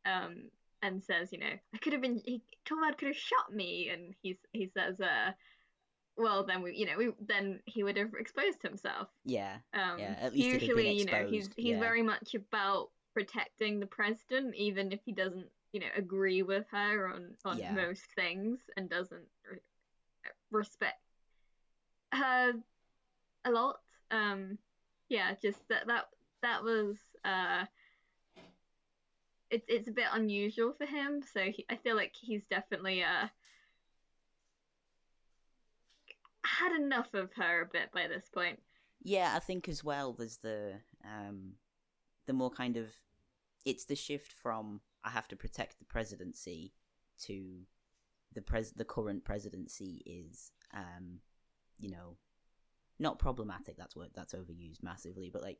Mm, 0.05 0.23
um 0.25 0.35
and 0.83 1.03
says, 1.03 1.31
you 1.31 1.37
know, 1.37 1.53
I 1.75 1.77
could 1.77 1.93
have 1.93 2.01
been 2.01 2.21
he, 2.25 2.41
Torvald 2.65 2.97
could 2.97 3.09
have 3.09 3.17
shot 3.17 3.53
me 3.53 3.89
and 3.89 4.15
he's 4.21 4.37
he 4.51 4.67
says 4.75 4.99
uh 4.99 5.31
well 6.17 6.43
then 6.45 6.61
we 6.61 6.75
you 6.75 6.85
know 6.85 6.97
we 6.97 7.11
then 7.19 7.59
he 7.65 7.83
would 7.83 7.97
have 7.97 8.13
exposed 8.19 8.61
himself 8.61 9.07
yeah, 9.25 9.57
um, 9.73 9.99
Yeah, 9.99 10.15
at 10.21 10.33
least 10.33 10.47
it 10.47 10.51
had 10.53 10.59
been 10.61 10.69
usually, 10.77 10.97
you 10.99 11.05
know, 11.05 11.25
he's 11.29 11.49
he's 11.55 11.73
yeah. 11.73 11.79
very 11.79 12.01
much 12.01 12.35
about 12.35 12.89
protecting 13.13 13.79
the 13.79 13.85
president, 13.85 14.55
even 14.55 14.91
if 14.91 14.99
he 15.05 15.11
doesn't, 15.11 15.47
you 15.73 15.79
know, 15.79 15.87
agree 15.95 16.41
with 16.43 16.65
her 16.71 17.07
on 17.07 17.35
on 17.45 17.59
Yeah. 17.59 17.73
most 17.73 18.03
things 18.15 18.59
and 18.77 18.89
doesn't 18.89 19.27
re- 19.49 19.59
respect 20.51 20.99
her 22.13 22.53
a 23.45 23.51
lot. 23.51 23.79
Um, 24.11 24.57
yeah, 25.09 25.33
just 25.41 25.59
that 25.69 25.87
that 25.87 26.05
that 26.41 26.63
was 26.63 26.97
uh, 27.25 27.65
it's 29.49 29.65
it's 29.67 29.87
a 29.87 29.91
bit 29.93 30.07
unusual 30.13 30.73
for 30.77 30.85
him. 30.85 31.21
So 31.33 31.41
he, 31.41 31.65
I 31.69 31.75
feel 31.77 31.95
like 31.95 32.13
he's 32.19 32.45
definitely 32.45 33.03
uh 33.03 33.27
had 36.43 36.75
enough 36.75 37.13
of 37.13 37.31
her 37.33 37.61
a 37.61 37.65
bit 37.65 37.91
by 37.93 38.07
this 38.07 38.27
point. 38.33 38.59
Yeah, 39.03 39.33
I 39.35 39.39
think 39.39 39.67
as 39.67 39.83
well 39.83 40.13
there's 40.13 40.37
the 40.37 40.75
um 41.05 41.53
the 42.27 42.33
more 42.33 42.49
kind 42.49 42.77
of 42.77 42.87
it's 43.65 43.85
the 43.85 43.95
shift 43.95 44.31
from 44.31 44.81
I 45.03 45.09
have 45.09 45.27
to 45.29 45.35
protect 45.35 45.79
the 45.79 45.85
presidency 45.85 46.73
to 47.23 47.61
the 48.33 48.41
pres 48.41 48.71
the 48.71 48.85
current 48.85 49.23
presidency 49.23 50.01
is 50.05 50.51
um 50.73 51.19
you 51.79 51.89
know 51.89 52.17
not 52.99 53.19
problematic 53.19 53.77
that's 53.77 53.95
what 53.95 54.13
that's 54.15 54.33
overused 54.33 54.83
massively 54.83 55.29
but 55.31 55.41
like 55.41 55.57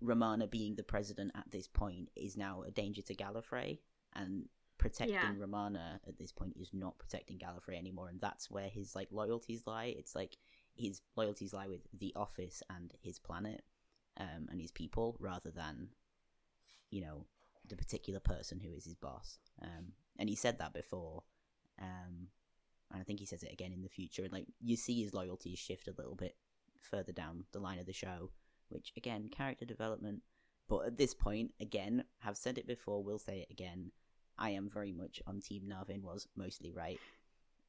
Romana 0.00 0.46
being 0.46 0.74
the 0.76 0.82
president 0.82 1.30
at 1.34 1.50
this 1.50 1.68
point 1.68 2.08
is 2.16 2.36
now 2.36 2.62
a 2.62 2.70
danger 2.70 3.02
to 3.02 3.14
Gallifrey 3.14 3.78
and 4.14 4.48
protecting 4.78 5.14
Yeah. 5.14 5.34
Romana 5.38 6.00
at 6.08 6.18
this 6.18 6.32
point 6.32 6.56
is 6.58 6.70
not 6.72 6.98
protecting 6.98 7.38
Gallifrey 7.38 7.76
anymore 7.76 8.08
and 8.08 8.20
that's 8.20 8.50
where 8.50 8.68
his 8.68 8.94
like 8.96 9.08
loyalties 9.12 9.66
lie 9.66 9.94
it's 9.96 10.14
like 10.14 10.36
his 10.74 11.02
loyalties 11.16 11.52
lie 11.52 11.68
with 11.68 11.82
the 11.98 12.12
office 12.16 12.62
and 12.70 12.92
his 13.02 13.18
planet 13.18 13.62
um, 14.20 14.48
and 14.50 14.60
his 14.60 14.70
people 14.70 15.16
rather 15.18 15.50
than 15.50 15.88
you 16.90 17.00
know 17.00 17.24
the 17.68 17.76
particular 17.76 18.20
person 18.20 18.60
who 18.60 18.72
is 18.72 18.84
his 18.84 18.94
boss. 18.94 19.38
Um, 19.62 19.92
and 20.18 20.28
he 20.28 20.34
said 20.34 20.58
that 20.58 20.74
before 20.74 21.22
um, 21.80 22.28
and 22.90 23.00
i 23.00 23.04
think 23.04 23.20
he 23.20 23.26
says 23.26 23.42
it 23.42 23.52
again 23.52 23.72
in 23.72 23.82
the 23.82 23.88
future. 23.88 24.22
And 24.22 24.32
like 24.32 24.46
you 24.60 24.76
see 24.76 25.02
his 25.02 25.14
loyalties 25.14 25.58
shift 25.58 25.88
a 25.88 25.94
little 25.96 26.14
bit 26.14 26.36
further 26.78 27.12
down 27.12 27.44
the 27.52 27.60
line 27.60 27.78
of 27.78 27.86
the 27.86 27.92
show 27.92 28.30
which 28.68 28.92
again 28.96 29.28
character 29.28 29.64
development. 29.64 30.22
But 30.68 30.86
at 30.86 30.98
this 30.98 31.14
point 31.14 31.52
again 31.60 32.04
have 32.20 32.36
said 32.36 32.58
it 32.58 32.66
before 32.66 33.02
We'll 33.02 33.18
say 33.18 33.40
it 33.40 33.50
again 33.50 33.90
i 34.38 34.50
am 34.50 34.68
very 34.68 34.92
much 34.92 35.22
on 35.26 35.40
team 35.40 35.62
narvin 35.68 36.02
was 36.02 36.28
mostly 36.36 36.72
right 36.72 37.00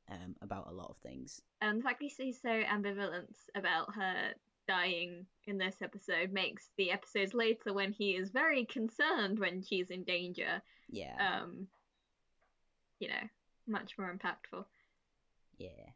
um, 0.09 0.35
about 0.41 0.67
a 0.69 0.73
lot 0.73 0.89
of 0.89 0.97
things. 0.97 1.41
And 1.61 1.79
the 1.79 1.83
fact 1.83 2.01
he's 2.01 2.41
so 2.41 2.49
ambivalent 2.49 3.33
about 3.55 3.95
her 3.95 4.33
dying 4.71 5.25
in 5.47 5.57
this 5.57 5.75
episode 5.81 6.31
makes 6.31 6.69
the 6.77 6.91
episodes 6.91 7.33
later 7.33 7.73
when 7.73 7.91
he 7.91 8.11
is 8.11 8.29
very 8.31 8.65
concerned 8.65 9.39
when 9.39 9.61
she's 9.61 9.89
in 9.89 10.03
danger, 10.03 10.61
yeah 10.89 11.15
um, 11.19 11.67
you 12.99 13.07
know, 13.07 13.25
much 13.67 13.97
more 13.97 14.13
impactful. 14.13 14.63
Yeah. 15.57 15.89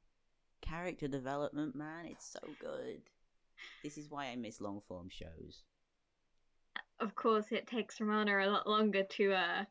Character 0.61 1.07
development, 1.07 1.75
man, 1.75 2.05
it's 2.07 2.25
so 2.31 2.39
good. 2.59 3.01
This 3.83 3.97
is 3.97 4.09
why 4.09 4.25
I 4.27 4.35
miss 4.35 4.59
long 4.61 4.81
form 4.87 5.09
shows. 5.09 5.63
Of 6.99 7.15
course, 7.15 7.51
it 7.51 7.67
takes 7.67 7.99
Romana 8.01 8.37
a 8.39 8.49
lot 8.49 8.67
longer 8.67 9.03
to 9.03 9.33
uh 9.33 9.63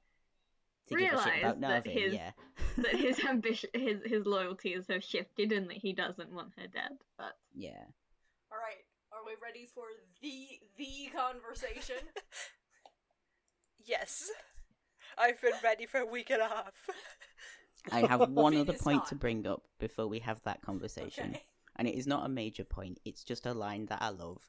To 0.89 0.97
give 0.97 1.12
a 1.12 1.22
shit 1.22 1.32
Realise 1.32 1.43
about 1.43 1.60
that 1.85 1.86
his- 1.86 2.14
yeah. 2.14 2.31
that 2.78 2.97
his 2.97 3.18
ambition, 3.28 3.70
his 3.74 3.98
his 4.05 4.24
loyalties 4.26 4.86
have 4.89 5.02
shifted, 5.02 5.52
and 5.52 5.68
that 5.70 5.78
he 5.78 5.93
doesn't 5.93 6.32
want 6.32 6.52
her 6.59 6.66
dead. 6.68 6.97
But 7.18 7.36
yeah. 7.55 7.85
All 9.24 9.30
right. 9.30 9.36
Are 9.36 9.42
Are 9.42 9.52
we 9.52 9.59
ready 9.59 9.66
for 9.66 9.84
the 10.22 10.60
the 10.76 11.10
conversation? 11.16 12.09
Yes. 13.86 14.30
I've 15.18 15.40
been 15.42 15.52
ready 15.62 15.84
for 15.84 15.98
a 16.01 16.06
week 16.06 16.30
and 16.30 16.40
a 16.40 16.48
half. 16.48 16.72
I 17.92 18.01
have 18.06 18.30
one 18.30 18.56
other 18.56 18.72
point 18.72 18.96
not. 18.96 19.09
to 19.09 19.14
bring 19.14 19.46
up 19.46 19.62
before 19.78 20.06
we 20.06 20.20
have 20.20 20.42
that 20.44 20.62
conversation. 20.62 21.30
Okay. 21.30 21.42
And 21.76 21.86
it 21.88 21.94
is 21.94 22.06
not 22.06 22.24
a 22.24 22.28
major 22.30 22.64
point, 22.64 22.98
it's 23.05 23.22
just 23.24 23.44
a 23.46 23.52
line 23.52 23.86
that 23.86 24.01
I 24.01 24.09
love. 24.09 24.40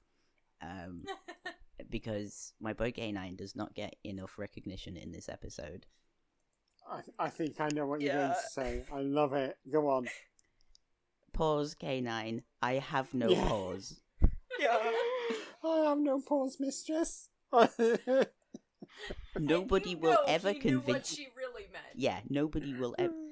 Um, 0.62 1.04
because 1.90 2.54
my 2.62 2.74
boy 2.74 2.92
K9 2.92 3.38
does 3.38 3.56
not 3.56 3.76
get 3.76 3.96
enough 4.06 4.40
recognition 4.40 4.96
in 4.96 5.12
this 5.12 5.28
episode. 5.28 5.86
I, 6.90 7.02
I 7.20 7.30
think 7.30 7.60
I 7.60 7.68
know 7.70 7.88
what 7.88 8.00
you're 8.00 8.14
going 8.14 8.30
to 8.30 8.38
say. 8.52 8.84
I 8.94 9.02
love 9.02 9.34
it. 9.34 9.58
Go 9.70 9.90
on. 9.90 10.08
Pause 11.34 11.76
K9, 11.76 12.44
I 12.62 12.74
have 12.76 13.14
no 13.14 13.30
Yeah. 13.30 13.48
pause. 13.50 14.00
Yeah. 14.60 14.78
I 15.64 15.78
have 15.90 15.98
no 16.00 16.20
pause, 16.22 16.58
mistress. 16.60 17.30
Nobody 19.38 19.92
you 19.92 19.98
will 19.98 20.14
know 20.14 20.24
ever 20.28 20.52
he 20.54 20.60
knew 20.60 20.78
what 20.80 20.86
convince. 20.86 21.16
she 21.16 21.28
really 21.36 21.68
meant. 21.72 21.86
Yeah, 21.96 22.20
nobody 22.30 22.74
will 22.74 22.96
ever. 22.98 23.14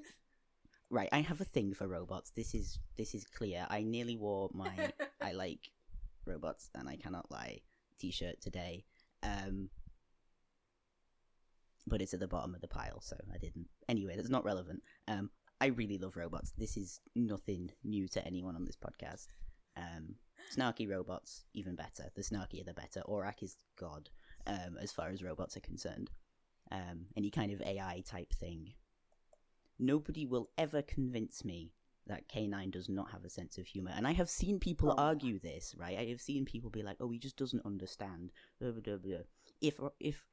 Right, 0.90 1.10
I 1.12 1.22
have 1.22 1.41
a 1.41 1.45
thing 1.45 1.74
for 1.74 1.88
robots. 1.88 2.32
This 2.36 2.54
is 2.54 2.78
this 3.00 3.16
is 3.16 3.26
clear. 3.26 3.66
I 3.68 3.82
nearly 3.82 4.16
wore 4.16 4.52
my 4.54 4.91
I 5.20 5.32
like 5.44 5.72
robots 6.28 6.70
and 6.76 6.88
I 6.88 6.98
cannot 6.98 7.32
lie 7.32 7.62
t-shirt 7.98 8.40
today. 8.41 8.86
Um 9.24 9.70
but 11.88 12.00
it's 12.00 12.14
at 12.14 12.20
the 12.20 12.28
bottom 12.28 12.54
of 12.54 12.62
the 12.62 12.68
pile, 12.68 13.02
so 13.02 13.16
I 13.34 13.40
didn't. 13.40 13.70
Anyway, 13.90 14.16
that's 14.16 14.30
not 14.30 14.45
relevant. 14.45 14.84
Um 15.08 15.32
I 15.60 15.68
really 15.68 15.98
love 15.98 16.16
robots. 16.16 16.54
This 16.60 16.78
is 16.78 17.00
nothing 17.16 17.72
new 17.84 18.08
to 18.10 18.24
anyone 18.28 18.56
on 18.56 18.66
this 18.66 18.78
podcast. 18.78 19.26
Um 19.76 20.14
snarky 20.52 20.90
robots 20.90 21.45
even 21.53 21.76
better. 21.76 22.11
The 22.15 22.22
snarkier 22.22 22.65
the 22.65 22.74
better. 22.74 23.02
Orac 23.07 23.41
is 23.44 23.57
god 23.78 24.10
um 24.48 24.78
as 24.82 24.91
far 24.91 25.10
as 25.10 25.24
robots 25.24 25.57
are 25.57 25.61
concerned. 25.61 26.11
Um 26.72 27.07
any 27.18 27.30
kind 27.30 27.52
of 27.52 27.61
AI 27.61 28.03
type 28.06 28.34
thing. 28.34 28.74
Nobody 29.80 30.26
will 30.26 30.49
ever 30.57 30.82
convince 30.82 31.44
me 31.44 31.74
that 32.06 32.28
K9 32.28 32.72
does 32.72 32.90
not 32.90 33.11
have 33.11 33.24
a 33.24 33.30
sense 33.30 33.57
of 33.57 33.65
humor. 33.65 33.91
And 33.95 34.06
I 34.06 34.11
have 34.11 34.30
seen 34.30 34.60
people 34.60 34.91
Oh. 34.91 34.95
argue 34.98 35.40
this, 35.40 35.74
right? 35.78 35.98
I 35.98 36.06
have 36.06 36.22
seen 36.22 36.45
people 36.45 36.70
be 36.70 36.84
like, 36.84 36.98
"Oh, 36.99 37.10
he 37.10 37.18
just 37.18 37.38
doesn't 37.38 37.65
understand." 37.65 38.32
Blah, 38.60 38.72
blah, 38.72 38.82
blah, 38.82 38.98
blah. 38.98 39.24
If 39.61 39.80
if 39.99 40.26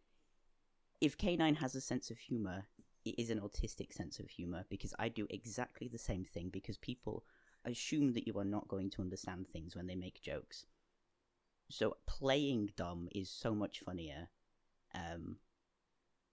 if 1.01 1.17
K9 1.17 1.57
has 1.57 1.75
a 1.75 1.81
sense 1.81 2.11
of 2.11 2.19
humor, 2.19 2.67
it 3.05 3.19
is 3.19 3.31
an 3.31 3.41
autistic 3.41 3.93
sense 3.93 4.19
of 4.19 4.29
humor 4.29 4.65
because 4.69 4.95
I 4.99 5.09
do 5.09 5.27
exactly 5.31 5.89
the 5.89 5.99
same 5.99 6.25
thing 6.25 6.51
because 6.51 6.77
people 6.77 7.25
assume 7.65 8.13
that 8.13 8.27
you 8.27 8.39
are 8.39 8.45
not 8.45 8.69
going 8.69 8.91
to 8.91 9.03
understand 9.03 9.47
things 9.49 9.77
when 9.77 9.87
they 9.87 9.95
make 9.95 10.23
jokes. 10.23 10.67
So 11.69 11.97
playing 12.07 12.71
dumb 12.77 13.09
is 13.15 13.31
so 13.31 13.55
much 13.55 13.81
funnier. 13.81 14.29
Um 14.95 15.37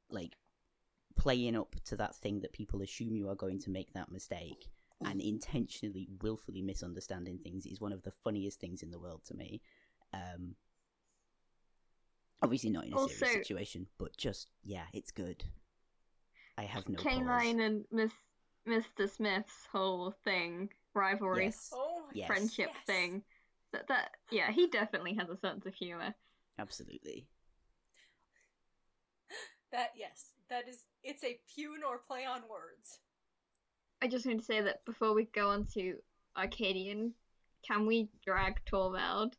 like 0.10 0.38
playing 1.16 1.56
up 1.56 1.76
to 1.86 1.96
that 1.98 2.16
thing 2.16 2.42
that 2.42 2.54
people 2.54 2.82
assume 2.82 3.16
you 3.16 3.30
are 3.30 3.36
going 3.36 3.60
to 3.60 3.70
make 3.70 3.94
that 3.94 4.12
mistake 4.12 4.68
and 5.04 5.20
intentionally 5.22 6.08
willfully 6.22 6.62
misunderstanding 6.62 7.38
things 7.40 7.66
is 7.66 7.82
one 7.82 7.92
of 7.92 8.04
the 8.04 8.12
funniest 8.24 8.60
things 8.60 8.82
in 8.82 8.92
the 8.92 9.00
world 9.00 9.22
to 9.26 9.36
me 9.36 9.62
um 10.14 10.56
obviously 12.42 12.70
not 12.70 12.86
in 12.86 12.94
a 12.94 13.10
serious 13.10 13.48
situation 13.48 13.88
but 13.98 14.16
just 14.16 14.50
yeah 14.64 14.86
it's 14.94 15.12
good 15.12 15.44
i 16.58 16.64
have 16.64 16.88
no 16.88 16.98
K9 16.98 17.26
pause. 17.26 17.56
and 17.60 17.86
Miss 17.92 18.12
Mr. 18.68 19.10
Smith's 19.10 19.66
whole 19.72 20.14
thing, 20.26 20.70
rivalry, 20.98 21.46
yes 21.46 21.70
Oh 21.74 22.04
Yes. 22.14 22.28
friendship 22.28 22.70
yes. 22.74 22.86
thing. 22.86 23.24
That 23.74 23.88
that 23.90 24.12
yeah, 24.32 24.52
he 24.52 24.68
definitely 24.68 25.16
has 25.16 25.30
a 25.30 25.38
sense 25.38 25.66
of 25.66 25.74
humor. 25.76 26.14
absolutely 26.60 27.28
That 29.72 29.92
yes, 29.98 30.32
that 30.50 30.68
is. 30.70 30.86
It's 31.04 31.24
a 31.24 31.38
pun 31.56 31.84
or 31.88 32.00
play 32.08 32.26
on 32.26 32.42
words. 32.50 33.00
I 34.02 34.08
just 34.08 34.26
want 34.26 34.40
to 34.40 34.46
say 34.46 34.62
that 34.62 34.86
before 34.86 35.14
we 35.14 35.26
go 35.26 35.50
on 35.50 35.66
to 35.74 35.96
Arkadian, 36.38 37.12
can 37.68 37.86
we 37.86 38.10
drag 38.26 38.64
Torvald? 38.66 39.36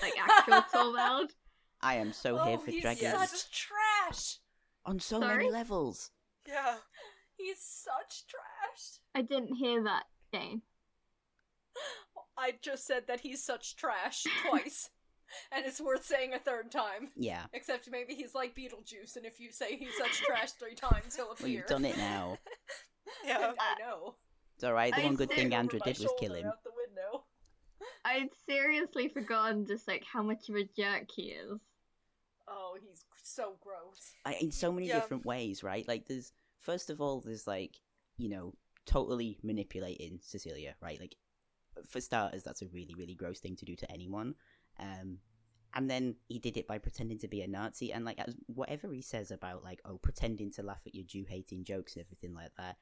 Like 0.00 0.14
actual 0.18 0.62
Torvald? 0.72 1.32
i 1.82 1.96
am 1.96 2.12
so 2.14 2.38
oh, 2.38 2.44
here 2.44 2.58
for 2.58 2.70
he's 2.70 2.80
dragging 2.82 3.10
such 3.10 3.50
trash. 3.50 4.38
on 4.86 4.98
so 4.98 5.20
Sorry? 5.20 5.36
many 5.36 5.50
levels 5.50 6.10
Yeah. 6.48 6.76
He's 7.36 7.60
such 7.60 8.26
trash. 8.26 9.00
I 9.14 9.20
didn't 9.22 9.54
hear 9.56 9.82
that, 9.84 10.04
Dane. 10.38 10.62
I 12.36 12.54
just 12.60 12.86
said 12.86 13.04
that 13.06 13.20
he's 13.20 13.42
such 13.44 13.76
trash 13.76 14.24
twice, 14.48 14.90
and 15.52 15.64
it's 15.64 15.80
worth 15.80 16.04
saying 16.04 16.34
a 16.34 16.38
third 16.38 16.70
time. 16.72 17.10
yeah 17.16 17.44
Except 17.52 17.88
maybe 17.90 18.14
he's 18.14 18.34
like 18.34 18.56
Beetlejuice, 18.56 19.16
and 19.16 19.24
if 19.24 19.38
you 19.40 19.52
say 19.52 19.76
he's 19.76 19.96
such 19.96 20.20
trash 20.22 20.50
three 20.52 20.74
times, 20.74 21.14
he'll 21.16 21.26
well 21.26 21.34
appear. 21.34 21.48
you've 21.48 21.66
done 21.66 21.84
it 21.84 21.96
now 21.96 22.38
Yeah. 23.24 23.52
I 23.58 23.78
know. 23.80 24.16
it's 24.56 24.64
all 24.64 24.72
right 24.72 24.92
the 24.94 25.02
I 25.02 25.04
one 25.04 25.14
good 25.14 25.30
thing 25.30 25.50
see. 25.50 25.54
Andred 25.54 25.82
did 25.84 25.98
was 26.00 26.12
kill 26.18 26.34
him 26.34 26.46
Out 26.46 26.64
the 26.64 26.70
window. 26.86 27.24
I'd 28.04 28.30
seriously 28.48 29.08
forgotten 29.08 29.66
just 29.66 29.86
like 29.86 30.04
how 30.10 30.22
much 30.22 30.48
of 30.48 30.56
a 30.56 30.64
jerk 30.76 31.10
he 31.14 31.24
is. 31.30 31.60
Oh, 32.48 32.76
he's 32.80 33.04
so 33.22 33.54
gross. 33.62 34.12
I, 34.24 34.34
in 34.40 34.50
so 34.50 34.72
many 34.72 34.88
Yeah. 34.88 34.96
different 34.96 35.24
ways, 35.24 35.62
right? 35.62 35.86
Like, 35.88 36.06
there's 36.06 36.32
first 36.60 36.90
of 36.90 37.00
all, 37.00 37.20
there's 37.20 37.46
like, 37.46 37.76
you 38.18 38.28
know, 38.28 38.52
totally 38.86 39.38
manipulating 39.42 40.20
Cecilia, 40.22 40.74
right? 40.80 41.00
Like, 41.00 41.16
for 41.88 42.00
starters, 42.00 42.42
that's 42.42 42.62
a 42.62 42.68
really, 42.68 42.94
really 42.96 43.14
gross 43.14 43.40
thing 43.40 43.56
to 43.56 43.64
do 43.64 43.74
to 43.76 43.90
anyone. 43.90 44.34
Um, 44.78 45.18
and 45.74 45.90
then 45.90 46.16
he 46.28 46.38
did 46.38 46.56
it 46.56 46.68
by 46.68 46.78
pretending 46.78 47.18
to 47.18 47.28
be 47.28 47.42
a 47.42 47.48
Nazi, 47.48 47.92
and 47.92 48.04
like, 48.04 48.18
whatever 48.46 48.92
he 48.92 49.02
says 49.02 49.30
about 49.30 49.64
like, 49.64 49.80
oh, 49.84 49.98
pretending 49.98 50.52
to 50.52 50.62
laugh 50.62 50.80
at 50.86 50.94
your 50.94 51.04
Jew 51.04 51.24
hating 51.28 51.64
jokes 51.64 51.96
and 51.96 52.04
everything 52.04 52.34
like 52.34 52.52
that, 52.58 52.76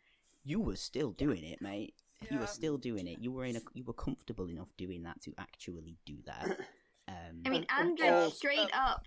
you 0.45 0.61
were 0.61 0.77
still 0.77 1.13
doing 1.13 1.45
it, 1.45 1.63
mate. 1.63 1.95
You 2.31 2.39
were 2.39 2.47
still 2.47 2.77
doing 2.79 3.07
it. 3.09 3.19
You 3.21 3.33
were 3.33 3.45
in 3.45 3.57
a, 3.57 3.61
you 3.75 3.83
were 3.85 3.93
comfortable 3.95 4.49
enough 4.49 4.69
doing 4.77 5.03
that 5.05 5.21
to 5.23 5.33
actually 5.39 5.99
do 6.07 6.19
that. 6.27 6.59
Um, 7.09 7.43
I 7.45 7.49
mean, 7.51 7.67
And- 7.69 7.99
and 7.99 8.01
Andred 8.01 8.33
straight 8.33 8.71
up. 8.73 9.07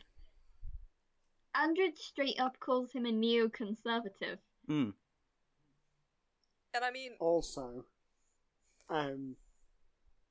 Andred 1.55 1.97
straight 1.97 2.39
up 2.39 2.59
calls 2.59 2.91
him 2.91 3.05
a 3.05 3.11
neoconservative. 3.11 4.39
mm, 4.69 4.93
And 6.76 6.84
I 6.84 6.91
mean, 6.91 7.11
also, 7.19 7.85
um, 8.89 9.38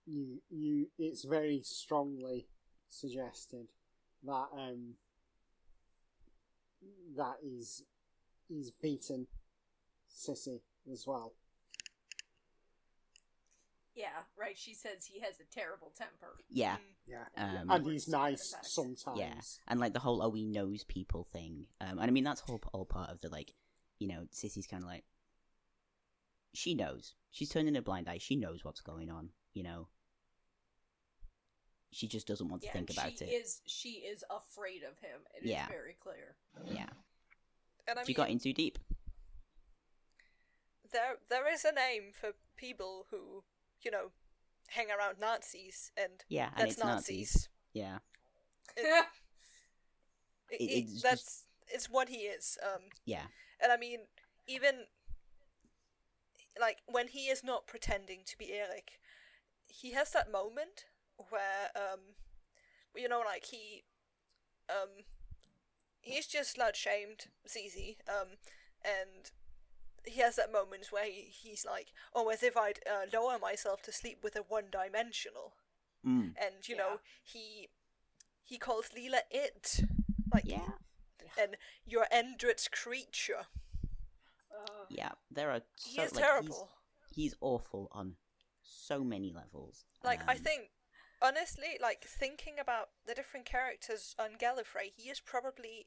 you 0.06 0.42
you 0.50 0.88
it's 0.98 1.24
very 1.24 1.62
strongly 1.64 2.46
suggested 2.90 3.66
that 4.24 4.46
um 4.52 4.94
that 7.16 7.36
he's 7.42 7.82
he's 8.48 8.70
beaten 8.70 9.26
Cissie 10.08 10.60
as 10.92 11.06
well. 11.06 11.32
Yeah, 13.94 14.08
right. 14.38 14.58
She 14.58 14.74
says 14.74 15.06
he 15.06 15.20
has 15.20 15.36
a 15.40 15.44
terrible 15.54 15.92
temper. 15.96 16.34
yeah, 16.50 16.76
mm, 16.76 16.78
Yeah, 17.06 17.24
Um, 17.36 17.70
and 17.70 17.86
he's 17.86 17.86
Words 17.86 18.04
to 18.06 18.10
that 18.10 18.18
nice 18.18 18.54
sometimes. 18.62 19.18
Yeah, 19.18 19.40
and 19.68 19.78
like 19.80 19.92
the 19.92 20.00
whole 20.00 20.20
"oh 20.20 20.32
he 20.32 20.44
knows 20.44 20.84
people" 20.84 21.26
thing, 21.32 21.66
um, 21.80 21.98
and 21.98 22.02
I 22.02 22.10
mean 22.10 22.24
that's 22.24 22.42
all 22.48 22.60
all 22.72 22.84
part 22.84 23.10
of 23.10 23.20
the 23.20 23.28
like, 23.28 23.52
you 24.00 24.08
know, 24.08 24.26
Sissy's 24.32 24.66
kind 24.66 24.82
of 24.82 24.88
like, 24.88 25.04
she 26.54 26.74
knows, 26.74 27.14
she's 27.30 27.48
turning 27.50 27.76
a 27.76 27.82
blind 27.82 28.08
eye, 28.08 28.18
she 28.18 28.36
knows 28.36 28.64
what's 28.64 28.80
going 28.80 29.10
on, 29.10 29.30
you 29.52 29.62
know, 29.62 29.88
she 31.92 32.08
just 32.08 32.26
doesn't 32.26 32.48
want 32.48 32.62
to 32.62 32.66
Yeah, 32.66 32.72
think 32.72 32.90
and 32.90 32.98
about 32.98 33.18
she 33.18 33.24
it. 33.24 33.28
is 33.28 33.60
she 33.66 33.90
is 33.98 34.24
afraid 34.28 34.82
of 34.82 34.98
him. 34.98 35.20
It 35.36 35.44
is 35.44 35.50
Yeah. 35.50 35.68
very 35.68 35.94
clear. 36.00 36.34
Yeah, 36.66 36.88
and 37.86 37.98
I 37.98 38.02
she 38.04 38.08
mean, 38.10 38.16
got 38.16 38.30
in 38.30 38.38
too 38.40 38.52
deep. 38.52 38.78
there 40.92 41.16
there 41.28 41.48
is 41.52 41.64
a 41.64 41.72
name 41.72 42.12
for 42.12 42.32
people 42.56 43.06
who, 43.10 43.44
you 43.82 43.90
know, 43.90 44.10
hang 44.68 44.90
around 44.90 45.18
Nazis, 45.20 45.92
and 45.96 46.24
Yeah, 46.28 46.50
and 46.56 46.68
that's 46.68 46.72
it's 46.78 46.84
Nazis. 46.84 47.48
Yeah, 47.72 47.98
It- 48.76 48.84
it- 48.86 49.06
It- 50.50 50.60
it- 50.60 50.64
it's 50.64 50.92
just- 50.92 51.02
that's 51.04 51.46
it's 51.68 51.88
what 51.88 52.08
he 52.08 52.26
is. 52.26 52.58
Um, 52.62 52.90
yeah, 53.04 53.26
and 53.60 53.72
I 53.72 53.76
mean, 53.76 54.00
even 54.46 54.86
like 56.60 56.78
when 56.86 57.08
he 57.08 57.26
is 57.28 57.42
not 57.44 57.66
pretending 57.66 58.20
to 58.26 58.38
be 58.38 58.52
Eric, 58.52 58.98
he 59.68 59.92
has 59.92 60.12
that 60.12 60.30
moment 60.30 60.86
where 61.30 61.70
um, 61.76 62.00
you 62.96 63.08
know, 63.08 63.22
like 63.24 63.46
he 63.46 63.84
um, 64.70 65.04
he's 66.00 66.26
just 66.26 66.56
slut 66.56 66.74
shamed 66.74 67.26
Zizi, 67.48 67.98
um, 68.08 68.28
and 68.84 69.30
he 70.04 70.20
has 70.20 70.36
that 70.36 70.52
moment 70.52 70.88
where 70.90 71.04
he, 71.06 71.28
he's 71.30 71.64
like, 71.64 71.92
oh, 72.14 72.28
as 72.28 72.42
if 72.42 72.56
I'd 72.56 72.80
uh, 72.88 73.06
lower 73.12 73.38
myself 73.38 73.82
to 73.82 73.92
sleep 73.92 74.18
with 74.22 74.36
a 74.36 74.40
one-dimensional, 74.46 75.54
mm. 76.06 76.32
and 76.36 76.68
you 76.68 76.76
Yeah. 76.76 76.82
know 76.82 77.00
he 77.22 77.68
he 78.44 78.58
calls 78.58 78.90
Leela 78.96 79.20
it, 79.30 79.80
like 80.32 80.44
yeah, 80.46 80.72
and 81.40 81.56
you're 81.86 82.06
Andred's 82.12 82.68
creature. 82.68 83.46
Uh, 84.56 84.84
yeah. 84.88 85.12
There 85.30 85.50
are 85.50 85.62
He 85.84 85.96
so 85.96 86.02
is 86.02 86.14
like 86.14 86.24
terrible. 86.24 86.70
He's, 87.10 87.16
he's 87.32 87.34
awful 87.40 87.88
on 87.92 88.16
so 88.62 89.04
many 89.04 89.32
levels. 89.32 89.84
Like 90.02 90.20
I 90.28 90.32
Um, 90.34 90.38
think 90.38 90.70
honestly, 91.22 91.78
like 91.80 92.04
thinking 92.04 92.58
about 92.58 92.90
the 93.06 93.14
different 93.14 93.46
characters 93.46 94.14
on 94.18 94.36
Gallifrey, 94.38 94.92
he 94.96 95.10
is 95.10 95.20
probably 95.20 95.86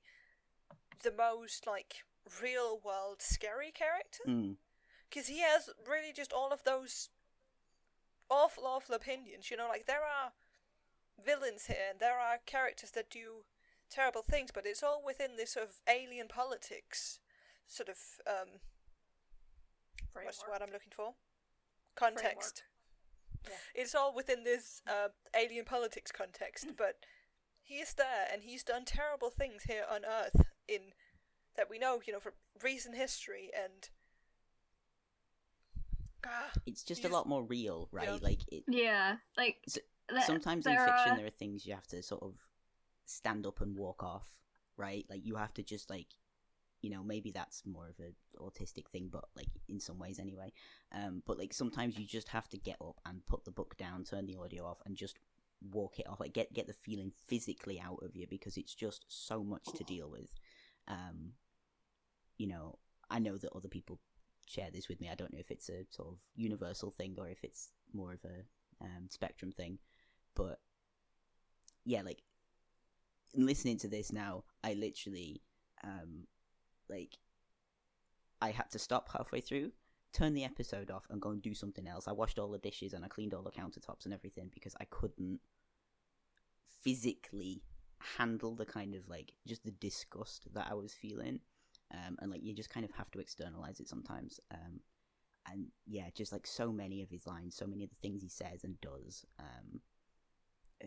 the 1.04 1.12
most 1.12 1.68
like 1.68 2.04
real 2.42 2.80
world 2.84 3.22
scary 3.22 3.72
character 3.72 4.24
Mm. 4.28 4.58
because 5.10 5.28
he 5.28 5.40
has 5.42 5.70
really 5.88 6.12
just 6.14 6.34
all 6.34 6.52
of 6.52 6.64
those 6.64 7.10
awful, 8.30 8.66
awful 8.66 8.96
opinions. 8.96 9.50
You 9.52 9.58
know, 9.58 9.68
like 9.68 9.86
there 9.86 10.04
are 10.04 10.34
villains 11.24 11.66
here, 11.68 11.78
and 11.92 12.00
there 12.00 12.20
are 12.20 12.38
characters 12.46 12.92
that 12.92 13.10
do 13.10 13.44
terrible 13.90 14.22
things, 14.22 14.52
but 14.54 14.66
it's 14.66 14.84
all 14.84 15.02
within 15.06 15.36
this 15.38 15.52
sort 15.52 15.66
of 15.68 15.82
alien 15.88 16.28
politics 16.28 17.20
sort 17.68 17.90
of 17.90 17.98
um, 18.28 18.48
what's 20.14 20.40
the 20.40 20.50
word 20.50 20.62
I'm 20.62 20.72
looking 20.72 20.92
for? 20.96 21.14
Context. 21.96 22.64
Yeah. 23.46 23.54
It's 23.76 23.96
all 23.96 24.14
within 24.14 24.44
this 24.44 24.82
uh, 24.88 25.10
alien 25.36 25.66
politics 25.66 26.12
context, 26.12 26.68
but 26.78 26.96
he 27.64 27.76
is 27.76 27.94
there, 27.94 28.28
and 28.32 28.44
he's 28.44 28.64
done 28.64 28.86
terrible 28.86 29.30
things 29.30 29.64
here 29.64 29.84
on 29.90 30.02
Earth 30.06 30.42
in 30.68 30.80
that 31.56 31.70
we 31.70 31.80
know, 31.80 32.02
you 32.06 32.14
know, 32.14 32.20
from 32.20 32.34
recent 32.64 32.96
history, 32.96 33.50
and 33.56 33.90
ah, 36.26 36.52
It's 36.66 36.84
just 36.84 37.06
a 37.06 37.10
lot 37.10 37.28
more 37.28 37.44
real, 37.44 37.90
right? 37.92 38.08
Yeah. 38.10 38.18
Like 38.22 38.40
it, 38.52 38.64
Yeah, 38.68 39.16
like 39.38 39.58
S- 39.68 39.80
there- 40.10 40.22
sometimes 40.22 40.66
in 40.66 40.74
fiction 40.78 41.12
are- 41.14 41.18
there 41.18 41.26
are 41.28 41.30
things 41.32 41.66
you 41.66 41.74
have 41.74 41.88
to 41.88 42.02
sort 42.04 42.24
of 42.24 42.36
stand 43.06 43.46
up 43.48 43.62
and 43.62 43.76
walk 43.78 44.04
off 44.04 44.28
right 44.76 45.06
like 45.10 45.26
you 45.26 45.36
have 45.38 45.54
to 45.54 45.64
just 45.64 45.90
like 45.90 46.08
you 46.82 46.90
know 46.90 47.04
maybe 47.04 47.32
that's 47.32 47.64
more 47.66 47.88
of 47.90 47.96
a 48.00 48.42
autistic 48.42 48.88
thing 48.90 49.10
but 49.12 49.26
like 49.36 49.50
in 49.68 49.80
some 49.80 50.00
ways 50.00 50.20
anyway. 50.20 50.52
Um 50.94 51.24
but 51.26 51.38
like 51.38 51.54
sometimes 51.54 51.98
you 51.98 52.06
just 52.06 52.30
have 52.30 52.48
to 52.50 52.58
get 52.58 52.78
up 52.82 52.98
and 53.06 53.26
put 53.28 53.46
the 53.46 53.52
book 53.52 53.78
down 53.78 54.04
turn 54.04 54.26
the 54.26 54.38
audio 54.38 54.66
off 54.66 54.80
and 54.86 54.96
just 54.96 55.18
walk 55.72 56.00
it 56.00 56.08
off 56.08 56.20
like 56.20 56.34
get 56.34 56.54
get 56.54 56.68
the 56.68 56.74
feeling 56.74 57.12
physically 57.28 57.80
out 57.80 58.00
of 58.04 58.16
you 58.16 58.28
because 58.30 58.58
it's 58.58 58.76
just 58.76 59.06
so 59.08 59.44
much 59.44 59.66
to 59.76 59.84
deal 59.84 60.10
with. 60.10 60.34
Um 60.88 61.34
you 62.38 62.48
know 62.48 62.78
i 63.10 63.18
know 63.18 63.36
that 63.38 63.52
other 63.56 63.68
people 63.70 64.00
share 64.48 64.70
this 64.72 64.88
with 64.88 65.02
me. 65.02 65.10
I 65.12 65.16
don't 65.16 65.34
know 65.34 65.40
if 65.40 65.52
it's 65.52 65.70
a 65.70 65.86
sort 65.90 66.10
of 66.10 66.18
universal 66.36 66.90
thing 66.92 67.16
or 67.20 67.28
if 67.28 67.44
it's 67.44 67.72
more 67.94 68.14
of 68.14 68.20
a 68.24 68.86
um, 68.86 69.08
spectrum 69.10 69.52
thing 69.52 69.80
but 70.36 70.60
yeah 71.84 72.02
like 72.02 72.22
listening 73.36 73.78
to 73.78 73.88
this 73.88 74.12
now 74.12 74.44
i 74.64 74.74
literally 74.74 75.42
um 75.84 76.26
like 76.90 77.18
i 78.42 78.52
had 78.52 78.70
to 78.72 78.80
stop 78.80 79.10
halfway 79.12 79.42
through 79.42 79.72
turn 80.14 80.34
the 80.34 80.44
episode 80.44 80.90
off 80.90 81.06
and 81.10 81.22
go 81.22 81.30
and 81.30 81.42
do 81.42 81.54
something 81.54 81.88
else. 81.88 82.08
I 82.08 82.12
washed 82.12 82.40
all 82.40 82.50
the 82.50 82.58
dishes 82.58 82.94
and 82.94 83.04
i 83.06 83.08
cleaned 83.08 83.34
all 83.34 83.44
the 83.44 83.52
countertops 83.52 84.06
and 84.06 84.14
everything 84.14 84.50
because 84.54 84.76
i 84.80 84.86
couldn't 84.86 85.40
physically 86.84 87.62
handle 88.18 88.56
the 88.56 88.66
kind 88.66 88.96
of 88.96 89.08
like 89.08 89.34
just 89.48 89.64
the 89.66 89.72
disgust 89.72 90.48
that 90.54 90.68
i 90.70 90.74
was 90.74 90.94
feeling. 90.94 91.40
Um 91.94 92.18
and 92.20 92.32
like 92.32 92.44
you 92.44 92.54
just 92.54 92.70
kind 92.70 92.86
of 92.86 92.92
have 92.92 93.12
to 93.12 93.20
externalize 93.20 93.80
it 93.80 93.88
sometimes. 93.88 94.40
Um 94.52 94.80
and 95.50 95.68
yeah, 95.86 96.10
just 96.14 96.32
like 96.32 96.46
so 96.46 96.72
many 96.72 97.02
of 97.02 97.10
his 97.10 97.26
lines, 97.26 97.56
so 97.56 97.66
many 97.66 97.84
of 97.84 97.90
the 97.90 97.96
things 98.02 98.22
he 98.22 98.28
says 98.28 98.66
and 98.66 98.80
does, 98.82 99.26
um, 99.40 99.80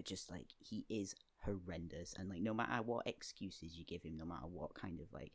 just 0.04 0.30
like 0.30 0.48
he 0.58 0.84
is 0.90 1.14
horrendous. 1.42 2.14
And 2.18 2.28
like 2.28 2.42
no 2.42 2.52
matter 2.52 2.82
what 2.82 3.06
excuses 3.06 3.78
you 3.78 3.86
give 3.86 4.02
him, 4.02 4.18
no 4.18 4.26
matter 4.26 4.46
what 4.46 4.74
kind 4.74 5.00
of 5.00 5.10
like 5.14 5.32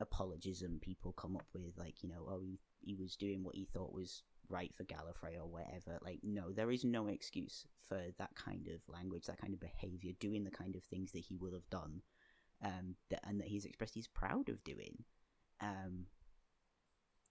apologism 0.00 0.78
people 0.80 1.12
come 1.12 1.36
up 1.36 1.46
with, 1.54 1.76
like 1.78 2.02
you 2.02 2.08
know, 2.08 2.26
oh 2.28 2.40
he 2.40 2.58
he 2.80 2.94
was 2.94 3.16
doing 3.16 3.42
what 3.42 3.54
he 3.54 3.64
thought 3.64 3.92
was 3.92 4.22
right 4.48 4.74
for 4.74 4.84
Gallifrey 4.84 5.36
or 5.36 5.46
whatever. 5.46 5.98
Like 6.02 6.20
no, 6.22 6.52
there 6.52 6.70
is 6.70 6.84
no 6.84 7.06
excuse 7.06 7.66
for 7.88 8.00
that 8.18 8.34
kind 8.34 8.68
of 8.68 8.80
language, 8.92 9.26
that 9.26 9.40
kind 9.40 9.54
of 9.54 9.60
behavior, 9.60 10.12
doing 10.20 10.44
the 10.44 10.50
kind 10.50 10.76
of 10.76 10.82
things 10.84 11.12
that 11.12 11.24
he 11.28 11.36
would 11.36 11.52
have 11.52 11.68
done, 11.70 12.02
um, 12.62 12.96
that, 13.10 13.20
and 13.26 13.40
that 13.40 13.48
he's 13.48 13.64
expressed 13.64 13.94
he's 13.94 14.08
proud 14.08 14.48
of 14.48 14.62
doing, 14.64 15.04
um, 15.60 16.06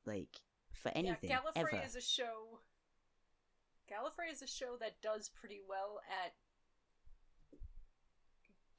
like 0.06 0.41
for 0.72 0.91
anything 0.95 1.30
yeah, 1.30 1.38
Gallifrey 1.38 1.73
ever. 1.73 1.85
is 1.85 1.95
a 1.95 2.02
show. 2.02 2.60
Gallifrey 3.91 4.31
is 4.31 4.41
a 4.41 4.48
show 4.48 4.77
that 4.80 5.02
does 5.02 5.30
pretty 5.30 5.60
well 5.68 5.99
at 6.26 6.34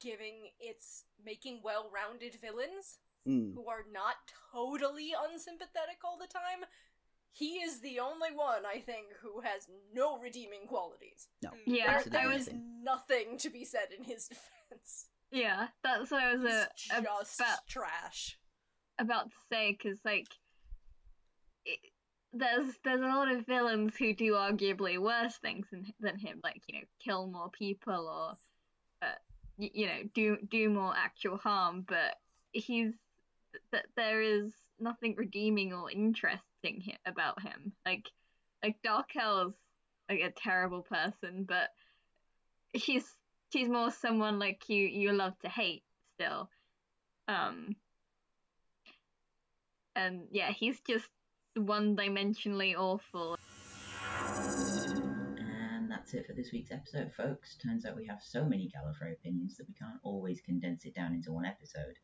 giving 0.01 0.49
its 0.59 1.05
making 1.23 1.61
well-rounded 1.63 2.35
villains 2.41 2.99
Mm. 3.27 3.53
who 3.55 3.67
are 3.67 3.85
not 3.91 4.15
totally 4.53 5.13
unsympathetic 5.29 5.97
all 6.03 6.17
the 6.17 6.27
time. 6.27 6.65
He 7.31 7.55
is 7.57 7.81
the 7.81 7.99
only 7.99 8.29
one, 8.33 8.65
I 8.65 8.79
think, 8.79 9.07
who 9.21 9.41
has 9.41 9.67
no 9.93 10.17
redeeming 10.19 10.67
qualities. 10.67 11.27
No, 11.43 11.49
Mm. 11.49 11.53
Yeah, 11.65 11.85
there, 11.87 11.95
absolutely 11.95 12.19
there 12.19 12.29
I 12.29 12.37
nothing. 12.37 12.83
nothing 12.83 13.37
to 13.39 13.49
be 13.49 13.65
said 13.65 13.87
in 13.97 14.03
his 14.05 14.27
defense. 14.29 15.09
yeah, 15.31 15.67
that's 15.83 16.11
what 16.11 16.23
I 16.23 16.35
was 16.35 16.43
He's 16.43 16.51
just 16.51 16.99
about 16.99 17.67
trash. 17.67 18.37
about 18.99 19.31
to 19.31 19.37
say 19.51 19.71
because 19.71 19.99
like 20.05 20.27
it, 21.65 21.79
there's 22.33 22.75
there's 22.83 23.01
a 23.01 23.05
lot 23.05 23.31
of 23.31 23.45
villains 23.45 23.95
who 23.97 24.13
do 24.13 24.33
arguably 24.33 24.97
worse 24.99 25.37
things 25.37 25.65
than, 25.71 25.85
than 25.99 26.17
him 26.17 26.39
like 26.43 26.61
you 26.67 26.79
know 26.79 26.85
kill 27.03 27.27
more 27.27 27.49
people 27.49 28.07
or 28.07 29.07
uh, 29.07 29.13
y- 29.57 29.71
you 29.73 29.87
know 29.87 29.99
do 30.13 30.37
do 30.49 30.69
more 30.69 30.93
actual 30.95 31.37
harm 31.37 31.83
but 31.87 32.15
he's 32.51 32.93
that 33.71 33.85
there 33.95 34.21
is 34.21 34.53
nothing 34.79 35.15
redeeming 35.17 35.73
or 35.73 35.89
interesting 35.89 36.93
about 37.05 37.41
him 37.41 37.73
like 37.85 38.09
like 38.63 38.75
Darkel's 38.85 39.55
like 40.09 40.19
a 40.19 40.31
terrible 40.31 40.81
person 40.81 41.45
but 41.47 41.69
she's 42.75 43.05
she's 43.53 43.69
more 43.69 43.91
someone 43.91 44.39
like 44.39 44.67
you 44.67 44.85
you 44.85 45.13
love 45.13 45.33
to 45.39 45.49
hate 45.49 45.83
still 46.15 46.49
um 47.27 47.75
and 49.95 50.27
yeah, 50.31 50.51
he's 50.51 50.79
just 50.87 51.07
one 51.55 51.95
dimensionally 51.95 52.75
awful. 52.75 53.37
And 55.37 55.89
that's 55.89 56.13
it 56.13 56.27
for 56.27 56.33
this 56.33 56.51
week's 56.51 56.71
episode, 56.71 57.11
folks. 57.15 57.57
Turns 57.57 57.85
out 57.85 57.95
we 57.95 58.05
have 58.07 58.19
so 58.21 58.43
many 58.43 58.69
Gallifrey 58.69 59.13
opinions 59.13 59.55
that 59.57 59.67
we 59.67 59.73
can't 59.73 59.99
always 60.03 60.41
condense 60.41 60.85
it 60.85 60.95
down 60.95 61.13
into 61.13 61.31
one 61.31 61.45
episode. 61.45 61.95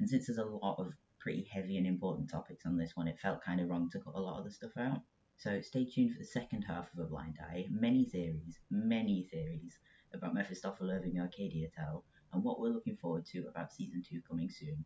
And 0.00 0.08
since 0.08 0.26
there's 0.26 0.38
a 0.38 0.44
lot 0.44 0.78
of 0.78 0.94
pretty 1.18 1.46
heavy 1.52 1.76
and 1.76 1.86
important 1.86 2.30
topics 2.30 2.64
on 2.64 2.78
this 2.78 2.96
one, 2.96 3.06
it 3.06 3.20
felt 3.20 3.44
kind 3.44 3.60
of 3.60 3.68
wrong 3.68 3.90
to 3.90 4.00
cut 4.00 4.14
a 4.14 4.20
lot 4.20 4.38
of 4.38 4.44
the 4.44 4.50
stuff 4.50 4.76
out. 4.78 5.02
So 5.36 5.60
stay 5.60 5.84
tuned 5.84 6.12
for 6.12 6.18
the 6.18 6.24
second 6.24 6.62
half 6.62 6.92
of 6.92 7.00
A 7.00 7.04
Blind 7.04 7.38
Eye. 7.38 7.66
Many 7.70 8.06
theories, 8.06 8.58
many 8.70 9.28
theories 9.30 9.78
about 10.14 10.34
Mephistopheles 10.34 10.90
living 10.90 11.20
Arcadia 11.20 11.68
Tell, 11.76 12.04
and 12.32 12.42
what 12.42 12.60
we're 12.60 12.72
looking 12.72 12.96
forward 12.96 13.26
to 13.26 13.46
about 13.46 13.72
season 13.72 14.02
2 14.02 14.22
coming 14.26 14.48
soon. 14.48 14.84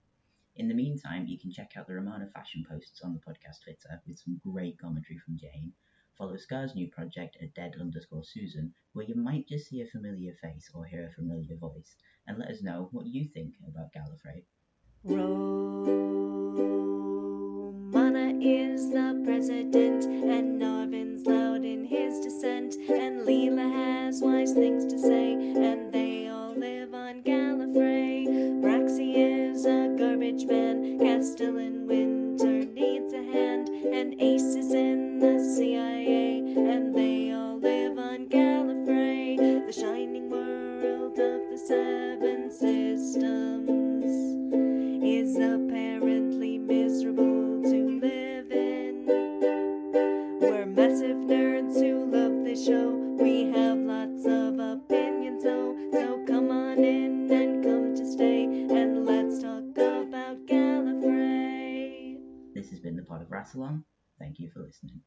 In 0.57 0.69
the 0.69 0.75
meantime, 0.75 1.27
you 1.27 1.39
can 1.39 1.53
check 1.53 1.77
out 1.77 1.87
the 1.87 1.95
Romana 1.95 2.29
fashion 2.35 2.65
posts 2.69 3.01
on 3.03 3.15
the 3.15 3.21
podcast 3.21 3.63
Twitter 3.63 4.03
with 4.07 4.19
some 4.19 4.41
great 4.45 4.79
commentary 4.79 5.19
from 5.19 5.39
Jane. 5.39 5.73
Follow 6.19 6.37
Scar's 6.37 6.75
new 6.75 6.89
project 6.91 7.37
at 7.41 7.55
dead 7.55 7.77
underscore 7.81 8.25
Susan, 8.25 8.75
where 8.93 9.07
you 9.07 9.15
might 9.15 9.49
just 9.49 9.69
see 9.69 9.81
a 9.81 9.87
familiar 9.87 10.35
face 10.35 10.71
or 10.75 10.85
hear 10.85 11.07
a 11.07 11.13
familiar 11.13 11.57
voice, 11.57 11.97
and 12.27 12.39
let 12.39 12.51
us 12.51 12.63
know 12.63 12.89
what 12.91 13.07
you 13.07 13.29
think 13.29 13.55
about 13.69 13.93
Gallifrey. 13.93 14.45
Romana 15.07 15.85
is 18.41 18.89
the 18.89 19.21
president, 19.23 20.07
and 20.07 20.59
Narvin's 20.59 21.27
loud 21.27 21.63
in 21.63 21.85
his 21.85 22.21
dissent, 22.21 22.77
and 22.89 23.21
Leela 23.21 23.71
has 23.71 24.23
wise 24.23 24.55
things 24.55 24.87
to 24.87 24.99
say, 24.99 25.35
and 25.35 25.93
they 25.93 26.29
all 26.29 26.55
live 26.57 26.95
on 26.95 27.21
Gallifrey. 27.23 28.25
Braxy 28.63 29.15
is 29.17 29.67
a 29.67 29.95
garbage 29.99 30.47
man, 30.47 30.99
Castellan 30.99 31.87
Winter 31.87 32.65
needs 32.65 33.13
a 33.13 33.25
hand, 33.25 33.69
and 33.69 34.15
Ace 34.23 34.57
is 34.57 34.73
in 34.73 35.19
the 35.19 35.39
CIA, 35.39 36.39
and 36.39 36.95
they 36.95 37.31
all 37.31 37.59
live 37.59 37.99
on 37.99 38.27
Gallifrey, 38.29 39.37
the 39.67 39.73
shining 39.73 40.31
world 40.31 41.19
of 41.19 41.51
the 41.51 41.59
Seven 41.59 42.51
Systems 42.51 42.94
apparently 45.37 46.59
miserable 46.59 47.63
to 47.63 48.01
live 48.01 48.51
in. 48.51 49.07
We're 50.41 50.67
massive 50.67 51.17
nerds 51.17 51.75
who 51.75 52.05
love 52.11 52.45
this 52.45 52.67
show. 52.67 52.91
We 53.21 53.45
have 53.51 53.79
lots 53.79 54.27
of 54.27 54.59
opinions, 54.59 55.45
though. 55.45 55.77
So 55.93 56.25
come 56.27 56.51
on 56.51 56.79
in 56.83 57.31
and 57.33 57.65
come 57.65 57.95
to 57.95 58.07
stay, 58.11 58.45
and 58.45 59.07
let's 59.07 59.41
talk 59.41 59.63
about 59.77 60.45
Gallifrey. 60.47 62.19
This 62.55 62.71
has 62.71 62.81
been 62.81 62.97
the 62.97 63.03
Pod 63.03 63.23
of 63.23 63.29
Rassilon. 63.29 63.85
Thank 64.19 64.39
you 64.39 64.51
for 64.53 64.61
listening. 64.61 65.05